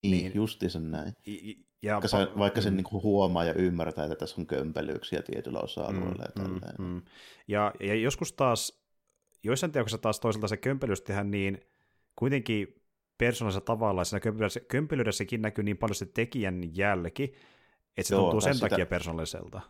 [0.02, 1.12] Niin, niin justiinsa näin.
[1.82, 2.76] Ja, vaikka, se, vaikka sen mm.
[2.76, 6.24] niin kuin huomaa ja ymmärtää, että tässä on kömpelyyksiä tietyllä osa-alueilla.
[6.38, 7.02] Mm, ja, mm, mm.
[7.48, 8.82] Ja, ja joskus taas,
[9.42, 11.60] joissain teoksissa taas toisaalta se kömpelyys tehdään niin
[12.16, 12.81] kuitenkin
[13.27, 14.32] persoonallisella tavalla, siinä
[14.69, 17.35] kömpelyydessäkin näkyy niin paljon se tekijän jälki,
[17.97, 19.61] että se Joo, tuntuu sen sitä, takia persoonalliselta.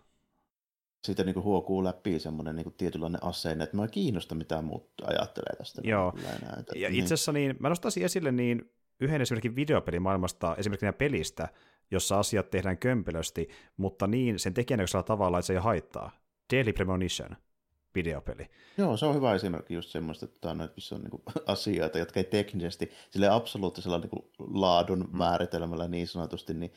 [1.04, 5.82] Siitä niin huokuu läpi semmoinen niin tietynlainen asenne, että mä kiinnosta mitä muut ajattelee tästä.
[5.84, 6.12] Joo,
[6.74, 7.00] ja niin.
[7.00, 8.70] itse asiassa niin, mä nostaisin esille niin
[9.00, 11.48] yhden esimerkin videopelimaailmasta, esimerkiksi pelistä,
[11.90, 16.10] jossa asiat tehdään kömpelösti, mutta niin sen tekijänäköisellä tavalla, että se ei haittaa.
[16.52, 17.36] Daily Premonition
[17.94, 18.50] videopeli.
[18.78, 22.24] Joo, se on hyvä esimerkki just semmoista, että, on, missä on niin asioita, jotka ei
[22.24, 25.18] teknisesti, sille absoluuttisella niin kuin, laadun mm.
[25.18, 26.72] määritelmällä niin sanotusti, niin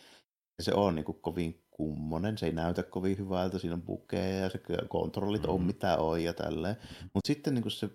[0.60, 4.50] se on niin kuin, kovin kummonen, se ei näytä kovin hyvältä, siinä on bukeja ja
[4.50, 5.50] se kontrollit mm.
[5.50, 6.76] on mitä on ja tälleen.
[6.76, 7.10] Mm.
[7.14, 7.90] Mutta sitten niin kuin se,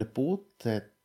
[0.00, 0.96] ne puutteet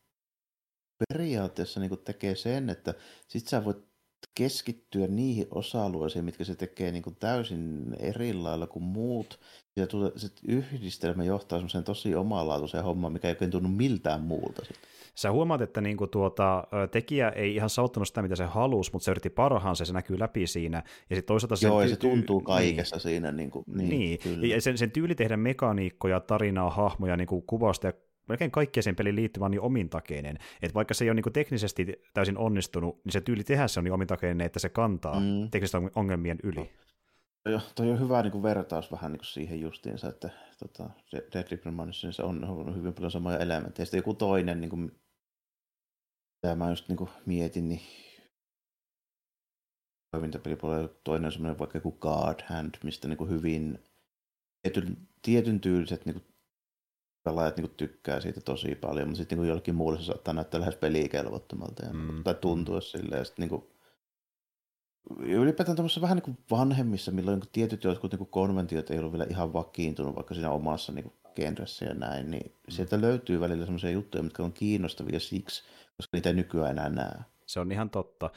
[1.10, 2.94] periaatteessa niin kuin tekee sen, että
[3.28, 3.91] sit sä voit
[4.36, 9.40] keskittyä niihin osa-alueisiin, mitkä se tekee niin kuin täysin eri lailla kuin muut.
[9.76, 14.66] Ja se yhdistelmä johtaa semmoiseen tosi omalaatuiseen hommaan, mikä ei oikein tunnu miltään muulta.
[14.66, 14.76] Sit.
[15.16, 19.12] Sä huomaat, että niinku tuota, tekijä ei ihan sauttanut sitä, mitä se halusi, mutta se
[19.12, 20.78] yritti parhaansa ja se näkyy läpi siinä.
[21.10, 22.46] Ja sitten toisaalta sen Joo, ty- ja se tuntuu niin.
[22.46, 23.02] kaikessa niin.
[23.02, 23.32] siinä.
[23.32, 23.90] Niin, kuin, niin,
[24.26, 24.50] niin.
[24.50, 27.94] ja sen, sen tyyli tehdä mekaniikkoja, tarinaa, hahmoja, niin kuin kuvausta ja
[28.28, 30.38] melkein kaikkeen sen pelin liittyvä niin omintakeinen.
[30.62, 33.84] Että vaikka se ei ole niin teknisesti täysin onnistunut, niin se tyyli tehdä se on
[33.84, 35.50] niin omintakeinen, että se kantaa mm.
[35.52, 36.72] teknisten ongelmien yli.
[37.44, 40.30] Toi, toi on hyvä niin kuin vertaus vähän niin kuin siihen justiinsa, että
[40.60, 40.90] tota,
[41.34, 43.86] Deadly Premonition on, on hyvin paljon samoja elementtejä.
[43.86, 44.92] Sitten joku toinen, niin kuin,
[46.44, 47.82] mitä mä just niin kuin mietin, niin
[50.12, 53.80] toimintapelipuolella toinen on semmoinen vaikka joku God Hand, mistä niin kuin hyvin
[54.62, 56.31] tietyn, tietyn tyyliset niin kuin
[57.24, 60.76] pelaajat niin tykkää siitä tosi paljon, mutta sitten niin jollekin muulle se saattaa näyttää lähes
[60.76, 62.24] pelikelvottomalta ja, mm.
[62.24, 63.20] tai tuntua silleen.
[63.20, 63.64] Ja sitten niin
[65.20, 69.54] ylipäätään tämmöisissä vähän niin vanhemmissa, milloin niin tietyt jotkut niin konventiot ei ollut vielä ihan
[69.54, 72.72] vakiintunut vaikka siinä omassa niin genressä ja näin, niin mm.
[72.72, 75.64] sieltä löytyy välillä semmoisia juttuja, mitkä on kiinnostavia siksi,
[75.98, 77.20] koska niitä ei nykyään enää näe.
[77.46, 78.30] Se on ihan totta.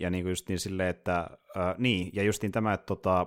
[0.00, 1.18] Ja niin kuin just niin silleen, että
[1.56, 3.26] äh, niin, ja justiin tämä, että tota,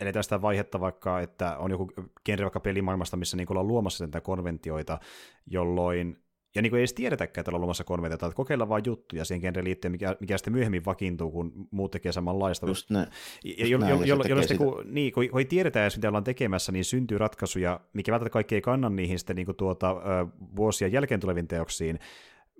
[0.00, 1.92] eletään sitä vaihetta vaikka, että on joku
[2.24, 4.98] genre vaikka pelimaailmasta, missä niin ollaan luomassa näitä konventioita,
[5.46, 6.16] jolloin
[6.54, 9.40] ja niin kuin ei edes tiedetäkään, että ollaan luomassa konventioita, että kokeillaan vain juttuja siihen
[9.40, 12.66] genreen liittyen, mikä, mikä sitten myöhemmin vakiintuu, kun muut tekee samanlaista.
[12.66, 13.06] Just ne.
[13.58, 16.24] Ja jo, jo, jo, jo, sitten, kun, niin, kun, kun ei tiedetä edes, mitä ollaan
[16.24, 19.96] tekemässä, niin syntyy ratkaisuja, mikä välttämättä kaikki ei kanna niihin sitten niin kuin tuota,
[20.56, 21.98] vuosia jälkeen tuleviin teoksiin,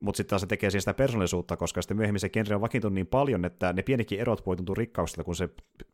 [0.00, 3.06] mutta sitten taas se tekee sitä persoonallisuutta, koska sitten myöhemmin se genre on vakiintunut niin
[3.06, 5.48] paljon, että ne pienikin erot voi tuntua rikkauksilta, kun se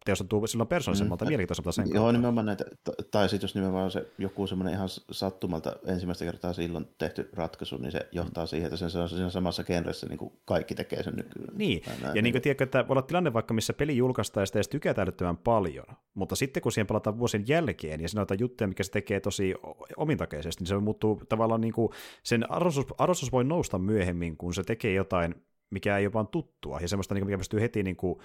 [0.05, 1.29] teos tuntuu silloin persoonallisemmalta, mm.
[1.29, 2.65] mielenkiintoisemmalta sen Joo, nimenomaan näitä,
[3.11, 7.93] tai sitten jos nimenomaan se joku semmoinen ihan sattumalta ensimmäistä kertaa silloin tehty ratkaisu, niin
[7.93, 8.49] se johtaa mm.
[8.49, 11.57] siihen, että sen on siinä samassa genressä niin kuin kaikki tekee sen nykyään.
[11.57, 14.47] Niin, ja niin, niin kuin tiedätkö, että voi olla tilanne vaikka, missä peli julkaistaan ja
[14.47, 18.69] sitä edes tykätään älyttömän paljon, mutta sitten kun siihen palataan vuosien jälkeen ja on juttuja,
[18.69, 19.55] mikä se tekee tosi
[19.97, 21.89] omintakeisesti, niin se muuttuu tavallaan niin kuin,
[22.23, 25.35] sen arvostus, arvostus voi nousta myöhemmin, kun se tekee jotain,
[25.71, 28.19] mikä ei ole vaan tuttua, ja semmoista, niin mikä pystyy heti niin kuin,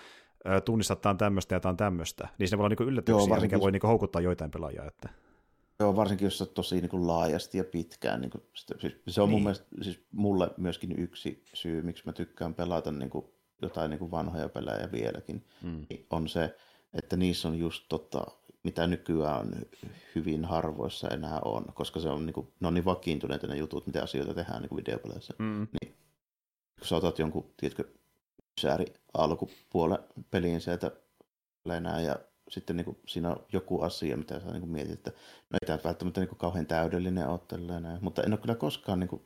[0.66, 3.36] tunnistaa, että tämä on tämmöistä ja tämä on tämmöistä, niin se voi olla niin yllätyksiä,
[3.36, 4.86] Joo, mikä voi niin houkuttaa joitain pelaajia.
[4.86, 5.10] Että...
[5.80, 8.22] Joo, varsinkin jos se tosi niin kuin laajasti ja pitkään.
[8.22, 9.34] Niin kuin, siis, se on niin.
[9.34, 13.26] mun mielestä, siis mulle myöskin yksi syy, miksi mä tykkään pelata niin kuin,
[13.62, 15.86] jotain niin kuin vanhoja pelejä vieläkin, mm.
[16.10, 16.56] on se,
[16.94, 18.24] että niissä on just tota,
[18.64, 19.66] mitä nykyään
[20.16, 23.88] hyvin harvoissa enää on, koska se on, niin kuin, ne on niin vakiintuneita ne jutut,
[23.88, 25.34] mitä asioita tehdään niin videopeleissä.
[25.40, 25.68] Mm.
[25.82, 25.96] Niin,
[26.80, 27.84] kun sä otat jonkun, tiedätkö,
[28.62, 30.00] sääri alkupuolen
[30.32, 30.92] peliin sieltä
[31.66, 32.20] lenää ja
[32.50, 35.12] sitten niin kuin, siinä on joku asia, mitä sä niin kuin mietit, että
[35.50, 38.04] no ei tämä välttämättä niin kuin, kauhean täydellinen ole näin.
[38.04, 39.22] mutta en ole kyllä koskaan niin kuin,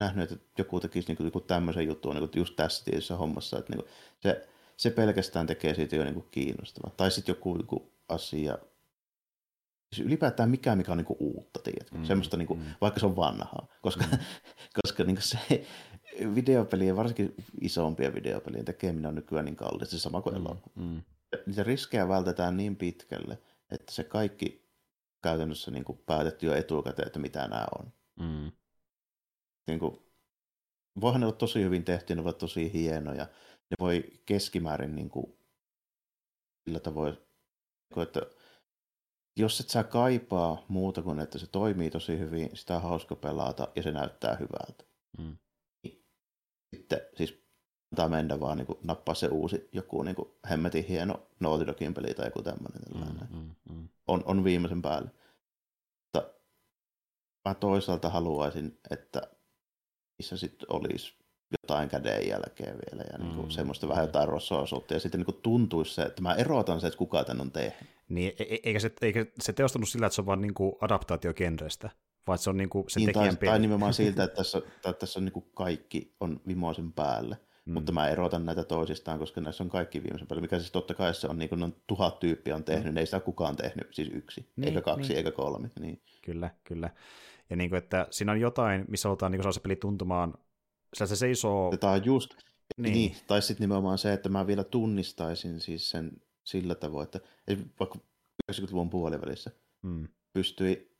[0.00, 3.58] nähnyt, että joku tekisi niin kuin, joku tämmöisen jutun niin kuin, just tässä tietyssä hommassa,
[3.58, 6.94] että niin kuin, se, se pelkästään tekee siitä jo niin kuin, kiinnostavaa.
[6.96, 8.58] Tai sitten joku, joku asia,
[9.92, 11.98] siis ylipäätään mikään, mikä on niin kuin, uutta, tiedätkö?
[11.98, 12.66] Mm, Semmoista, niin kuin, mm.
[12.80, 14.18] vaikka se on vanhaa, koska, mm.
[14.82, 15.66] koska niin kuin, se,
[16.34, 20.72] videopelien, varsinkin isompia videopelien tekeminen on nykyään niin kallista, sama kuin mm, elokuva.
[20.74, 21.02] Mm.
[21.46, 23.38] Niitä riskejä vältetään niin pitkälle,
[23.70, 24.66] että se kaikki
[25.22, 27.92] käytännössä niin kuin päätetty jo etukäteen, että mitä nämä on.
[28.20, 28.52] Mm.
[29.66, 29.98] Niin kuin,
[31.00, 33.24] voihan ne olla tosi hyvin tehty, ne ovat tosi hienoja.
[33.70, 35.38] Ne voi keskimäärin niin kuin,
[36.64, 38.20] sillä tavoin, niinku, että
[39.36, 43.68] jos et sä kaipaa muuta kuin, että se toimii tosi hyvin, sitä on hauska pelata
[43.76, 44.84] ja se näyttää hyvältä.
[45.18, 45.36] Mm.
[46.76, 47.46] Sitten siis
[47.92, 51.94] antaa mennä vaan niin kuin, nappaa se uusi joku niin kuin, hemmetin hieno Naughty Dogin
[51.94, 52.82] peli tai joku tämmöinen.
[52.94, 53.88] Mm, mm, mm.
[54.06, 55.10] On, on viimeisen päälle.
[56.04, 56.30] Mutta
[57.48, 59.22] mä toisaalta haluaisin, että
[60.18, 61.14] missä sitten olisi
[61.62, 63.50] jotain käden jälkeen vielä ja niin kuin, mm.
[63.50, 66.98] semmoista vähän jotain rossoisuutta ja sitten niin kuin tuntuisi se, että mä erotan se, että
[66.98, 67.95] kuka tän on tehnyt.
[68.08, 70.72] Niin, e-, e- eikä se, eikä se teostunut sillä, että se on vaan niin kuin
[70.80, 71.90] adaptaatio genrestä,
[72.26, 74.92] vaan se on niin kuin se niin, tekijän tai, tai nimenomaan siltä, että tässä, että
[74.92, 77.36] tässä on niin kuin kaikki on vimoisen päälle.
[77.64, 77.72] Mm.
[77.72, 81.14] Mutta mä erotan näitä toisistaan, koska näissä on kaikki viimeisen päälle, mikä siis totta kai
[81.14, 82.96] se on, niin kuin on tuhat tyyppiä on tehnyt, mm.
[82.96, 85.16] ei sitä kukaan tehnyt, siis yksi, niin, eikä kaksi, niin.
[85.16, 85.70] eikä kolme.
[85.80, 86.02] Niin.
[86.24, 86.90] Kyllä, kyllä.
[87.50, 90.34] Ja niin kuin, että siinä on jotain, missä halutaan niin se peli tuntumaan,
[90.94, 91.76] sillä se seisoo...
[91.76, 92.34] Tämä on just,
[92.76, 92.92] niin.
[92.92, 93.16] niin.
[93.26, 96.12] Tai sitten nimenomaan se, että mä vielä tunnistaisin siis sen
[96.46, 97.20] sillä tavoin, että
[97.80, 97.98] vaikka
[98.52, 99.50] 90-luvun puolivälissä
[99.82, 100.08] mm.
[100.32, 100.96] pystyi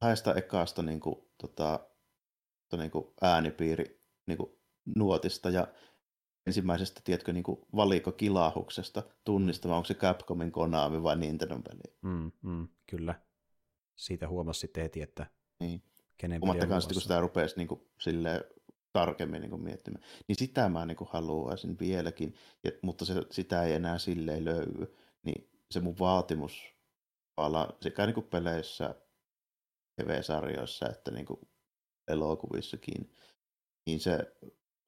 [0.00, 1.88] kahdesta ekasta niin kuin, tota,
[2.76, 4.50] niin kuin äänipiiri niin kuin
[4.96, 5.68] nuotista ja
[6.46, 11.96] ensimmäisestä, tiedätkö, niin kuin valikokilahuksesta tunnistamaan, onko se Capcomin Konami vai Nintendo peli.
[12.02, 13.20] Mm, mm, kyllä.
[13.96, 15.26] Siitä huomasi sitten heti, että
[15.60, 15.82] niin.
[16.16, 18.44] kenen peli sitten, kun sitä rupesi niin kuin, silleen,
[18.96, 20.04] tarkemmin niin kuin miettimään.
[20.28, 24.96] Niin sitä mä niin kuin haluaisin vieläkin, ja, mutta se, sitä ei enää silleen löydy.
[25.22, 26.62] Niin se mun vaatimus
[27.80, 28.94] sekä niin kuin peleissä,
[29.96, 31.40] TV-sarjoissa että niin kuin
[32.08, 33.12] elokuvissakin,
[33.86, 34.18] niin se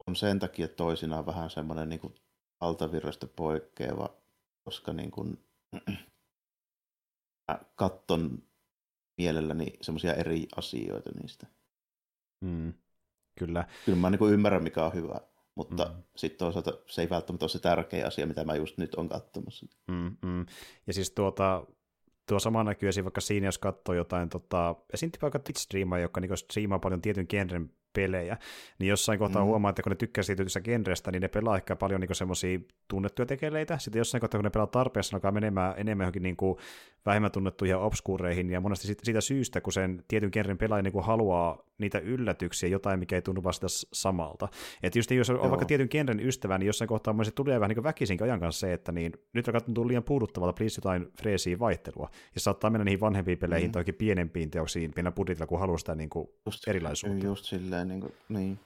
[0.06, 2.14] on sen takia toisinaan vähän semmoinen niin
[2.60, 4.16] altavirrasta poikkeava,
[4.64, 5.44] koska niin kuin,
[7.48, 8.42] mä katton
[9.18, 11.46] mielelläni semmoisia eri asioita niistä.
[12.44, 12.74] Mm,
[13.38, 13.64] kyllä.
[13.84, 15.20] Kyllä mä niin kuin ymmärrän, mikä on hyvä,
[15.54, 16.02] mutta mm.
[16.16, 19.66] sitten toisaalta se ei välttämättä ole se tärkeä asia, mitä mä just nyt on katsomassa.
[19.88, 20.46] Mm, mm.
[20.86, 21.66] Ja siis tuota,
[22.28, 23.04] tuo sama näkyy esim.
[23.04, 27.70] vaikka siinä, jos katsoo jotain, tota, esimerkiksi vaikka Twitch-striimaa, joka niin striimaa paljon tietyn genren
[27.92, 28.36] pelejä,
[28.78, 29.46] niin jossain kohtaa mm.
[29.46, 32.58] huomaa, että kun ne tykkää siitä genrestä, niin ne pelaa ehkä paljon niin semmoisia
[32.88, 33.78] tunnettuja tekeleitä.
[33.78, 36.58] Sitten jossain kohtaa, kun ne pelaa tarpeessa, alkaa menemään enemmän johonkin niin kuin
[37.08, 41.58] vähemmän tunnettuja obskuureihin, ja monesti siitä syystä, kun sen tietyn genren pelaaja niin kuin haluaa
[41.78, 44.48] niitä yllätyksiä, jotain, mikä ei tunnu vasta samalta.
[44.82, 45.50] Että just jos on Joo.
[45.50, 48.72] vaikka tietyn genren ystävä, niin jossain kohtaa se tulee vähän niin väkisinkin ajan kanssa se,
[48.72, 52.10] että niin, nyt alkaa tuntua liian puuduttavalta, please jotain freesiä vaihtelua.
[52.34, 53.72] Ja saattaa mennä niihin vanhempiin peleihin mm.
[53.72, 57.26] tai pienempiin teoksiin, pienellä budjetilla, kun haluaa sitä niin kuin just, erilaisuutta.
[57.26, 58.58] Just silleen, niin, kuin, niin.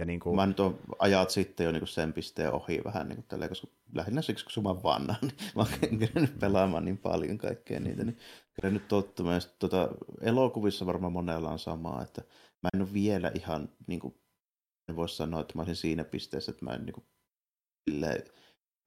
[0.00, 0.36] Ja niin kuin...
[0.36, 3.48] Mä nyt on ajat sitten jo niin kuin sen pisteen ohi vähän, niin kuin tälleen,
[3.48, 8.18] koska lähinnä siksi, kun mä vanna, niin mä oon pelaamaan niin paljon kaikkea niitä, niin
[8.60, 9.40] kyllä nyt tottumaan.
[9.58, 9.88] Tuota,
[10.20, 12.22] elokuvissa varmaan monella on samaa, että
[12.62, 14.14] mä en ole vielä ihan, niin kuin,
[14.88, 17.06] en voi sanoa, että mä olisin siinä pisteessä, että mä en niin kuin,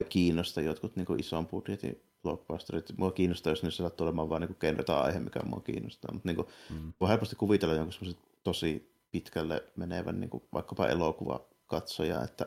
[0.09, 2.97] kiinnosta jotkut niin kuin ison budjetin blockbusterit.
[2.97, 6.13] Mua kiinnostaa, jos ne saattaa olemaan vain niin genre aihe, mikä mua kiinnostaa.
[6.13, 6.93] Mutta niin kuin, mm.
[6.99, 12.45] voi helposti kuvitella jonkun tosi pitkälle menevän niin kuin vaikkapa elokuvakatsoja, että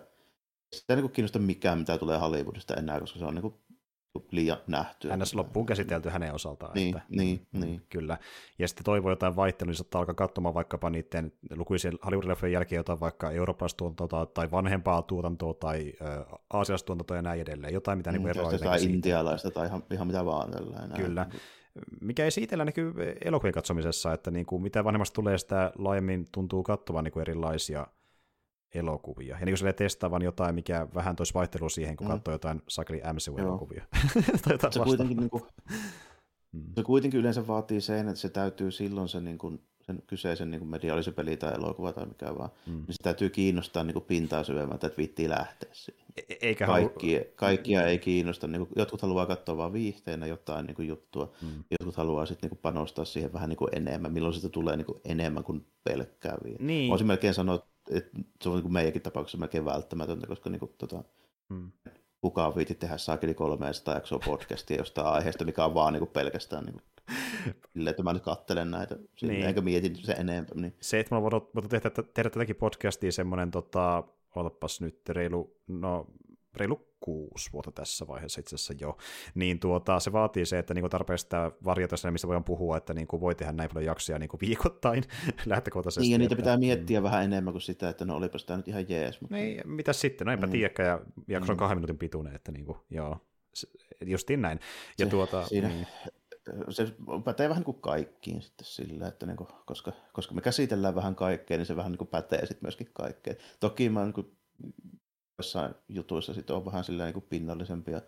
[0.73, 3.55] sitä ei niin kiinnosta mikään, mitä tulee Hollywoodista enää, koska se on niin kuin
[4.31, 5.09] liian nähty.
[5.17, 5.35] Ns.
[5.35, 6.75] loppuun käsitelty hänen osaltaan.
[6.75, 7.83] Niin, että, niin, mm, niin.
[7.91, 8.19] Kyllä.
[8.59, 13.01] Ja sitten toivoo jotain vaihtelua, niin saattaa alkaa katsomaan vaikkapa niiden lukuisien Hollywood-leffojen jälkeen jotain
[13.01, 17.75] vaikka eurooppalaista tuotantoa tai vanhempaa tuotantoa tai äh, aasialaista tuotantoa ja näin edelleen.
[17.75, 18.59] Jotain, mitä mm, niin eroaa.
[18.59, 20.51] Tai intialaista tai ihan, ihan mitä vaan.
[20.51, 20.97] Tällainen.
[20.97, 21.27] Kyllä
[22.01, 22.95] mikä ei siitä näkyy
[23.25, 27.87] elokuvien katsomisessa, että niin kuin mitä vanhemmasta tulee, sitä laajemmin tuntuu katsovan niin kuin erilaisia
[28.75, 29.39] elokuvia.
[29.39, 32.13] Ja niin kuin testaavan jotain, mikä vähän toisi vaihtelua siihen, kun mm.
[32.13, 33.85] katsoo jotain sakeli MCU-elokuvia.
[34.61, 35.43] tai se, kuitenkin, niin kuin,
[36.53, 36.65] mm.
[36.75, 40.67] se kuitenkin yleensä vaatii sen, että se täytyy silloin se niin kuin, sen kyseisen niin
[40.67, 42.73] media, oli se peli tai elokuva tai mikä vaan, mm.
[42.73, 46.06] niin se täytyy kiinnostaa niin kuin pintaa syvemmältä, että vittiin lähteä siihen.
[46.17, 47.27] E-, eikä Kaikki, halu...
[47.37, 48.47] Kaikkia ei kiinnosta.
[48.47, 51.65] Niin kuin, jotkut haluaa katsoa vain viihteenä jotain niin kuin juttua, mm.
[51.71, 54.87] jotkut haluaa sitten niin kuin panostaa siihen vähän niin kuin enemmän, milloin sitä tulee niin
[54.87, 56.67] kuin enemmän kuin pelkkää viihdeen.
[56.67, 56.91] Niin.
[56.91, 60.73] Voisin melkein sanoa, että se on niin kuin meidänkin tapauksessa melkein välttämätöntä, koska niin kuin,
[60.79, 61.05] tota,
[61.49, 61.73] mm.
[62.21, 66.65] kukaan viiti tehdä saakeli 300 jaksoa podcastia jostain aiheesta, mikä on vaan niin kuin pelkästään
[66.65, 66.83] niin kuin
[67.73, 69.47] Silleen, että mä nyt kattelen näitä, niin.
[69.47, 70.47] enkä mietin se enemmän.
[70.55, 70.75] Niin.
[70.81, 74.05] Se, että mä voin tehdä, tehdä tätäkin podcastia semmoinen, tota,
[74.41, 76.07] otapas nyt reilu, no
[76.57, 78.97] reilu kuusi vuotta tässä vaiheessa itse asiassa jo,
[79.35, 82.95] niin tuota, se vaatii se, että niinku tarpeeksi sitä varjota sinne, mistä voidaan puhua, että
[82.95, 85.05] niinku voi tehdä näin paljon jaksoja niinku viikoittain
[85.47, 86.01] lähtökohtaisesti.
[86.01, 87.05] Niin, ja niitä että, pitää miettiä mm.
[87.05, 89.21] vähän enemmän kuin sitä, että no olipas tämä nyt ihan jees.
[89.21, 89.37] Mutta...
[89.37, 90.53] Niin, mitä sitten, no enpä mm.
[90.53, 91.59] tiedäkään, ja jakso on mm.
[91.59, 93.21] kahden minuutin pituinen, että niinku, joo,
[94.05, 94.61] justiin näin.
[94.99, 95.87] Ja se, tuota, siinä, niin
[96.71, 96.95] se
[97.25, 101.17] pätee vähän niin kuin kaikkiin sitten sillä, että niin kuin, koska, koska me käsitellään vähän
[101.17, 103.37] kaikkea, niin se vähän niin kuin pätee sitten myöskin kaikkeen.
[103.61, 104.37] Toki mä niin kuin,
[105.39, 108.01] jossain jutuissa sitten on vähän silleen niin pinnallisempi ja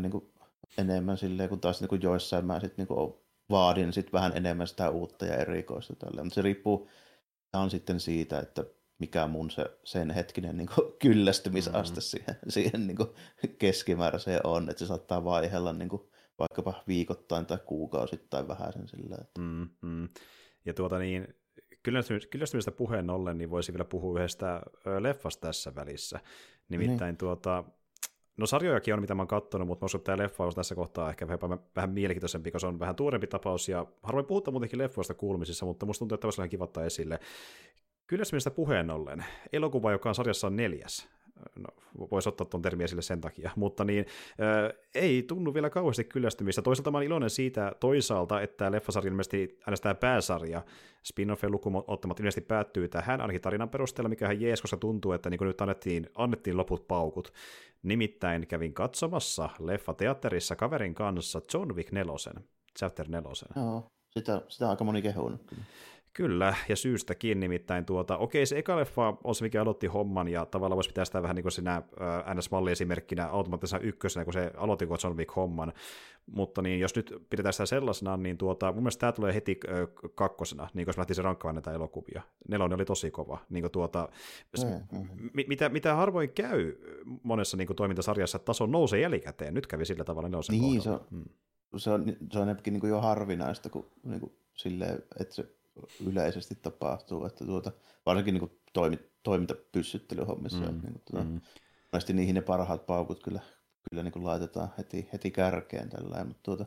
[0.00, 0.32] niin kuin
[0.78, 3.14] enemmän silleen, kun taas niin kuin joissain mä sitten niin
[3.50, 6.24] vaadin sit vähän enemmän sitä uutta ja erikoista tällä.
[6.24, 6.88] Mutta se riippuu
[7.52, 8.64] on sitten siitä, että
[8.98, 12.02] mikä mun se, sen hetkinen niin kuin, kyllästymisaste mm.
[12.02, 13.08] siihen, siihen niin kuin,
[13.58, 16.02] keskimääräiseen on, että se saattaa vaihella niin kuin,
[16.40, 19.16] vaikkapa viikoittain tai kuukausittain vähän sen sillä.
[19.20, 19.40] Että...
[19.40, 20.08] Mm, mm.
[20.64, 21.34] Ja tuota niin,
[22.30, 24.62] kyllästymistä puheen ollen, niin voisi vielä puhua yhdestä
[25.00, 26.20] leffasta tässä välissä.
[26.68, 27.16] Nimittäin niin.
[27.16, 27.64] tuota,
[28.36, 30.74] no sarjojakin on, mitä mä oon katsonut, mutta mä uskon, että tämä leffa on tässä
[30.74, 34.78] kohtaa ehkä vähän, vähän mielenkiintoisempi, koska se on vähän tuorempi tapaus, ja harvoin puhutaan muutenkin
[34.78, 37.20] leffoista kuulumisissa, mutta musta tuntuu, että voisi olla kivattaa esille.
[38.06, 41.08] Kyllästymistä puheen ollen, elokuva, joka on sarjassa on neljäs,
[41.56, 41.68] no,
[42.10, 46.62] voisi ottaa tuon termiä sille sen takia, mutta niin, äh, ei tunnu vielä kauheasti kyllästymistä.
[46.62, 50.62] Toisaalta mä olen iloinen siitä toisaalta, että leffasarja ilmeisesti äänestää pääsarja,
[51.04, 55.40] spin-offien lukuottamat ilmeisesti päättyy tähän, ainakin tarinan perusteella, mikä ihan jees, koska tuntuu, että niin
[55.40, 57.32] nyt annettiin, annettiin loput paukut.
[57.82, 62.12] Nimittäin kävin katsomassa leffateatterissa kaverin kanssa John Wick 4,
[62.78, 63.30] Chapter 4.
[63.56, 65.40] Joo, sitä, sitä on aika moni kehunut.
[66.12, 70.46] Kyllä, ja syystäkin nimittäin tuota, okei se eka leffa on se, mikä aloitti homman, ja
[70.46, 74.86] tavallaan voisi pitää sitä vähän niin kuin siinä äh, NS-malliesimerkkinä automaattisena ykkösenä, kun se aloitti
[74.86, 75.72] kun John Wick homman,
[76.26, 79.74] mutta niin, jos nyt pidetään sitä sellaisena, niin tuota, mun mielestä tämä tulee heti äh,
[80.14, 82.22] kakkosena, niin kuin jos mä lähtisin rankkaan näitä elokuvia.
[82.48, 83.38] Nelonen oli tosi kova.
[83.50, 84.08] Niin kuin tuota,
[84.64, 85.30] mm, mm.
[85.46, 86.76] mitä, mitä harvoin käy
[87.22, 90.90] monessa niin kuin toimintasarjassa, että taso nousee jälkikäteen, nyt kävi sillä tavalla nelosen Niin, se
[90.90, 91.24] on, mm.
[91.76, 95.59] se on, se on niin kuin jo harvinaista, kun niin kuin silleen, että se
[96.06, 97.72] yleisesti tapahtuu, että tuota,
[98.06, 100.58] varsinkin niin kuin toimi, toimintapyssyttelyhommissa.
[100.58, 101.40] Mm, niin kuin, tuota, mm.
[101.92, 103.40] Monesti niihin ne parhaat paukut kyllä,
[103.90, 106.66] kyllä niin kuin laitetaan heti, heti kärkeen tällä mutta tuota,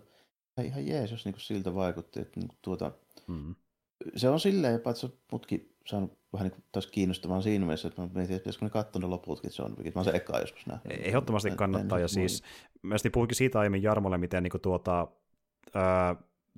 [0.64, 2.92] ihan jees, jos niin kuin siltä vaikutti, että niin kuin, tuota,
[3.28, 3.56] mm.
[4.16, 7.88] se on silleen jopa, että se on mutkin saanut vähän niin taas kiinnostavaan siinä mielessä,
[7.88, 9.96] että mä mietin, että pitäisikö ne katsoa ne loputkin John Wickit.
[9.96, 11.00] Mä oon se eka joskus nähnyt.
[11.00, 12.44] Ehdottomasti kannattaa, ja siis
[12.82, 15.08] mä puhuinkin siitä aiemmin Jarmolle, miten niin kuin, tuota,
[15.74, 16.16] ää,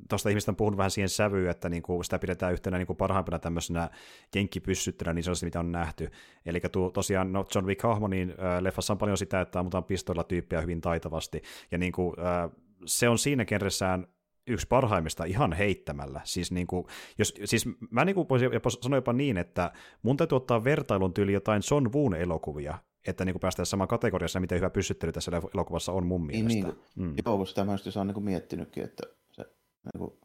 [0.09, 3.89] tuosta ihmistä on puhunut vähän siihen sävyyn, että niinku sitä pidetään yhtenä niinku parhaimpana tämmöisenä
[4.35, 6.11] jenkkipyssyttänä, niin se on se, mitä on nähty.
[6.45, 6.61] Eli
[6.93, 10.81] tosiaan no John Wick-hahmo, niin äh, leffassa on paljon sitä, että ammutaan pistoilla tyyppiä hyvin
[10.81, 11.41] taitavasti,
[11.71, 12.51] ja niinku, äh,
[12.85, 14.07] se on siinä kerressään
[14.47, 16.21] yksi parhaimmista ihan heittämällä.
[16.23, 16.85] Siis, niin kuin,
[17.17, 21.13] jos, siis mä niin kuin voisin jopa sanoa jopa niin, että mun täytyy ottaa vertailun
[21.13, 22.77] tyyli jotain John Woon elokuvia,
[23.07, 26.47] että niin kuin päästään samaan kategoriassa, miten hyvä pyssyttely tässä elokuvassa on mun mielestä.
[26.47, 26.65] Niin,
[26.95, 27.15] niin mm.
[27.25, 29.03] Joo, kun sitä mä olen niin miettinytkin, että
[29.93, 30.19] niin kuin,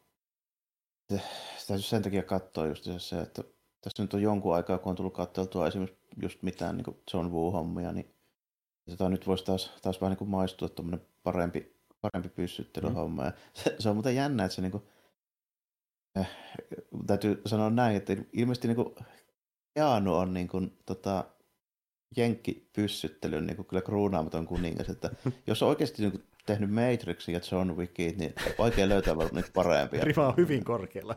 [1.66, 3.42] täytyy sen takia katsoa just se, että
[3.80, 7.92] tässä nyt on jonkun aikaa, kun on tullut katseltua esimerkiksi just mitään niin John Woo-hommia,
[7.92, 8.14] niin
[8.90, 13.24] tota nyt voisi taas, taas vähän niin kuin maistua tuommoinen parempi, parempi pyssyttelyhomma.
[13.24, 13.32] Mm.
[13.54, 14.84] se, se, on muuten jännä, että se niin kuin,
[16.18, 16.30] äh,
[17.06, 18.94] täytyy sanoa näin, että ilmeisesti niin kuin
[19.76, 21.24] Jaanu on niin kuin, tota,
[22.16, 25.10] jenkkipyssyttelyn niin kuin kyllä kruunaamaton kuningas, että
[25.46, 30.04] jos oikeasti niin kuin tehnyt Matrixin ja John Wickin, niin vaikea löytää niitä parempia.
[30.10, 31.16] Riva on hyvin korkealla.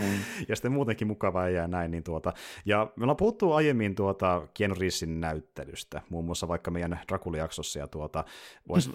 [0.00, 0.18] Mm.
[0.48, 1.90] ja sitten muutenkin mukavaa jää näin.
[1.90, 2.32] Niin tuota.
[2.64, 7.78] Ja me ollaan puhuttu aiemmin tuota Keanu Reevesin näyttelystä, muun muassa vaikka meidän Dracula-jaksossa.
[7.78, 8.24] Ja tuota,
[8.68, 8.90] vois,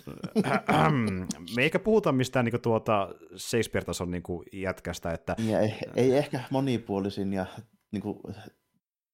[1.55, 5.11] me eikä puhuta mistään niin tuota Shakespeare-tason niin jätkästä.
[5.11, 5.35] Että...
[5.47, 7.45] Ja ei, ei ehkä monipuolisin ja
[7.91, 8.19] niin kuin,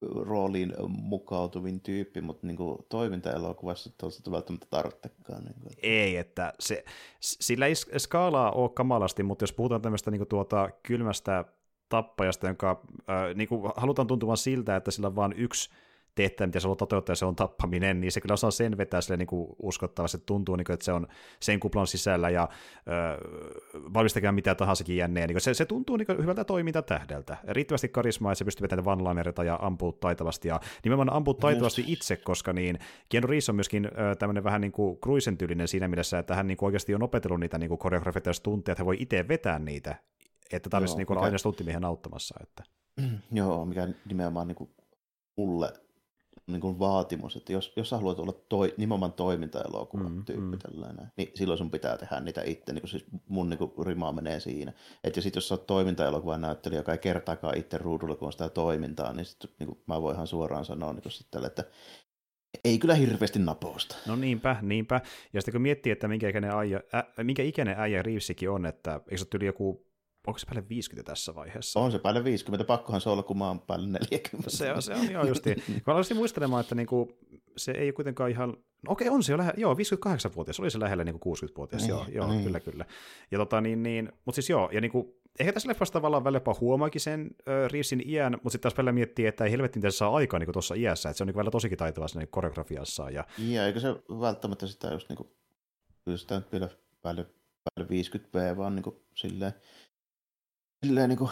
[0.01, 5.43] rooliin mukautuvin tyyppi, mutta niin kuin toimintaelokuvassa tuosta välttämättä tarvitsekaan.
[5.43, 5.73] Niin kuin.
[5.83, 6.83] Ei, että se,
[7.19, 11.45] sillä ei skaalaa ole kamalasti, mutta jos puhutaan tämmöistä niin kuin tuota kylmästä
[11.89, 15.69] tappajasta, jonka äh, niin kuin halutaan tuntuvan siltä, että sillä on vain yksi
[16.17, 19.17] tehtävä, mitä se on toteuttaa, se on tappaminen, niin se kyllä osaa sen vetää sille
[19.17, 21.07] niin kuin uskottavasti, että tuntuu, niin kuin, että se on
[21.39, 22.49] sen kuplan sisällä ja äh,
[23.93, 25.29] valmistakaan mitä tahansa jänneen.
[25.29, 27.37] Niin se, se tuntuu niin kuin, hyvältä toimintatähdeltä.
[27.47, 30.47] Riittävästi karismaa, että se pystyy vetämään vanlainereita ja ampuu taitavasti.
[30.47, 32.79] Ja nimenomaan ampuu taitavasti itse, koska niin
[33.09, 36.47] Keanu Reeves on myöskin äh, tämmöinen vähän niin kuin Cruisen tyylinen siinä mielessä, että hän
[36.47, 39.59] niin kuin oikeasti on opetellut niitä niin koreografioita, jos tuntee, että hän voi itse vetää
[39.59, 39.95] niitä,
[40.51, 41.21] että tarvitsisi niin mikä...
[41.21, 42.35] aina stuntimiehen auttamassa.
[42.43, 42.63] Että.
[43.31, 44.69] Joo, mikä nimenomaan niin kuin
[45.37, 45.73] mulle
[46.47, 50.59] niin kuin vaatimus, että jos, jos sä haluat olla toi, nimenomaan toimintaelokuva mm, tyyppi mm.
[50.59, 54.11] tällainen, niin silloin sun pitää tehdä niitä itse, niin kuin siis mun niin kuin rimaa
[54.11, 54.73] menee siinä.
[55.03, 58.49] Että sitten jos sä oot toimintaelokuvan näyttelijä, joka ei kertaakaan itse ruudulla, kun on sitä
[58.49, 61.63] toimintaa, niin, sit, niin kuin mä voin ihan suoraan sanoa niin sitten, että
[62.63, 63.95] ei kyllä hirveästi napousta.
[64.05, 65.01] No niinpä, niinpä.
[65.33, 69.01] Ja sitten kun miettii, että minkä ikäinen äijä, ä, minkä ikäinen äijä Reevesikin on, että
[69.11, 69.86] eikö se ole joku
[70.27, 71.79] onko se päälle 50 tässä vaiheessa?
[71.79, 74.49] On se päälle 50, pakkohan se olla, kun mä oon päälle 40.
[74.49, 75.55] Se on, se on joo justi.
[75.87, 77.17] Mä aloisin muistelemaan, että niinku,
[77.57, 78.49] se ei kuitenkaan ihan,
[78.81, 82.05] no okei on se jo lähellä, joo 58-vuotias, oli se lähellä niinku 60-vuotias, niin, joo,
[82.11, 82.43] joo niin.
[82.43, 82.85] kyllä kyllä.
[83.31, 86.55] Ja tota niin, niin mutta siis joo, ja niinku, ehkä tässä leffassa tavallaan välillä jopa
[86.61, 89.97] huomaakin sen äh, Reevesin iän, mutta sitten taas välillä miettii, että ei helvetti miten se
[89.97, 93.09] saa aikaa niin tuossa iässä, että se on niin välillä tosikin taitava siinä koreografiassa.
[93.09, 93.25] Ja...
[93.37, 95.29] ja eikö se välttämättä sitä just niin kuin,
[96.05, 96.69] kyllä sitä vielä
[97.01, 97.25] päälle,
[97.63, 99.53] päälle 50 vaan niin kuin, silleen,
[100.85, 101.31] silleen niin kuin,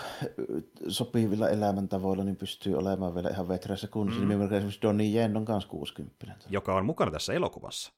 [0.88, 4.22] sopivilla elämäntavoilla niin pystyy olemaan vielä ihan vetreessä kunnossa.
[4.22, 4.28] Mm.
[4.28, 6.26] Nimimerkiksi esimerkiksi Donnie Yen on kanssa 60.
[6.50, 7.94] Joka on mukana tässä elokuvassa.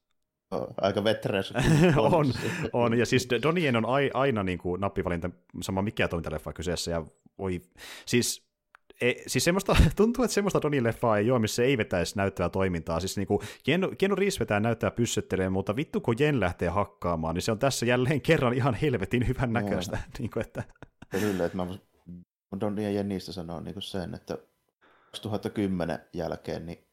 [0.80, 1.54] Aika vettereessä.
[1.96, 2.32] on,
[2.72, 7.04] on, ja siis Donien on aina niin kuin nappivalinta sama mikä toimintaleffa kyseessä, ja
[7.38, 7.62] voi,
[8.06, 8.48] siis
[9.00, 13.00] ei, siis semmoista, tuntuu, että semmoista Donnie leffaa ei ole, missä ei vetäisi näyttävää toimintaa.
[13.00, 17.42] Siis niinku, Keanu, Keanu Reeves vetää näyttää pyssyttelee, mutta vittu kun Jen lähtee hakkaamaan, niin
[17.42, 19.98] se on tässä jälleen kerran ihan helvetin hyvän näköistä.
[20.18, 20.62] Niin kuin, että...
[21.08, 21.66] Kyllä, että mä
[22.60, 24.38] Donnie ja Jennistä sanoo niin sen, että
[25.10, 26.88] 2010 jälkeen niin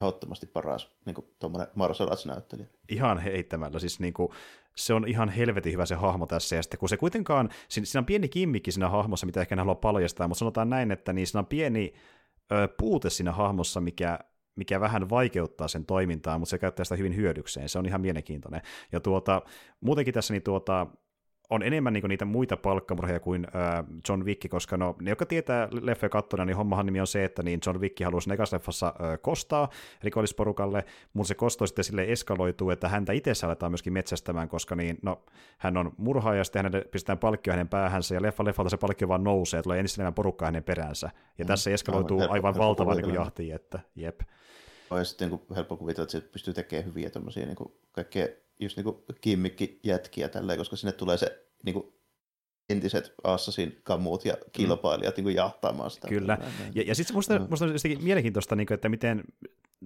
[0.00, 2.66] ehdottomasti paras niin tuommoinen martial arts-näyttelijä.
[2.88, 4.28] Ihan heittämällä, siis niin kuin,
[4.76, 8.06] se on ihan helvetin hyvä se hahmo tässä, ja sitten kun se kuitenkaan, siinä on
[8.06, 11.38] pieni kimmikki siinä hahmossa, mitä ehkä en halua paljastaa, mutta sanotaan näin, että niin siinä
[11.38, 11.94] on pieni
[12.52, 14.18] ö, puute siinä hahmossa, mikä
[14.56, 17.68] mikä vähän vaikeuttaa sen toimintaa, mutta se käyttää sitä hyvin hyödykseen.
[17.68, 18.62] Se on ihan mielenkiintoinen.
[18.92, 19.42] Ja tuota,
[19.80, 20.86] muutenkin tässä niin tuota,
[21.50, 25.68] on enemmän niin niitä muita palkkamurheja kuin äh, John Wick, koska no, ne, jotka tietää
[25.82, 29.18] leffoja kattona, niin hommahan nimi on se, että niin John Wick halusi nekas leffassa äh,
[29.22, 29.68] kostaa
[30.02, 34.98] rikollisporukalle, mutta se kosto sitten sille eskaloituu, että häntä itse aletaan myöskin metsästämään, koska niin,
[35.02, 35.22] no,
[35.58, 39.08] hän on murhaaja, ja sitten hänelle pistetään palkkio hänen päähänsä, ja leffa leffalta se palkkio
[39.08, 41.10] vaan nousee, tulee entistä enemmän porukkaa hänen peräänsä.
[41.38, 41.46] Ja mm.
[41.46, 44.20] tässä eskaloituu aivan, aivan valtava niin jahtiin, että jep.
[44.90, 47.56] On sitten niin helppo kuvitella, että se pystyy tekemään hyviä tämmöisiä niin
[47.92, 48.26] kaikkea
[48.60, 48.86] just niin
[49.20, 51.92] kimmikki jätkiä tälleen, koska sinne tulee se niin kuin,
[52.70, 55.24] entiset Assassin kamut ja kilpailijat mm.
[55.24, 56.08] niin jahtaamaan sitä.
[56.08, 56.38] Kyllä.
[56.74, 59.24] Ja, ja sitten musta, musta on mielenkiintoista, niin kuin, että miten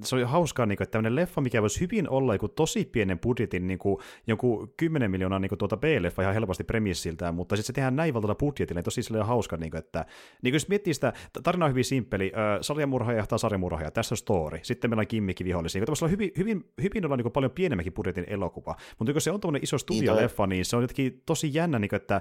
[0.03, 3.19] se oli hauskaa, niin kuin, että tämmöinen leffa, mikä voisi hyvin olla joku tosi pienen
[3.19, 3.97] budjetin, niin kuin,
[4.27, 8.15] joku 10 miljoonaa niin kuin tuota B-leffa ihan helposti premissiltään, mutta sitten se tehdään näin
[8.15, 10.07] valtavalla budjetilla, niin tosi silleen hauska, niin kuin, että
[10.43, 11.13] niin kuin jos miettii sitä,
[11.43, 15.45] tarina on hyvin simppeli, äh, sarjamurhaaja jahtaa sarjamurhaaja, tässä on story, sitten meillä on kimmikki
[15.45, 19.31] vihollisia, niin on hyvin, hyvin, hyvin olla niin paljon pienemmäkin budjetin elokuva, mutta kun se
[19.31, 22.21] on tuommoinen iso niin studioleffa, niin se on jotenkin tosi jännä, niin kuin, että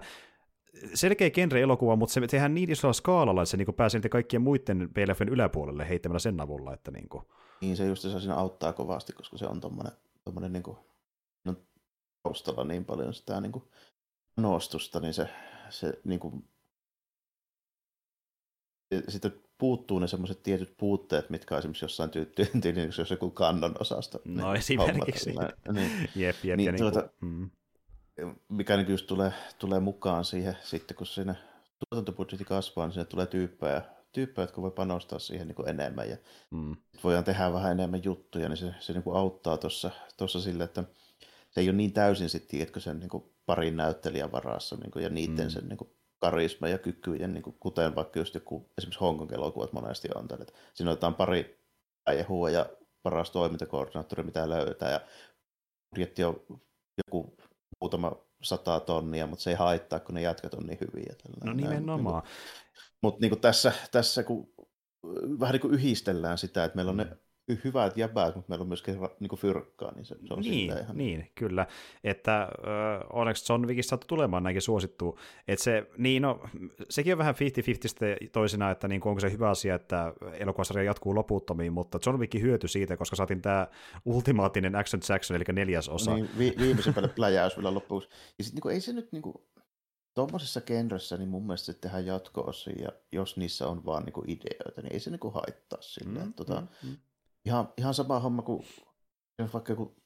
[0.93, 4.89] selkeä genre-elokuva, mutta se tehdään niin isolla skaalalla, että se niin pääsee niiden kaikkien muiden
[4.93, 6.73] PLFn yläpuolelle heittämällä sen avulla.
[6.73, 7.23] Että niin, kuin.
[7.61, 10.77] Niin se just se siinä auttaa kovasti, koska se on tommonen niin kuin,
[11.45, 11.55] no,
[12.23, 13.63] taustalla niin paljon sitä niin kuin,
[14.37, 15.29] nostusta, niin se,
[15.69, 16.49] se niin kuin,
[19.07, 24.19] sitten puuttuu ne semmoiset tietyt puutteet, mitkä on esimerkiksi jossain tyyliin, jos joku kannon osasta.
[24.25, 25.33] No niin, esimerkiksi.
[25.73, 26.57] Niin, jep, jep.
[26.57, 27.49] Niin, ja niin tuota, kuin, mm
[28.49, 31.35] mikä niin just tulee, tulee mukaan siihen sitten, kun siinä
[31.79, 33.81] tuotantobudjetti kasvaa, niin sinne tulee tyyppejä,
[34.11, 36.17] tyyppejä jotka voi panostaa siihen niin kuin enemmän ja
[36.51, 36.75] mm.
[37.03, 39.57] voidaan tehdä vähän enemmän juttuja, niin se, se niin kuin auttaa
[40.17, 40.83] tuossa sille, että
[41.49, 45.03] se ei ole niin täysin sitten, tiedätkö, sen niin kuin parin näyttelijän varassa niin kuin,
[45.03, 45.49] ja niiden mm.
[45.49, 45.89] sen niin kuin
[46.19, 50.41] karisma ja kykyjen, niin kuin, kuten vaikka just joku esimerkiksi Hongkong elokuvat monesti on tällä,
[50.41, 51.59] että siinä otetaan pari
[52.07, 52.65] äijähua ja
[53.03, 55.01] paras toimintakoordinaattori, mitä löytää, ja
[55.95, 56.41] budjetti on
[56.97, 57.37] joku
[57.81, 58.11] muutama
[58.43, 61.15] sata tonnia, mutta se ei haittaa, kun ne jatkat on niin hyviä.
[61.43, 62.23] No nimenomaan.
[63.01, 64.53] Mutta niin tässä, tässä kun
[65.39, 67.17] vähän niin kuin yhdistellään sitä, että meillä on ne mm
[67.63, 70.97] hyvät jäbät, mutta meillä on myöskin niin kuin fyrkkaa, niin se, se on niin, ihan...
[70.97, 71.67] niin, kyllä.
[72.03, 72.49] Että äh,
[73.13, 75.19] onneksi John Wickista saatu tulemaan näinkin suosittu.
[75.47, 76.43] Että se, niin no,
[76.89, 77.35] sekin on vähän
[78.25, 82.33] 50-50 toisena, että niin onko se hyvä asia, että elokuvasarja jatkuu loputtomiin, mutta John Wick
[82.41, 83.67] hyöty siitä, koska saatiin tämä
[84.05, 86.15] ultimaattinen Action Jackson, eli neljäs osa.
[86.15, 88.09] Niin, vi- viimeisen päälle pläjäys vielä loppuksi.
[88.37, 89.35] Ja sitten niin ei se nyt niin kuin,
[90.19, 94.93] tuommoisessa genressä, niin mun mielestä tehdään jatko-osia, jos niissä on vaan niin kuin ideoita, niin
[94.93, 96.25] ei se niin kuin haittaa silleen.
[96.25, 96.97] Mm, tota, mm, mm
[97.45, 98.65] ihan, ihan sama homma kuin
[99.53, 99.98] vaikka joku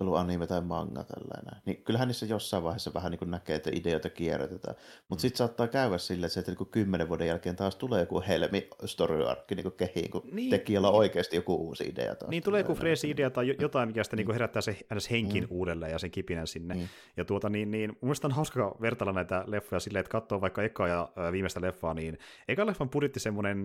[0.00, 1.62] anime tai manga tällainen.
[1.64, 4.76] Niin kyllähän niissä jossain vaiheessa vähän niin kuin näkee, että ideoita kierrätetään.
[5.08, 5.22] Mutta mm.
[5.22, 9.50] sitten saattaa käydä sille, että, niin kymmenen vuoden jälkeen taas tulee joku helmi story arc
[9.50, 10.50] niin kehiin, kun niin.
[10.50, 12.14] tekijällä on oikeasti joku uusi idea.
[12.14, 14.26] Taas niin tulee joku freesi idea tai jotain, mikä sitten niin.
[14.26, 14.76] niin herättää se
[15.10, 15.48] henkin mm.
[15.50, 16.74] uudelleen ja sen kipinän sinne.
[16.74, 16.88] Mm.
[17.16, 20.62] Ja tuota, niin, niin, mun mielestä on hauska vertailla näitä leffoja silleen, että katsoo vaikka
[20.62, 22.18] eka ja viimeistä leffaa, niin
[22.48, 23.58] eka leffan budjetti semmoinen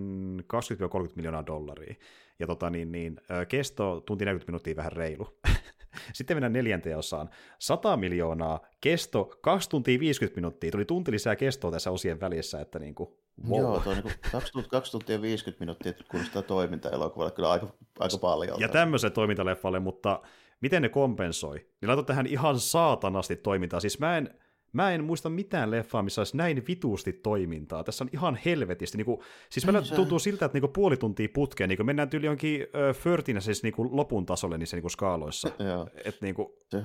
[1.08, 1.94] 20-30 miljoonaa dollaria.
[2.38, 5.28] Ja tota, niin, niin, kesto tunti 40 minuuttia vähän reilu.
[6.12, 7.30] Sitten mennään neljänteen osaan.
[7.58, 10.70] 100 miljoonaa, kesto 2 tuntia 50 minuuttia.
[10.70, 13.10] Tuli tunti lisää kestoa tässä osien välissä, että niin kuin,
[13.48, 13.60] wow.
[13.60, 17.66] Joo, tuo niin 2, 2 tuntia 50 minuuttia kuulostaa toimintaelokuvalle kyllä aika,
[17.98, 18.60] aika paljon.
[18.60, 20.22] Ja tämmöisen toimintaleffalle, mutta
[20.60, 21.56] miten ne kompensoi?
[21.56, 23.80] Niin laitot tähän ihan saatanasti toimintaa.
[23.80, 24.38] Siis mä en,
[24.74, 27.84] Mä en muista mitään leffaa, missä olisi näin vituusti toimintaa.
[27.84, 28.96] Tässä on ihan helvetisti.
[28.96, 29.20] Niin kuin,
[29.50, 32.66] siis meillä tuntuu siltä, että niin kuin puoli tuntia putkeen, niin kuin mennään tyyli jonkin
[32.94, 35.50] Förtinä siis niin kuin lopun tasolle niissä niin kuin skaaloissa.
[35.58, 35.88] Joo.
[36.04, 36.48] Et, niin kuin...
[36.70, 36.84] Se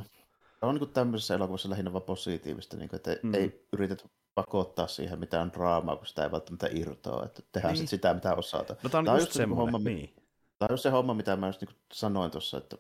[0.65, 3.33] on niin kuin tämmöisessä elokuvassa lähinnä vaan positiivista, niin kuin, että mm.
[3.33, 4.03] ei yritetä
[4.35, 7.25] pakottaa siihen mitään draamaa, kun sitä ei välttämättä irtoa.
[7.25, 7.77] Että tehdään Niin.
[7.77, 8.79] sitten sitä, mitä osataan.
[8.83, 10.13] No tämä on, on just just se semmoinen, homma, niin.
[10.59, 12.77] Tämä on just se homma, mitä mä just niin sanoin tuossa, että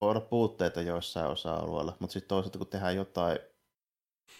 [0.00, 3.38] voi olla puutteita joissain osa-alueilla, mutta sitten toisaalta kun tehdään jotain,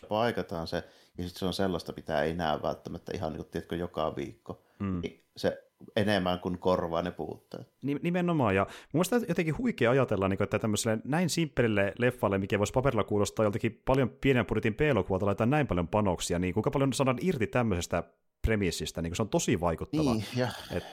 [0.08, 0.76] paikataan se,
[1.18, 4.62] ja sitten se on sellaista, mitä ei näe välttämättä ihan niin kuin, tiedätkö, joka viikko,
[4.78, 5.00] Mm.
[5.00, 5.62] niin se
[5.96, 7.68] enemmän kuin korvaa ne puutteet.
[7.82, 12.38] Ni- Nimenomaan, ja mun mielestä jotenkin huikea ajatella, niin kuin, että tämmöiselle näin simppelille leffalle,
[12.38, 16.70] mikä voisi paperilla kuulostaa joltakin paljon pienen budjetin p-elokuvalta, laittaa näin paljon panoksia, niin kuinka
[16.70, 18.02] paljon saadaan irti tämmöisestä
[18.42, 20.14] premissistä, niin se on tosi vaikuttava.
[20.14, 20.84] Niin, ja, Et-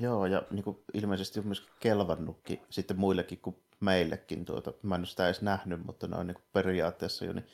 [0.00, 4.44] joo, ja niin kuin ilmeisesti on myös kelvannutkin sitten muillekin kuin meillekin.
[4.44, 4.72] Tuota.
[4.82, 7.46] Mä en ole sitä edes nähnyt, mutta ne on niin kuin periaatteessa jo, niin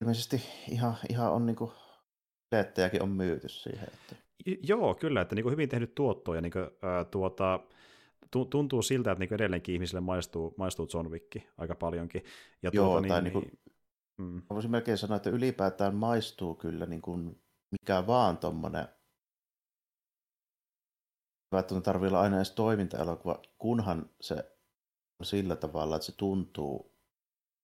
[0.00, 1.70] ilmeisesti ihan, ihan on niin kuin
[3.00, 3.88] on myyty siihen.
[3.94, 4.16] Että...
[4.62, 7.60] Joo, kyllä, että niin kuin hyvin tehnyt tuotto, ja niin kuin, ää, tuota,
[8.30, 12.24] tu- tuntuu siltä, että niin kuin edelleenkin ihmisille maistuu, maistuu John Wick aika paljonkin.
[12.62, 13.58] Ja Joo, tuota, tai niin, niin kuin-
[14.18, 18.88] mm, voisin melkein sanoa, että ylipäätään maistuu kyllä niin kuin mikä vaan tommonen
[21.52, 24.34] välttämättä tarvii olla aina edes toimintaelokuva, kunhan se
[25.20, 26.94] on sillä tavalla, että se tuntuu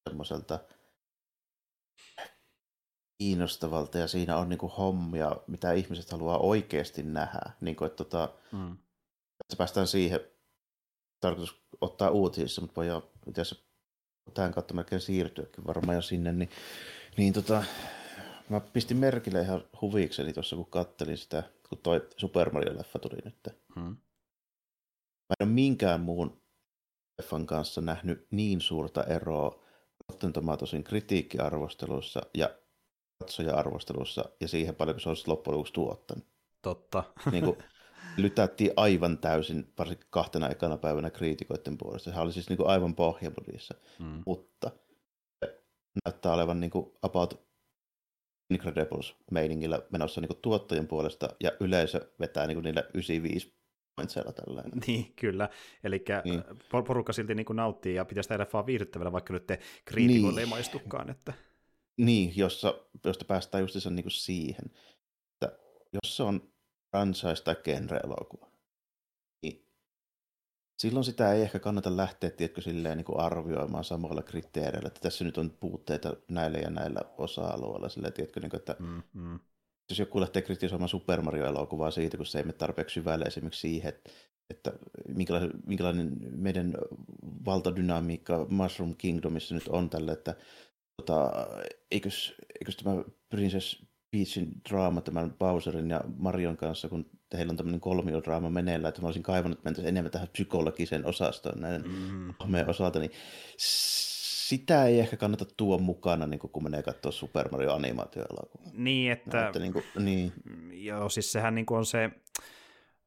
[0.09, 0.61] semmoiselta
[3.19, 7.51] kiinnostavalta ja siinä on niin kuin hommia, mitä ihmiset haluaa oikeasti nähdä.
[7.61, 8.77] Niin kuin, että tota, mm.
[9.39, 10.21] tässä päästään siihen,
[11.21, 13.67] tarkoitus ottaa uutisissa, mutta voi jo itse asiassa
[14.35, 16.51] tämän kautta melkein siirtyäkin varmaan jo sinne, niin,
[17.17, 17.65] niin tota,
[18.49, 23.49] mä pistin merkille ihan huvikseni tuossa, kun kattelin sitä, kun toi Super Mario-leffa tuli nyt.
[23.77, 23.83] Mm.
[23.83, 26.43] Mä en ole minkään muun
[27.19, 29.65] leffan kanssa nähnyt niin suurta eroa
[30.09, 32.51] Rotten Tomatoesin kritiikkiarvostelussa ja
[33.19, 36.25] katsoja-arvostelussa ja siihen paljon, kun se olisi loppujen lopuksi tuottanut.
[36.63, 37.05] Totta.
[37.33, 37.57] Niin kuin,
[38.17, 42.11] lytättiin aivan täysin, varsinkin kahtena ekana päivänä kriitikoiden puolesta.
[42.11, 44.23] Sehän oli siis niin kuin aivan pohjamudissa, mm.
[44.27, 44.71] mutta
[46.05, 47.47] näyttää olevan niin kuin about
[48.55, 53.57] Incredibles-meiningillä menossa niin kuin tuottajien puolesta, ja yleisö vetää niin kuin niillä 95
[53.97, 54.73] pointseilla tällainen.
[54.87, 55.49] Niin, kyllä.
[55.85, 56.43] Eli Niin.
[56.73, 56.85] niin.
[56.85, 60.47] porukka silti niin kuin nauttii ja pitää sitä leffaa viihdyttävällä, vaikka nyt te kriitikoille Niin.
[60.47, 61.11] ei maistukaan.
[61.11, 61.33] Että...
[61.97, 64.65] Niin, jossa, josta päästään just niin kuin siihen,
[65.33, 65.59] että
[65.93, 66.53] jos se on
[66.91, 68.51] franchise- tai genre-elokuva,
[69.43, 69.69] niin
[70.79, 75.25] silloin sitä ei ehkä kannata lähteä, tiedätkö, silleen niin kuin arvioimaan samoilla kriteereillä, että tässä
[75.25, 79.39] nyt on puutteita näillä ja näillä osa-alueilla, silleen, tiedätkö, niin kuin, että Mm, mm.
[79.91, 83.89] jos joku lähtee kritisoimaan Super Mario-elokuvaa siitä, kun se ei mene tarpeeksi syvälle esimerkiksi siihen,
[83.89, 84.11] että,
[84.51, 84.73] että
[85.09, 86.75] minkälainen, minkälainen meidän
[87.45, 90.35] valtadynamiikka Mushroom Kingdomissa nyt on tälle, että
[90.97, 91.31] tota,
[91.91, 97.81] eikös, eikös tämä Princess Peachin draama tämän Bowserin ja Marion kanssa, kun heillä on tämmöinen
[97.81, 102.35] kolmiodraama meneillään, että mä olisin kaivannut, että mentäisiin enemmän tähän psykologiseen osastoon näiden Mm.
[102.69, 103.11] osalta, niin
[103.57, 108.71] sitä ei ehkä kannata tuoda mukana, niin kun menee katsoa Super Mario animaatioelokuvaa.
[108.73, 109.47] Niin, että...
[109.47, 110.33] Että niin kuin, niin,
[110.73, 112.11] Joo, siis sehän niin on se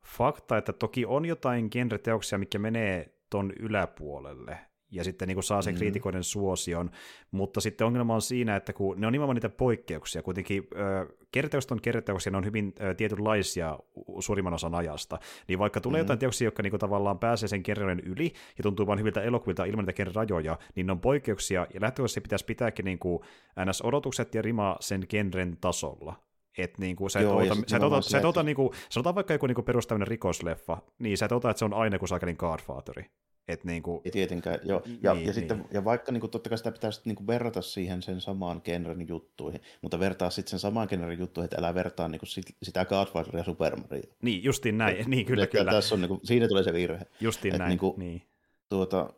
[0.05, 4.57] fakta, että toki on jotain genreteoksia, mikä menee ton yläpuolelle,
[4.91, 5.77] ja sitten niin saa sen Mm.
[5.77, 6.91] kriitikoiden suosion,
[7.31, 11.71] mutta sitten ongelma on siinä, että kun ne on nimenomaan niitä poikkeuksia, kuitenkin ö, kerteokset
[11.71, 13.79] on kerteoksia, ne on hyvin ö, tietynlaisia
[14.19, 16.03] suurimman osan ajasta, niin vaikka tulee Mm.
[16.03, 19.83] jotain teoksia, jotka niin tavallaan pääsee sen kerran yli, ja tuntuu vain hyviltä elokuvilta ilman
[19.85, 23.19] niitä kerran rajoja, niin ne on poikkeuksia, ja lähtökohtaisesti pitäisi pitääkin niin kuin
[23.65, 26.15] NS-odotukset ja rima sen genren tasolla,
[26.57, 28.73] että niinku, sä et Joo, ja ota, sä et ota, se, sä et ota niinku,
[28.89, 32.09] sanotaan vaikka joku niinku perustäminen rikosleffa, niin sä et ota, että se on aina kuin
[32.09, 33.05] saakelin Godfatheri.
[33.47, 34.81] Et niinku, ei tietenkään, joo.
[35.03, 35.67] Ja, Niin, ja, sitten, niin.
[35.71, 39.07] ja vaikka niin kuin, totta kai sitä pitäisi niin kuin, verrata siihen sen samaan genren
[39.07, 42.85] juttuihin, mutta vertaa sitten sen samaan genren juttuihin, että älä vertaa niin kuin, sit, sitä
[42.85, 44.03] Godfatheria ja Super Mario.
[44.21, 47.05] niin, justiin näin, niin kyllä, kyllä, Tässä on, niin kuin, siinä tulee se virhe.
[47.19, 48.21] justiin et näin, niinku- niin.
[48.69, 49.13] Tuota,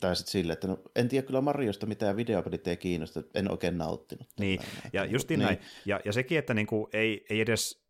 [0.00, 3.78] tai sitten silleen, että no, en tiedä kyllä Mariosta mitään videopelit ei kiinnosta, en oikein
[3.78, 4.26] nauttinut.
[4.40, 5.46] Niin, Tällainen, ja justiin niin.
[5.46, 5.58] näin.
[5.86, 7.81] Ja, ja sekin, että niinku ei, ei edes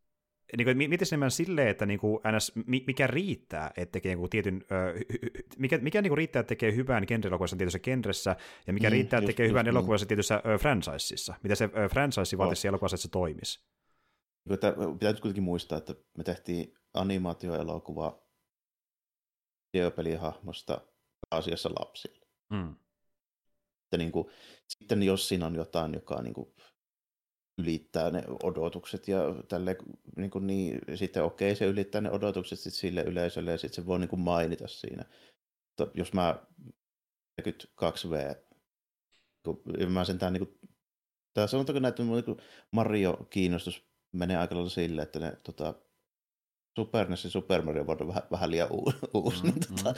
[0.56, 4.28] niin kuin, miten se enemmän silleen, että niinku, ns, mi- mikä riittää, että tekee niinku
[4.28, 5.00] tietyn, ö,
[5.58, 9.26] mikä, mikä niinku riittää, että tekee hyvän genre-elokuvassa tietyssä genressä, ja mikä Mm, riittää, että
[9.26, 9.70] tekee just hyvän niin.
[9.76, 11.34] elokuvassa tietyssä ö, franchiseissa.
[11.42, 13.60] Mitä se ö, franchise vaatisi elokuvassa, että se toimisi.
[14.44, 18.22] Niin, että Pitää nyt kuitenkin muistaa, että me tehtiin animaatioelokuva
[19.72, 20.80] videopelihahmosta
[21.30, 22.26] asiassa lapsille.
[22.50, 22.76] Mm.
[23.98, 24.28] Niin kuin,
[24.68, 26.54] sitten jos siinä on jotain, joka niin kuin,
[27.58, 29.76] ylittää ne odotukset ja tälle,
[30.16, 33.86] niin, kuin niin sitten okei, se ylittää ne odotukset sit sille yleisölle ja sitten se
[33.86, 35.04] voi niin kuin mainita siinä.
[35.68, 36.46] Mutta jos mä
[37.42, 38.36] 42V,
[39.44, 40.58] kun mä sentään niin kuin,
[41.34, 42.36] tai sanotaanko näitä, niin kuin
[42.70, 45.74] Mario-kiinnostus menee aika lailla sille, että ne tota,
[46.76, 49.94] Super NES ja Super Mario World on vähän, vähän liian uusi, uusi niin tota,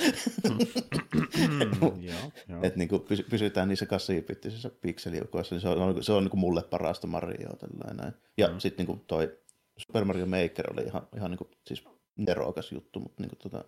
[2.01, 2.63] Joo, joo.
[2.63, 7.07] että niin pysy, pysytään niissä 8-bittisissä pikseliukoissa, niin se on, se on niin mulle parasta
[7.07, 8.15] Marioa tällainen.
[8.39, 8.59] Ja Mm.
[8.59, 9.39] sitten niin toi
[9.79, 11.85] Super Mario Maker oli ihan, ihan niin kuin, siis
[12.17, 13.65] nerokas juttu, mutta niin kuin, tota,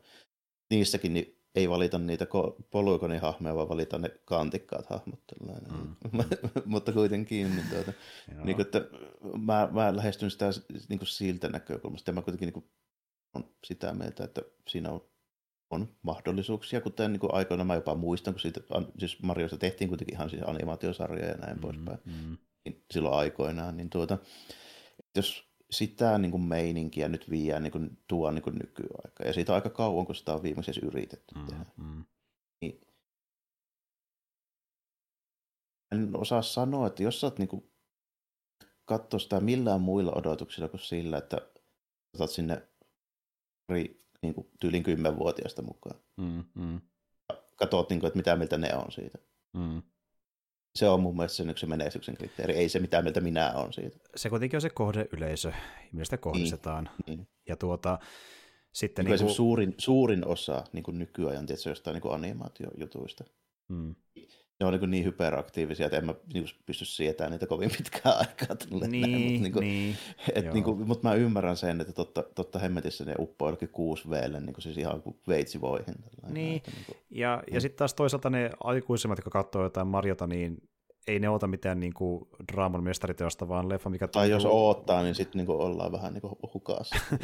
[0.71, 5.21] niissäkin niin ei valita niitä ko- polygonihahmoja, vaan valita ne kantikkaat hahmot.
[5.27, 5.73] tällainen.
[5.73, 5.97] Mm.
[6.65, 7.93] mutta kuitenkin, niin, tuota,
[8.45, 8.81] niin kuin, että
[9.39, 10.51] mä, mä lähestyn sitä
[10.89, 12.65] niin kuin siltä näkökulmasta, ja mä kuitenkin niin kuin,
[13.37, 15.09] on sitä mieltä, että siinä on,
[15.71, 18.61] on mahdollisuuksia, kuten niin aikoina mä jopa muistan, kun siitä,
[18.99, 21.61] siis Mariosta tehtiin kuitenkin ihan siis animaatiosarja ja näin mm.
[21.61, 24.19] poispäin Mm, niin silloin aikoinaan, niin tuota,
[25.17, 29.53] jos sitä niin kuin meininkiä nyt viiää niin kuin, tuo niin kuin nykyaikaan, ja siitä
[29.53, 32.05] on aika kauan, kun sitä on viimeksi edes yritetty mm, tehdä, mm.
[32.61, 32.81] niin
[35.93, 37.71] en osaa sanoa, että jos sä oot niin kuin,
[38.85, 41.37] katsoa sitä millään muilla odotuksilla kuin sillä, että
[42.15, 42.69] otat sinne
[43.73, 46.01] niin kuin, tyylin kymmenvuotiaasta mukaan.
[46.17, 46.81] Mm, mm,
[47.57, 49.19] Katsot, niin kuin, että mitä mieltä ne on siitä.
[49.57, 49.83] mm.
[50.75, 53.99] Se on mun mielestä sen yksi menestyksen kriteeri, ei se mitä mieltä minä on siitä.
[54.17, 55.53] Se kuitenkin on se kohdeyleisö,
[55.93, 56.91] millä sitä kohdistetaan.
[57.07, 57.29] Niin.
[57.49, 57.99] Ja tuota,
[58.73, 63.25] sitten Niin niin kuin kuin, suurin, suurin osa niin kuin nykyajan tietysti jostain niin animaatiojutuista.
[63.69, 63.95] mm,
[64.61, 67.71] Ne on niin, kuin niin hyperaktiivisia, että en mä niin kuin pysty sietämään niitä kovin
[67.79, 68.57] pitkään aikaa.
[68.57, 69.97] tälleen näin, niin, mutta, niin kuin, niin,
[70.35, 74.11] et, niin kuin, mutta mä ymmärrän sen, että totta, totta hemmetissä ne uppoo jollekin 6
[74.11, 75.95] vlle, niin kuin siis ihan kuin veitsivoihin.
[75.95, 76.57] tällainen, Niin.
[76.57, 80.69] että, niin kuin, Ja, ja sitten taas toisaalta ne aikuisemmat, jotka katsoo jotain Marjota, niin
[81.07, 85.15] ei ne ota mitään niin kuin draaman mestariteosta, vaan leffa, mikä tai jos oottaa, niin
[85.15, 86.97] sitten niin kuin ollaan vähän niin kuin hukassa.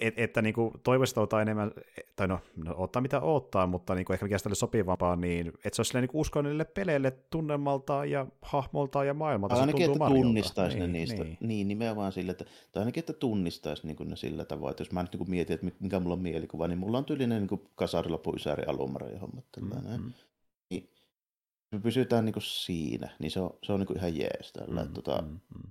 [0.00, 1.70] Et, että niin kuin, toivoisi ottaa enemmän,
[2.16, 5.70] tai no, no ottaa mitä ottaa, mutta niin kuin, ehkä mikä sitä sopivampaa, niin että
[5.72, 9.54] se olisi niin kuin niille peleille tunnelmaltaan ja hahmoltaan ja maailmalta.
[9.54, 10.22] Tai ainakin, että Mariolta.
[10.22, 11.24] tunnistaisi ne Niin, niistä.
[11.24, 11.38] Niin.
[11.40, 15.02] Niin, nimenomaan sillä, että, tai ainakin, että tunnistaisi niin ne sillä tavoin, että jos mä
[15.02, 18.64] nyt niin mietin, että mikä mulla on mielikuva, niin mulla on tyylinen niin kasarilapu ysäri
[18.66, 19.44] alumari hommat.
[19.52, 20.14] Tällainen.
[21.72, 24.84] Me pysytään niin siinä, niin se on, se on niin ihan jees tällä.
[24.84, 25.40] Mm, tota, mm.
[25.54, 25.70] mm.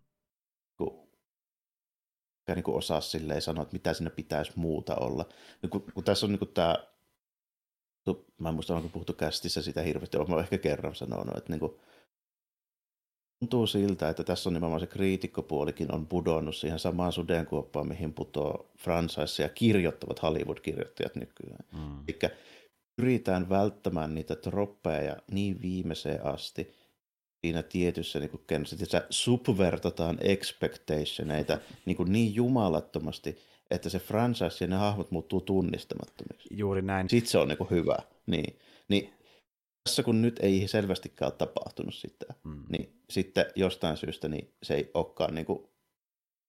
[0.77, 1.09] kun,
[2.55, 5.25] niin kuin osaa silleen sanoa, että mitä siinä pitäisi muuta olla.
[5.61, 6.75] Niin kun, kun tässä on niin tämä,
[8.37, 11.73] mä en muista, onko puhuttu kästissä sitä hirveästi, olen ehkä kerran sanonut, että niin kuin,
[13.39, 18.71] tuntuu siltä, että tässä on nimenomaan se kriitikkopuolikin on pudonnut siihen samaan sudenkuoppaan, mihin putoo
[18.77, 21.65] franchise ja kirjoittavat Hollywood-kirjoittajat nykyään.
[21.71, 22.03] Mm.
[22.07, 22.19] Eli
[22.99, 26.71] pyritään välttämään niitä troppeja niin viimeiseen asti
[27.41, 33.37] siinä tietyssä niin kennossa, että subvertataan expectationeita niin, kuin niin jumalattomasti,
[33.71, 36.47] että se franchise ja ne hahmot muuttuu tunnistamattomiksi.
[36.51, 37.09] Juuri näin.
[37.09, 37.97] Sitten se on niin kuin hyvä.
[38.25, 39.13] Niin, niin
[39.83, 42.63] tässä kun nyt ei selvästikään ole tapahtunut sitä, Mm.
[42.69, 45.68] niin sitten jostain syystä niin se ei olekaan niin kuin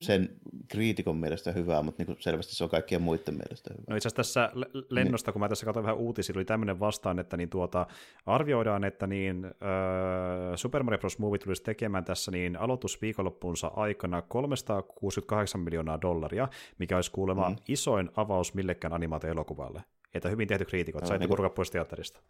[0.00, 0.28] sen
[0.68, 3.84] kriitikon mielestä hyvää, mutta niin selvästi se on kaikkien muiden mielestä hyvää.
[3.88, 4.52] No itse asiassa tässä
[4.90, 7.86] lennosta, kun mä tässä katsoin vähän uutisia, oli tämmöinen vastaan, että niin tuota,
[8.26, 11.18] arvioidaan, että niin, öö, Super Mario Bros.
[11.18, 16.48] Movie tulisi tekemään tässä niin aloitusviikonloppuunsa aikana 368 miljoonaa dollaria,
[16.78, 17.56] mikä olisi kuulemma Mm.
[17.68, 19.82] isoin avaus millekään animaatioelokuvalle.
[20.14, 22.20] Että hyvin tehty kriitikot, Joo, saitte purkaa pois teatterista.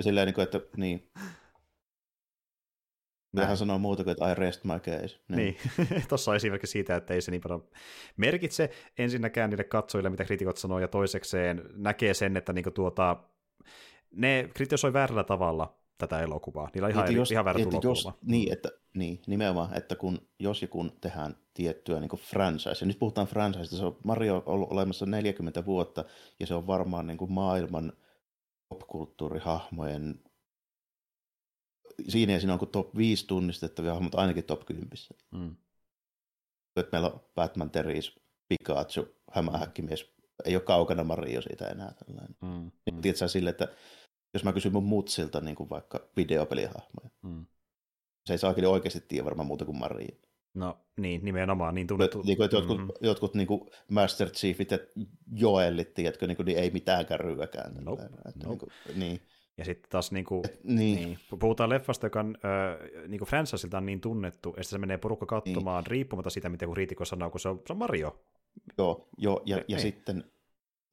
[0.00, 1.08] Silleen, niin kuin, että niin.
[3.32, 3.42] Näin.
[3.42, 5.18] Vähän sanoo muuta kuin, että I rest my case.
[5.28, 5.56] Niin,
[6.08, 7.68] tuossa on esimerkki siitä, että ei se niin paljon
[8.16, 13.16] merkitse ensinnäkään niille katsojille, mitä kriitikot sanoo, ja toisekseen näkee sen, että niinku tuota,
[14.10, 16.68] ne kritisoi väärällä tavalla tätä elokuvaa.
[16.74, 20.68] Niillä on ihan, eri, ihan väärä jos, niin, että, niin, nimenomaan, että kun, jos ja
[20.68, 24.72] kun tehdään tiettyä niin kuin franchise, ja nyt puhutaan franchise, se on Mario on ollut
[24.72, 26.04] olemassa 40 vuotta,
[26.40, 27.92] ja se on varmaan niin kuin maailman
[28.68, 30.20] popkulttuurihahmojen
[32.08, 34.88] siinä ja siinä on kuin top 5 tunnistettavia hahmoja, mutta ainakin top 10.
[35.30, 35.56] Mm.
[36.76, 40.12] Että meillä on Batman, Teris, Pikachu, hämähäkkimies,
[40.44, 41.92] ei ole kaukana Mario siitä enää.
[42.06, 42.36] Tällainen.
[42.42, 42.48] Mm.
[42.48, 43.00] Niin, Mm.
[43.02, 43.68] tiedätkö sille, että
[44.34, 47.46] jos mä kysyn mun mutsilta niin kuin vaikka videopelihahmoja, Mm.
[48.26, 50.16] se ei saakin oikeasti tiedä varmaan muuta kuin Mario.
[50.54, 52.22] No niin, nimenomaan niin tunnettu.
[52.22, 52.86] Niin kuin, että jotkut, Mhm.
[52.86, 53.06] mm-hmm.
[53.06, 54.78] jotkut niin kuin Master Chiefit ja
[55.32, 57.74] Joelit, tiedätkö, niin, kuin, niin ei mitään kärryäkään.
[57.84, 58.48] Nope, että, nope.
[58.48, 59.20] niin, kuin, niin,
[59.60, 64.48] Ja sitten taas niinku, niin, niin, puhutaan leffasta, joka on äh, niinku franchiseltaan niin tunnettu,
[64.56, 65.90] ja sitten se menee porukka katsomaan niin.
[65.90, 68.20] riippumatta siitä, mitä kun kriitikko sanoo, kun se on, se on Mario.
[68.78, 69.80] joo, joo, ja, ja Niin.
[69.80, 70.24] sitten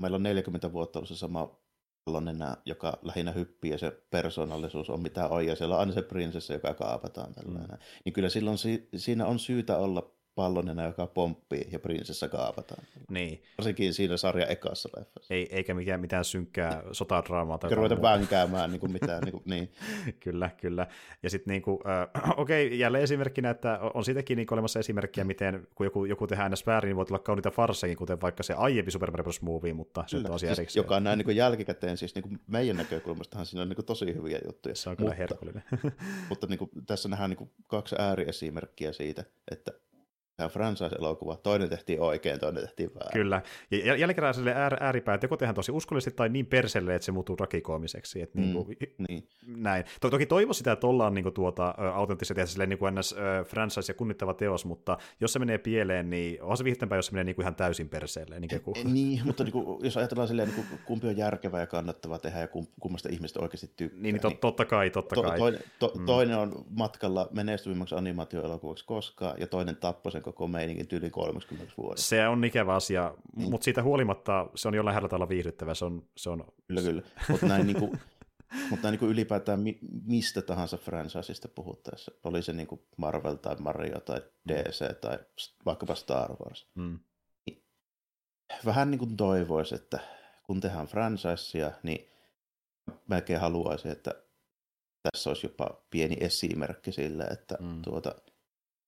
[0.01, 1.59] meillä on 40 vuotta ollut se sama
[2.05, 6.01] pallonenä, joka lähinnä hyppii ja se persoonallisuus on mitä on, ja siellä on aina se
[6.01, 7.67] prinsessa, joka kaapataan tällainen.
[7.69, 7.77] Mm.
[8.05, 12.83] Niin kyllä silloin si- siinä on syytä olla pallonena, joka pomppii ja prinsessa kaapataan.
[13.09, 13.43] Niin.
[13.57, 15.33] Varsinkin siinä sarjan ekassa leffassa.
[15.33, 17.57] Ei, eikä mikään, mitään synkkää sotadraamaa.
[17.57, 19.23] Tai ruveta vänkäämään niin kuin mitään.
[19.23, 19.71] niin, kuin, niin.
[20.19, 20.87] kyllä, kyllä.
[21.23, 25.23] Ja sitten niin kuin, äh, okei, okay, jälleen esimerkkinä, että on siitäkin niin olemassa esimerkkiä,
[25.23, 26.67] miten kun joku, joku tehdään ns.
[26.67, 29.41] väärin, niin voi tulla kauniita farseja, kuten vaikka se aiempi Super Mario Bros.
[29.41, 32.39] Movie, mutta se on asia siis, Joka on näin niin kuin jälkikäteen, siis niin kuin
[32.47, 34.75] meidän näkökulmastahan siinä on niin kuin tosi hyviä juttuja.
[34.75, 35.63] Se on kyllä mutta, herkullinen.
[36.29, 39.71] mutta niin kuin, tässä nähdään niin kuin kaksi ääriesimerkkiä siitä, että
[40.37, 43.13] tämä franchise-elokuva, toinen tehtiin oikein, toinen tehtiin väärin.
[43.13, 43.41] Kyllä,
[43.71, 48.21] ja jälkikäräiselle äär, ääripäät joko tehdään tosi uskollisesti tai niin perselle, että se muuttuu rakikoomiseksi.
[48.21, 49.27] Että niin kuin, mm, niin.
[49.47, 49.83] Näin.
[50.01, 53.15] To, toki toivo sitä, että ollaan niin kuin, tuota, autenttisesti tehdä silleen niin kuin ns.
[53.45, 57.11] franchise ja kunnittava teos, mutta jos se menee pieleen, niin on se viihtempää, jos se
[57.11, 58.39] menee niin kuin ihan täysin perseelle.
[58.39, 58.77] Niin, kuin...
[58.77, 62.19] E, niin mutta niin kuin, jos ajatellaan silleen, niin kuin, kumpi on järkevää ja kannattavaa
[62.19, 62.47] tehdä ja
[62.79, 64.01] kummasta ihmistä oikeasti tykkää.
[64.01, 65.37] Niin, niin, to, totta kai, totta to, kai.
[65.37, 66.05] Toinen, to, mm.
[66.05, 71.73] toinen on matkalla menestymimmäksi animaatioelokuvaksi koskaan, ja toinen tappoi sen koko meiningin tyyli yli 30
[71.77, 72.07] vuodessa.
[72.07, 73.51] Se on ikävä asia, niin.
[73.51, 75.73] mutta siitä huolimatta se on jo lähellä tavalla viihdyttävä.
[75.73, 76.45] Se on, se on...
[76.67, 77.01] Kyllä, kyllä.
[77.29, 77.99] Mutta näin, niin kuin,
[78.69, 83.35] mutta näin niin kuin ylipäätään mi- mistä tahansa franchiseista puhuttaessa, oli se niin kuin Marvel
[83.35, 85.19] tai Mario tai DC tai
[85.65, 86.71] vaikkapa Star Wars,
[87.45, 87.63] niin
[88.65, 89.99] vähän niin kuin toivoisi, että
[90.43, 92.09] kun tehdään franchisea, niin
[93.07, 94.11] melkein haluaisin, että
[95.11, 97.81] tässä olisi jopa pieni esimerkki sille, että hmm.
[97.81, 98.15] tuota,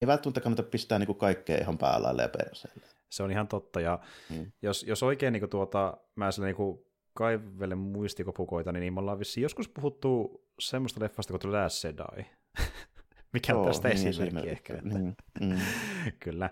[0.02, 2.88] ei välttämättä kannata pistää niin kaikkea ihan päällä ja perseelle.
[3.10, 4.52] Se on ihan totta, ja mm.
[4.62, 6.80] jos, jos oikein niin kuin tuota, mä sille niin
[7.14, 12.26] kaivelen muistikopukoita, niin, niin me ollaan vissiin joskus puhuttu semmoista leffasta kuin The Last Jedi,
[13.34, 14.74] mikä on tästä niin, esimerkki ehkä.
[14.74, 15.60] Että, mm, mm.
[16.24, 16.50] Kyllä,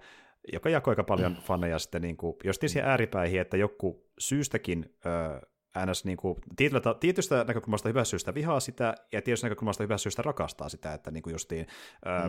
[0.54, 1.38] joka jakoi aika paljon mm.
[1.38, 6.06] faneja sitten, niin kuin, jos siihen ääripäihin, että joku syystäkin ö, ns.
[6.06, 10.70] Niin kuin, tietystä, tietystä näkökulmasta hyvä syystä vihaa sitä, ja tietystä näkökulmasta hyvä syystä rakastaa
[10.70, 11.68] sitä, että niin kuin justiin,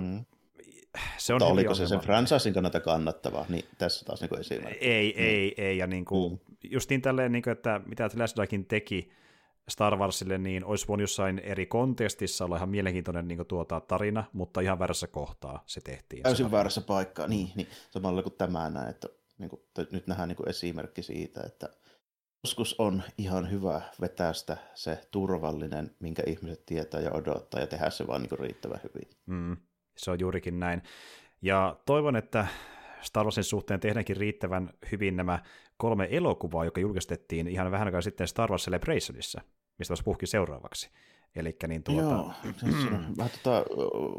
[0.01, 0.25] mm
[1.17, 4.85] se on oliko se sen franchisein kannalta kannattavaa, niin tässä taas niin esimerkki.
[4.85, 5.27] Ei, niin.
[5.27, 6.57] ei, ei, ja niin kuin, mm.
[6.65, 9.11] justiin tälleen, niin kuin, että mitä Lasdakin teki
[9.69, 14.25] Star Warsille, niin olisi voinut jossain eri kontekstissa olla ihan mielenkiintoinen niin kuin, tuota, tarina,
[14.33, 16.23] mutta ihan väärässä kohtaa se tehtiin.
[16.23, 19.63] Täysin se väärässä paikkaa, niin, niin samalla kuin tämä näin, että niin kuin,
[19.93, 21.69] nyt nähdään niin kuin esimerkki siitä, että
[22.45, 27.91] joskus on ihan hyvä vetää sitä se turvallinen, minkä ihmiset tietää ja odottaa, ja tehdä
[27.91, 29.11] se vaan niin kuin riittävän hyvin.
[29.27, 29.57] Mm.
[29.99, 30.83] Se on juurikin näin.
[31.43, 32.47] Ja toivon, että
[33.03, 35.39] Star Warsin suhteen tehdäänkin riittävän hyvin nämä
[35.77, 39.41] kolme elokuvaa, joka julkistettiin ihan vähän aikaa sitten Star Wars Celebrationissa,
[39.79, 40.91] mistä olisi puhki seuraavaksi.
[41.37, 42.01] Eli niin tuota...
[42.01, 42.33] Joo,
[43.17, 43.65] mä, tota,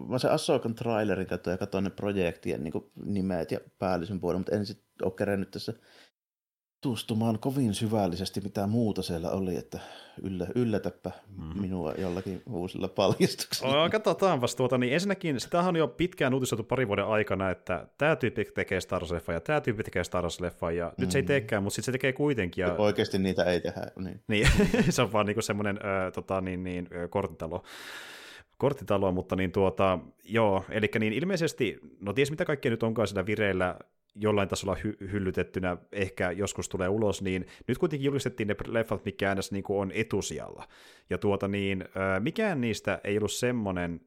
[0.07, 2.73] mä se Assokan trailerin katsoin ja katsoin ne projektien niin
[3.05, 5.73] nimet ja päällisen puolen, mutta en sitten ole kerännyt tässä
[6.81, 9.79] tutustumaan kovin syvällisesti, mitä muuta siellä oli, että
[10.23, 11.61] yllä, yllätäpä mm.
[11.61, 13.83] minua jollakin uusilla paljastuksilla.
[13.83, 18.15] Oh, katsotaanpas tuota, niin ensinnäkin sitähän on jo pitkään uutisoitu pari vuoden aikana, että tämä
[18.15, 21.01] tyyppi tekee Star wars ja tämä tyyppi tekee Star Wars-leffa, ja mm.
[21.01, 21.27] nyt se ei mm.
[21.27, 22.61] teekään, mutta sitten se tekee kuitenkin.
[22.61, 22.73] Ja...
[22.73, 23.91] Oikeasti niitä ei tehdä.
[23.99, 24.47] Niin, niin
[24.89, 27.63] se on vaan niinku semmoinen äh, tota, niin, niin, korttitalo
[28.57, 33.25] korttitaloa, mutta niin tuota, joo, eli niin ilmeisesti, no ties mitä kaikkea nyt onkaan sitä
[33.25, 33.75] vireillä
[34.15, 39.27] jollain tasolla hy- hyllytettynä ehkä joskus tulee ulos, niin nyt kuitenkin julistettiin ne leffat, mikä
[39.27, 40.67] äänes niin on etusijalla.
[41.09, 41.85] Ja tuota niin,
[42.19, 44.01] mikään niistä ei ollut semmoinen,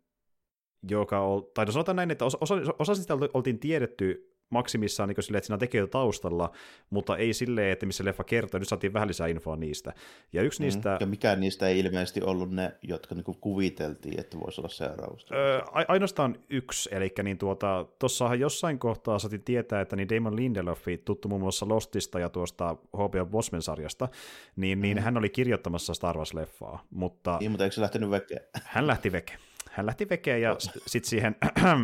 [0.88, 5.22] joka on, tai no sanotaan näin, että osa, osa, osa sitä oltiin tiedetty maksimissaan niin
[5.22, 6.52] silleen, että siinä on tekijöitä taustalla,
[6.90, 9.92] mutta ei silleen, että missä leffa kertoo, nyt saatiin vähän lisää infoa niistä.
[10.32, 10.96] Ja yksi mm, niistä...
[11.00, 15.34] Ja mikään niistä ei ilmeisesti ollut ne, jotka niin kuviteltiin, että voisi olla seurausta.
[15.34, 20.82] Öö, ainoastaan yksi, eli niin tuota, tuossahan jossain kohtaa saatiin tietää, että niin Damon Lindelof,
[21.04, 24.08] tuttu muun muassa Lostista ja tuosta HBO Bosman-sarjasta,
[24.56, 25.02] niin, niin mm.
[25.02, 27.36] hän oli kirjoittamassa Star Wars-leffaa, mutta...
[27.40, 28.40] Niin, mutta eikö se lähtenyt vekeen?
[28.64, 29.36] Hän lähti veke.
[29.70, 30.56] Hän lähti vekeen ja
[30.86, 31.36] sitten siihen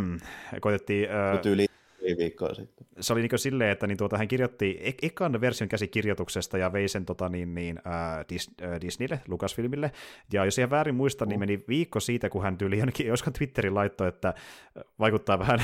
[0.61, 1.11] koitettiin...
[1.11, 1.67] Öö, tyyli
[2.19, 2.87] viikkoa sitten.
[3.01, 6.89] Se oli niin silleen, että niin tuota, hän kirjoitti ek- ekan version käsikirjoituksesta ja vei
[6.89, 9.93] sen tota, niin, niin, äh, Dis- äh, Disneylle, Lucasfilmille.
[10.33, 11.47] Ja jos ihan väärin muista, niin mm.
[11.47, 14.35] niin meni viikko siitä, kun hän tyyli ainakin, joskaan Twitterin laittoi, että
[14.99, 15.63] vaikuttaa vähän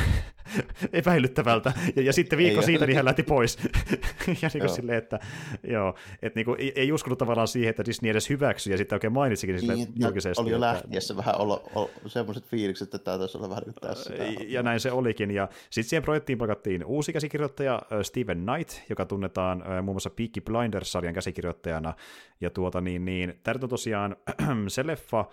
[0.93, 1.73] epäilyttävältä.
[1.97, 3.59] Ja, ja sitten viikko ei siitä, niin hän lähti pois.
[4.43, 5.21] ja niin silleen, että
[5.63, 8.97] joo, että niin kuin, ei, ei uskonut tavallaan siihen, että Disney edes hyväksyi, ja sitten
[8.97, 10.43] oikein mainitsikin sille niin, julkisesti.
[10.43, 14.15] Oli jo lähtiessä vähän olo, olo, semmoiset fiilikset, että tämä taisi olla vähän nyt tässä.
[14.49, 19.65] Ja näin se olikin, ja sitten siihen projektiin palkattiin uusi käsikirjoittaja Steven Knight, joka tunnetaan
[19.83, 21.95] muun muassa Peaky Blinders-sarjan käsikirjoittajana,
[22.41, 24.17] ja tuota niin, niin tämä on tosiaan
[24.69, 25.25] se leffa,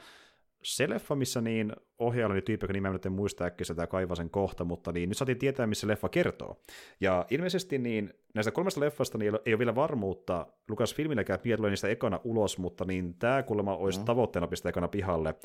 [0.64, 4.30] se leffa, missä niin ohjaajalla oli tyyppi, joka nimeä en muista äkkiä sitä kaivaa sen
[4.30, 6.64] kohta, mutta niin nyt saatiin tietää, missä leffa kertoo.
[7.02, 11.70] Ja ilmeisesti niin näistä kolmesta leffasta niin ei ole vielä varmuutta, Lukas filmilläkään pian tulee
[11.70, 14.06] niistä ekana ulos, mutta niin tämä kuulemma olisi no.
[14.06, 15.36] tavoitteena pistää ekana pihalle.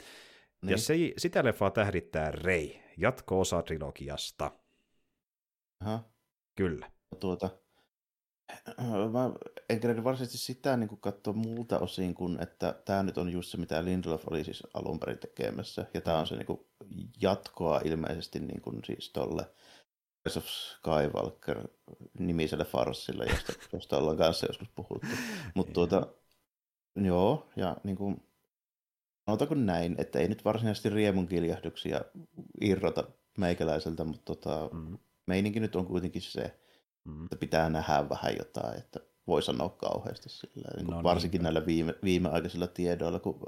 [0.63, 0.71] Niin.
[0.71, 4.51] Ja se, sitä leffaa tähdittää Rei, jatko-osa trilogiasta.
[5.81, 6.05] Aha.
[6.57, 6.91] Kyllä.
[7.21, 7.51] Tuota,
[9.13, 9.31] mä
[9.69, 13.57] en kerran varsinaisesti sitä niin katsoa muulta osin kuin, että tämä nyt on just se,
[13.57, 15.87] mitä Lindelof oli siis alun perin tekemässä.
[15.95, 16.61] Ja tämä on se niin kuin,
[17.21, 19.51] jatkoa ilmeisesti niin kuin, siis tolle
[20.27, 21.69] Rise of Skywalker
[22.19, 25.07] nimiselle farssille, josta, josta ollaan kanssa joskus puhuttu.
[25.55, 26.07] Mutta tuota,
[26.97, 28.23] joo, ja niin kuin,
[29.27, 32.01] sanotaanko näin, että ei nyt varsinaisesti riemun kiljahduksia
[32.61, 33.05] irrota
[33.39, 34.99] meikäläiseltä, mutta tota, mm.
[35.27, 36.59] Meininki nyt on kuitenkin se,
[37.05, 37.25] mm.
[37.25, 40.69] että pitää nähdä vähän jotain, että voi sanoa kauheasti sillä.
[40.77, 41.43] Niin no varsinkin niin.
[41.43, 43.41] näillä viime, viimeaikaisilla tiedoilla, kun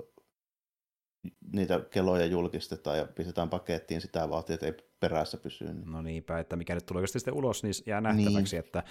[1.53, 5.65] niitä keloja julkistetaan ja pistetään pakettiin sitä vaatia, että ei perässä pysy.
[5.65, 5.93] Niin.
[5.93, 8.57] No niinpä, että mikä nyt tulee sitten ulos, niin jää nähtäväksi.
[8.57, 8.65] Niin.
[8.65, 8.83] Että,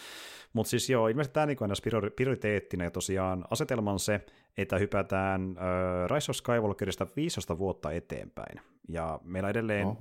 [0.53, 4.25] mutta siis joo, ilmeisesti tämä niin on prioriteettina ja tosiaan asetelma on se,
[4.57, 8.61] että hypätään äh, Rise of Skywalkerista 15 vuotta eteenpäin.
[8.89, 9.97] Ja meillä edelleen no.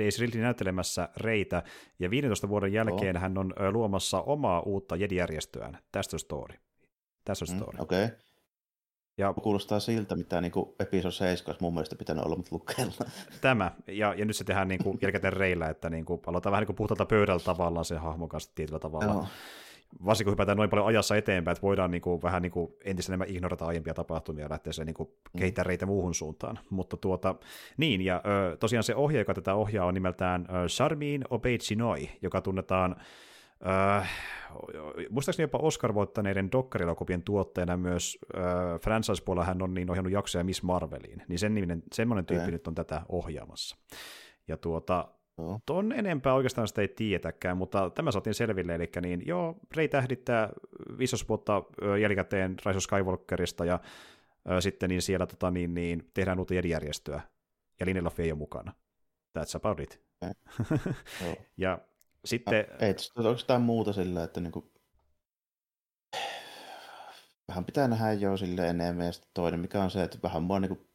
[0.00, 1.62] Daisy Ridley näyttelemässä Reitä,
[1.98, 3.20] ja 15 vuoden jälkeen no.
[3.20, 5.78] hän on luomassa omaa uutta Jedi-järjestöään.
[5.92, 6.54] Tästä on story.
[7.24, 7.76] Tässä on mm, story.
[7.76, 8.04] Mm, Okei.
[8.04, 8.16] Okay.
[9.18, 12.92] Ja, Kuulostaa siltä, mitä niin kuin episode 7 mun mielestä pitänyt olla, mutta lukeella.
[13.40, 16.62] Tämä, ja, ja nyt se tehdään niin kuin jälkikäteen reillä, että niin kuin, aloitetaan vähän
[16.62, 19.12] niin kuin puhtaalta pöydältä tavallaan se hahmon kanssa tietyllä tavalla.
[19.12, 19.26] Joo.
[20.04, 23.10] Varsinkin kun hypätään noin paljon ajassa eteenpäin, että voidaan niin kuin, vähän niin kuin entistä
[23.12, 25.38] enemmän ignorata aiempia tapahtumia ja lähteä se niin kuin, mm.
[25.38, 26.58] kehittää reitä muuhun suuntaan.
[26.70, 27.34] Mutta tuota,
[27.76, 32.96] niin, ja ö, tosiaan se ohjaaja, joka tätä ohjaa, on nimeltään Charmin Obeicinoi, joka tunnetaan
[33.66, 34.10] Äh,
[35.10, 38.42] muistaakseni jopa Oscar-voittaneiden dokkarilokopien tuotteena myös äh,
[38.80, 42.74] franchise-puolella hän on niin ohjannut jaksoja Miss Marveliin, niin sen niminen, semmoinen tyyppi nyt on
[42.74, 43.76] tätä ohjaamassa.
[44.48, 45.08] Ja tuota,
[45.38, 45.60] No.
[45.66, 50.48] Ton enempää oikeastaan sitä ei tiedetäkään, mutta tämä saatiin selville, eli niin joo, Rey tähdittää
[50.98, 51.62] viisi vuotta
[52.00, 53.80] jälkikäteen Rise of Skywalkerista, ja
[54.50, 57.20] ö, sitten niin siellä tota, niin, niin, tehdään uutta järjestöä,
[57.80, 58.72] ja Lindelof ei ole mukana.
[59.38, 60.02] That's about it.
[60.22, 61.44] Okay.
[61.56, 61.78] ja
[62.24, 62.66] sitten...
[62.80, 64.72] Ei, onko jotain muuta sillä, että niinku...
[67.48, 70.60] vähän pitää nähdä jo sille enemmän, ja sitten toinen, mikä on se, että vähän mua
[70.60, 70.94] niinku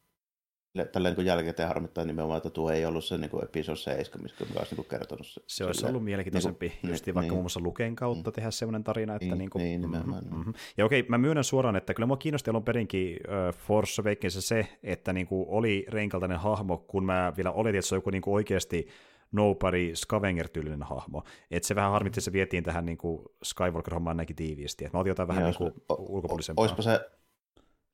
[0.92, 4.74] tällä niin jälkikäteen harmittaa nimenomaan, että tuo ei ollut se niin episode 7, missä olisi
[4.74, 5.40] niin kertonut se.
[5.46, 8.50] Se olisi ollut mielenkiintoisempi, niin, just niin, vaikka niin, muun muassa Luken kautta mm, tehdä
[8.50, 10.24] semmoinen tarina, että niin, niin, kuin, niin nimenomaan.
[10.24, 10.38] Mm-hmm.
[10.38, 10.54] Mm-hmm.
[10.76, 14.68] Ja okei, mä myönnän suoraan, että kyllä mua kiinnosti alun perinkin uh, Force Awakens se,
[14.82, 18.22] että niin kuin oli reinkaltainen hahmo, kun mä vielä oletin, että se on joku niin
[18.22, 18.88] kuin oikeasti
[19.32, 21.22] nobody Scavenger-tyylinen hahmo.
[21.50, 24.84] Et se vähän harmitti, että se vietiin tähän niin kuin Skywalker-hommaan näinkin tiiviisti.
[24.84, 26.62] Et mä otin jotain vähän niin kuin ulkopuolisempaa.
[26.62, 27.10] Olisipa se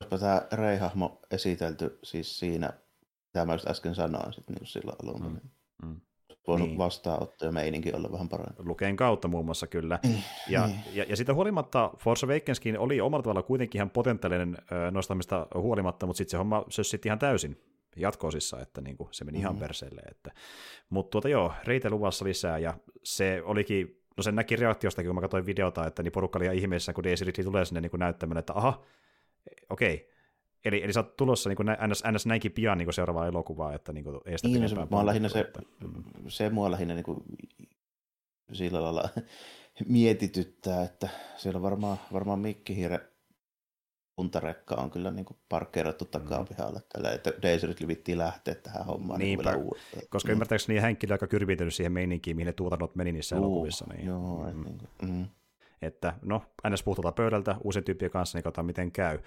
[0.01, 2.71] olisipa tämä Rey-hahmo esitelty siis siinä,
[3.27, 5.89] mitä mä just äsken sanoin sit niin sillä alun mm.
[5.89, 6.01] mm.
[6.47, 6.79] Voinut niin.
[6.79, 8.63] vastaanotto ja meininki olla vähän parempi.
[8.63, 9.99] Lukeen kautta muun muassa kyllä.
[10.03, 10.81] Niin, ja, niin.
[10.93, 14.59] ja, ja sitä huolimatta Force Awakenskin oli omalla tavalla kuitenkin ihan potentiaalinen
[14.91, 17.61] nostamista huolimatta, mutta sitten se homma sössitti ihan täysin
[17.97, 19.44] jatkoosissa, että niin kuin se meni mm-hmm.
[19.44, 20.00] ihan perseelle.
[20.10, 20.31] Että.
[20.91, 25.20] Mutta tuota joo, reitä luvassa lisää, ja se olikin, no sen näki reaktiostakin, kun mä
[25.20, 28.00] katsoin videota, että niin porukka oli ihan ihmeessä, kun Daisy Ridley tulee sinne niin kuin
[28.00, 28.84] näyttämään, että aha,
[29.70, 30.16] okei,
[30.65, 33.92] Eli, eli sä oot tulossa niin kuin ns, ns näinkin pian niin seuraavaa elokuvaa, että
[33.92, 35.52] niin kuin, ei sitä niin, se, mä lähinnä se,
[35.84, 36.05] mm.
[36.28, 37.18] se mua lähinnä niin kuin,
[38.52, 39.08] sillä lailla
[39.89, 43.16] mietityttää, että siellä on varmaan, varmaan Mikki Hiire
[44.17, 46.85] puntarekka on kyllä niin kuin parkkeerattu takapihalle mm.
[46.93, 50.03] tällä, että Daisy vittiin lähteä tähän hommaan niin vielä uudestaan.
[50.11, 50.33] Koska mm.
[50.33, 53.86] ymmärtääkseni Henkki aika kyrvitynyt siihen meininkiin, mihin ne tuotannot meni niissä uh, elokuvissa.
[53.93, 54.65] Niin, joo, mm.
[54.65, 55.27] niin kuin, mm.
[55.83, 56.83] Että no, ns.
[56.83, 59.19] puhtaalta pöydältä uusien tyyppien kanssa, niin katsotaan miten käy.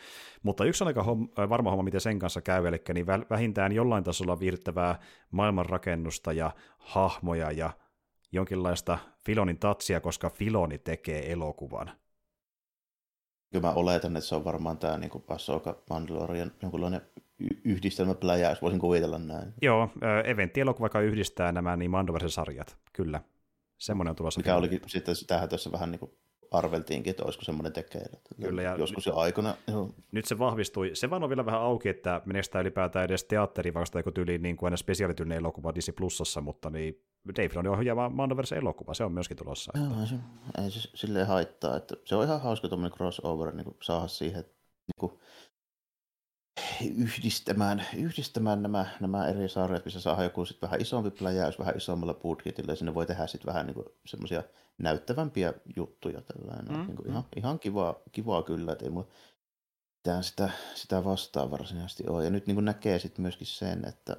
[0.43, 4.03] Mutta yksi on aika hom- varma homma, miten sen kanssa käy, eli niin vähintään jollain
[4.03, 5.00] tasolla viihdyttävää
[5.32, 7.72] maailmanrakennusta ja hahmoja ja
[8.32, 11.92] jonkinlaista Filonin tatsia, koska Filoni tekee elokuvan.
[13.52, 17.02] Kyllä mä oletan, että se on varmaan tämä niin Ahsoka Mandalorian jonkunlainen
[17.64, 19.53] yhdistelmäpläjäys, voisin kuvitella näin.
[19.61, 19.90] Joo,
[20.26, 23.22] eventtielokuva, joka yhdistää nämä niin Mandoversen sarjat, kyllä.
[23.78, 24.40] Semmoinen on tulossa.
[24.40, 26.11] Mikä olikin sitten, tähän tuossa vähän niin kuin
[26.52, 28.19] arveltiinkin, että olisiko semmoinen tekeillä.
[28.42, 29.56] Kyllä, ja joskus jo aikana.
[29.68, 29.90] Joo.
[30.11, 30.92] Nyt se vahvistui.
[30.94, 34.58] Se vaan on vielä vähän auki, että meneekö ylipäätään edes teatteri vasta joku tyyli niin
[34.58, 39.11] kuin aina spesiaalityylinen elokuva Disney Plusassa, mutta niin Dave Filoni ohjaama Mandoverse elokuva, se on
[39.11, 39.72] myöskin tulossa.
[39.75, 40.15] Joo, se,
[40.64, 44.99] ei se silleen haittaa, että se on ihan hauska tuommoinen crossover niin saada siihen niin
[44.99, 45.19] kuin,
[46.95, 52.14] yhdistämään, yhdistämään nämä, nämä eri sarjat, missä saa joku sit vähän isompi pläjäys, vähän isommalla
[52.14, 54.43] budjetilla, ja sinne voi tehdä sitten vähän niin semmoisia
[54.77, 56.22] näyttävämpiä juttuja.
[56.22, 56.77] Tällainen.
[56.77, 57.11] Mm, niin kuin mm.
[57.11, 59.07] ihan, ihan kivaa, kivaa kyllä, että ei mulla
[59.99, 62.23] mitään sitä, sitä vastaan varsinaisesti ole.
[62.23, 64.17] Ja nyt niin näkee sitten myöskin sen, että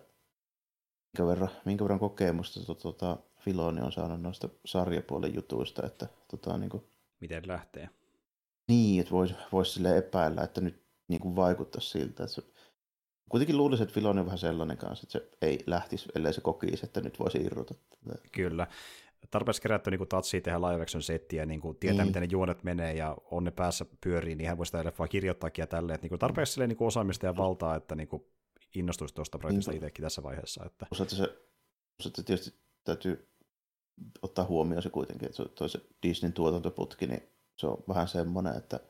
[1.12, 6.58] minkä verran, minkä verran kokemusta to, tota, Filoni on saanut noista sarjapuolen jutuista, että tota,
[6.58, 6.82] niin kuin,
[7.20, 7.88] Miten lähtee?
[8.68, 12.42] Niin, että voisi vois sille epäillä, että nyt niin kuin vaikuttaisi siltä, että se,
[13.28, 16.80] kuitenkin luulisin, että Filoni on vähän sellainen kanssa, että se ei lähtisi, ellei se kokisi,
[16.86, 17.74] että nyt voisi irrota.
[18.32, 18.66] Kyllä.
[19.30, 22.08] tarpeeksi kerätty niin tatsia tehdä live action settiä ja niin kuin tietää, Niin.
[22.08, 25.62] miten ne juonet menee ja on ne päässä pyörii, niin hän voi sitä leffaa kirjoittaakin
[25.62, 25.94] ja tälleen.
[25.94, 28.24] Että niin tarpeeksi niin kuin osaamista ja valtaa, että niin kuin
[28.74, 30.64] innostuisi tuosta projektista itsekin tässä vaiheessa.
[30.66, 31.24] Että, että se,
[32.06, 33.28] että tietysti täytyy
[34.22, 37.22] ottaa huomioon se kuitenkin, että se, toi se Disneyn tuotantoputki, niin
[37.56, 38.80] se on vähän semmoinen, että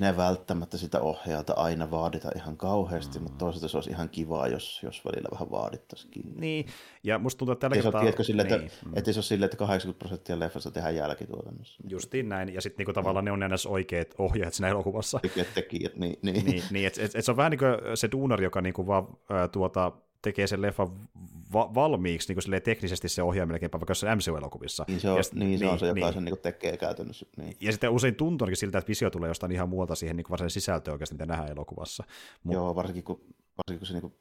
[0.00, 3.22] ne välttämättä sitä ohjaajalta aina vaadita ihan kauheasti, mm.
[3.22, 6.22] mutta toisaalta se olisi ihan kivaa, jos, jos välillä vähän vaadittaisikin.
[6.36, 6.66] niin,
[7.04, 8.00] ja musta tuntuu, että tällä kertaa...
[8.00, 8.92] tiedätkö, sille, että, niin, mm.
[8.96, 11.82] ettei se ole silleen, että 80 prosenttia leffasta tehdään jälkituotannossa.
[11.88, 15.18] Justiin näin, ja sitten niinku tavallaan ne on näissä oikeat ohjaajat siinä elokuvassa.
[15.22, 16.44] Tekijät, tekijät, niin, niin.
[16.44, 19.06] niin, niin että et, et se on vähän niin kuin se duunari, joka niinku vaan
[19.30, 21.08] ää, tuota, tekee sen leffan
[21.52, 24.84] va- valmiiksi niin kuin teknisesti se ohjaa melkeinpä vaikka jossain MCU-elokuvissa.
[24.88, 26.12] Niin se on, ja, ja, niin, se, on se, joka niin.
[26.12, 27.26] sen niin tekee käytännössä.
[27.36, 27.56] Niin.
[27.60, 30.92] Ja sitten usein tuntuu siltä, että visio tulee jostain ihan muualta siihen niin varsinaisen sisältöön
[30.92, 32.04] oikeasti, mitä nähdään elokuvassa.
[32.44, 32.54] Mut...
[32.54, 33.20] Joo, varsinkin kun,
[33.56, 34.14] varsinkin kun se niin kuin,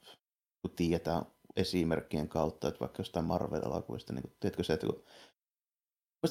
[0.61, 1.24] kun tiedetään
[1.56, 5.03] esimerkkien kautta, että vaikka jostain Marvel-elokuvista, niin kuin, tiedätkö se, että kun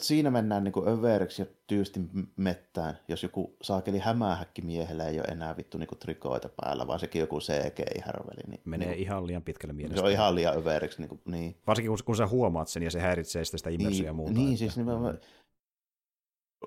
[0.02, 2.00] siinä mennään niin kuin överiksi ja tyysti
[2.36, 7.00] mettään, jos joku saakeli hämähäkki miehellä ei ole enää vittu niin kuin trikoita päällä, vaan
[7.00, 8.42] sekin joku CGI-härveli.
[8.46, 10.00] Niin, Menee niin, ihan liian pitkälle mielestä.
[10.00, 11.00] Se on ihan liian överiksi.
[11.00, 11.56] Niin, kuin, niin.
[11.66, 14.32] Varsinkin kun, kun sä huomaat sen ja se häiritsee sitä, sitä immersia niin, ja muuta.
[14.32, 15.18] Niin, että, siis nimenomaan,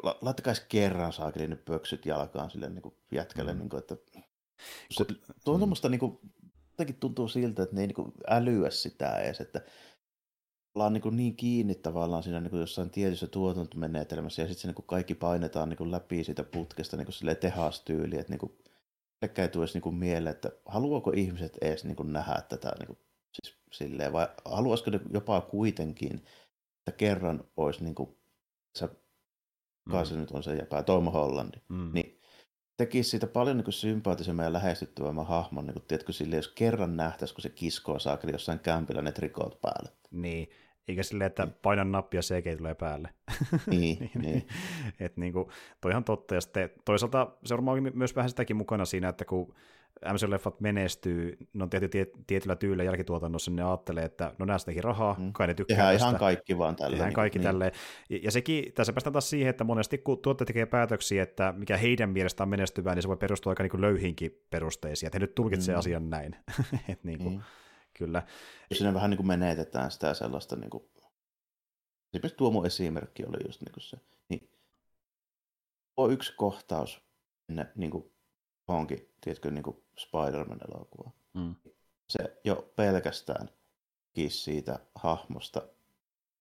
[0.03, 3.59] la, laittakaa kerran saakeli nyt pöksyt jalkaan sille niin kuin jätkälle, mm.
[3.59, 3.95] niin kuin, että
[4.91, 5.05] se,
[5.43, 6.19] tuo on tuommoista niin kuin,
[6.71, 9.61] jotenkin tuntuu siltä, että ne ei niin kuin älyä sitä edes, että
[10.77, 15.15] ollaan niin, niin kiinni tavallaan siinä niin jossain tietyssä tuotantomenetelmässä ja sitten se niin kaikki
[15.15, 18.57] painetaan niin läpi siitä putkesta niin silleen tehastyyliin, että niin
[19.19, 22.99] kellekään ei tule edes niin mieleen, että haluaako ihmiset edes niin nähdä tätä niin kuin,
[23.33, 26.15] siis silleen, vai haluaisiko ne jopa kuitenkin,
[26.77, 28.17] että kerran olisi niin kuin,
[28.75, 28.87] se,
[29.85, 30.05] mm.
[30.05, 31.89] se nyt on se jakaa, Tom Hollandi, mm.
[31.93, 32.21] niin
[32.77, 37.33] tekisi siitä paljon niin sympaattisemman ja lähestyttävämmän hahmon, niin kuin, tiedätkö, sille, jos kerran nähtäisi,
[37.33, 39.89] kun se kiskoo saakeli jossain kämpillä ne trikot päälle.
[40.11, 40.49] Niin,
[40.87, 43.09] eikä silleen, että painan nappia CG tulee päälle.
[43.67, 44.47] Niin, niin, niin.
[44.99, 45.47] Et niin kuin,
[45.81, 46.35] toi ihan totta.
[46.35, 49.53] Ja sitten toisaalta se on myös vähän sitäkin mukana siinä, että kun
[50.05, 54.57] MCU-leffat menestyy, ne on tehty tie, tietyllä tyylillä jälkituotannossa, niin ne ajattelee, että no nää
[54.65, 55.33] teki rahaa, mm.
[55.33, 56.07] kai ne tykkää Tehdään tästä.
[56.07, 56.97] ihan kaikki vaan tälleen.
[56.97, 57.43] Tehdään kaikki niin.
[57.43, 57.71] tälleen.
[58.09, 61.77] Ja, ja sekin, tässä päästään taas siihen, että monesti kun tuotte tekee päätöksiä, että mikä
[61.77, 65.35] heidän mielestään menestyvää, niin se voi perustua aika niin kuin löyhinkin perusteisiin, että he nyt
[65.35, 65.79] tulkitsee mm.
[65.79, 66.35] asian näin.
[66.89, 67.41] Et niin kuin, mm.
[67.97, 68.27] Kyllä.
[68.73, 70.89] Siinä vähän niin kuin menetetään sitä sellaista, niin kuin...
[72.13, 73.97] esimerkiksi tuo mun esimerkki oli just niin kuin se,
[74.29, 74.51] niin
[75.95, 77.01] tuo yksi kohtaus
[77.49, 78.13] ennen niin kuin
[78.67, 81.11] johonkin, tiedätkö, niin kuin Spider-Man-elokuvaa.
[81.33, 81.55] Mm.
[82.09, 83.49] Se jo pelkästään
[84.13, 85.67] kiisi siitä hahmosta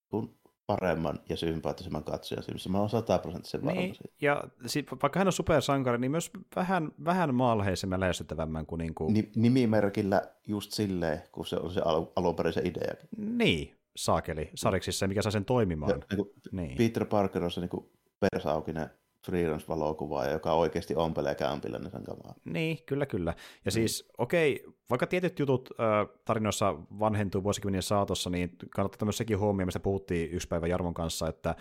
[0.08, 2.70] kun paremman ja sympaattisemman katsojan silmissä.
[2.70, 4.14] Mä oon sataprosenttisen varma niin, siitä.
[4.20, 8.78] Ja sit, vaikka hän on supersankari, niin myös vähän, vähän maalheisemman lähestyttävämmän kuin...
[8.78, 9.14] Niin kuin...
[9.14, 13.08] Ni, nimimerkillä just silleen, kun se on se al- alunperin se ideakin.
[13.16, 15.90] Niin, saakeli, sariksissa, mikä saa sen toimimaan.
[15.90, 16.76] Ja, niin kuin niin.
[16.76, 18.90] Peter Parker on se niin persaukinen
[19.26, 22.34] freelance-valokuvaaja, joka oikeasti ompelee kämpillä niin sen kamaa.
[22.44, 23.34] Niin, kyllä, kyllä.
[23.64, 23.72] Ja mm.
[23.72, 29.66] siis, okei, vaikka tietyt jutut äh, tarinoissa vanhentuu vuosikymmenien saatossa, niin kannattaa myös sekin huomioon,
[29.66, 31.54] mistä puhuttiin yksi päivä Jarmon kanssa, että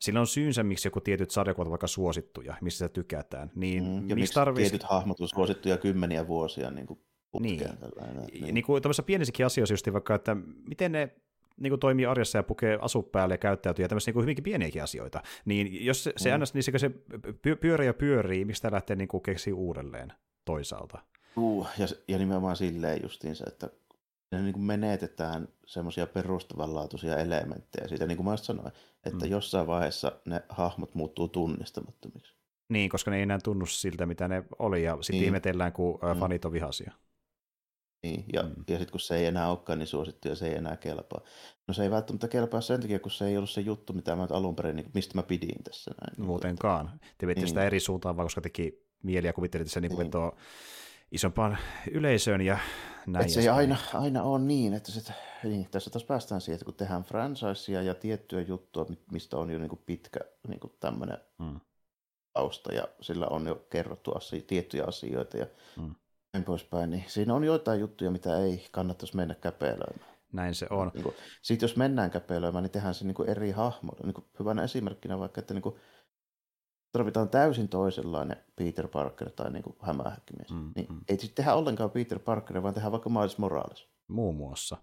[0.00, 3.50] sillä on syynsä, miksi joku tietyt sarjakuvat ovat vaikka suosittuja, missä sitä tykätään.
[3.54, 4.70] Niin, mm, ja miksi tarvitsisi...
[4.70, 7.78] tietyt hahmot on suosittuja kymmeniä vuosia niin kuin putkeen.
[8.32, 8.54] Niin, niin.
[8.54, 10.36] niin kuin pienissäkin asioissa just vaikka, että
[10.68, 11.16] miten ne
[11.60, 14.82] niin kuin toimii arjessa ja pukee asu päälle ja käyttäytyy ja tämmöisiä niin hyvinkin pieniäkin
[14.82, 16.42] asioita, niin jos se, se mm.
[16.42, 16.90] ns, niin se, se
[17.60, 20.12] pyörii ja pyörii, mistä lähtee niin kuin keksiä uudelleen
[20.44, 20.98] toisaalta.
[21.36, 23.70] Uh, ja, ja nimenomaan silleen justiinsa, että
[24.32, 28.72] ne niin kuin menetetään semmoisia perustavanlaatuisia elementtejä siitä, niin kuin mä sanoin,
[29.06, 29.30] että mm.
[29.30, 32.34] jossain vaiheessa ne hahmot muuttuu tunnistamattomiksi.
[32.68, 35.24] Niin, koska ne ei enää tunnu siltä, mitä ne oli, ja sitten niin.
[35.24, 36.20] ihmetellään, kun mm.
[36.20, 36.92] fanit on vihaisia.
[38.02, 38.54] Niin, ja, mm.
[38.68, 41.20] ja sitten kun se ei enää olekaan niin suosittu ja se ei enää kelpaa.
[41.68, 44.26] No se ei välttämättä kelpaa sen takia, kun se ei ollut se juttu, mitä mä
[44.30, 45.90] alun perin, niin mistä mä pidin tässä.
[46.00, 46.26] Näin.
[46.26, 47.00] Muutenkaan.
[47.18, 47.48] Te veitte niin.
[47.48, 49.90] sitä eri suuntaan, vaan koska teki mieli ja kuvittelitte sen niin.
[49.90, 50.36] niin vetoo
[51.12, 51.58] isompaan
[51.90, 52.58] yleisöön ja
[53.06, 53.24] näin.
[53.24, 55.12] Et se ei aina, aina ole niin, että sit,
[55.44, 59.58] niin, tässä taas päästään siihen, että kun tehdään franchisea ja tiettyä juttua, mistä on jo
[59.58, 61.60] niin kuin pitkä niin kuin tämmöinen mm.
[62.32, 65.46] tausta ja sillä on jo kerrottu asia, tiettyjä asioita ja
[65.76, 65.94] mm
[66.32, 70.10] näin poispäin, niin siinä on joitain juttuja, mitä ei kannattaisi mennä käpelöimään.
[70.32, 70.90] Näin se on.
[70.94, 74.06] Niin kuin, sitten jos mennään käpelöimään, niin tehdään se niin kuin eri hahmoilla.
[74.06, 75.76] Niin kuin hyvänä esimerkkinä vaikka, että niin kuin,
[76.92, 80.50] tarvitaan täysin toisenlainen Peter Parker tai niin hämähäkkimies.
[80.50, 81.00] Mm, niin mm.
[81.08, 83.88] Ei sitten tehdä ollenkaan Peter Parker, vaan tehdään vaikka Miles Morales.
[84.08, 84.76] Muun muassa.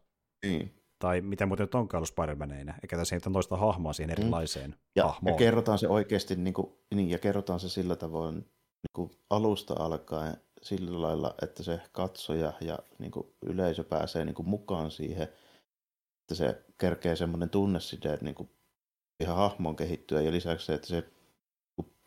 [0.46, 0.84] Niin.
[1.00, 4.78] Tai mitä muuten nyt onkaan ollut Spider-Maneina, eikä tässä ei toista hahmoa siihen erilaiseen mm.
[4.96, 5.34] ja, hahmoon.
[5.34, 9.76] Ja kerrotaan se oikeasti, niin kuin, niin, ja kerrotaan se sillä tavoin niin kuin alusta
[9.80, 15.28] alkaen sillä lailla, että se katsoja ja niin kuin yleisö pääsee niin kuin mukaan siihen.
[16.22, 18.50] että se kerkee semmoinen tunneside niin kuin
[19.20, 21.04] ihan hahmon kehittyä ja lisäksi se, että se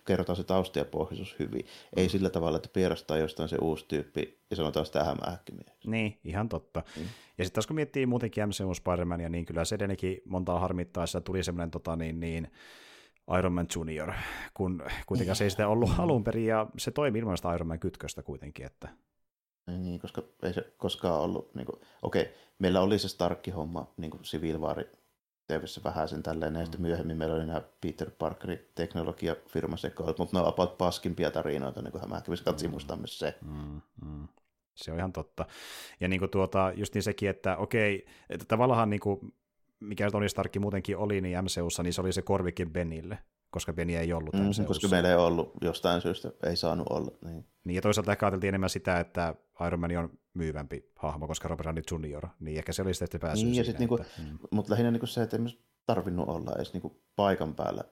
[0.07, 1.67] kerrotaan se tausta ja pohjuus hyvin.
[1.97, 2.11] Ei mm.
[2.11, 5.75] sillä tavalla, että pierastaa jostain se uusi tyyppi ja sanotaan sitä hämähäkkimiä.
[5.87, 6.83] Niin, ihan totta.
[6.97, 7.03] Mm.
[7.39, 11.45] Ja sitten taas kun miettii muutenkin MCU Spider-Mania, niin kyllä se edelleenkin montaa harmittaessa tuli
[11.45, 12.51] semmoinen tota, niin, niin,
[13.39, 14.13] Iron Man Junior,
[14.55, 16.01] kun kuitenkaan se ei sitä ollut mm.
[16.01, 18.89] alun perin, ja se toimi ilman sitä Iron Man kytköstä kuitenkin, että
[19.67, 24.23] niin, koska ei se koskaan ollut, niin kuin, okei, meillä oli se Starkki-homma, niin kuin
[24.23, 24.85] Civil War
[25.47, 26.87] TVssä vähän sen tälleen, ja sitten mm.
[26.87, 31.93] myöhemmin meillä oli nämä Peter Parkerin teknologiafirma sekoilut, mutta ne on about paskimpia tarinoita, niin
[31.93, 32.75] kuin hämähäkkivissä katsi mm.
[33.07, 33.39] se.
[33.45, 34.29] Mm, mm.
[34.75, 35.47] Se on ihan totta.
[36.01, 39.35] Ja niin kuin tuota, just niin sekin, että okei, että tavallaan niin kuin,
[39.81, 43.19] mikä Tony Stark muutenkin oli niin MCUssa, niin se oli se korvikin Benille
[43.51, 44.65] koska Benny ei ollut mm, MCUssa.
[44.65, 47.11] Koska meillä ei ollut jostain syystä, ei saanut olla.
[47.25, 49.35] Niin, niin ja toisaalta ehkä ajateltiin enemmän sitä, että
[49.67, 53.49] Iron Man on myyvämpi hahmo, koska Robert Downey Jr., niin ehkä se oli sitten päässyt
[53.49, 54.39] niin, ja siinä, niinku, mm.
[54.51, 57.85] Mutta lähinnä niinku se, että ei tarvinnut olla edes niinku paikan päällä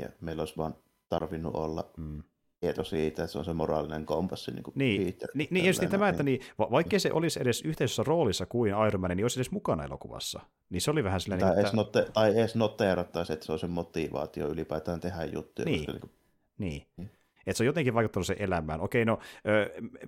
[0.00, 0.74] ja meillä olisi vaan
[1.08, 2.22] tarvinnut olla mm
[2.60, 4.50] tieto siitä, että se on se moraalinen kompassi.
[4.50, 8.02] Niin, kuin niin, Peter, niin, niin just tämä, että niin, vaikkei se olisi edes yhteisessä
[8.06, 10.40] roolissa kuin Iron Man, niin olisi edes mukana elokuvassa.
[10.70, 11.46] Niin se oli vähän sellainen...
[11.46, 15.66] Tai, niin, edes, note, tai edes noteerattaisi, että se on se motivaatio ylipäätään tehdä juttuja.
[15.66, 16.10] Niin, koska, niin, kuin,
[16.58, 16.86] niin.
[16.96, 17.10] niin.
[17.46, 18.80] Että se on jotenkin vaikuttanut se elämään.
[18.80, 19.18] Okei, no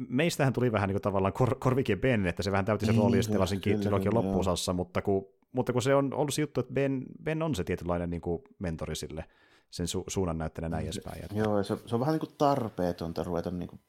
[0.09, 3.03] meistähän tuli vähän niin kuin tavallaan kor, korvikin Ben, että se vähän täytti sen niin,
[3.03, 6.73] roolin sitten varsinkin trilogian loppuosassa, mutta kun, mutta kun se on ollut se juttu, että
[6.73, 9.25] Ben, ben on se tietynlainen niin kuin mentori sille
[9.71, 11.23] sen su- suunnan näyttänä näin edespäin.
[11.35, 13.81] Joo, se, se on vähän niin kuin tarpeetonta ruveta niin kuin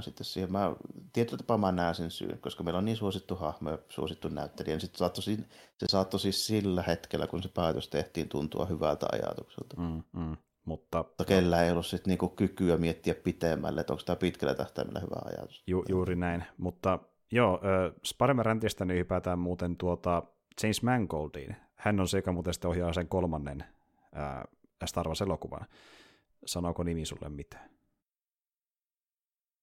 [0.00, 0.52] sitten siihen.
[0.52, 0.76] Mä,
[1.12, 4.74] tietyllä tapaa mä näen sen syyn, koska meillä on niin suosittu hahmo ja suosittu näyttelijä,
[4.74, 9.76] niin sit saattoi, se saattoi siis sillä hetkellä, kun se päätös tehtiin, tuntua hyvältä ajatukselta.
[9.80, 14.16] Mm, mm, mutta, mutta kellä ei ollut sitten niinku kykyä miettiä pitemmälle, että onko tämä
[14.16, 15.62] pitkällä tähtäimellä hyvä ajatus.
[15.66, 16.98] Ju, juuri näin, mutta
[17.32, 20.22] joo, äh, Sparmer-räntistä niin hypätään muuten tuota
[20.62, 21.56] James Mangoldiin.
[21.74, 23.64] Hän on se, joka muuten sitten ohjaa sen kolmannen
[24.16, 24.42] äh,
[24.84, 25.66] Star Wars-elokuvan.
[26.46, 27.70] Sanooko nimi sulle mitään?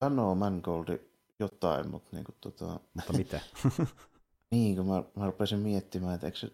[0.04, 1.00] Sanoo Mangoldi
[1.40, 2.80] jotain, mutta niin kuin, tota...
[2.94, 3.40] Mutta mitä?
[4.52, 6.50] niin, kun mä, mä rupesin miettimään, että eikö se...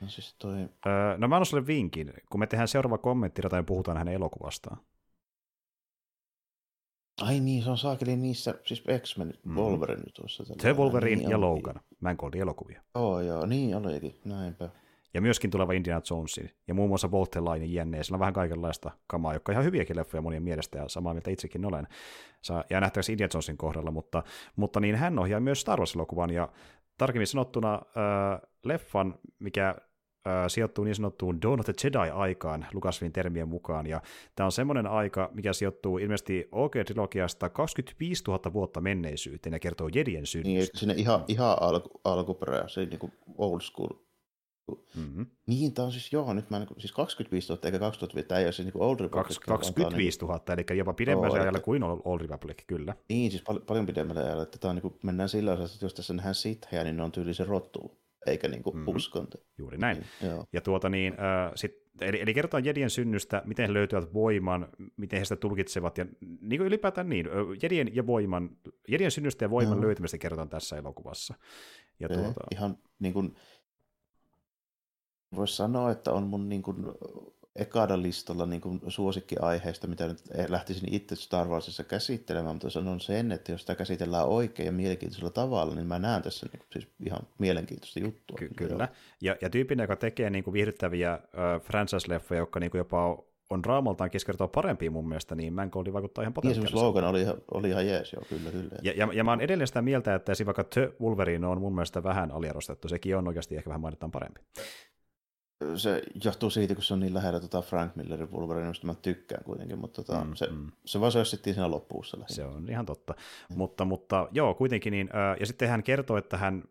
[0.00, 0.68] No siis toi...
[0.86, 2.12] Öö, no mä annan sulle vinkin.
[2.30, 4.80] Kun me tehdään seuraava kommentti tai puhutaan hänen elokuvastaan.
[7.22, 9.56] Ai niin, se on saakeli niissä, siis X-Men, mm.
[9.56, 10.44] Wolverine tuossa.
[10.58, 12.82] The Wolverine niin, ja Logan, Mangoldin elokuvia.
[12.94, 14.70] Oo joo, niin olikin, näinpä
[15.14, 19.34] ja myöskin tuleva Indiana Jonesin, ja muun muassa Voltelainen jänne, ja on vähän kaikenlaista kamaa,
[19.34, 21.86] jotka on ihan hyviäkin leffoja monien mielestä, ja samaa mieltä itsekin olen,
[22.70, 24.22] ja nähtävästi Indiana Jonesin kohdalla, mutta,
[24.56, 26.48] mutta niin hän ohjaa myös Star Wars-elokuvan, ja
[26.98, 33.48] tarkemmin sanottuna äh, leffan, mikä äh, sijoittuu niin sanottuun Dawn of the Jedi-aikaan Lucasfilmin termien
[33.48, 34.02] mukaan, ja
[34.36, 40.26] tämä on semmoinen aika, mikä sijoittuu ilmeisesti OG-trilogiasta 25 000 vuotta menneisyyteen ja kertoo Jedien
[40.26, 40.72] synnystä.
[40.72, 44.03] Niin, sinne ihan, ihan alku, alkuperä, se niin old school
[44.96, 45.26] Mm-hmm.
[45.46, 48.52] Niin, tämä on siis, joo, nyt mä, siis 25 000 eikä 2005, tämä ei ole
[48.52, 49.38] siis niin Old Republic.
[49.46, 52.94] 25 000, niin, eli jopa pidemmällä ajalla kuin Old Republic, kyllä.
[53.08, 55.84] Niin, siis pal- paljon pidemmällä ajalla, että tämä on, niin kuin, mennään sillä osassa, että
[55.84, 58.96] jos tässä nähdään sitheä, niin ne on tyylisen rottu, eikä niin kuin mm-hmm.
[58.96, 59.38] uskonto.
[59.58, 59.96] Juuri näin.
[60.20, 60.46] Niin, joo.
[60.52, 65.18] Ja tuota niin, äh, sit, eli, eli kerrotaan Jedien synnystä, miten he löytyvät voiman, miten
[65.18, 67.28] he sitä tulkitsevat, ja niin kuin ylipäätään niin,
[67.62, 68.50] Jedien ja voiman,
[68.88, 69.86] Jedien synnystä ja voiman joo.
[69.86, 71.34] löytymistä kerrotaan tässä elokuvassa.
[72.00, 72.40] Ja tuota...
[72.52, 73.34] Ihan niin kuin,
[75.36, 76.76] Voisi sanoa, että on mun niin kuin,
[77.56, 83.32] ekada listalla niin kuin suosikkiaiheista, mitä nyt lähtisin itse Star Warsissa käsittelemään, mutta sanon sen,
[83.32, 86.88] että jos sitä käsitellään oikein ja mielenkiintoisella tavalla, niin mä näen tässä niin kuin, siis
[87.06, 88.36] ihan mielenkiintoista juttua.
[88.38, 88.88] Ky- kyllä,
[89.20, 91.20] ja, ja tyypin, joka tekee niin kuin viihdyttäviä äh,
[91.60, 96.34] franchise-leffoja, jotka niin kuin jopa on raamaltaan keskertoa parempia mun mielestä, niin Mangold vaikuttaa ihan
[96.34, 96.76] potentiaaliselta.
[96.76, 98.76] Niin, Logan oli ihan, oli ihan jees, joo, kyllä, kyllä.
[98.82, 102.02] Ja, ja, ja mä oon edelleen sitä mieltä, että vaikka The Wolverine on mun mielestä
[102.02, 104.40] vähän aliarvostettu, sekin on oikeasti ehkä vähän mainitaan parempi
[105.76, 109.44] se johtuu siitä, kun se on niin lähellä tota Frank Millerin Wolverine, mistä mä tykkään
[109.44, 110.72] kuitenkin, mutta tota, mm, se, mm.
[110.84, 112.16] se vaan sössittiin siinä loppuussa.
[112.16, 112.34] Lähinnä.
[112.34, 113.14] Se on ihan totta.
[113.50, 113.58] Mm.
[113.58, 115.10] Mutta, mutta joo, kuitenkin niin,
[115.40, 116.64] ja sitten hän kertoo, että hän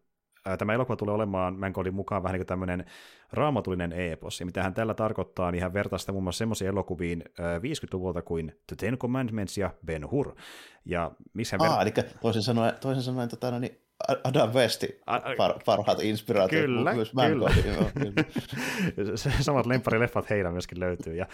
[0.57, 2.85] tämä elokuva tulee olemaan Mangoldin mukaan vähän niin kuin tämmöinen
[3.31, 7.23] raamatullinen epos, ja mitä hän tällä tarkoittaa, niin hän vertaa sitä muun muassa semmoisiin elokuviin
[7.39, 10.35] 50-luvulta kuin The Ten Commandments ja Ben Hur.
[10.85, 11.71] Ja missä hän...
[11.71, 11.81] Ver...
[11.81, 13.82] eli toisin sanoen, toisin sanoen tota, no niin,
[14.23, 15.01] Adam Westi
[15.37, 16.65] par, parhaat inspiraatiot.
[16.65, 17.49] Kyllä, myös kyllä.
[19.41, 21.15] Samat lempparileffat heillä myöskin löytyy.
[21.15, 21.25] Ja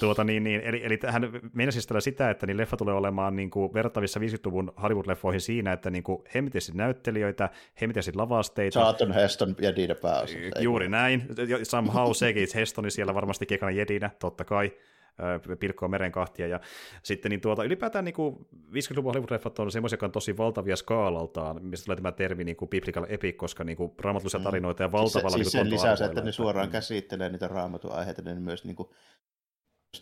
[0.00, 3.50] tuota, niin, niin, eli, eli hän meinasi siis sitä, että niin leffa tulee olemaan niin
[3.50, 8.80] kuin verrattavissa 50-luvun Hollywood-leffoihin siinä, että niin kuin hemmitesit näyttelijöitä, hemmitesit lavasteita.
[8.80, 10.52] Charlton Heston jedinä pääosin.
[10.60, 11.22] Juuri näin.
[11.62, 14.72] Somehow sekin, Hestoni siellä varmasti kekana jedinä, totta kai
[15.60, 16.46] pilkkoa meren kahtia.
[16.46, 16.60] Ja
[17.02, 21.64] sitten niin tuota, ylipäätään niin kuin 50-luvun Hollywood-leffat on semmoisia, jotka on tosi valtavia skaalaltaan,
[21.64, 24.44] mistä tulee tämä termi niin kuin biblical epic, koska niin kuin raamatullisia mm.
[24.44, 26.72] tarinoita ja valtavalla siis, niin siis sen lisäksi, että ne suoraan mm.
[26.72, 28.88] käsittelee niitä raamatun aiheita, niin myös niin kuin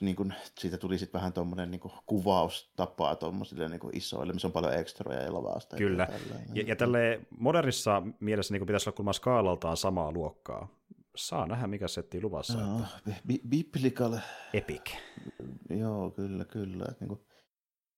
[0.01, 4.75] niin kuin, siitä tuli sitten vähän tuommoinen niin kuvaustapa tuommoisille niin isoille, missä on paljon
[4.75, 5.77] ekstroja ja lavasta.
[5.77, 10.69] Kyllä, ja, ja, ja tälle modernissa mielessä niin pitäisi olla kulmaa skaalaltaan samaa luokkaa.
[11.17, 12.61] Saa nähdä, mikä setti luvassa.
[12.61, 13.21] No, että...
[13.29, 14.19] bi- biblical.
[14.53, 14.97] Epic.
[15.71, 16.85] Joo, kyllä, kyllä.
[16.91, 17.27] Että niin kuin,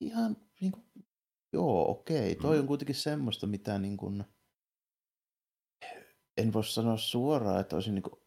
[0.00, 0.84] ihan niin kuin,
[1.52, 2.36] joo, okei.
[2.36, 2.60] Toi mm.
[2.60, 4.24] on kuitenkin semmoista, mitä niin kuin,
[6.36, 8.20] en voi sanoa suoraan, että olisin niin kuin,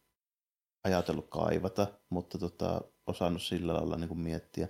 [0.84, 4.68] ajatellut kaivata, mutta tota, osannut sillä lailla niin kuin miettiä.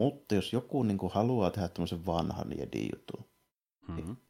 [0.00, 3.24] Mutta jos joku niin kuin haluaa tehdä tämmöisen vanhan Jedi-jutun,
[3.88, 3.94] mm-hmm.
[3.94, 4.23] niin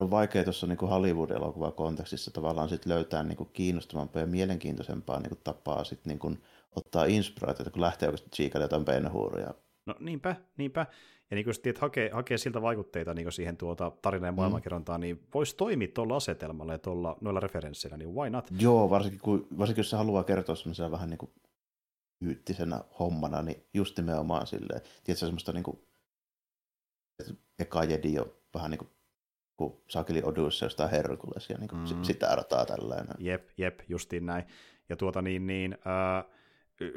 [0.00, 5.28] on vaikea tuossa niin Hollywood-elokuvan kontekstissa tavallaan sit löytää niin kuin kiinnostavampaa ja mielenkiintoisempaa niin
[5.28, 6.42] kuin tapaa sit niin kuin
[6.76, 9.54] ottaa inspiraatiota, kun lähtee oikeasti tsiikalla jotain penhuuria.
[9.86, 10.86] No niinpä, niinpä.
[11.30, 15.02] Ja niin kuin että hakee, hakee siltä vaikutteita niin siihen tuota tarinan ja maailmankerrontaan, mm.
[15.02, 18.50] niin voisi toimia tuolla asetelmalla ja tuolla, noilla referensseillä, niin why not?
[18.60, 21.30] Joo, varsinkin, kun, varsinkin jos se haluaa kertoa semmoisena vähän niin kuin
[23.00, 25.78] hommana, niin just nimenomaan silleen, tiedätkö, semmoista niin kuin,
[27.20, 28.90] että eka jedi on vähän niin kuin
[29.58, 32.02] kun Sakeli Odyssa jostain Herkulesia, niin kuin mm.
[32.02, 33.14] sitä rataa tällainen.
[33.18, 34.44] Jep, jep, justiin näin.
[34.88, 36.24] Ja tuota niin, niin äh,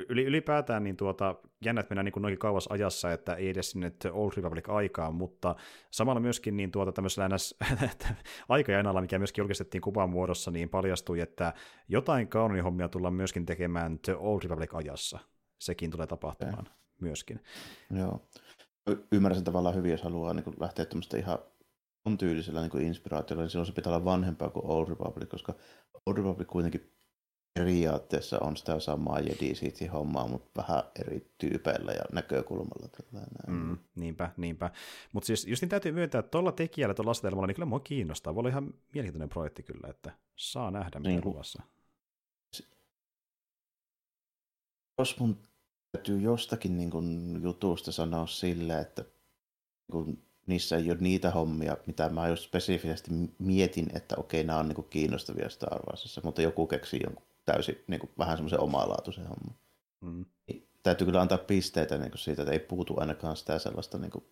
[0.10, 4.32] ylipäätään niin tuota, jännä, että mennään niin noinkin kauas ajassa, että ei edes sinne Old
[4.36, 5.56] Republic-aikaan, mutta
[5.92, 7.56] samalla myöskin niin tuota tämmöisellä ns.
[8.50, 11.54] aikajanalla, mikä myöskin julkistettiin kuvan muodossa, niin paljastui, että
[11.88, 15.20] jotain kaunonihommia tullaan myöskin tekemään The Old Republic-ajassa.
[15.60, 16.72] Sekin tulee tapahtumaan ja.
[17.00, 17.40] myöskin.
[17.98, 18.28] Joo.
[18.90, 21.40] Y- ymmärrän tavallaan hyvin, jos haluaa niin lähteä tämmöistä ihan
[22.06, 25.56] on tyylisellä niin inspiraatiolla, niin silloin se pitää olla vanhempaa kuin Old Republic, koska
[26.06, 26.92] Old Republic kuitenkin
[27.54, 32.90] periaatteessa on sitä samaa Jedi City hommaa, mutta vähän eri tyypeillä ja näkökulmalla.
[33.48, 34.72] Mm, niinpä, niinpä.
[35.14, 38.36] Mutta siis just niin täytyy myöntää, että tuolla tekijällä, tuolla asetelmalla, niin kyllä mua kiinnostaa.
[38.36, 41.64] Voi olla ihan mielenkiintoinen projekti kyllä, että saa nähdä, mitä niin, luvassa.
[45.00, 45.38] Jos mun
[45.92, 51.78] täytyy jostakin niin kun, jutusta sanoa sille, että niin kun, niissä ei ole niitä hommia,
[51.88, 56.68] mitä mä just spesifisesti mietin, että okei, nämä on niin kiinnostavia Star Warsissa, mutta joku
[56.68, 59.56] keksii jonkun täysin niin kuin, vähän semmoisen omalaatuisen homman.
[60.02, 60.26] Mm.
[60.48, 64.12] Niin, täytyy kyllä antaa pisteitä niin kuin siitä, että ei puutu ainakaan sitä sellaista, niin
[64.12, 64.26] kuin,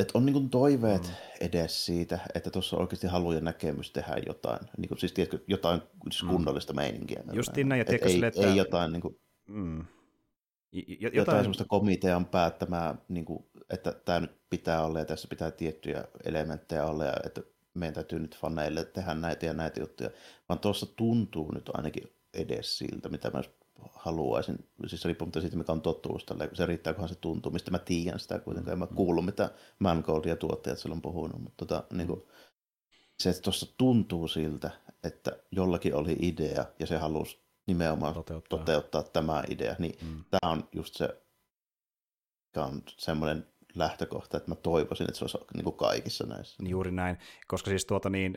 [0.00, 1.12] että on niin kuin toiveet mm.
[1.40, 5.82] edes siitä, että tuossa oikeasti halu ja näkemys tehdä jotain, niin kuin, siis tiedätkö, jotain
[6.10, 6.28] siis mm.
[6.28, 6.76] kunnollista mm.
[6.76, 7.22] meininkiä.
[7.32, 8.40] Justiin näin, ja tiedätkö, ei, että...
[8.40, 9.84] ei jotain niin kuin, mm.
[10.72, 11.16] jotain...
[11.16, 16.04] jotain semmoista komitean päättämää, niin kuin, että tämä nyt pitää olla ja tässä pitää tiettyjä
[16.24, 17.42] elementtejä olla ja että
[17.74, 20.10] meidän täytyy nyt faneille tehdä näitä ja näitä juttuja,
[20.48, 23.42] vaan tuossa tuntuu nyt ainakin edes siltä, mitä mä
[23.92, 27.78] haluaisin, siis riippumatta siitä, mikä on totuus tällä, se riittää, kunhan se tuntuu, mistä mä
[27.78, 31.84] tiedän sitä kuitenkaan, en mä kuulu, mitä Mangold ja tuottajat silloin on puhunut, mutta tota,
[31.92, 32.22] niin kuin,
[33.18, 34.70] se, että tuossa tuntuu siltä,
[35.04, 40.24] että jollakin oli idea ja se halusi nimenomaan toteuttaa, toteuttaa tämä idea, niin mm.
[40.30, 41.22] tämä on just se,
[42.52, 46.56] tämä on semmoinen lähtökohta, että mä toivoisin, että se olisi niin kuin kaikissa näissä.
[46.68, 48.34] Juuri näin, koska siis tuota niin,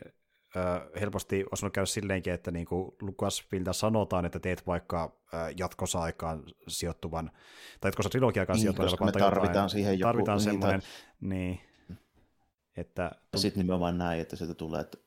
[1.00, 5.20] helposti osannut käydä silleenkin, että niin kuin Lucasfilmiltä sanotaan, että teet vaikka
[5.56, 7.30] jatkossa aikaan sijoittuvan,
[7.80, 8.90] tai jatkossa trilogiakaan niin, sijoittuvan.
[8.90, 10.08] Koska me tarvitaan jotain, siihen joku...
[10.08, 10.82] Tarvitaan semmoinen,
[11.20, 11.60] niin,
[12.76, 13.10] että...
[13.36, 14.98] Sitten nimenomaan näin, että sieltä tulee, että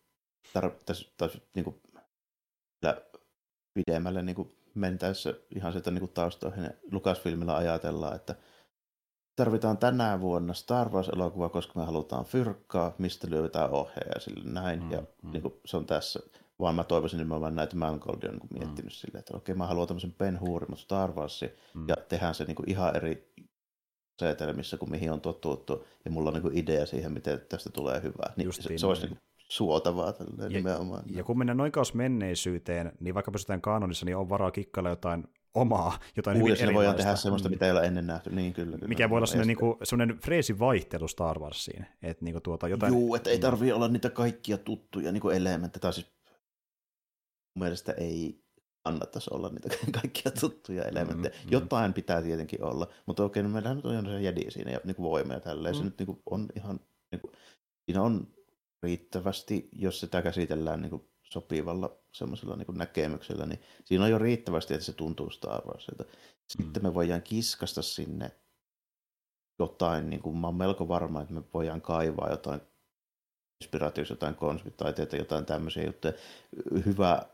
[0.53, 1.81] tarvittaisiin niin kuin,
[3.73, 6.69] pidemmälle niin kuin mentäessä ihan sieltä niin kuin taustoihin.
[6.91, 8.35] Lucasfilmilla ajatellaan, että
[9.35, 14.83] tarvitaan tänä vuonna Star Wars-elokuva, koska me halutaan fyrkkaa, mistä löydetään ohjaaja sille näin.
[14.83, 15.31] Mm, ja mm.
[15.31, 16.19] Niin kuin, se on tässä.
[16.59, 18.95] Vaan mä toivoisin nimenomaan näitä Mangoldia niin miettinyt mm.
[18.95, 21.87] silleen, että okei, mä haluan tämmöisen Ben Hurimon Star Warsin, mm.
[21.87, 23.33] ja tehdään se niin kuin ihan eri
[24.21, 28.01] asetelmissa kuin mihin on totuttu, ja mulla on niin kuin idea siihen, miten tästä tulee
[28.01, 28.33] hyvää.
[28.35, 29.17] Niin se, se olisi niin
[29.49, 31.03] suotavaa tälle ja, nimenomaan.
[31.07, 35.99] Ja kun mennään noin menneisyyteen, niin vaikka pysytään kanonissa, niin on varaa kikkailla jotain omaa,
[36.15, 38.29] jotain Uudessa hyvin voidaan tehdä sellaista, mitä ei ole ennen nähty.
[38.29, 38.87] Niin, kyllä, kyllä.
[38.87, 41.85] Mikä voi olla sellainen, niin sellainen freesin vaihtelu Star Warsiin.
[42.01, 42.93] Että niin tuota, jotain...
[42.93, 45.81] Juu, että ei tarvitse olla niitä kaikkia tuttuja niin elementtejä.
[45.81, 46.07] Tai siis
[47.55, 48.41] mun mielestä ei
[48.83, 49.69] kannattaisi olla niitä
[50.01, 51.35] kaikkia tuttuja elementtejä.
[51.35, 51.51] Mm, mm.
[51.51, 54.95] Jotain pitää tietenkin olla, mutta okei, no meillähän nyt on se jädi siinä ja niin
[54.95, 55.75] kuin voima ja tälleen.
[55.75, 55.77] Mm.
[55.77, 56.79] Se nyt niin kuin on ihan,
[57.11, 57.31] niin kuin,
[57.85, 58.27] siinä on
[58.83, 64.73] riittävästi, jos sitä käsitellään niin kuin sopivalla semmoisella niin näkemyksellä, niin siinä on jo riittävästi,
[64.73, 66.03] että se tuntuu Star Warsilta.
[66.47, 66.87] Sitten mm.
[66.87, 68.31] me voidaan kiskasta sinne
[69.59, 72.61] jotain, niin kuin mä oon melko varma, että me voidaan kaivaa jotain
[73.61, 76.13] inspiraatioissa jotain konseptitaiteita, jotain tämmöisiä juttuja.
[76.85, 77.25] Hyvä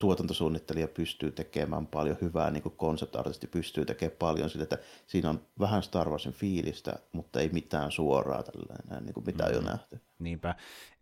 [0.00, 3.16] tuotantosuunnittelija pystyy tekemään paljon hyvää, niin kuin concept
[3.50, 8.42] pystyy tekemään paljon sillä, että siinä on vähän Star Warsin fiilistä, mutta ei mitään suoraa
[8.42, 9.52] tällainen, niin kuin mitä mm.
[9.54, 10.00] jo nähty.
[10.18, 10.54] Niinpä.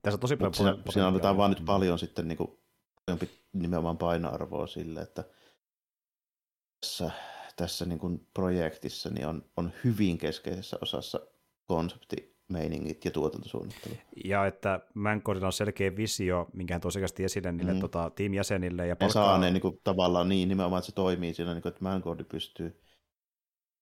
[0.02, 2.58] Tässä on tosi paljon siinä, siinä annetaan vaan nyt paljon sitten niin kuin,
[3.52, 5.24] nimenomaan painoarvoa sille, että
[6.80, 7.10] tässä,
[7.56, 11.20] tässä niin kuin projektissa niin on, on hyvin keskeisessä osassa
[11.64, 13.94] konsepti meiningit ja tuotantosuunnittelu.
[14.24, 17.80] Ja että Mancourtilla on selkeä visio, minkä hän tosiaan esille niille mm.
[17.80, 18.86] tota, tiimijäsenille.
[18.86, 19.24] Ja palkkaa...
[19.24, 22.28] saa ne niin kuin, tavallaan niin, nimenomaan, että se toimii siinä, niin kuin, että Mancourt
[22.28, 22.80] pystyy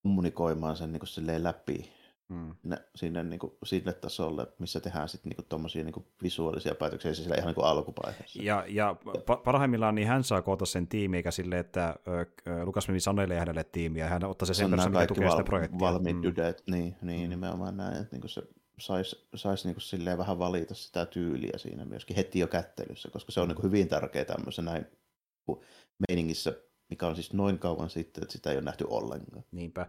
[0.03, 1.89] kommunikoimaan sen niin kuin, läpi
[2.29, 2.55] mm.
[2.63, 7.35] ne, sinne, niin kuin, sille tasolle, missä tehdään sitten niin tuommoisia niin visuaalisia päätöksiä siellä
[7.35, 8.43] ihan niin alkuvaiheessa.
[8.43, 8.95] Ja, ja
[9.43, 11.95] parhaimmillaan niin hän saa koota sen tiimi, eikä sille, että
[12.63, 15.43] Lukas meni sanoille hänelle tiimiä, ja hän ottaa se sen kanssa, mikä tukee val- sitä
[15.43, 15.79] projektia.
[15.79, 16.23] Valmiit mm.
[16.23, 17.29] dydet, niin, niin mm.
[17.29, 18.41] nimenomaan näin, että niin se
[18.79, 23.41] saisi sais niin silleen vähän valita sitä tyyliä siinä myöskin heti jo kättelyssä, koska se
[23.41, 24.85] on niin hyvin tärkeä tämmöisen näin
[26.07, 26.53] meiningissä,
[26.89, 29.43] mikä on siis noin kauan sitten, että sitä ei ole nähty ollenkaan.
[29.51, 29.87] Niinpä.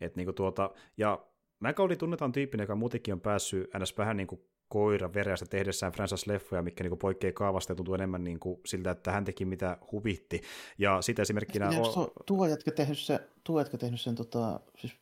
[0.00, 1.26] Et niinku tuota, ja
[1.60, 3.98] McAuley tunnetaan tyyppinen, joka muutenkin on päässyt ns.
[3.98, 8.40] vähän niin kuin koira vereästä tehdessään franchise-leffoja, mikä niin poikkeaa kaavasta ja tuntuu enemmän niin
[8.40, 10.40] kuin siltä, että hän teki mitä huvitti.
[10.78, 12.10] Ja sitä esimerkkinä on...
[12.26, 14.92] Tuo jätkä tehnyt, se, tuo jätkä tehnyt sen, tota, siis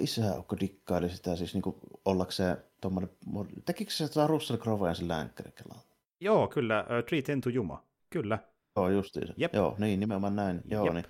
[0.00, 3.10] isä onko dikkaili sitä, siis niin kuin ollakseen tuommoinen,
[3.64, 5.80] tekikö se tota Russell Crowe sen länkkärikelaa?
[6.20, 8.38] Joo, kyllä, uh, Three Ten to Juma, kyllä.
[8.76, 9.34] Joo, justiinsa.
[9.36, 9.54] Jep.
[9.54, 10.62] Joo, niin, nimenomaan näin.
[10.70, 10.94] Joo, Jep.
[10.94, 11.04] niin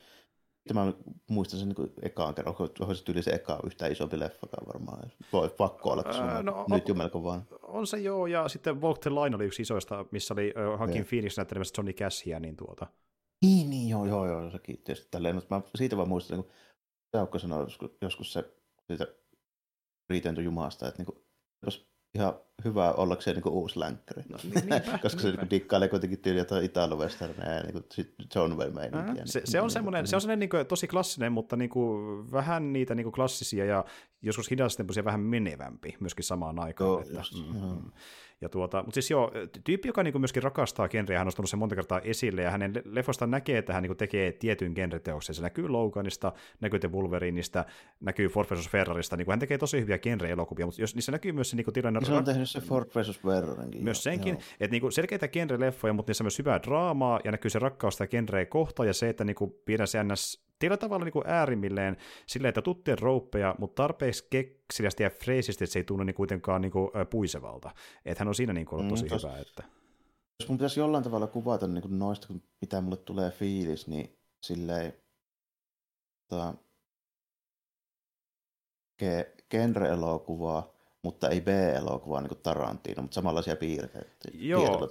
[0.75, 0.93] Mä
[1.31, 5.11] muistan sen niin ekaan kerran, onko se tyyli se eka yhtään isompi leffakaan varmaan.
[5.33, 7.43] Voi pakko olla, koska öö, no, nyt jo melko vaan.
[7.63, 11.07] On se joo, ja sitten Walk the Line oli yksi isoista, missä oli uh, Hakin
[11.07, 12.87] Phoenix näyttelemässä Johnny Cashia, niin tuota.
[13.43, 16.53] Niin, niin, joo, joo, joo, sekin tietysti tälleen, mutta mä siitä vaan muistan, kun
[17.17, 18.45] Saukko sanoi joskus, joskus se
[18.87, 19.07] siitä
[20.11, 21.25] Riitento Jumasta, että niin kuin,
[21.65, 22.35] jos ihan
[22.65, 24.23] hyvä ollakseen niin uusi länkkäri.
[24.29, 27.09] No, niin, niinpä, Koska se niin dikkailee kuitenkin tyyliä jotain italo ja
[27.63, 29.15] niin John Wayne meininkiä.
[29.15, 32.73] Niin, se, se, on semmoinen, se on semmoinen niin tosi klassinen, mutta niin kuin, vähän
[32.73, 33.85] niitä niin kuin klassisia ja
[34.23, 36.91] joskus hidastempoisia vähän menevämpi myöskin samaan aikaan.
[36.91, 37.93] Joo, että, just, mm, mm.
[38.41, 39.33] Ja tuota, mutta siis joo,
[39.65, 42.83] tyyppi, joka niin myöskin rakastaa genreä, hän on nostanut sen monta kertaa esille, ja hänen
[42.85, 45.35] leffosta näkee, että hän niin tekee tietyn genreteoksen.
[45.35, 47.65] Se näkyy Loganista, näkyy The Wolverineista,
[48.01, 48.69] näkyy Ford vs.
[48.69, 52.05] Ferrarista, niin hän tekee tosi hyviä genre-elokuvia, mutta jos niissä näkyy myös se niin tilanne...
[52.05, 53.21] Se on tehnyt se Ford vs.
[53.21, 53.85] Ferrarinkin.
[53.85, 54.43] Myös senkin, joo.
[54.61, 58.07] että niin selkeitä genre-leffoja, mutta niissä on myös hyvää draamaa, ja näkyy se rakkaus sitä
[58.07, 62.49] genreä kohta, ja se, että niin pidä se ns tietyllä tavalla niin kuin äärimmilleen silleen,
[62.49, 66.73] että tuttien rouppeja, mutta tarpeeksi keksiliästi ja freesisti, että se ei tunnu niin kuitenkaan niin
[66.73, 67.71] kuin, puisevalta.
[68.05, 69.39] Että hän on siinä niin kuin, mm, tosi tos, hyvä.
[69.39, 69.63] Että...
[70.41, 72.29] Jos mun pitäisi jollain tavalla kuvata niin kuin noista,
[72.61, 74.93] mitä mulle tulee fiilis, niin silleen
[76.29, 76.55] tota,
[79.51, 80.76] genre-elokuvaa,
[81.07, 84.29] mutta ei B-elokuvaa niin kuin Tarantino, mutta samanlaisia piirteitä.
[84.35, 84.89] Joo,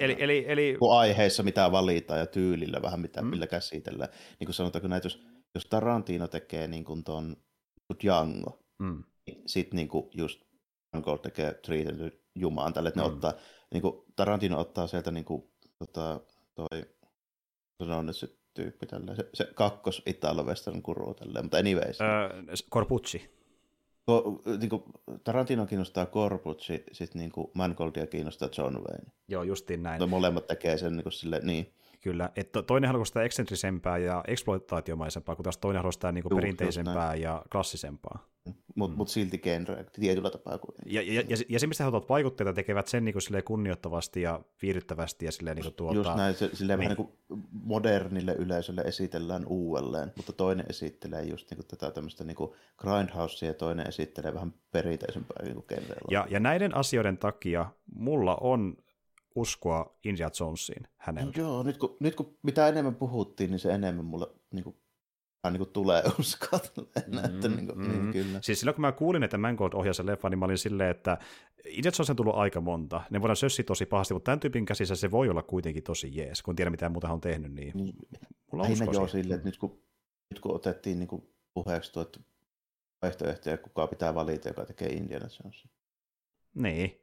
[0.00, 0.76] eli, eli, eli...
[0.90, 3.28] aiheissa mitä valitaan ja tyylillä vähän mitä, mm.
[3.28, 4.10] millä käsitellään.
[4.40, 5.22] Niin kuin sanotaanko näitä, jos,
[5.54, 7.36] jos Tarantino tekee niin kuin ton
[8.02, 9.04] Django, mm.
[9.26, 10.40] niin sitten niin kuin just
[10.92, 13.14] Django tekee Treated Jumaan tälle, että ne mm.
[13.14, 13.32] ottaa,
[13.72, 16.20] niin kuin Tarantino ottaa sieltä niin kuin, tota,
[16.54, 16.82] toi,
[17.86, 22.00] se on nyt se tyyppi tällä, se, se kakkos Italo Western kuru tälleen, mutta anyways.
[22.00, 23.35] Öö, Corpucci
[24.06, 24.82] ko, niin kuin,
[25.24, 29.12] Tarantino kiinnostaa Corbucci, sitten niin Mangoldia kiinnostaa John Wayne.
[29.28, 29.94] Joo, justiin näin.
[30.00, 31.72] Mutta molemmat tekee sen niin kuin, sille, niin.
[32.00, 36.36] Kyllä, että toinen haluaa sitä eksentrisempää ja eksploitaatiomaisempaa, kun taas toinen haluaa sitä niin kuin
[36.36, 38.26] perinteisempää ja klassisempaa.
[38.74, 38.96] Mutta mm.
[38.96, 40.94] mut silti genre tietyllä tapaa kuitenkin.
[40.94, 44.40] Ja, ja, ja, ja se, mistä he otat vaikutteita, tekevät sen niin kuin kunnioittavasti ja
[44.62, 45.24] viihdyttävästi.
[45.24, 46.88] Ja silleen, niin kuin tuota, Just näin, se, silleen niin.
[46.88, 52.24] vähän niin kuin modernille yleisölle esitellään uudelleen, mutta toinen esittelee just niin kuin tätä tämmöistä
[52.24, 55.66] niin kuin grindhousea ja toinen esittelee vähän perinteisempää niin kuin
[56.10, 58.76] ja, ja näiden asioiden takia mulla on
[59.36, 61.40] uskoa Indiana Jonesiin häneltä.
[61.40, 64.76] Joo, nyt kun, nyt kun mitä enemmän puhuttiin, niin se enemmän mulle niin kuin
[65.50, 66.60] niin kuin tulee uskoa.
[67.06, 67.88] Mm, että, niin kuin, mm.
[67.88, 68.38] niin, kyllä.
[68.42, 71.18] Siis silloin kun mä kuulin, että Mangold ohjasi sen leffan, niin mä olin silleen, että
[71.64, 73.02] itse asiassa on tullut aika monta.
[73.10, 76.42] Ne voidaan sössiä tosi pahasti, mutta tämän tyypin käsissä se voi olla kuitenkin tosi jees.
[76.42, 77.94] Kun tiedä mitä muuta on tehnyt, niin, niin
[78.52, 79.82] mulla on joo sille, että nyt kun,
[80.30, 81.22] nyt kun otettiin niin kuin
[81.54, 82.20] puheeksi tuo, että
[83.02, 85.70] vaihtoehtoja, kuka pitää valita, joka tekee Indiana Jonesin.
[86.56, 87.00] Niin.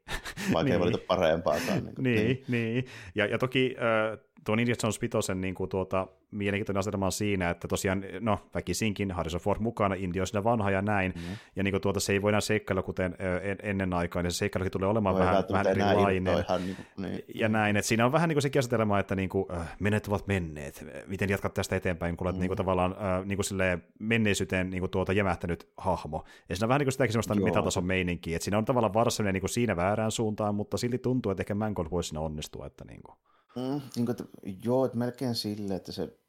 [0.53, 0.79] Vaikea niin.
[0.79, 1.83] valita parempaakaan.
[1.83, 2.43] Niin, niin, niin.
[2.47, 2.85] niin.
[3.15, 7.49] Ja, ja toki äh, tuon Indiana Jones 5 niin kuin tuota, mielenkiintoinen asetelma on siinä,
[7.49, 11.37] että tosiaan, no väkisinkin Harrison Ford mukana, India on siinä vanha ja näin, mm.
[11.55, 14.37] ja niin kuin tuota, se ei voi enää seikkailla kuten en, ennen aikaa, niin se
[14.37, 16.39] seikkailukin tulee olemaan Voi vähän, vähän erilainen.
[16.39, 17.23] Ihan, niin, niin.
[17.35, 20.07] Ja näin, että siinä on vähän niin kuin se asetelma, että niin kuin, äh, menet
[20.07, 22.39] ovat menneet, miten jatkat tästä eteenpäin, kun olet mm.
[22.39, 26.23] niin kuin, tavallaan äh, niin kuin menneisyyteen niin kuin tuota jämähtänyt hahmo.
[26.49, 27.45] Ja siinä on vähän niin kuin sitäkin sellaista Joo.
[27.45, 31.31] metatason meininkiä, että siinä on tavallaan varsin niin kuin siinä väärään suuntaan, mutta silti tuntuu,
[31.31, 33.17] että ehkä Mangold voisi siinä onnistua, että niin kuin.
[33.55, 34.23] Mm, niin kuin, että,
[34.63, 36.19] joo, että melkein silleen, että se,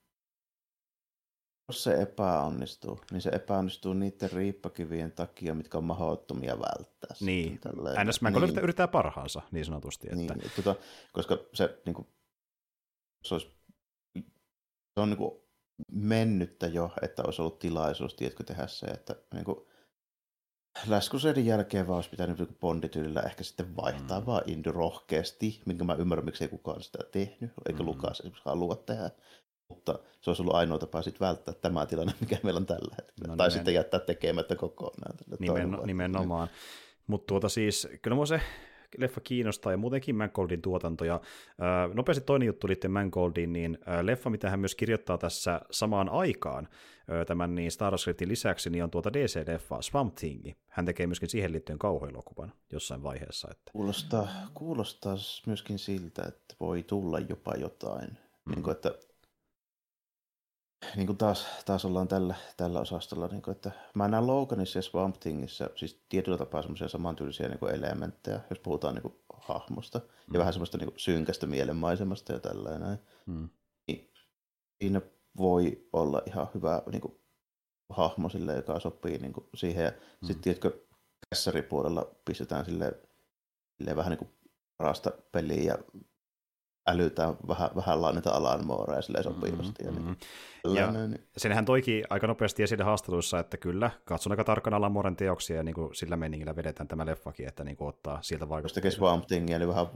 [1.68, 7.16] jos se epäonnistuu, niin se epäonnistuu niiden riippakivien takia, mitkä on mahdottomia välttää.
[7.20, 7.60] Niin.
[8.04, 8.36] NS niin.
[8.36, 10.06] yrittää, yrittää parhaansa, niin sanotusti.
[10.06, 10.34] Että...
[10.34, 10.74] Niin, tota,
[11.12, 12.08] koska se, niin kuin,
[13.24, 13.50] se, olisi,
[14.94, 15.44] se on niin kuin,
[15.92, 19.66] mennyttä jo, että olisi ollut tilaisuus, tiedätkö, tehdä se, että niin kuin,
[20.86, 24.26] Läskuseiden jälkeen vaan olisi pitänyt bondityylillä ehkä sitten vaihtaa mm.
[24.26, 27.86] vaan Indy rohkeasti, minkä mä ymmärrän, miksi ei kukaan sitä tehnyt, eikä mm.
[27.86, 29.10] Lukas esimerkiksi halua tehdä.
[29.68, 33.28] Mutta se olisi ollut ainoa tapa sitten välttää tämä tilanne, mikä meillä on tällä hetkellä.
[33.28, 33.58] No, tai nimen...
[33.58, 35.16] sitten jättää tekemättä kokonaan.
[35.38, 36.48] Nimen, nimenomaan.
[37.06, 38.40] Mutta tuota siis, kyllä se
[38.98, 41.04] leffa kiinnostaa ja muutenkin Mangoldin tuotanto.
[41.04, 41.20] Ja,
[41.58, 46.08] ää, nopeasti toinen juttu liittyen Mangoldiin, niin ää, leffa, mitä hän myös kirjoittaa tässä samaan
[46.08, 46.68] aikaan
[47.08, 50.52] ää, tämän niin Star Scriptin lisäksi, niin on tuota DC-leffa Swamp Thing.
[50.68, 53.48] Hän tekee myöskin siihen liittyen kauhuelokuvan jossain vaiheessa.
[53.50, 53.70] Että...
[53.72, 55.16] Kuulostaa, kuulostaa
[55.46, 58.08] myöskin siltä, että voi tulla jopa jotain.
[58.44, 58.50] Mm.
[58.54, 58.94] Niin kuin, että
[60.96, 64.82] niin kuin taas, taas ollaan tällä, tällä osastolla, niin kuin, että mä näen Loganissa ja
[64.82, 69.98] Swamp Thingissä siis tietyllä tapaa semmoisia samantyylisiä niin kuin elementtejä, jos puhutaan niin kuin, hahmosta,
[69.98, 70.34] mm.
[70.34, 72.98] ja vähän semmoista niin kuin, synkästä mielenmaisemasta ja tällainen.
[73.26, 73.48] Mm.
[73.88, 74.10] Niin,
[74.82, 75.00] siinä
[75.36, 77.20] voi olla ihan hyvä niin kuin,
[77.88, 79.84] hahmo sille, joka sopii niin kuin, siihen.
[79.84, 80.26] Ja mm.
[80.26, 80.80] sitten tiedätkö,
[81.30, 83.00] kässäripuolella pistetään sille,
[83.78, 84.30] sille vähän niin kuin
[84.78, 85.78] rasta peliä ja
[86.86, 89.84] älytään vähän, vähän niitä Alan Moorea silleen sopivasti.
[89.84, 89.86] Mm-hmm.
[89.86, 90.16] Ja, niin,
[90.64, 90.76] mm-hmm.
[90.76, 91.28] ja niin.
[91.36, 95.62] senhän toiki aika nopeasti esille haastatteluissa, että kyllä, katson aika tarkkaan Alan Mooren teoksia ja
[95.62, 98.64] niin kuin sillä meningillä vedetään tämä leffakin, että niin kuin ottaa sieltä vaikuttaa.
[98.64, 99.86] Jos tekee Swamp Thing, eli vähän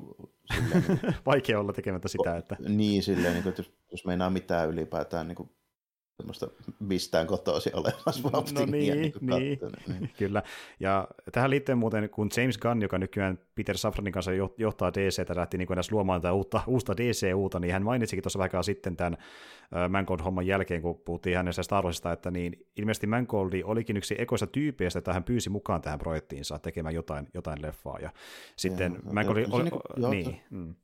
[0.54, 2.56] silleen, niin, Vaikea olla tekemättä sitä, että...
[2.68, 5.50] Niin, silleen, niin kuin, että jos, jos meinaa mitään ylipäätään niin kuin
[6.18, 6.48] semmoista
[6.80, 10.42] mistään kotoisin olemassa no, no niin, niin, niin, niin, kyllä.
[10.80, 15.58] Ja tähän liittyen muuten, kun James Gunn, joka nykyään Peter Safranin kanssa johtaa DCtä, lähti
[15.58, 19.16] niin kuin edes luomaan tätä uutta, uutta DC-uutta, niin hän mainitsikin tuossa vähän sitten tämän
[19.88, 24.98] Mangold-homman jälkeen, kun puhuttiin hänestä Star Warsista, että niin ilmeisesti Mangoldi olikin yksi ekoista tyypeistä,
[24.98, 27.98] että hän pyysi mukaan tähän projektiinsa tekemään jotain, jotain leffaa.
[27.98, 28.10] Ja
[28.56, 29.62] sitten ja, Mangold oli...
[29.62, 30.10] Niin, kuin,
[30.50, 30.76] niin,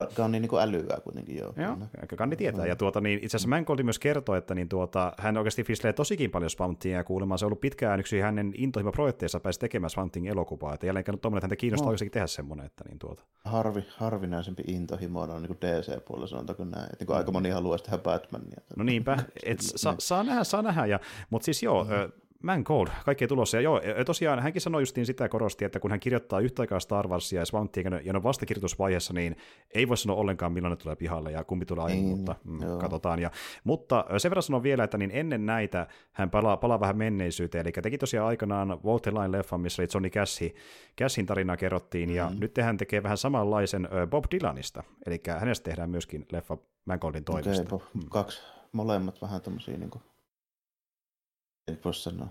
[0.00, 0.06] mm.
[0.16, 1.54] Ganni niin älyää kuitenkin, joo.
[1.56, 1.76] Joo,
[2.16, 2.66] Ganni tietää.
[2.66, 6.30] Ja tuota, niin, itse asiassa Mangold myös kertoi, että niin tuota, hän oikeasti fislee tosikin
[6.30, 10.26] paljon Swamptia ja kuulemma se on ollut pitkään yksi hänen intohimo projekteissa pääsi tekemään Swampin
[10.26, 10.74] elokuvaa.
[10.74, 11.90] Että jälleen tuommoinen, että häntä kiinnostaa no.
[11.90, 12.66] oikeasti tehdä semmoinen.
[12.66, 13.22] Että niin tuota.
[13.44, 16.88] Harvi, harvinaisempi intohimo on niin DC-puolella, sanotaanko näin.
[16.92, 18.60] Että niin aika moni haluaisi tehdä Batmania.
[18.76, 20.86] No niinpä, et sa, saa nähdä, saa nähdä.
[20.86, 21.00] Ja,
[21.30, 23.56] mutta siis joo, mm-hmm Man Cold, kaikkea tulossa.
[23.56, 26.80] Ja joo, ja tosiaan hänkin sanoi justiin sitä korosti, että kun hän kirjoittaa yhtä aikaa
[26.80, 29.36] Star Warsia ja Swamp ja on vastakirjoitusvaiheessa, niin
[29.74, 32.58] ei voi sanoa ollenkaan, milloin ne tulee pihalle ja kumpi tulee aiemmin, niin, mutta mm,
[32.80, 33.18] katsotaan.
[33.18, 33.30] Ja,
[33.64, 37.72] mutta sen verran sanon vielä, että niin ennen näitä hän palaa, palaa vähän menneisyyteen, eli
[37.72, 40.54] teki tosiaan aikanaan Walter Line leffa, missä oli Johnny Cashi,
[41.00, 42.40] Cashin tarina kerrottiin, ja mm.
[42.40, 47.74] nyt hän tekee vähän samanlaisen Bob Dylanista, eli hänestä tehdään myöskin leffa Mangoldin toimesta.
[47.74, 48.02] Okay, mm.
[48.10, 48.42] kaksi,
[48.72, 50.02] molemmat vähän tämmöisiä niin kuin
[51.68, 52.28] ei voi sanoa.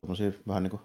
[0.00, 0.82] Tämmöisiä vähän niin kuin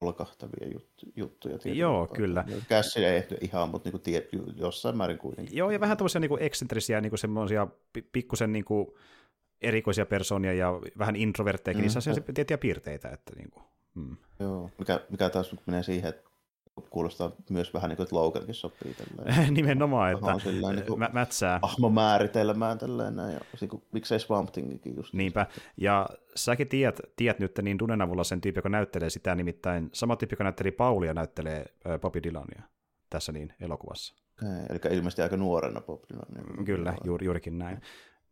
[0.00, 1.58] olkahtavia jut- juttuja.
[1.64, 2.44] Joo, kyllä.
[2.68, 5.56] Kässi ei ehty ihan, mutta niin tiedät, jossain määrin kuitenkin.
[5.56, 7.66] Joo, ja vähän tämmöisiä niin eksentrisiä, niin semmoisia
[8.12, 8.86] pikkusen niin kuin
[9.60, 11.82] erikoisia persoonia ja vähän introvertteja, mm.
[11.82, 13.08] niissä on tiettyjä piirteitä.
[13.08, 14.16] Että niin kuin, mm.
[14.40, 16.30] Joo, mikä, mikä taas menee siihen, että
[16.90, 19.54] kuulostaa myös vähän niin kuin, että Logankin sopii tälleen.
[19.54, 21.60] Nimenomaan, että silleen, niin kuin, mä, mätsää.
[21.92, 25.14] määritelmään tälleen näin, ja niin kuin, miksei Swamp Thingikin just.
[25.14, 25.46] Niinpä,
[25.76, 30.16] ja säkin tiedät, tiedät nyt niin Dunen avulla sen tyyppi, joka näyttelee sitä, nimittäin sama
[30.16, 31.64] tyyppi, joka näytteli Paulia, näyttelee
[32.00, 32.62] Bobby Dylania
[33.10, 34.14] tässä niin elokuvassa.
[34.42, 36.64] Okay, eli ilmeisesti aika nuorena Bob Dylan.
[36.64, 37.80] Kyllä, juuri, juurikin näin.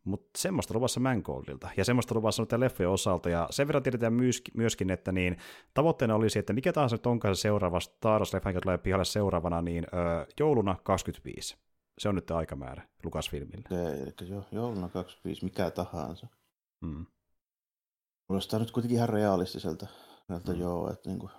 [0.05, 3.29] Mutta semmoista luvassa Mangoldilta ja semmoista luvassa nyt leffojen osalta.
[3.29, 4.13] Ja sen verran tiedetään
[4.53, 5.37] myöskin, että niin,
[5.73, 9.61] tavoitteena olisi, että mikä tahansa nyt onkaan se seuraava Star Wars-leffa, joka tulee pihalle seuraavana,
[9.61, 11.57] niin öö, jouluna 25.
[11.97, 13.69] Se on nyt aikamäärä Lucasfilmille.
[13.71, 16.27] Eli jo, jouluna 25, mikä tahansa.
[16.81, 17.05] Mm.
[18.27, 19.87] Kuulostaa nyt kuitenkin ihan realistiselta.
[20.29, 20.59] Mm.
[20.59, 21.31] Joo, että niin kuin...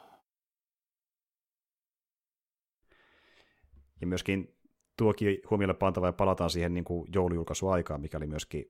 [4.01, 4.56] Ja myöskin
[4.97, 8.65] tuokin huomiolle pantava ja palataan siihen niin kuin joulujulkaisuaikaan, mikä oli myöskin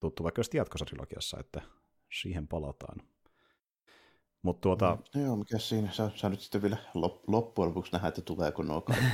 [0.00, 1.62] tuttu vaikka just jatkosarilogiassa, että
[2.12, 2.98] siihen palataan.
[4.42, 4.98] Mutta tuota...
[5.14, 6.76] No, joo, mikä siinä, sä, sä nyt sitten vielä
[7.26, 9.04] loppujen lopuksi nähdä, että tuleeko nuo kaikki,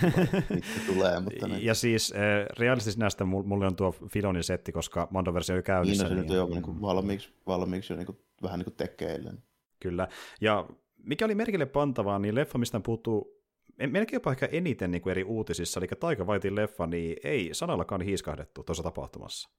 [0.95, 1.21] tulee.
[1.21, 1.59] Mutta ne...
[1.59, 6.05] Ja siis äh, realistisesti näistä mulle on tuo Filonin setti, koska Mando-versio jo käynnissä.
[6.05, 6.37] Niin, no, se niin...
[6.37, 9.33] nyt on jo niin valmiiksi, valmiiksi jo niin kuin, vähän niin kuin tekeillä.
[9.81, 10.09] Kyllä,
[10.41, 13.34] ja mikä oli merkille pantavaa, niin leffa, mistä puuttuu
[13.79, 18.01] melkein jopa ehkä eniten niin kuin eri uutisissa, eli Taika Waitin leffa, niin ei sanallakaan
[18.01, 19.51] hiiskahdettu tuossa tapahtumassa.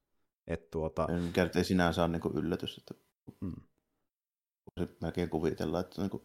[0.47, 1.07] Et tuota...
[1.55, 2.93] Ei sinänsä ole niin yllätys, että
[3.41, 3.55] mm.
[5.01, 6.23] melkein kuvitella, että niin kuin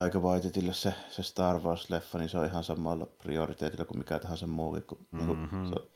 [0.00, 0.20] aika
[0.72, 4.82] se, se Star Wars-leffa, niin se on ihan samalla prioriteetilla kuin mikä tahansa muukin.
[4.82, 5.26] Kun, mm-hmm.
[5.26, 5.90] niin kuin, se on,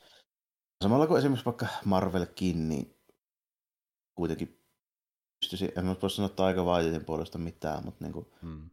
[0.83, 2.97] samalla kuin esimerkiksi vaikka Marvelkin, niin
[4.15, 4.61] kuitenkin
[5.41, 8.71] pystyisi, en mä voi sanoa Taika Waititin puolesta mitään, mutta niin kuin, mm.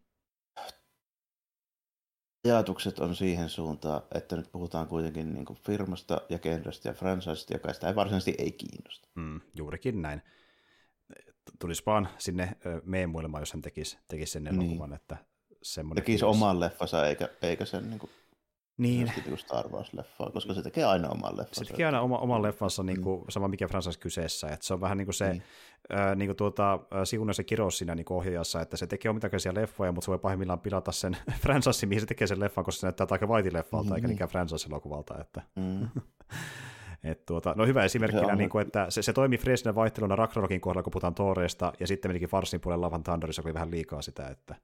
[2.45, 7.53] Ajatukset on siihen suuntaan, että nyt puhutaan kuitenkin niin kuin firmasta ja genrestä ja franchisesta,
[7.53, 9.07] joka sitä ei varsinaisesti ei kiinnosta.
[9.15, 10.21] Mm, juurikin näin.
[11.59, 14.95] Tulisi vaan sinne meemuilemaan, jos hän tekisi, tekisi sen elokuvan, niin.
[14.95, 15.17] että
[15.63, 16.03] semmoinen...
[16.03, 18.11] Tekisi oman leffansa eikä, eikä sen niin kuin
[18.77, 19.11] niin.
[19.25, 21.63] Niin Star Wars-leffaa, koska se tekee aina oman leffansa.
[21.63, 23.25] Se tekee aina oma, oman leffansa, niin kuin, mm.
[23.29, 24.47] sama mikä franchise kyseessä.
[24.47, 25.43] Että se on vähän niin kuin se niin.
[25.93, 29.91] Äh, niin kuin tuota, Sigunen se kirous siinä niin ohjaajassa, että se tekee omitakisia leffoja,
[29.91, 33.07] mutta se voi pahimmillaan pilata sen franchise, mihin se tekee sen leffan, koska se näyttää
[33.09, 33.95] aika vaitileffalta, mm-hmm.
[33.95, 35.21] eikä niinkään franchise-elokuvalta.
[35.21, 35.41] Että.
[35.55, 35.89] Mm.
[37.03, 40.83] Et tuota, no hyvä esimerkkinä, niin kuin, että se, se toimi Fresnen vaihteluna Ragnarokin kohdalla,
[40.83, 44.55] kun puhutaan Toreesta, ja sitten menikin Farsin puolella Lavan Thunderissa, oli vähän liikaa sitä, että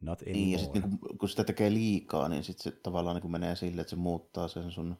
[0.00, 3.30] Not Niin, ja sitten niin kun, kun sitä tekee liikaa, niin sitten se tavallaan niin
[3.30, 4.96] menee sille, että se muuttaa sen sun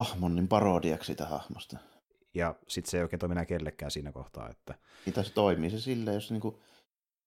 [0.00, 1.78] hahmon niin parodiaksi sitä hahmosta.
[2.34, 4.50] Ja sitten se ei oikein toimi enää kellekään siinä kohtaa.
[4.50, 4.74] Että...
[5.06, 6.54] Mitä se toimii se silleen, jos, niin kuin,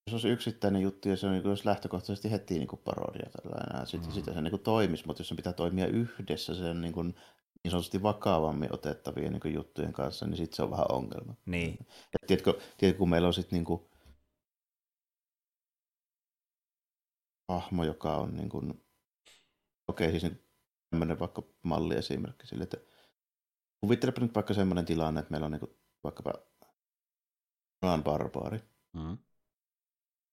[0.08, 3.88] jos olisi yksittäinen juttu ja se on niin kuin, lähtökohtaisesti heti niin kuin parodia tällainen,
[3.88, 4.14] sitten mm.
[4.14, 7.16] sitä se niin kuin toimisi, mutta jos se pitää toimia yhdessä sen niin, kuin,
[7.64, 11.36] niin sanotusti vakavammin otettavien niin kuin, juttujen kanssa, niin sitten se on vähän ongelma.
[11.46, 11.78] Niin.
[12.14, 13.82] Ja tiedätkö, tiedätkö kun meillä on sitten niin kuin,
[17.48, 18.86] hahmo, joka on niin kuin,
[19.88, 20.44] okei, okay, siis niin
[20.90, 22.78] tämmöinen vaikka malliesimerkki sille, että
[23.82, 26.34] kuvittelepa nyt vaikka semmoinen tilanne, että meillä on niin kuin, vaikkapa
[27.84, 28.60] Ron Barbaari
[28.94, 29.18] mm.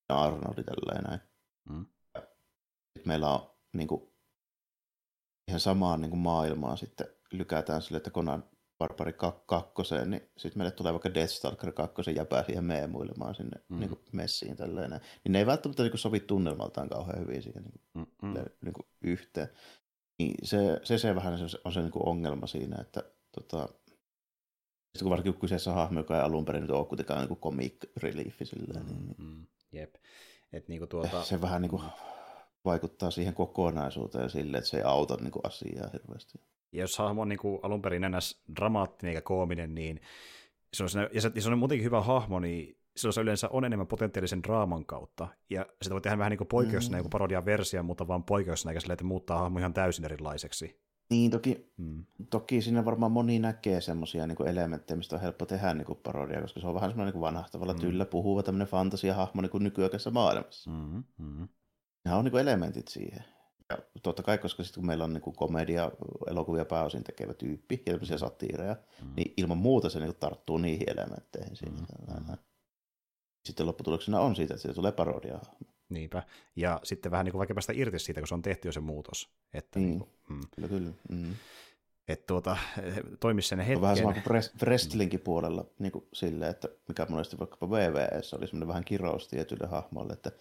[0.09, 1.21] ja Arnoldi tällainen näin.
[1.69, 1.87] Mm.
[2.17, 4.13] Sitten meillä on niin kuin,
[5.49, 10.71] ihan samaan niin kuin maailmaan sitten lykätään sille, että Conan Barbari 2, niin sitten meille
[10.71, 13.79] tulee vaikka Deathstalker 2 ja pääsi ihan meemuilemaan sinne mm.
[13.79, 14.91] niin kuin messiin tälleen.
[14.91, 18.35] Niin ne ei välttämättä niin kuin sovi tunnelmaltaan kauhean hyvin siihen niin kuin, mm.
[18.65, 19.49] niin kuin yhteen.
[20.19, 23.03] Niin se, se, se vähän se on se niin kuin ongelma siinä, että
[23.33, 23.69] tota,
[24.91, 28.45] sitten kun varsinkin kyseessä hahmo, joka ei alun perin nyt ole kuitenkaan niin comic reliefi
[28.45, 28.87] silleen.
[28.87, 29.95] Niin, niin, mm, jep.
[30.53, 31.25] Et niin kuin tuota...
[31.25, 31.83] Se vähän niin kuin
[32.65, 36.41] vaikuttaa siihen kokonaisuuteen sille, että se ei auta niin kuin asiaa hirveästi.
[36.73, 40.01] Ja jos hahmo on niin kuin alun perin ennäs dramaattinen eikä koominen, niin
[40.75, 43.65] se on, ja se, ja se on muutenkin hyvä hahmo, niin silloin se yleensä on
[43.65, 45.29] enemmän potentiaalisen draaman kautta.
[45.51, 47.11] Ja sitä voi tehdä vähän niin kuin poikkeuksena, mm.
[47.11, 50.81] parodian versio, mutta vaan poikkeuksena, eikä sille, että muuttaa hahmo ihan täysin erilaiseksi.
[51.11, 52.05] Niin, toki, mm.
[52.31, 56.61] toki siinä varmaan moni näkee semmoisia niin elementtejä, mistä on helppo tehdä niin parodia, koska
[56.61, 57.81] se on vähän semmoinen niin vanhahtavalla mm.
[57.81, 60.71] tyllä puhuva tämmöinen fantasiahahmo niin kuin nykyaikaisessa maailmassa.
[60.71, 61.05] Mm.
[61.19, 61.49] Mm.
[62.05, 63.25] Nämä on niin elementit siihen.
[63.71, 65.91] Ja totta kai, koska sitten kun meillä on niin komedia,
[66.31, 69.13] elokuvia pääosin tekevä tyyppi ja tämmöisiä satiireja, mm.
[69.17, 71.57] niin ilman muuta se niin tarttuu niihin elementteihin.
[71.57, 71.77] Siinä.
[72.21, 72.37] Mm.
[73.45, 75.39] Sitten lopputuloksena on siitä, että siitä tulee parodia.
[75.89, 76.23] Niinpä.
[76.57, 78.81] Ja sitten vähän niin kuin vaikka päästä irti siitä, kun se on tehty jo se
[78.81, 79.31] muutos.
[79.55, 79.87] Että mm.
[79.87, 80.41] niin kuin, mm.
[80.55, 80.91] Kyllä, kyllä.
[81.11, 81.35] Mm.
[82.09, 82.57] Että tuota,
[83.21, 83.81] toimisi sen hetken.
[83.81, 84.25] Vähän sama kuin
[84.63, 89.67] wrestlingin puolella niin kuin sille, että mikä monesti vaikkapa VVS oli semmoinen vähän kirous tietyille
[89.67, 90.33] hahmoille, että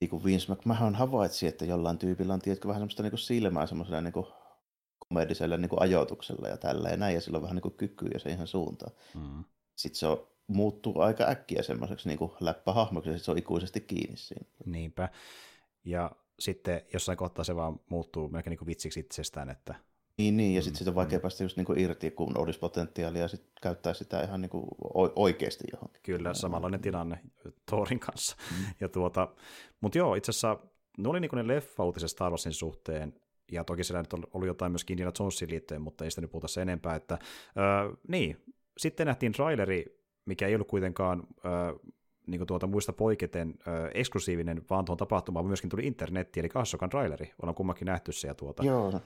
[0.00, 3.66] niin kuin Vince McMahon havaitsi, että jollain tyypillä on tiedätkö, vähän semmoista niin kuin silmää
[3.66, 4.26] semmoisella niin kuin
[5.08, 8.18] komedisella niin kuin ajoituksella ja tällä ja näin, ja sillä on vähän niin kuin kykyä
[8.18, 8.92] se ihan suuntaan.
[9.14, 9.44] Mm.
[9.76, 14.16] Sitten se on, muuttuu aika äkkiä semmoiseksi niin kuin läppähahmoksi, ja se on ikuisesti kiinni
[14.16, 14.46] siinä.
[14.66, 15.08] Niinpä.
[15.84, 19.74] Ja sitten jossain kohtaa se vaan muuttuu melkein niin kuin vitsiksi itsestään, että
[20.18, 21.22] niin, niin ja sitten mm, siitä on vaikea mm.
[21.22, 24.68] päästä just niinku irti, kun olisi potentiaalia ja sitten käyttää sitä ihan niinku
[25.16, 26.02] oikeasti johonkin.
[26.02, 27.20] Kyllä, samanlainen tilanne
[27.66, 28.36] Thorin kanssa.
[28.50, 28.64] Mm.
[28.80, 29.28] Ja tuota,
[29.80, 30.58] mutta joo, itse asiassa
[30.98, 33.14] ne oli niinku ne leffa-uutiset Star Warsin suhteen,
[33.52, 36.48] ja toki siellä nyt ollut jotain myös Indiana Jonesin liittyen, mutta ei sitä nyt puhuta
[36.48, 37.18] sen enempää, että
[37.56, 38.44] öö, niin,
[38.78, 39.84] sitten nähtiin traileri,
[40.24, 41.72] mikä ei ollut kuitenkaan öö,
[42.26, 47.32] niin tuota, muista poiketen ö, eksklusiivinen, vaan tuohon tapahtumaan myöskin tuli internetti, eli Kassokan traileri.
[47.42, 48.28] Ollaan kummankin nähty se.
[48.28, 48.64] Ja tuota...
[48.64, 49.00] Joo,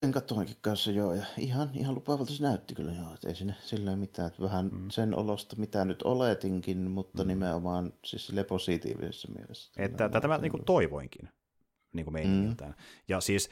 [0.00, 3.54] sen katsoinkin kanssa joo, ja ihan, ihan lupaavalta se näytti kyllä joo, että ei siinä
[3.60, 4.90] silleen mitään, että vähän mm.
[4.90, 7.28] sen olosta, mitä nyt oletinkin, mutta mm.
[7.28, 9.72] nimenomaan siis sille positiivisessa mielessä.
[9.76, 11.28] Että tätä mä niin kuin toivoinkin,
[11.92, 12.70] niin kuin meiningiltään.
[12.70, 12.84] Mm.
[13.08, 13.50] Ja siis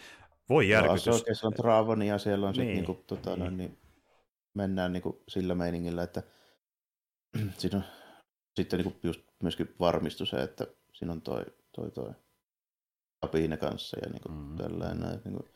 [0.49, 1.07] voi järkytys.
[1.07, 2.77] Joo, se on Dravon ja siellä on niin.
[2.77, 3.57] sitten niin tota, niin.
[3.57, 3.78] niin,
[4.55, 6.23] mennään niin kuin sillä meiningillä, että
[7.59, 7.85] siinä on
[8.57, 12.12] sitten niin kuin just myöskin varmistu se, että siinä on toi, toi, toi
[13.20, 14.57] Kapiine kanssa ja niin kuin mm.
[14.57, 15.20] tällainen.
[15.25, 15.51] Niin kuin,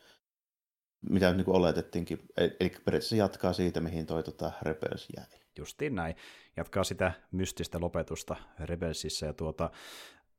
[1.11, 2.19] mitä niin kuin oletettiinkin.
[2.37, 5.27] E-, eli periaatteessa jatkaa siitä, mihin toi tota, Rebels jäi.
[5.59, 6.17] Justiin näin.
[6.57, 9.27] Jatkaa sitä mystistä lopetusta Rebelsissa.
[9.27, 9.71] Ja tuota,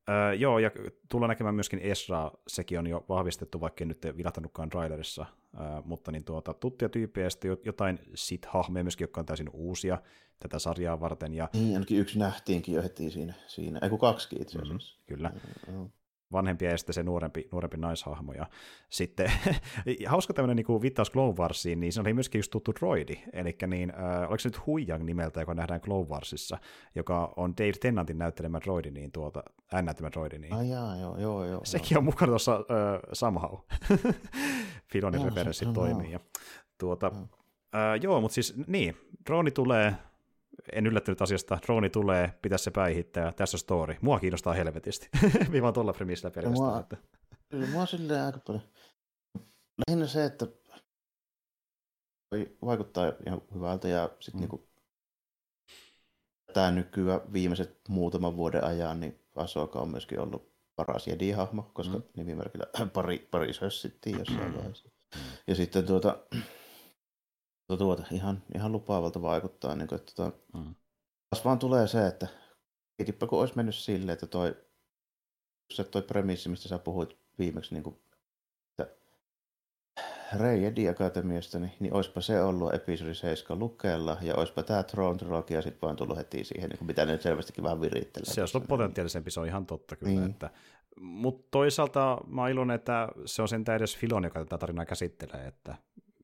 [0.10, 0.72] Öö, joo, ja
[1.10, 5.22] tullaan näkemään myöskin Esra, sekin on jo vahvistettu, vaikka nyt ei vilahtanutkaan trailerissa.
[5.22, 10.02] äh, mutta niin tuota, tuttuja tyyppejä sitten jotain sit-hahmoja myöskin, jotka on täysin uusia
[10.40, 11.34] tätä sarjaa varten.
[11.34, 11.50] Ja...
[11.54, 13.80] Niin, ainakin yksi nähtiinkin jo heti siinä, siinä.
[13.82, 15.00] ei kun kaksikin itse asiassa.
[15.06, 15.30] kyllä.
[15.68, 15.90] Mm-hmm.
[16.34, 18.34] Vanhempia ja sitten se nuorempi, nuorempi naishahmo.
[18.34, 18.46] Ja
[18.90, 19.32] sitten
[20.08, 23.16] hauska tämmöinen niin viittaus Clone Warsiin, niin se oli myöskin just tuttu droidi.
[23.34, 26.58] Eli niin, äh, oliko se nyt Huijang nimeltä, joka nähdään Clone Warsissa,
[26.96, 31.18] joka on Dave Tennantin näyttelemä droidi, niin tuota, hän näyttelemä droidi, niin Ai jaa, joo,
[31.18, 31.62] joo, joo.
[31.64, 32.66] sekin on mukana tuossa uh,
[33.14, 33.54] somehow.
[34.92, 36.12] Filonin Joo, referenssit se- toimii.
[36.12, 36.20] Ja,
[36.78, 37.22] tuota, Joo.
[37.24, 38.96] uh, joo, mutta siis niin,
[39.26, 39.96] drooni tulee,
[40.74, 43.96] en yllättynyt asiasta, drooni tulee, pitää se päihittää, tässä on story.
[44.02, 45.10] Mua kiinnostaa helvetisti.
[45.52, 46.70] Viivan tuolla premissillä pelkästään.
[46.70, 46.98] mua- että-
[47.50, 48.64] Kyllä mua silleen aika paljon.
[49.88, 50.48] Lähinnä se, että
[52.66, 54.48] vaikuttaa ihan hyvältä ja sitten Mm.
[54.48, 54.52] mm.
[54.52, 54.70] niinku
[56.54, 62.04] tämä nykyään viimeiset muutaman vuoden ajan, niin Asoka on myöskin ollut paras Jedi-hahmo, koska Mm.
[62.04, 62.10] mm.
[62.18, 64.90] nimimerkillä pari, pari sössittiin jossain vaiheessa.
[65.48, 66.18] Ja sitten tuota,
[67.68, 70.76] tuota, tuota ihan, ihan lupaavalta vaikuttaa, niin kuin, että tuota, Mm.
[71.30, 72.28] taas vaan tulee se, että
[72.98, 74.56] mietipä kun olisi mennyt silleen, että toi,
[75.74, 77.96] se toi premissi, mistä sä puhuit viimeksi, niin kuin,
[78.70, 78.96] että
[80.40, 85.18] Rey Jedi Akatemiasta, niin, niin olisipa se ollut episodi 7 lukella, ja olisipa tämä Throne
[85.18, 88.34] Trilogia sitten vaan tullut heti siihen, niin kuin mitä ne nyt selvästikin vähän virittelee.
[88.34, 90.12] Se olisi ollut potentiaalisempi, se on ihan totta kyllä.
[90.20, 90.30] Niin.
[90.32, 90.50] Että,
[91.02, 95.48] mutta toisaalta mä oon iloinen, että se on sentään edes Filon, joka tätä tarinaa käsittelee,
[95.48, 95.76] että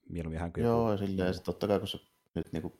[0.09, 1.99] mieluummin hän kyllä Joo, ja silleen, sit totta kai kun se
[2.35, 2.73] nyt niin kuin,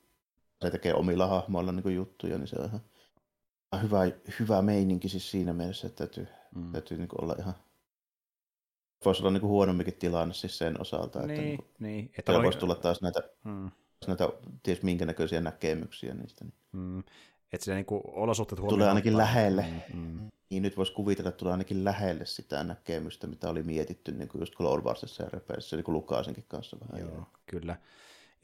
[0.62, 2.80] se tekee omilla hahmoilla niin kuin juttuja, niin se on ihan
[3.82, 3.98] hyvä,
[4.40, 6.72] hyvä meininki siis siinä mielessä, että täytyy, Mm.
[6.72, 7.54] täytyy niin kuin olla ihan
[9.04, 12.12] voisi olla niin kuin huonommikin tilanne siis sen osalta, että Niin, niin kuin, niin.
[12.18, 13.70] Että oli- voisi tulla taas näitä, Mm,
[14.06, 14.28] näitä
[14.62, 16.44] ties minkä näköisiä näkemyksiä niistä.
[16.44, 17.02] Niin, mm.
[17.52, 19.26] Että se niinku olosuhteet Tulee huomioon ainakin ottaa.
[19.26, 19.66] lähelle.
[19.94, 20.28] Mm, mm.
[20.50, 24.40] niin nyt voisi kuvitella, että tulee ainakin lähelle sitä näkemystä, mitä oli mietitty niin kuin
[24.40, 27.08] just Clone Warsissa ja Rebellissä, niin kuin Lukasinkin kanssa vähän.
[27.08, 27.76] Joo, kyllä.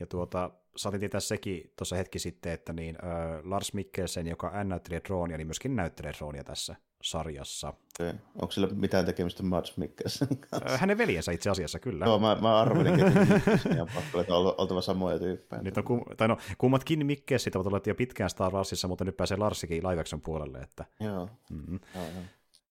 [0.00, 5.00] Ja tuota, saatiin tietää sekin tuossa hetki sitten, että niin, äh, Lars Mikkelsen, joka näyttelee
[5.04, 6.76] droonia, niin myöskin näyttelee droonia tässä
[7.10, 7.72] sarjassa.
[8.00, 8.14] Okay.
[8.34, 10.74] Onko sillä mitään tekemistä Mads Mikkelsenin kanssa?
[10.74, 12.04] Äh, hänen veljensä itse asiassa, kyllä.
[12.04, 13.06] Joo, mä, mä arvelinkin,
[14.20, 15.62] että on oltava samoja tyyppejä.
[15.62, 19.16] Nyt on, kum, tai no, kummatkin Mikkelsit ovat olleet jo pitkään Star Warsissa, mutta nyt
[19.16, 20.58] pääsee Larsikin live puolelle.
[20.58, 21.80] Että, Joo, mm-hmm.
[21.94, 22.22] joo, joo.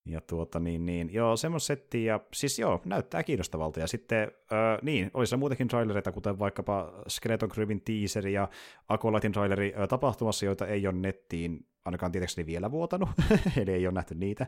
[0.06, 4.78] Ja tuota, niin, niin, joo, semmoista settiä, ja siis joo, näyttää kiinnostavalta, ja sitten, öö,
[4.82, 8.48] niin, oli se muutenkin trailereita, kuten vaikkapa Skeleton Crewin teaseri ja
[8.90, 13.10] Acolytein traileri öö, tapahtumassa, joita ei ole nettiin ainakaan tietääkseni vielä vuotanut,
[13.62, 14.48] eli ei ole nähty niitä,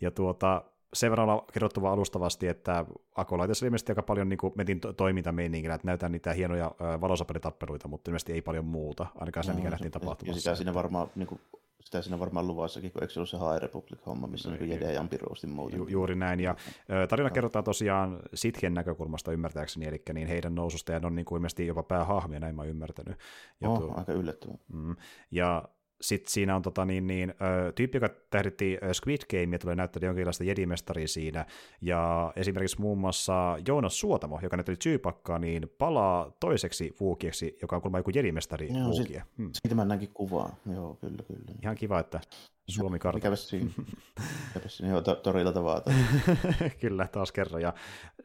[0.00, 0.64] ja tuota,
[0.94, 2.84] sen verran on kerrottu vaan alustavasti, että
[3.14, 8.10] Acolyteissa oli ilmeisesti aika paljon niin mentiin to- toimintameiningillä, että näytetään niitä hienoja valosapelitappeluita, mutta
[8.10, 10.38] ilmeisesti ei paljon muuta, ainakaan se, mikä Joo, nähtiin tapahtumassa.
[10.38, 11.40] Ja sitä siinä varmaan, niin kuin,
[11.80, 15.04] sitä siinä varmaan luvassakin, kun eikö se ollut se High Republic-homma, missä niin Jedi ja
[15.46, 15.78] muuten.
[15.78, 16.54] Ju, juuri näin, ja
[16.90, 21.24] ö, tarina kerrotaan tosiaan Sithien näkökulmasta ymmärtääkseni, eli niin heidän noususta, ja ne on niin
[21.26, 23.18] kuin ilmeisesti jopa päähahmia, näin mä oon ymmärtänyt.
[23.60, 24.56] Ja, Oh, tuo- aika yllättävää.
[24.72, 24.96] mm,
[25.30, 25.64] ja
[26.00, 30.06] sitten siinä on tota, niin, niin, ö, tyyppi, joka tähditti Squid Game, ja tulee näyttää
[30.06, 31.46] jonkinlaista jedimestaria siinä,
[31.80, 37.82] ja esimerkiksi muun muassa Joonas Suotamo, joka näytteli Chewbacca, niin palaa toiseksi Wookieksi, joka on
[37.82, 39.20] kuulemma joku jedimestari Joo, sit-.
[39.38, 39.50] Hmm.
[39.52, 40.56] Siitä mä näinkin kuvaa.
[40.74, 41.58] Joo, kyllä, kyllä.
[41.62, 42.20] Ihan kiva, että
[42.68, 43.16] Suomi kartta.
[43.16, 43.70] Mikäpäs siinä?
[44.48, 44.92] Mikäpäs siinä?
[44.92, 45.92] Joo, to- torilla tavata.
[46.80, 47.62] Kyllä, taas kerran.
[47.62, 47.74] Ja,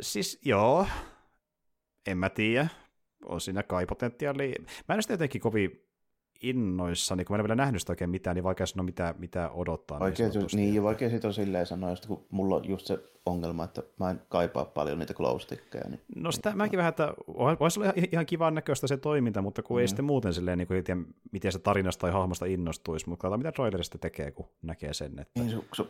[0.01, 0.87] siis joo,
[2.07, 2.67] en mä tiedä,
[3.25, 4.55] on siinä kai potentiaali.
[4.87, 5.92] Mä en sitä jotenkin kovin
[6.43, 9.99] innoissani, kun mä en vielä nähnyt sitä oikein mitään, niin vaikea sanoa mitä, mitä odottaa.
[9.99, 10.57] Vaikea, sanotusti.
[10.57, 13.83] niin, ja vaikea siitä on silleen sanoa, just kun mulla on just se ongelma, että
[13.99, 17.13] mä en kaipaa paljon niitä glow stickkejä, niin No sitä mäkin vähän, että
[17.59, 19.81] voisi olla ihan, ihan kivan näköistä se toiminta, mutta kun mm.
[19.81, 23.39] ei sitten muuten silleen, niin kuin tiedä, miten se tarinasta tai hahmosta innostuisi, mutta katsotaan
[23.39, 25.19] mitä trailerista tekee, kun näkee sen.
[25.19, 25.39] Että...
[25.39, 25.85] Niin, se, se,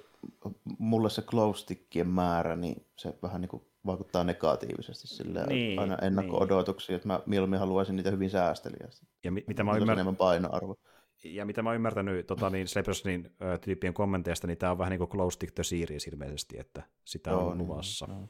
[0.77, 5.97] mulle se glow stickien määrä, niin se vähän niin kuin vaikuttaa negatiivisesti silleen, Niin, aina
[6.01, 9.07] ennakko-odotuksia, että mä mieluummin haluaisin niitä hyvin säästeliästi.
[9.23, 10.75] Ja mi- mitä mä Niillä on ymmärrän, enemmän painoarvo.
[11.23, 14.91] Ja mitä mä oon ymmärtänyt tota, niin Sleepersonin ö, tyyppien kommenteista, niin tämä on vähän
[14.91, 18.07] niin kuin Glow Stick the Series ilmeisesti, että sitä Joo, on niin, luvassa.
[18.09, 18.29] joo.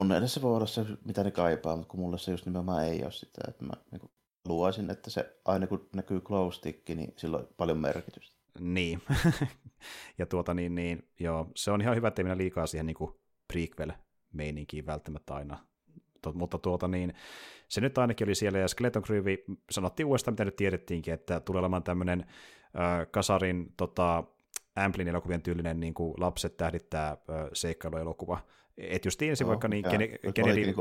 [0.00, 3.02] Mun edessä voi olla se, mitä ne kaipaa, mutta kun mulle se just nimenomaan ei
[3.02, 4.10] ole sitä, että mä niin
[4.48, 8.36] luoisin, että se aina kun näkyy glow stick, niin sillä on paljon merkitystä.
[8.60, 9.02] Niin.
[10.18, 13.12] ja tuota niin, niin, joo, se on ihan hyvä, ettei mennä liikaa siihen niin kuin
[14.32, 15.58] prequel-meininkiin välttämättä aina.
[16.22, 17.14] Tot, mutta tuota niin,
[17.68, 19.24] se nyt ainakin oli siellä, ja Skeleton Crew
[19.70, 24.24] sanottiin uudestaan, mitä nyt tiedettiinkin, että tulee olemaan tämmöinen äh, Kasarin tota,
[24.76, 27.18] Amplin elokuvien tyylinen niin kuin lapset tähdittää äh,
[27.52, 28.38] seikkailuelokuva.
[28.76, 29.84] Et justiin ensin vaikka niin,
[30.34, 30.74] Kennedy, niin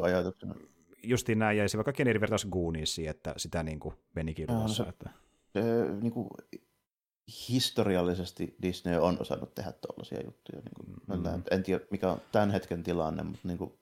[1.03, 4.83] justiin näin, se vaikka Kennedy vertaisi Gooniesiin, että sitä niin kuin menikin no luvassa.
[4.83, 5.09] se- Että...
[5.53, 5.61] Se,
[6.01, 6.29] niin kuin,
[7.49, 10.61] historiallisesti Disney on osannut tehdä tuollaisia juttuja.
[10.61, 11.29] Niin kuin, Mm.
[11.29, 11.43] mm.
[11.51, 13.73] En tiedä, mikä on tämän hetken tilanne, mutta niin kuin,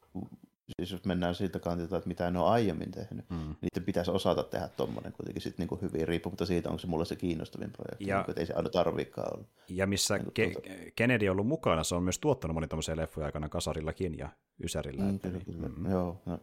[0.75, 3.37] siis jos mennään siltä kantilta, että mitä en ole aiemmin tehnyt, mm.
[3.61, 7.15] niiden pitäisi osata tehdä tuommoinen kuitenkin sit niinku hyvin, riippumatta siitä, onko se mulle se
[7.15, 9.45] kiinnostavin projekti, ja, niin, ei se aina tarviikaan olla.
[9.69, 10.69] Ja missä niin, Ke- tuota...
[10.95, 14.29] Kennedy on ollut mukana, se on myös tuottanut moni tuommoisia leffoja aikana Kasarillakin ja
[14.63, 15.03] Ysärillä.
[15.03, 15.69] Mm, että, kyllä, niin, kyllä.
[15.77, 15.91] Mm.
[15.91, 16.39] Joo, no,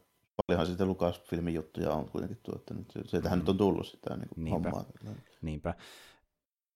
[0.47, 2.93] paljonhan sitten Lukas-filmin juttuja on kuitenkin tuottanut.
[3.05, 3.41] Sieltähän mm.
[3.41, 4.71] nyt on tullut sitä niin kuin Niinpä.
[4.71, 4.85] hommaa.
[5.43, 5.75] Niinpä.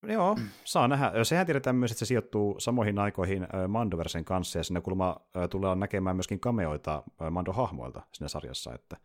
[0.02, 1.24] Joo, saa nähdä.
[1.24, 5.16] Sehän tiedetään myös, että se sijoittuu samoihin aikoihin Mandoversen kanssa, ja sinne kulma
[5.50, 8.96] tulee näkemään myöskin kameoita Mando-hahmoilta siinä sarjassa, että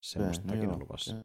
[0.00, 1.16] semmoistakin on luvassa.
[1.16, 1.22] Ja.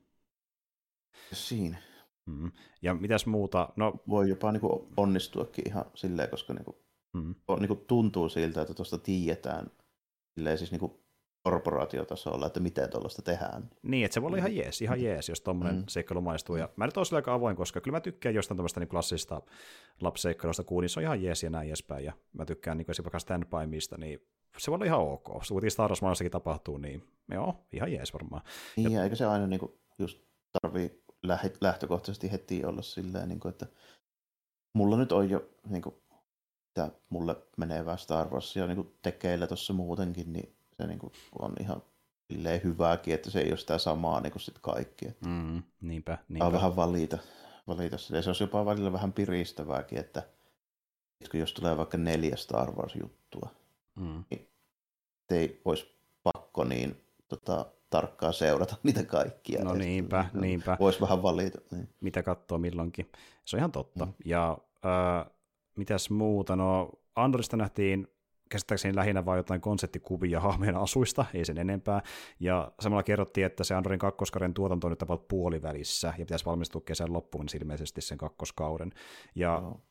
[1.33, 1.77] Siinä.
[2.25, 2.51] Mm.
[2.81, 3.69] Ja mitäs muuta?
[3.75, 6.77] No, Voi jopa niin kuin onnistuakin ihan silleen, koska niin kuin,
[7.13, 7.35] mm.
[7.47, 9.71] on, niin kuin tuntuu siltä, että tuosta tiedetään
[10.35, 11.02] silleen siis niin kuin
[11.43, 13.69] korporaatiotasolla, että miten tuollaista tehdään.
[13.81, 14.57] Niin, että se voi olla ihan mm.
[14.57, 15.83] jees, ihan jees, jos tuommoinen mm.
[15.87, 16.55] seikkailu maistuu.
[16.55, 19.41] Ja mä nyt olen aika avoin, koska kyllä mä tykkään jostain tuommoista niin klassista
[20.01, 22.05] lapseikkailusta, kun se on ihan jees ja näin edespäin.
[22.05, 24.19] Ja mä tykkään niin vaikka Stand By Mistä, niin
[24.57, 25.27] se voi olla ihan ok.
[25.43, 28.41] Se kuitenkin Star Wars tapahtuu, niin joo, ihan jees varmaan.
[28.75, 30.21] Niin, ja, eikö se aina niin kuin, just
[30.61, 31.03] tarvii
[31.61, 33.65] lähtökohtaisesti heti olla silleen, niin kuin, että
[34.73, 35.95] mulla nyt on jo niin kuin,
[36.67, 41.81] että mulle menee Star Warsia niin tekeillä tuossa muutenkin, niin se niin kuin on ihan
[42.63, 45.07] hyvääkin, että se ei ole sitä samaa niin kuin sit kaikki.
[45.07, 46.45] Että mm, niinpä, niinpä.
[46.45, 47.17] On vähän valita.
[47.67, 47.97] valita.
[48.09, 50.23] Ja se olisi jopa välillä vähän piristävääkin, että
[51.33, 53.49] jos tulee vaikka neljä Star Wars-juttua,
[53.95, 54.23] mm.
[54.29, 54.49] niin
[55.29, 59.63] ei olisi pakko niin tota, tarkkaan seurata niitä kaikkia.
[59.63, 60.77] No niinpä, niin, niinpä.
[60.79, 61.59] Voisi vähän valita.
[61.71, 61.89] Niin.
[62.01, 63.11] Mitä katsoa milloinkin.
[63.45, 64.05] Se on ihan totta.
[64.05, 64.13] Mm.
[64.25, 65.31] Ja äh,
[65.75, 66.55] mitäs muuta?
[66.55, 68.07] No Andorista nähtiin
[68.49, 72.01] käsittääkseni lähinnä vain jotain konseptikuvia hahmojen asuista, ei sen enempää.
[72.39, 76.81] Ja samalla kerrottiin, että se Androidin kakkoskauden tuotanto on nyt about puolivälissä, ja pitäisi valmistua
[76.85, 78.91] kesän loppuun ilmeisesti sen kakkoskauden.
[79.35, 79.81] Ja no.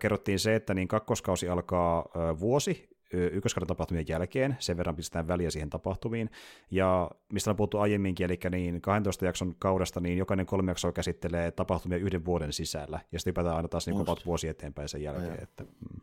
[0.00, 2.08] kerrottiin se, että niin kakkoskausi alkaa
[2.40, 6.30] vuosi ykköskauden tapahtumien jälkeen, sen verran pistetään väliä siihen tapahtumiin,
[6.70, 11.50] ja mistä on puhuttu aiemminkin, eli niin 12 jakson kaudesta, niin jokainen kolme jaksoa käsittelee
[11.50, 15.42] tapahtumia yhden vuoden sisällä, ja sitten ylipäätään aina taas niin vuosi eteenpäin sen jälkeen.
[15.42, 16.00] Että, mm.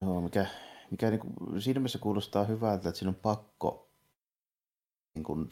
[0.00, 0.46] No, mikä
[0.90, 3.90] mikä niin kuin, siinä mielessä kuulostaa hyvältä, että siinä on pakko
[5.14, 5.50] niin kuin,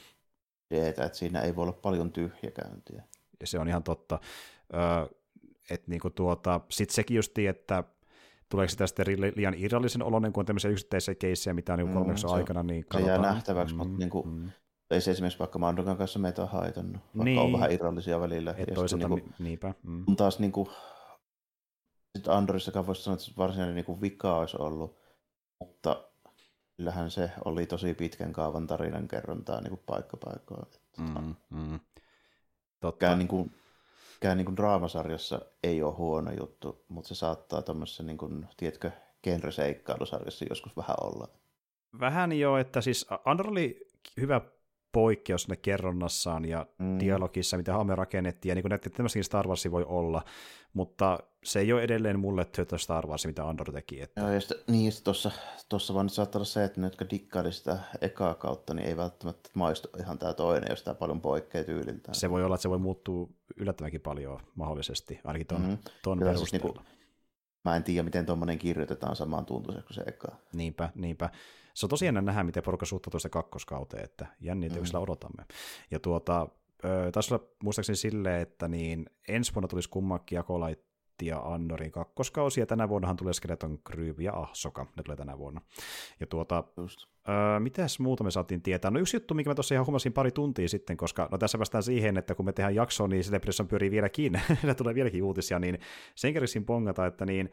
[0.70, 3.02] deetä, että siinä ei voi olla paljon tyhjäkäyntiä.
[3.40, 4.18] Ja se on ihan totta.
[4.74, 5.16] Öö,
[5.70, 7.84] että niin tuota, sitten sekin justi, että
[8.48, 9.06] tuleeko sitä sitten
[9.36, 12.84] liian irrallisen oloinen, kun on tämmöisiä yksittäisiä keissejä, mitä on niin kolmeksi mm, aikana, niin
[12.84, 13.04] katsotaan.
[13.04, 14.50] Se jää nähtäväksi, mm, mutta niin kuin, mm.
[14.90, 17.38] ei se esimerkiksi vaikka Mandokan kanssa meitä on haitannut, vaikka niin.
[17.38, 18.54] on vähän irrallisia välillä.
[18.58, 19.74] Et toisaalta niin kuin, niinpä.
[19.82, 20.16] Mm.
[20.16, 20.68] Taas niin kuin,
[22.16, 24.98] sitten Androidissakaan voisi sanoa, että varsinainen niin kuin vika olisi ollut,
[26.76, 30.66] kyllähän se oli tosi pitkän kaavan tarinan kerrontaa niin paikka paikkaa.
[30.98, 31.80] Mm, mm.
[32.80, 32.98] Totta.
[32.98, 33.54] Kään, niin kuin,
[34.20, 38.90] kään niin kuin draamasarjassa ei ole huono juttu, mutta se saattaa tuommoisessa, niin kuin, tiedätkö,
[39.22, 41.28] genre-seikkailusarjassa joskus vähän olla.
[42.00, 43.88] Vähän jo, että siis Andor oli
[44.20, 44.40] hyvä
[44.92, 46.98] poikkeus sinne kerronnassaan ja mm.
[46.98, 50.22] dialogissa, mitä hahmoja rakennettiin, ja niin kuin näette, että Star Wars voi olla,
[50.72, 54.00] mutta se ei ole edelleen mulle työtä Star Wars, mitä Andor teki.
[54.00, 54.20] Että...
[54.20, 55.30] Joo, ja sitten, niin, tuossa,
[55.68, 58.96] tuossa vaan nyt saattaa olla se, että ne, jotka dikkaili sitä ekaa kautta, niin ei
[58.96, 62.14] välttämättä maistu ihan tämä toinen, jos tämä paljon poikkeaa tyyliltä.
[62.14, 65.78] Se voi olla, että se voi muuttua yllättävänkin paljon mahdollisesti, ainakin tuon, mm.
[66.02, 66.74] ton Kyllä, siis niinku,
[67.64, 70.36] mä en tiedä, miten tuommoinen kirjoitetaan samaan tuntuiseksi kuin se eka.
[70.52, 71.30] Niinpä, niinpä.
[71.74, 75.00] Se on tosiaan nähdä, miten porukka suhtautuu sitä kakkoskauteen, että jännitä, mm.
[75.00, 75.44] odotamme.
[75.90, 76.48] Ja tuota,
[77.12, 80.86] taisi olla muistaakseni silleen, että niin ensi vuonna tulisi kummankin jakolait
[81.22, 85.60] ja Annorin kakkoskausi, ja tänä vuonnahan tulee Skeleton Crew ja Ahsoka, ne tulee tänä vuonna.
[86.20, 88.90] Ja tuota, öö, mitäs muuta me saatiin tietää?
[88.90, 91.82] No yksi juttu, mikä mä tuossa ihan huomasin pari tuntia sitten, koska no tässä päästään
[91.82, 95.78] siihen, että kun me tehdään jaksoa, niin Celebrison pyörii vieläkin, ja tulee vieläkin uutisia, niin
[96.14, 97.50] sen kerrisin pongata, että niin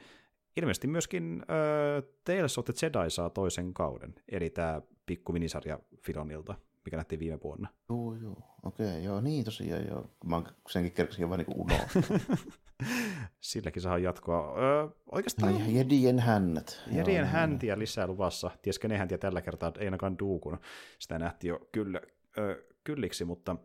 [0.58, 6.56] ilmeisesti myöskin öö, Tales of the Jedi saa toisen kauden, eli tämä pikku minisarja Filonilta,
[6.86, 7.70] mikä nähtiin viime vuonna.
[7.90, 8.38] Joo, joo.
[8.64, 10.10] Okei, okay, joo, niin tosiaan joo.
[10.26, 12.02] Mä senkin kerkesin vaan niin unohtaa.
[13.42, 14.56] Silläkin saa jatkoa.
[14.58, 15.53] Öö, oikeastaan...
[15.53, 16.82] No, jedien hännät.
[16.92, 18.52] Jedien häntiä lisää luvassa.
[18.62, 20.60] Tiesikö ne häntiä tällä kertaa, ei ainakaan duukun.
[21.00, 22.02] Sitä nähtiin jo kyllä,
[22.38, 23.56] öö, kylliksi, mutta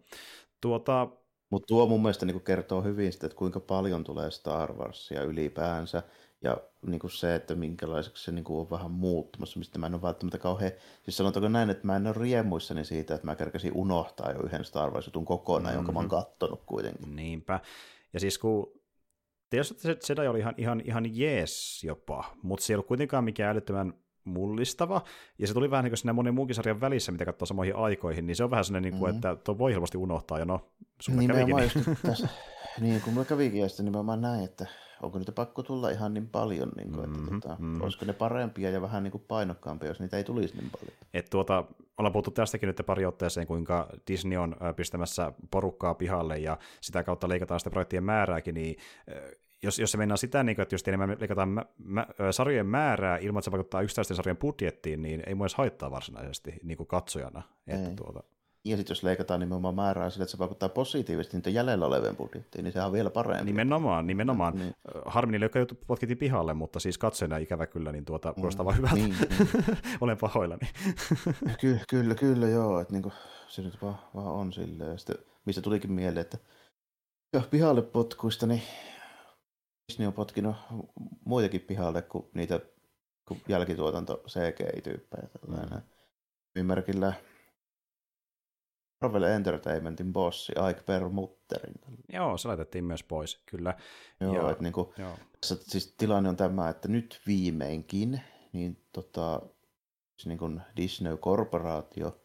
[0.60, 1.08] tuota...
[1.50, 6.02] Mutta tuo mun mielestä niin kertoo hyvin sitä, että kuinka paljon tulee Star Warsia ylipäänsä
[6.42, 9.94] ja niin kuin se, että minkälaiseksi se niin kuin on vähän muuttumassa, mistä mä en
[9.94, 13.72] ole välttämättä kauhean, siis sanotaanko näin, että mä en ole riemuissani siitä, että mä kerkäsin
[13.74, 15.78] unohtaa jo yhden Star Wars-jutun kokonaan, mm-hmm.
[15.78, 16.10] jonka mä oon mhm.
[16.10, 17.16] kattonut kuitenkin.
[17.16, 17.60] Niinpä.
[18.12, 18.78] Ja siis kun
[19.50, 23.50] Tietysti se Jedi oli ihan, ihan, ihan jees jopa, mutta se ei ollut kuitenkaan mikään
[23.50, 23.94] älyttömän
[24.24, 25.02] mullistava,
[25.38, 28.26] ja se tuli vähän niin kuin siinä monen muunkin sarjan välissä, mitä katsoo samoihin aikoihin,
[28.26, 29.30] niin se on vähän sellainen, niin kuin, mm-hmm.
[29.30, 30.60] että tuo voi helposti unohtaa, ja no,
[31.00, 31.56] sulla kävikin.
[31.56, 31.96] Niin.
[32.06, 32.28] Tässä,
[32.80, 34.66] niin, kun mulla kävikin, ja sitten nimenomaan näin, että
[35.02, 37.82] onko niitä pakko tulla ihan niin paljon, niin kuin, että mm-hmm, tota, mm-hmm.
[37.82, 40.96] olisiko ne parempia ja vähän niin kuin painokkaampia, jos niitä ei tulisi niin paljon.
[41.14, 41.64] Et tuota,
[41.98, 47.28] ollaan puhuttu tästäkin nyt pari otteeseen, kuinka Disney on pistämässä porukkaa pihalle ja sitä kautta
[47.28, 48.76] leikataan sitä projektien määrääkin, niin
[49.62, 53.18] jos, jos se mennään sitä, niin kuin, että jos enemmän leikataan mä, mä, sarjojen määrää
[53.18, 56.86] ilman, että se vaikuttaa yksittäisten sarjan budjettiin, niin ei mun edes haittaa varsinaisesti niin kuin
[56.86, 57.42] katsojana.
[57.66, 58.22] Että tuota...
[58.70, 62.64] Ja sitten jos leikataan nimenomaan määrää sille, että se vaikuttaa positiivisesti niiden jäljellä olevien budjettiin,
[62.64, 63.44] niin sehän on vielä parempi.
[63.44, 64.54] Nimenomaan, nimenomaan.
[64.58, 64.74] Niin.
[65.06, 68.76] Harmi niille, jotka potkittiin pihalle, mutta siis katsojana ikävä kyllä, niin tuota, mm, kuulostaa vaan
[68.76, 68.94] hyvältä.
[68.94, 69.78] Niin, niin.
[70.00, 70.68] Olen pahoillani.
[71.60, 72.80] Ky- kyllä, kyllä, joo.
[72.80, 73.12] Että niinku,
[73.48, 74.98] se nyt vaan, vaan on silleen.
[74.98, 76.38] Sitten, mistä tulikin mieleen, että
[77.32, 78.62] jo pihalle potkuista, niin
[79.88, 80.56] Disney on potkinut
[81.24, 82.60] muitakin pihalle kuin niitä
[83.28, 85.28] kuin jälkituotanto CGI-tyyppejä.
[85.40, 85.78] Tällainen.
[85.78, 85.82] Mm.
[86.56, 87.12] Ymmärkillä
[89.00, 91.74] Marvel Entertainmentin bossi Ike Perlmutterin.
[92.12, 93.74] Joo, se laitettiin myös pois, kyllä.
[94.20, 95.12] Joo, ja, että niin kuin, joo.
[95.40, 98.20] Tässä, siis tilanne on tämä, että nyt viimeinkin
[98.52, 99.42] niin tota,
[100.16, 102.20] siis niin kuin Disney-korporaatio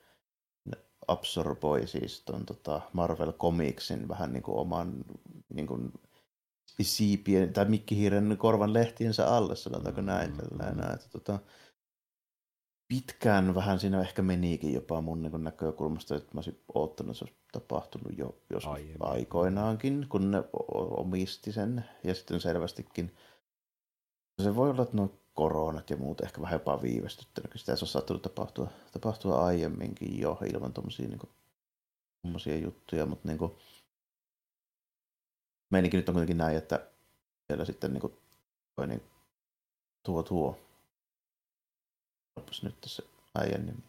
[1.07, 5.05] absorboi siis ton, tota Marvel Comicsin vähän niin kuin oman
[5.49, 5.91] niin kuin
[6.81, 10.31] siipien tai mikkihiiren korvan lehtiensä alle, sanotaanko näin.
[10.31, 10.57] Mm-hmm.
[10.57, 11.39] Näin, että, tota,
[12.93, 17.25] pitkään vähän siinä ehkä menikin jopa mun niin näkökulmasta, että mä olisin oottanut, että se
[17.25, 18.97] olisi tapahtunut jo jos Aiemmin.
[19.05, 20.43] aikoinaankin, kun ne
[20.97, 21.85] omisti sen.
[22.03, 23.15] Ja sitten selvästikin
[24.41, 27.85] se voi olla, että nuo koronat ja muut ehkä vähän jopa viivästyttänyt, kun sitä olisi
[27.85, 33.51] saattanut tapahtua, tapahtua aiemminkin jo ilman tuommoisia niin juttuja, mutta niin kuin,
[35.71, 36.87] meininki nyt on kuitenkin näin, että
[37.47, 38.13] siellä sitten niin kuin,
[38.75, 39.03] toi, niin,
[40.03, 40.59] tuo tuo.
[42.53, 43.03] Opas nyt tässä
[43.35, 43.83] äijän nimi.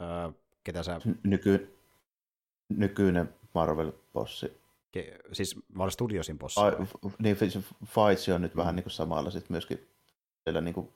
[0.00, 0.30] Öö,
[0.64, 1.00] ketä sä...
[1.22, 1.78] Nyky,
[2.68, 4.52] nykyinen Marvel-bossi.
[4.92, 6.60] Ke, siis Marvel Studiosin bossi?
[6.60, 6.72] Ai,
[7.18, 7.36] niin,
[7.86, 8.58] Feitsi on nyt mm.
[8.58, 9.88] vähän niin kuin samalla sitten myöskin
[10.44, 10.88] siellä niin kuin,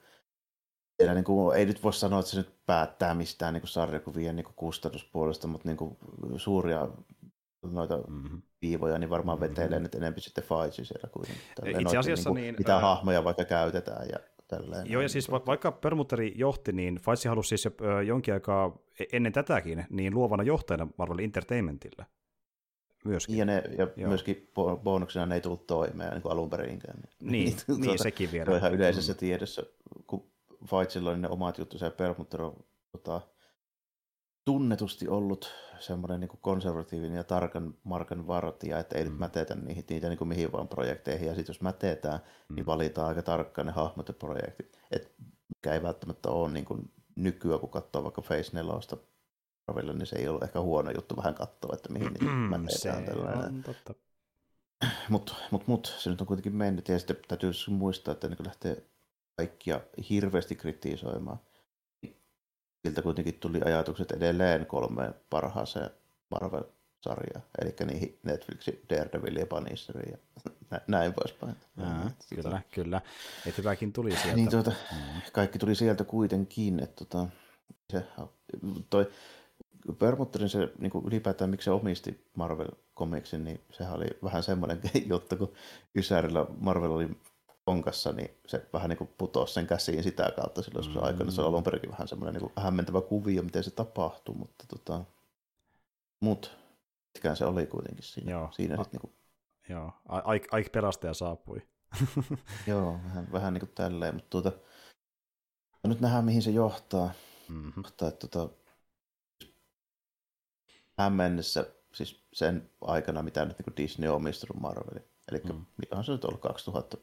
[0.96, 4.36] siellä niin kuin, ei nyt voi sanoa, että se nyt päättää mistään niin kuin sarjakuvien
[4.36, 5.96] niin kuin kustannuspuolesta, mutta niin kuin
[6.36, 6.88] suuria
[7.62, 8.42] noita mm-hmm.
[8.62, 9.50] viivoja, niin varmaan mm-hmm.
[9.50, 11.26] vetelee nyt enemmän sitten Faitsi siellä kuin
[11.80, 12.80] Itse asiassa niin, kuin, niin, mitä ää...
[12.80, 14.90] hahmoja vaikka käytetään ja tälleen.
[14.90, 19.04] Joo, ja siis va- vaikka Permutteri johti, niin Faitsi halusi siis jo jonkin aikaa e-,
[19.12, 22.06] ennen tätäkin niin luovana johtajana Marvel Entertainmentille.
[23.04, 23.36] Myöskin.
[23.38, 24.08] Ja, ne, ja Joo.
[24.08, 24.50] myöskin
[24.82, 26.96] bonuksena ne ei tullut toimeen niin kuin alun perinkään.
[26.96, 28.44] Niin, niin, niin tuota, sekin vielä.
[28.44, 29.18] Se on ihan yleisessä mm.
[29.18, 29.62] tiedossa,
[30.06, 30.30] kun
[30.66, 33.20] Faitsilla oli ne omat juttuja ja Permutter on tota,
[34.44, 39.10] tunnetusti ollut semmoinen niin konservatiivinen ja tarkan markan vartija, että ei mm.
[39.10, 41.28] nyt mätetä niitä, niitä niin kuin mihin vaan projekteihin.
[41.28, 42.54] Ja sitten jos mätetään, niin mm.
[42.54, 44.78] niin valitaan aika tarkkaan ne hahmot ja projektit.
[44.90, 45.14] Et
[45.56, 48.72] mikä ei välttämättä ole niin kuin nykyään, kun katsoo vaikka Face 4
[49.66, 53.04] Marvelilla, niin se ei ole ehkä huono juttu vähän katsoa, että mihin niitä mätetään.
[53.04, 53.64] tällainen.
[55.08, 56.88] Mutta mut, mut, se nyt on kuitenkin mennyt.
[56.88, 58.86] Ja sitten täytyy muistaa, että niin lähtee
[59.36, 61.38] kaikkia hirveästi kritisoimaan
[62.84, 65.90] siltä kuitenkin tuli ajatukset edelleen kolmeen parhaaseen
[66.30, 70.18] Marvel-sarjaan, eli niihin Netflixin Daredevil ja Punisher ja
[70.88, 71.56] näin poispäin.
[71.78, 73.00] Ää, kyllä, tota, kyllä.
[73.46, 74.36] Että hyväkin tuli sieltä.
[74.36, 75.20] Niin, tuota, mm.
[75.32, 77.26] Kaikki tuli sieltä kuitenkin, että tota,
[77.92, 78.06] se,
[78.90, 79.10] toi
[79.98, 84.80] Permutterin se niin kuin ylipäätään, miksi se omisti Marvel Comicsin, niin sehän oli vähän semmoinen
[85.06, 85.52] juttu, kun
[85.96, 87.08] Ysärillä Marvel oli
[87.64, 91.02] konkassa, niin se vähän niin kuin putosi sen käsiin sitä kautta silloin mm-hmm.
[91.02, 91.30] aikana.
[91.30, 95.04] Se oli alun perin vähän semmoinen niin hämmentävä kuvio, miten se tapahtui, mutta tota,
[96.20, 96.58] mut
[97.12, 98.30] pitkään se oli kuitenkin siinä.
[98.30, 98.48] Joo.
[98.52, 99.12] siinä A- sit, niin kuin...
[99.68, 101.62] Joo, Aik, Aik pelastaja saapui.
[102.66, 104.52] Joo, vähän, vähän niin kuin tälleen, mutta tuota,
[105.84, 107.10] nyt nähdään mihin se johtaa.
[107.48, 107.82] Mm-hmm.
[107.82, 108.54] johtaa että tuota,
[110.96, 115.04] tähän mennessä, siis sen aikana, mitä nyt niin Disney on omistanut Marvelin.
[115.28, 115.66] Eli mm.
[115.76, 116.96] mikähän se nyt ollut 2000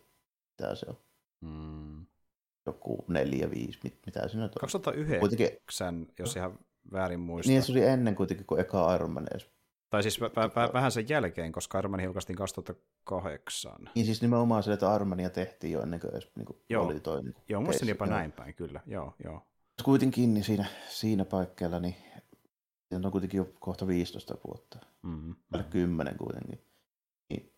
[0.62, 0.98] mitä se on.
[1.42, 2.06] Mm.
[2.66, 4.60] Joku neljä, viisi, mit, mitä se nyt on.
[4.60, 5.58] 2009, kuitenkin...
[6.20, 6.60] jos ihan
[6.92, 7.52] väärin muistan.
[7.54, 9.50] Niin, se oli ennen kuitenkin kuin eka Iron Man edes.
[9.90, 13.72] Tai siis v- v- vähän sen jälkeen, koska Iron Man julkaistiin 2008.
[13.96, 16.86] Niin siis nimenomaan se, että Iron Mania tehtiin jo ennen kuin edes niin kuin joo.
[16.86, 18.16] oli toi niin Joo, muistin jopa joo.
[18.16, 18.82] näin päin, kyllä.
[18.86, 19.48] Joo, joo.
[19.84, 21.96] Kuitenkin niin siinä, siinä paikkeilla, niin
[22.90, 24.80] se on kuitenkin jo kohta 15 vuotta.
[25.02, 25.36] Mm-hmm.
[25.70, 26.62] 10 kuitenkin.
[27.30, 27.54] Niin,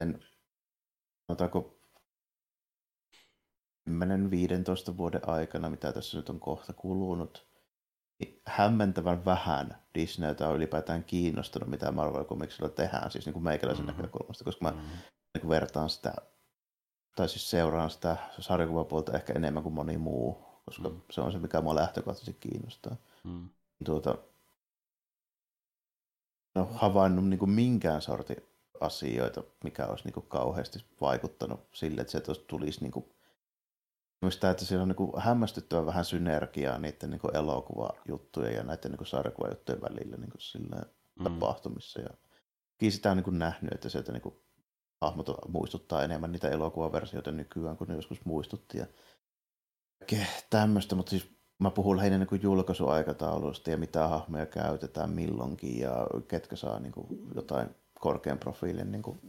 [0.00, 0.24] en,
[1.26, 1.79] sanotaanko
[3.88, 7.46] 10-15 vuoden aikana, mitä tässä nyt on kohta kulunut,
[8.18, 13.86] niin hämmentävän vähän Disneytä on ylipäätään kiinnostunut, mitä Marvel Comicsilla tehdään, siis niin kuin meikäläisen
[13.86, 14.02] mm-hmm.
[14.02, 14.88] näkökulmasta, koska mä mm-hmm.
[15.34, 16.14] niin kuin vertaan sitä
[17.16, 21.00] tai siis seuraan sitä sarjakuvapuolta ehkä enemmän kuin moni muu, koska mm.
[21.10, 22.96] se on se, mikä mua lähtökohtaisesti kiinnostaa.
[23.24, 23.48] Mm.
[23.84, 24.18] Tuota,
[26.54, 28.36] no, havainnut niin kuin minkään sortin
[28.80, 33.04] asioita, mikä olisi niin kuin kauheasti vaikuttanut sille, että se tulisi niin kuin,
[34.28, 39.82] Sitä, että siellä on niin hämmästyttävän vähän synergiaa niiden niin elokuvajuttujen ja näiden niin sarjakuvajuttujen
[39.82, 40.82] välillä niin sillä
[41.18, 41.24] mm.
[41.24, 42.00] tapahtumissa.
[42.00, 42.10] Ja
[42.90, 44.34] sitä on niin nähnyt, että sieltä niin
[45.00, 48.78] hahmot muistuttaa enemmän niitä elokuvaversioita nykyään, kun ne joskus muistutti.
[48.78, 48.86] Ja
[50.50, 56.56] tämmöistä, mutta siis mä puhun lähinnä niin julkaisuaikataulusta ja mitä hahmoja käytetään milloinkin ja ketkä
[56.56, 57.68] saa niin kuin jotain
[58.00, 59.20] korkean profiilin niin kuin,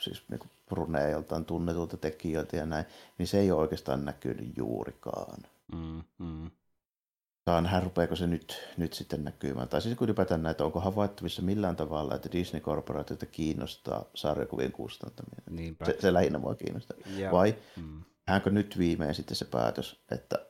[0.00, 2.84] siis niin kuin runeja joltain tunnetulta tekijöiltä ja näin,
[3.18, 5.42] niin se ei ole oikeastaan näkynyt juurikaan.
[5.72, 6.50] Mm, mm.
[7.44, 9.68] Saa nähdä, rupeeko se nyt, nyt sitten näkymään.
[9.68, 15.42] Tai siis kun ylipäätään näitä, onko havaittavissa millään tavalla, että Disney-korporaatiota kiinnostaa sarjakuvien kustantaminen.
[15.50, 15.84] Niinpä.
[15.84, 16.96] Se, se lähinnä mua kiinnostaa.
[17.16, 18.02] Ja, Vai mm.
[18.28, 20.46] häänkö nyt viimein sitten se päätös, että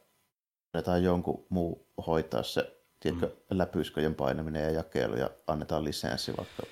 [0.74, 3.58] annetaan jonkun muu hoitaa se tiedätkö, mm.
[3.58, 6.62] läpysköjen painaminen ja jakelu ja annetaan lisenssi vaikka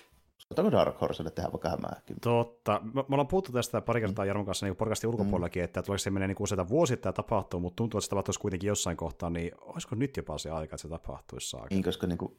[0.52, 2.16] Otetaanko Dark Horselle tehdä vaikka hämääkin?
[2.20, 2.80] Totta.
[2.84, 5.64] Me, me ollaan puhuttu tästä pari kertaa Jarmon kanssa niin podcastin ulkopuolellakin, mm.
[5.64, 8.96] että tuleeko se menee niin useita vuosittain tapahtuu, mutta tuntuu, että se tapahtuisi kuitenkin jossain
[8.96, 11.68] kohtaa, niin olisiko nyt jopa se aika, että se tapahtuisi saakka?
[11.70, 12.38] Niin, koska niin kuin,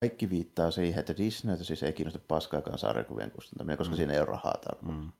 [0.00, 3.96] kaikki viittaa siihen, että Disneytä siis ei kiinnosta paskaakaan sarjakuvien kustantaminen, koska mm.
[3.96, 5.00] siinä ei ole rahaa tarpeeksi.
[5.00, 5.12] Mm.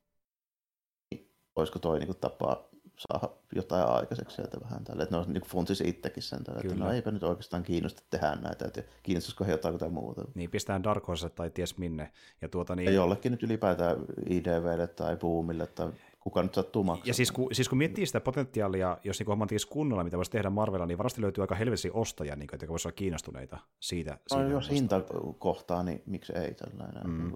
[1.10, 2.68] Niin, olisiko toi niin kuin, tapa
[3.08, 5.02] saada jotain aikaiseksi sieltä vähän tälle.
[5.02, 8.34] Että ne on niin funtisi itsekin sen tälle, että no eipä nyt oikeastaan kiinnosta tehdä
[8.34, 10.24] näitä, että kiinnostaisiko he jotain jotain muuta.
[10.34, 12.12] Niin, pistetään Dark Horse tai ties minne.
[12.42, 12.86] Ja, tuota, niin...
[12.86, 13.96] ja jollekin nyt ylipäätään
[14.30, 17.08] IDVlle tai Boomille tai kuka nyt sattuu maksamaan.
[17.08, 20.50] Ja siis kun, siis kun miettii sitä potentiaalia, jos niin homman kunnolla, mitä voisi tehdä
[20.50, 24.10] Marvelilla, niin varmasti löytyy aika helvetisti ostajia, niin, jotka voisivat olla kiinnostuneita siitä.
[24.10, 25.02] No, siitä jos hinta
[25.38, 27.10] kohtaa, niin miksi ei tällainen.
[27.10, 27.32] Mm.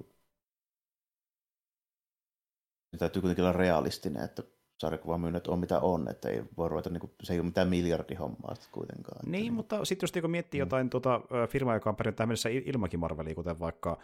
[2.92, 4.42] Niin, täytyy kuitenkin olla realistinen, että
[4.78, 8.54] sarjakuvamyynnät on mitä on, että ei voi ruveta, niin kuin, se ei ole mitään miljardihommaa
[8.72, 9.20] kuitenkaan.
[9.26, 10.62] Niin, että, mutta sitten jos niin miettii mm.
[10.62, 13.98] jotain tuota, firmaa, joka on periaatteessa mennessä ilmakin Marvelia, kuten vaikka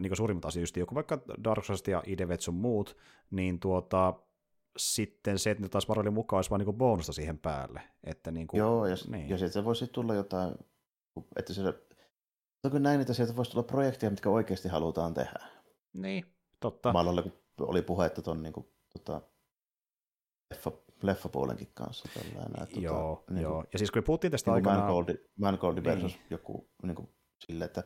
[0.00, 2.96] niin suurimmat asiat, just joku vaikka Dark Souls ja IDV sun muut,
[3.30, 4.14] niin tuota,
[4.76, 7.82] sitten se, että ne taas Marvelin mukaan olisi vain niin bonusta siihen päälle.
[8.04, 9.28] Että niin kuin, Joo, ja, niin.
[9.28, 10.54] ja sitten voisi tulla jotain,
[11.36, 11.62] että se,
[12.64, 15.40] onko näin, että sieltä voisi tulla projekteja, mitkä oikeasti halutaan tehdä.
[15.92, 16.26] Niin,
[16.60, 16.92] totta.
[16.92, 19.22] Kun oli puhetta tuon niin kuin, tota,
[20.50, 20.72] leffa,
[21.02, 22.08] leffapuolenkin kanssa.
[22.14, 23.54] Tällainen, että, joo, tota, niin joo.
[23.54, 24.80] Kuin, ja siis kun puhuttiin tästä niin aikanaan...
[24.80, 26.26] Mangold, Mangold versus niin.
[26.30, 27.08] joku niin kuin,
[27.46, 27.84] sille, että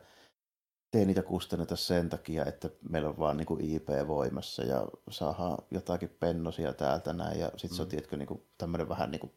[0.91, 5.57] tee niitä kustanneta sen takia, että meillä on vaan niin kuin IP voimassa ja saadaan
[5.71, 7.75] jotakin pennosia täältä näin ja sitten mm.
[7.75, 7.89] se on mm.
[7.89, 9.31] tietkö niin kuin, tämmöinen vähän niin kuin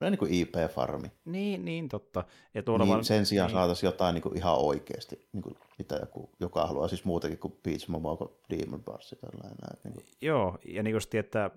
[0.00, 1.12] No niin kuin IP-farmi.
[1.24, 2.24] Niin, niin totta.
[2.54, 3.54] Ja niin, vaan, sen sijaan niin.
[3.54, 7.58] saataisiin jotain niin kuin ihan oikeasti, niin kuin, mitä joku, joka haluaa siis muutakin kuin
[7.62, 9.14] Peach Momoko Demon Bars.
[9.20, 10.04] Tällainen, niin kuin.
[10.20, 11.50] Joo, ja niin just, että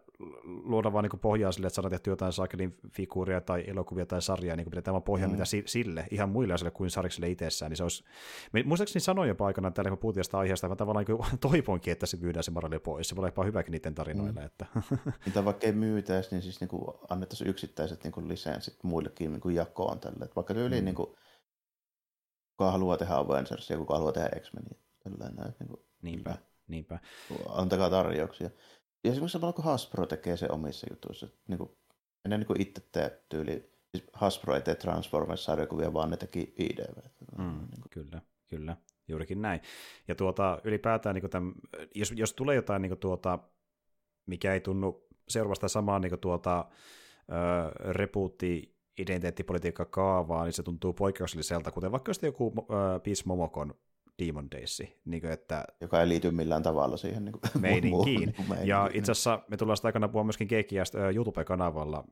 [0.43, 4.55] luoda vaan niin pohjaa sille, että saadaan tehty jotain saakelin figuuria tai elokuvia tai sarjaa,
[4.55, 5.31] niin pidetään vaan pohjaa mm.
[5.31, 7.69] mitä sille, ihan muille asioille kuin sarjikselle itsessään.
[7.69, 8.03] Niin se olisi,
[8.65, 12.17] muistaakseni sanoin jopa aikana täällä, kun puhuttiin tästä aiheesta, mä tavallaan niin toivoinkin, että se
[12.17, 13.09] myydään se morali pois.
[13.09, 14.39] Se voi olla jopa hyväkin niiden tarinoille.
[14.39, 14.45] Mm.
[14.45, 14.65] Että.
[15.25, 19.41] Mitä vaikka ei myytäisi, niin siis niin kuin annettaisiin yksittäiset niin kuin lisenssit muillekin niin
[19.41, 20.23] kuin jakoon tälle.
[20.23, 20.85] Että vaikka yli mm.
[20.85, 21.09] niin kuin,
[22.59, 24.79] kuka haluaa tehdä Avengersia, kuka haluaa tehdä X-Menia.
[25.03, 26.99] Tällainen, niin kuin, niinpä, niinpä.
[27.49, 28.49] Antakaa tarjouksia.
[29.03, 31.71] Ja esimerkiksi samalla kun Hasbro tekee se omissa jutuissa, niin kuin,
[32.25, 36.97] en niin kuin itse tee tyyli, siis Hasbro ei tee Transformers-sarjakuvia, vaan ne teki IDV.
[37.37, 37.89] Mm, niin kuin.
[37.89, 39.61] Kyllä, kyllä, juurikin näin.
[40.07, 41.53] Ja tuota, ylipäätään, niin kuin tämän,
[41.95, 43.39] jos, jos tulee jotain niin kuin tuota,
[44.25, 50.93] mikä ei tunnu seuraavasta samaa niin kuin tuota, äh, repuutti identiteettipolitiikka kaavaa, niin se tuntuu
[50.93, 53.73] poikkeukselliselta, kuten vaikka jos joku äh, Peace Momokon
[54.19, 54.81] Demon Days.
[55.05, 58.19] Niin kuin, että Joka ei liity millään tavalla siihen niin kuin, meininkiin.
[58.19, 62.03] Niin kuin ja itse asiassa me tullaan sitä aikana puhua myöskin Keikkiästä YouTube-kanavalla,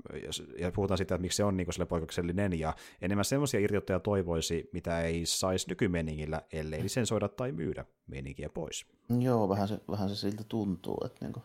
[0.60, 4.70] ja puhutaan siitä, että miksi se on niin kuin, poikkeuksellinen, ja enemmän semmoisia irtiottoja toivoisi,
[4.74, 8.86] mitä ei saisi nykymeningillä, ellei lisensoida tai myydä meininkiä pois.
[9.20, 11.44] Joo, vähän se, vähän se siltä tuntuu, että niin kuin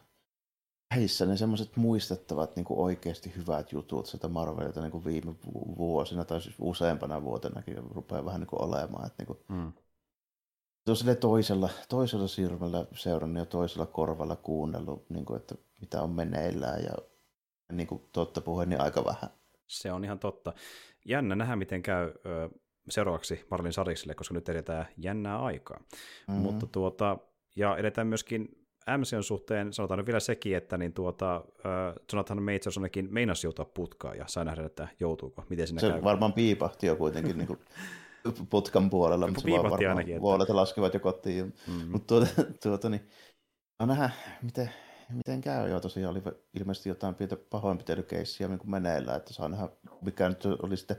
[0.95, 5.35] heissä ne semmoiset muistettavat niin kuin oikeasti hyvät jutut sitä Marvelilta niin kuin viime
[5.79, 9.07] vuosina tai siis useampana vuotenakin rupeaa vähän niin kuin olemaan.
[9.07, 9.73] Että niin kuin, mm.
[10.95, 16.83] Se toisella, toisella silmällä seurannut ja toisella korvalla kuunnellut, niin kuin, että mitä on meneillään
[16.83, 16.95] ja
[17.73, 19.31] niin kuin totta puheen, niin aika vähän.
[19.67, 20.53] Se on ihan totta.
[21.05, 22.51] Jännä nähdä, miten käy ö,
[22.91, 25.79] seuraavaksi Marlin Sarikselle, koska nyt edetään jännää aikaa.
[25.79, 26.43] Mm-hmm.
[26.43, 27.19] Mutta tuota,
[27.57, 28.62] ja edetään myöskin
[28.99, 33.65] MCn suhteen sanotaan nyt vielä sekin, että niin tuota, uh, Jonathan Majors ainakin meinasi joutua
[33.65, 35.45] putkaan ja sai nähdä, että joutuuko.
[35.49, 36.03] Miten siinä se käy?
[36.03, 37.59] varmaan piipahti jo kuitenkin niin kuin
[38.51, 40.23] putkan puolella, mutta se varmaan ainakin, että...
[40.23, 41.55] vuodet laskevat jo kotiin.
[41.67, 41.93] Mm-hmm.
[41.93, 42.27] Mutta tuota,
[42.63, 43.09] tuota, niin,
[43.81, 44.11] no nähdä,
[44.43, 44.71] miten,
[45.11, 45.71] miten käy.
[45.71, 46.23] Joo, tosiaan oli
[46.55, 49.69] ilmeisesti jotain pientä pahoinpitelykeissiä niin meneillään, että saa nähdä,
[50.01, 50.97] mikä nyt oli sitten,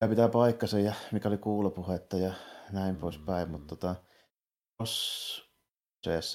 [0.00, 2.32] mikä pitää paikkansa ja mikä oli kuulopuhetta ja
[2.72, 3.94] näin poispäin, mutta tota,
[4.80, 5.51] jos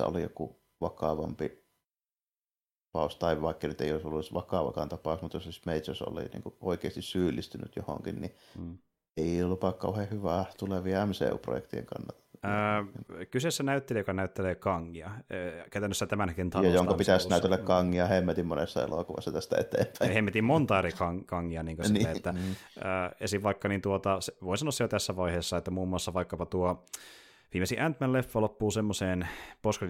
[0.06, 1.68] oli joku vakavampi
[2.98, 6.44] tapaus, tai vaikka nyt ei olisi ollut vakavakaan tapaus, mutta jos siis Majors oli niin
[6.44, 8.78] kuin oikeasti syyllistynyt johonkin, niin mm.
[9.18, 12.28] ei lupaa kauhean hyvää tulevia MCU-projektien kannalta.
[12.46, 15.12] Öö, kyseessä näyttelijä, joka näyttelee Kangia.
[15.32, 20.12] Öö, käytännössä tämän hetken Ja jonka pitäisi näytellä Kangia hemmetin monessa elokuvassa tästä eteenpäin.
[20.12, 20.92] Hemmetin monta eri
[21.26, 21.64] Kangia.
[21.64, 22.56] Niin niin, sille, että, niin.
[22.78, 23.44] Öö, esim.
[23.44, 26.86] vaikka niin tuota, voin sanoa jo tässä vaiheessa, että muun muassa vaikkapa tuo
[27.53, 29.27] Viimeisin Ant-Man-leffa loppuu semmoiseen
[29.61, 29.82] post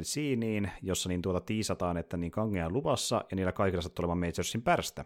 [0.81, 4.61] jossa niin tuota tiisataan, että niin Kangea on luvassa, ja niillä kaikilla sattuu olemaan Majorsin
[4.61, 5.05] pärstä.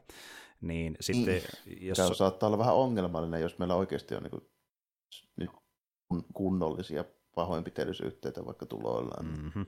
[0.61, 1.87] Niin sitten, niin.
[1.87, 1.95] jos...
[1.97, 4.31] Tämä saattaa olla vähän ongelmallinen, jos meillä oikeasti on niin
[5.49, 7.03] kuin kunnollisia
[7.35, 9.25] pahoinpitelysyytteitä vaikka tuloillaan.
[9.25, 9.61] Mm-hmm.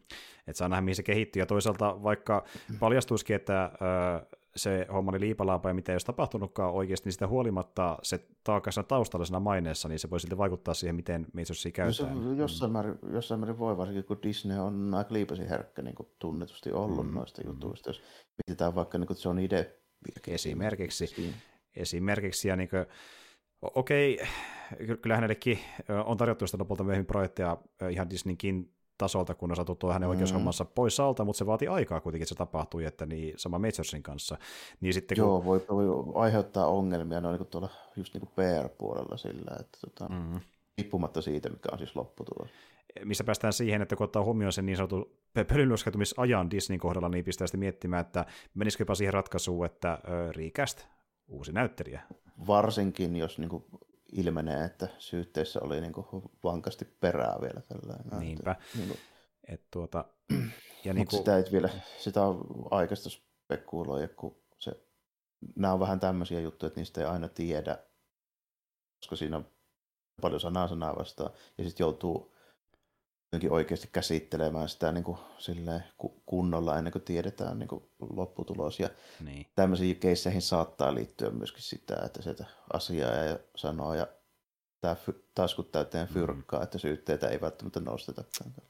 [0.48, 1.42] Että saa nähdä, mihin se kehittyy.
[1.42, 2.46] Ja toisaalta vaikka
[2.80, 7.28] paljastuisikin, että ö, se homma oli liipalaapa ja mitä ei olisi tapahtunutkaan oikeasti, niin sitä
[7.28, 12.24] huolimatta se taakasena taustallisena maineessa, niin se voi silti vaikuttaa siihen, miten Meisosia käytetään.
[12.24, 15.96] No se jossain, määrin, jossain määrin voi, varsinkin kun Disney on aika liipasi herkkä niin
[15.96, 17.48] kuin tunnetusti ollut mm, noista mm.
[17.48, 17.90] jutuista.
[17.90, 18.02] Jos
[18.48, 19.64] mietitään vaikka niin Johnny idea
[20.28, 21.08] Esimerkiksi.
[21.08, 21.34] Siinä.
[21.76, 22.86] Esimerkiksi, ja niin kuin,
[23.62, 24.20] okei,
[25.02, 25.60] kyllä hänellekin
[26.06, 27.58] on tarjottu sitä lopulta myöhemmin projekteja
[27.90, 30.12] ihan Disneykin tasolta, kun on saatu tuo hänen mm.
[30.12, 34.04] oikeushommansa pois alta, mutta se vaatii aikaa kuitenkin, että se tapahtui, että niin sama Majorsin
[34.04, 34.38] kanssa.
[34.82, 35.26] Niin sitten, kun...
[35.26, 40.14] Joo, voi, voi aiheuttaa ongelmia noin niin tuolla just niin kuin PR-puolella sillä, että tota,
[40.14, 40.40] mm.
[40.78, 42.50] riippumatta siitä, mikä on siis lopputulos.
[43.06, 45.12] Missä päästään siihen, että kun ottaa huomioon sen niin sanotun
[45.48, 50.00] pölynyöskeytymisajan Disneyn kohdalla, niin pistää sitten miettimään, että menisikö jopa siihen ratkaisuun, että
[50.32, 50.88] riikäst
[51.28, 52.02] uusi näyttelijä.
[52.48, 53.64] Varsinkin, jos niin kuin
[54.14, 56.06] ilmenee, että syytteessä oli niin kuin
[56.44, 58.20] vankasti perää vielä tällainen.
[58.20, 58.52] Niinpä.
[58.52, 59.00] Että, niin kuin...
[59.48, 60.06] Et tuota,
[60.84, 61.18] ja niin kuin...
[61.20, 64.72] sitä ei vielä, sitä on aikaista spekuloida, kun se,
[65.56, 67.78] nämä on vähän tämmöisiä juttuja, että niistä ei aina tiedä,
[69.00, 69.48] koska siinä on
[70.22, 72.33] paljon sanaa sanaa vastaan, ja sitten joutuu
[73.50, 75.84] oikeasti käsittelemään sitä niin kuin, silleen,
[76.26, 77.84] kunnolla ennen kuin tiedetään niin kuin,
[78.16, 78.80] lopputulos.
[78.80, 78.90] Ja
[79.24, 79.46] niin.
[79.56, 84.08] tämmöisiin keisseihin saattaa liittyä myöskin sitä, että sieltä asiaa ja sanoo ja
[84.82, 84.96] tämä
[85.36, 86.14] taskut täyteen mm.
[86.14, 86.64] fyrkkaa, mm.
[86.64, 88.24] että syytteitä ei välttämättä nosteta.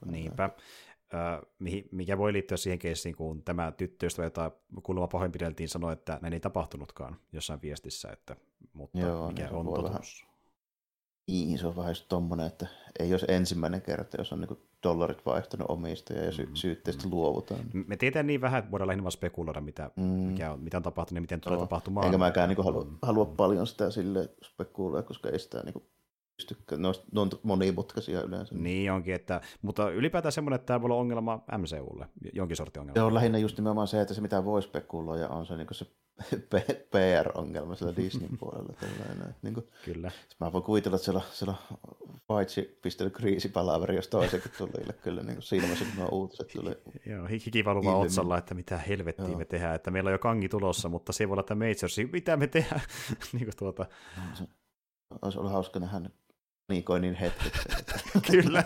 [0.05, 0.49] Niinpä.
[1.91, 4.51] mikä voi liittyä siihen keissiin, kun tämä tyttöystävä, jota
[4.83, 8.35] kuulemma pahoinpideltiin, sanoi, että näin ei tapahtunutkaan jossain viestissä, että,
[8.73, 9.83] mutta Joo, mikä niin on totuus.
[9.83, 10.32] Vähän
[11.27, 12.67] niin, se on vähän just tommonen, että
[12.99, 17.11] ei olisi ensimmäinen kerta, jos on niinku dollarit vaihtanut omistajia ja sy- mm, syytteistä mm.
[17.11, 17.59] luovutaan.
[17.87, 20.03] Me tiedetään niin vähän, että voidaan lähinnä vaan spekuloida, mitä, mm.
[20.03, 22.05] mikä on, mitä on tapahtunut ja miten tulee tapahtumaan.
[22.05, 22.97] Enkä mäkään niinku halua, mm.
[23.01, 25.83] halua paljon sitä sille spekuloida, koska ei sitä niinku
[26.37, 26.81] pystykään.
[26.81, 28.55] Ne on, ne on monimutkaisia yleensä.
[28.55, 32.99] Niin onkin, että, mutta ylipäätään semmoinen, että tämä voi olla ongelma MCUlle, jonkin sortin ongelma.
[32.99, 35.85] Se on lähinnä just nimenomaan se, että se mitä voi spekuloida on se, niin se
[36.91, 38.73] PR-ongelma siellä Disneyn puolella.
[38.79, 39.35] Tällainen.
[39.41, 40.11] Niin kuin, Kyllä.
[40.39, 41.53] Mä voin kuvitella, että siellä, siellä
[42.27, 46.75] paitsi pistellyt kriisipalaveri, jos toisenkin tuli kyllä niin kuin siinä vaiheessa, kun uutiset tuli.
[47.05, 49.37] Joo, hiki valuvaa otsalla, että mitä helvettiä Joo.
[49.37, 52.37] me tehdään, että meillä on jo kangi tulossa, mutta se voi olla, että Majors, mitä
[52.37, 52.81] me tehdään.
[53.33, 53.85] niin kuin tuota.
[54.33, 54.43] Se,
[55.21, 56.09] olisi ollut hauska nähdä
[56.69, 57.53] niin hetket.
[58.31, 58.63] kyllä.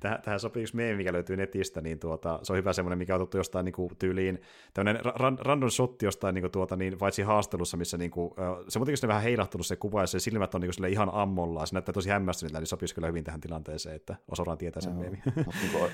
[0.00, 3.14] Tähän, tähän sopii yksi meemi, mikä löytyy netistä, niin tuota, se on hyvä semmoinen, mikä
[3.14, 4.42] on otettu jostain niin kuin, tyyliin,
[4.74, 8.34] tämmöinen ra- random shot jostain niin kuin, tuota, niin, vaitsi haastelussa, missä niin kuin,
[8.68, 11.66] se on muutenkin vähän heilahtunut se kuva, ja se silmät on niin kuin, ihan ammollaan,
[11.66, 15.22] se näyttää tosi hämmästynyt, niin sopisi kyllä hyvin tähän tilanteeseen, että osataan tietää sen meemi.
[15.36, 15.90] niin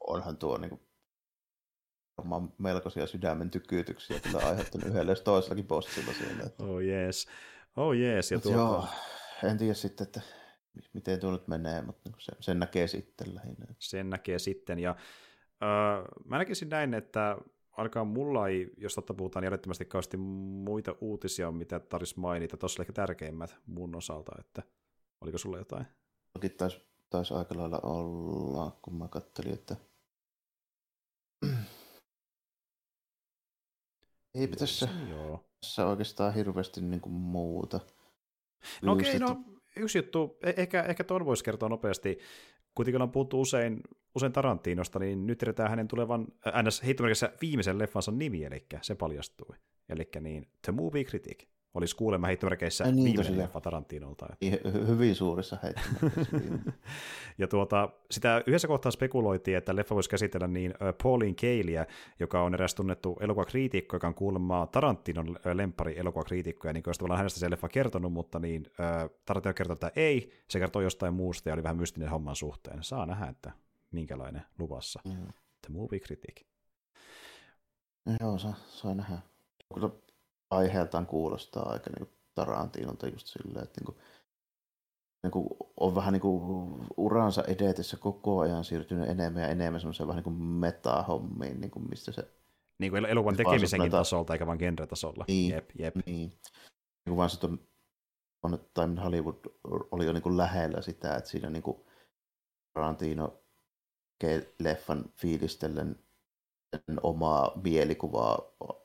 [0.00, 0.80] onhan tuo niin kuin,
[2.58, 6.42] melkoisia sydämen tykytyksiä kyllä aiheuttanut yhdelle toisellakin postilla siellä.
[6.46, 6.64] Että...
[6.64, 7.26] Oh jees.
[7.76, 8.30] Oh jees.
[8.32, 8.58] Ja tuota...
[8.58, 8.86] Joo,
[9.44, 10.20] en tiedä sitten, että
[10.92, 13.66] miten tuo nyt menee, mutta niinku sen, sen näkee sitten lähinnä.
[13.78, 14.96] Sen näkee sitten, ja
[15.62, 15.68] öö,
[16.24, 17.36] mä näkisin näin, että
[17.72, 22.56] ainakaan mulla ei, jos totta puhutaan, järjettömästi kauheasti muita uutisia, mitä tarvitsisi mainita.
[22.56, 24.62] Tuossa oli ehkä tärkeimmät mun osalta, että
[25.20, 25.86] oliko sulla jotain?
[26.32, 29.76] Toki taisi, taisi aika lailla olla, kun mä kattelin, että
[34.34, 35.44] ei tässä, Joo.
[35.60, 37.80] tässä oikeastaan hirveästi niin kuin muuta.
[38.82, 39.44] No okei, okay, no
[39.76, 42.18] yksi juttu, e- ehkä, ehkä tuon voisi kertoa nopeasti,
[42.74, 43.80] kuitenkin on puhuttu usein,
[44.14, 46.26] usein Tarantinosta, niin nyt tiedetään hänen tulevan
[46.62, 46.82] ns.
[47.40, 49.56] viimeisen leffansa nimi, eli se paljastui.
[49.88, 54.26] Eli niin, The Movie Critic olisi kuulemma heittomerkeissä niin, viimeinen leffa Tarantinolta.
[54.40, 54.68] Että...
[54.86, 56.72] Hyvin suurissa heittomerkeissä.
[57.38, 61.86] ja tuota, sitä yhdessä kohtaa spekuloitiin, että leffa voisi käsitellä niin Pauline Kaeliä,
[62.20, 67.18] joka on eräs tunnettu elokuvakriitikko, joka on kuulemma Tarantinon lempari elokuvakriitikko, ja niin kuin tavallaan
[67.18, 68.66] hänestä se leffa kertonut, mutta niin
[69.24, 72.82] Tarantino kertoi, että ei, se kertoo jostain muusta, ja oli vähän mystinen homman suhteen.
[72.82, 73.52] Saa nähdä, että
[73.90, 75.00] minkälainen luvassa.
[75.04, 75.26] Mm.
[75.66, 76.40] The Movie Critic.
[78.20, 79.18] Joo, saa, saa nähdä.
[79.74, 79.90] Kyllä
[80.50, 83.96] aiheeltaan kuulostaa aika niin Tarantinolta just silleen, että niin kuin,
[85.22, 85.46] niin kuin
[85.80, 90.24] on vähän niin kuin uransa edetessä koko ajan siirtynyt enemmän ja enemmän semmoiseen vähän niin
[90.24, 92.28] kuin meta-hommiin, niin kuin mistä se...
[92.78, 95.24] Niin kuin elokuvan tekemisenkin tasolta, eikä vaan genre-tasolla.
[95.28, 95.96] Niin, jep, jep.
[95.96, 96.30] Niin.
[96.30, 96.40] niin
[97.04, 97.58] kuin vaan se on,
[98.42, 101.76] on Time Hollywood oli jo niin kuin lähellä sitä, että siinä niin kuin
[102.72, 103.42] Tarantino
[104.58, 105.98] leffan fiilistellen
[107.02, 108.42] omaa mielikuvaa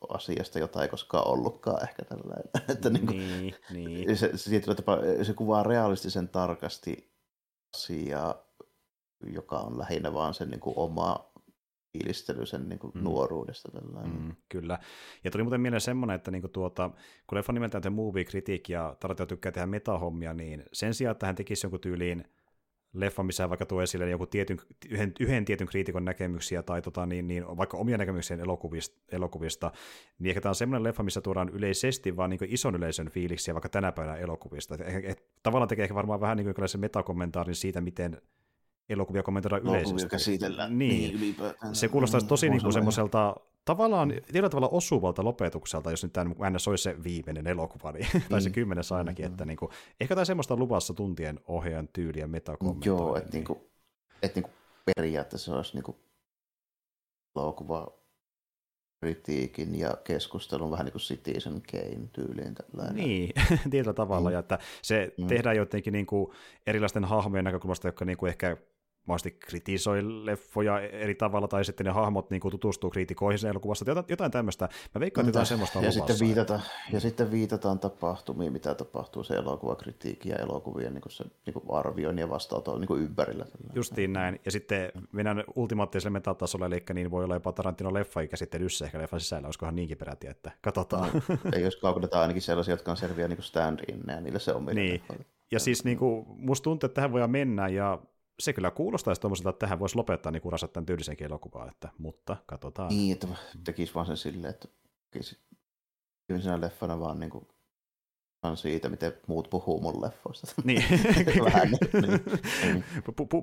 [0.09, 2.49] asiasta, jota ei koskaan ollutkaan ehkä tällainen.
[2.73, 4.17] Että niin kuin, niin, niin.
[4.17, 7.11] Se, se, tapa, se kuvaa realistisen tarkasti
[7.75, 8.35] asiaa,
[9.33, 11.31] joka on lähinnä vaan sen niin kuin oma
[11.97, 13.03] fiilistely sen niin kuin mm.
[13.03, 13.71] nuoruudesta.
[13.71, 14.21] Tällainen.
[14.21, 14.79] Mm, kyllä.
[15.23, 16.89] Ja tuli muuten mieleen semmoinen, että niin kuin tuota,
[17.27, 21.25] kun leffa nimeltään The Movie Critic ja Tarantino tykkää tehdä metahommia, niin sen sijaan, että
[21.25, 22.27] hän tekisi jonkun tyyliin
[22.95, 24.57] leffa, missä vaikka tuo esille joku tietyn,
[24.89, 29.71] yhden, yhden tietyn kriitikon näkemyksiä tai tota, niin, niin, vaikka omia näkemyksiä elokuvista, elokuvista,
[30.19, 33.69] niin ehkä tämä on semmoinen leffa, missä tuodaan yleisesti vaan niin ison yleisön fiiliksiä vaikka
[33.69, 34.75] tänä päivänä elokuvista.
[34.75, 38.21] Et, et, et, tavallaan tekee ehkä varmaan vähän niin kuin se metakommentaarin siitä, miten
[38.89, 40.09] elokuvia kommentoidaan yleisesti.
[40.09, 40.79] käsitellään.
[40.79, 41.35] Niin, niin
[41.73, 46.67] Se kuulostaa tosi niin kuin semmoiselta tavallaan tietyllä tavalla osuvalta lopetukselta, jos nyt tämä NS
[46.67, 48.21] olisi se viimeinen elokuva, niin, mm.
[48.29, 49.31] tai se kymmenes ainakin, mm.
[49.31, 49.71] että niin kuin,
[50.01, 53.03] ehkä tämä semmoista luvassa tuntien ohjaajan tyyliä metakommentoida.
[53.03, 53.33] Joo, että niin.
[53.33, 53.59] niin kuin,
[54.21, 54.53] et niin kuin
[54.95, 55.97] periaatteessa olisi niin kuin
[57.35, 58.05] elokuva
[58.99, 62.55] kritiikin ja keskustelun vähän niin kuin Citizen Kane tyyliin.
[62.55, 62.95] Tällainen.
[62.95, 63.31] Niin,
[63.71, 64.33] tietyllä tavalla, mm.
[64.33, 65.27] ja että se mm.
[65.27, 66.31] tehdään jotenkin niin kuin
[66.67, 68.57] erilaisten hahmojen näkökulmasta, jotka niin kuin ehkä
[69.05, 73.85] mahdollisesti kritisoi leffoja eri tavalla, tai sitten ne hahmot niin kuin tutustuu kriitikoihin sen elokuvassa,
[73.87, 74.69] jotain, jotain tämmöistä.
[74.95, 76.59] Mä veikkaan, että jotain semmoista ja sitten, viitata,
[76.91, 81.65] ja sitten viitataan tapahtumiin, mitä tapahtuu se elokuvakritiikki ja elokuvien niin kuin se, niin kuin
[81.69, 83.45] arvioinnin ja vastaanoton niin kuin ympärillä.
[83.75, 84.39] Justiin näin.
[84.45, 89.19] Ja sitten mennään ultimaattiselle metatasolle, eli niin voi olla jopa Tarantino leffa käsittelyssä ehkä leffan
[89.19, 91.09] sisällä, olisikohan niinkin peräti, että katsotaan.
[91.29, 94.65] No, ei jos kaukotetaan ainakin sellaisia, jotka on selviä niin stand ja niille se on
[94.65, 95.01] niin.
[95.51, 97.99] Ja siis niin kuin, musta tuntuu, että tähän voidaan mennä, ja
[98.39, 102.37] se kyllä kuulostaisi tuommoiselta, että tähän voisi lopettaa niin urassa tämän tyylisenkin elokuvaa, että, mutta
[102.45, 102.89] katsotaan.
[102.89, 103.27] Niin, että
[103.63, 104.67] tekisi vaan sen silleen, että
[105.11, 105.39] tekisi
[106.59, 107.47] leffana vaan niin kuin
[108.55, 110.47] siitä, miten muut puhuu mun leffoista.
[110.63, 110.83] Niin.
[111.45, 112.21] Vähän niin.
[112.63, 112.83] niin.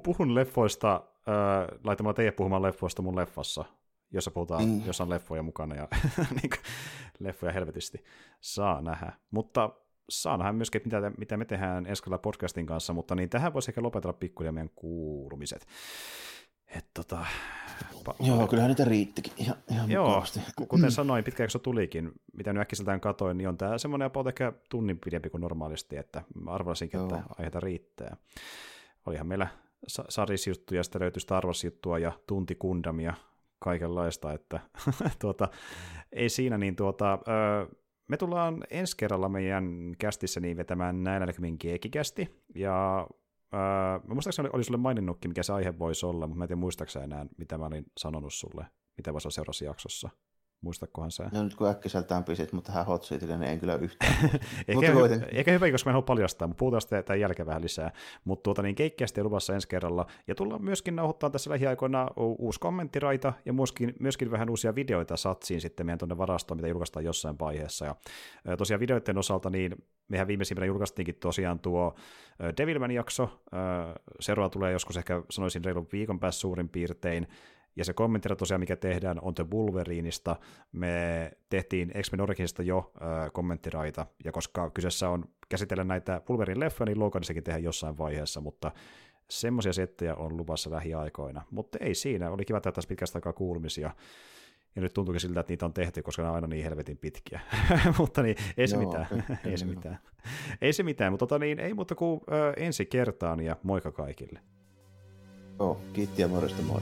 [0.03, 3.65] Puhun leffoista äh, laittamalla teidät puhumaan leffoista mun leffassa,
[4.11, 4.83] jossa puhutaan, mm.
[4.87, 5.89] jossa on leffoja mukana ja
[6.43, 6.61] niin kuin,
[7.19, 8.05] leffoja helvetisti.
[8.41, 9.13] Saa nähdä.
[9.31, 9.71] Mutta
[10.13, 13.83] saa nähdä myöskin, mitä, mitä me tehdään Eskalla podcastin kanssa, mutta niin tähän voisi ehkä
[13.83, 15.67] lopetella pikkuja meidän kuulumiset.
[16.77, 17.27] Et tota,
[18.09, 20.41] pa- Joo, kyllähän niitä riittikin ihan, ihan Joo, mukavasti.
[20.69, 24.53] kuten sanoin, pitkä jakso tulikin, mitä nyt äkkiseltään katoin, niin on tämä semmoinen about ehkä
[24.71, 27.07] tunnin pidempi kuin normaalisti, että arvasinkin, Joo.
[27.07, 28.17] että aiheita riittää.
[29.07, 29.49] Olihan meillä
[30.09, 33.15] sarisjuttuja, sitten löytyi Star Wars-juttua ja tunti kundamia,
[33.59, 34.61] kaikenlaista, että
[35.21, 35.49] tuota,
[36.13, 37.67] ei siinä, niin tuota, ö,
[38.13, 43.07] me tullaan ensi kerralla meidän kästissä niin vetämään näillä näkymin keekikästi, ja
[44.07, 47.05] mä muistaakseni oli sulle maininnutkin, mikä se aihe voisi olla, mutta mä en tiedä muistaakseni
[47.05, 48.67] enää, mitä mä olin sanonut sulle,
[48.97, 50.11] mitä voisi olla seuraavassa jaksossa.
[50.63, 51.25] Muistakohan se?
[51.33, 54.15] No nyt kun äkkiseltään pisit, mutta tähän hot seatille, niin en kyllä yhtään.
[54.69, 57.63] eikä, hyvä, eikä hyvä, koska mä en halua paljastaa, mutta puhutaan sitten tämän jälkeen vähän
[57.63, 57.93] lisää.
[58.25, 60.07] Mutta tuota, niin keikkiästi luvassa ensi kerralla.
[60.27, 65.61] Ja tullaan myöskin nauhoittaa tässä lähiaikoina uusi kommenttiraita ja myöskin, myöskin vähän uusia videoita satsiin
[65.61, 67.87] sitten meidän tuonne varastoon, mitä julkaistaan jossain vaiheessa.
[67.87, 67.97] Ja
[68.57, 71.95] tosiaan videoiden osalta, niin mehän viimeisimpänä julkaistiinkin tosiaan tuo
[72.57, 73.43] Devilman-jakso.
[74.21, 77.29] Seuraava tulee joskus ehkä sanoisin reilun viikon päässä suurin piirtein.
[77.77, 80.37] Ja se kommenttira tosiaan, mikä tehdään, on The Wolverineista.
[80.73, 87.01] Me tehtiin X-Men Originsista jo äh, kommenttiraita, ja koska kyseessä on käsitellä näitä Wolverine-leffoja, niin
[87.01, 88.73] Loganissakin tehdään jossain vaiheessa, mutta
[89.31, 91.43] semmoisia settejä on luvassa lähiaikoina.
[91.51, 93.91] Mutta ei siinä, oli kiva tehdä tässä pitkästä aikaa kuulumisia.
[94.77, 97.41] Ja nyt tuntuukin siltä, että niitä on tehty, koska ne on aina niin helvetin pitkiä.
[97.99, 99.07] mutta niin, ei se Joo, mitään.
[99.51, 99.99] ei se mitään.
[100.61, 104.41] ei se mitään, mutta tota, niin, ei muuta kuin ö, ensi kertaan ja moikka kaikille.
[105.59, 106.81] Joo, kiitti ja morjesta moi.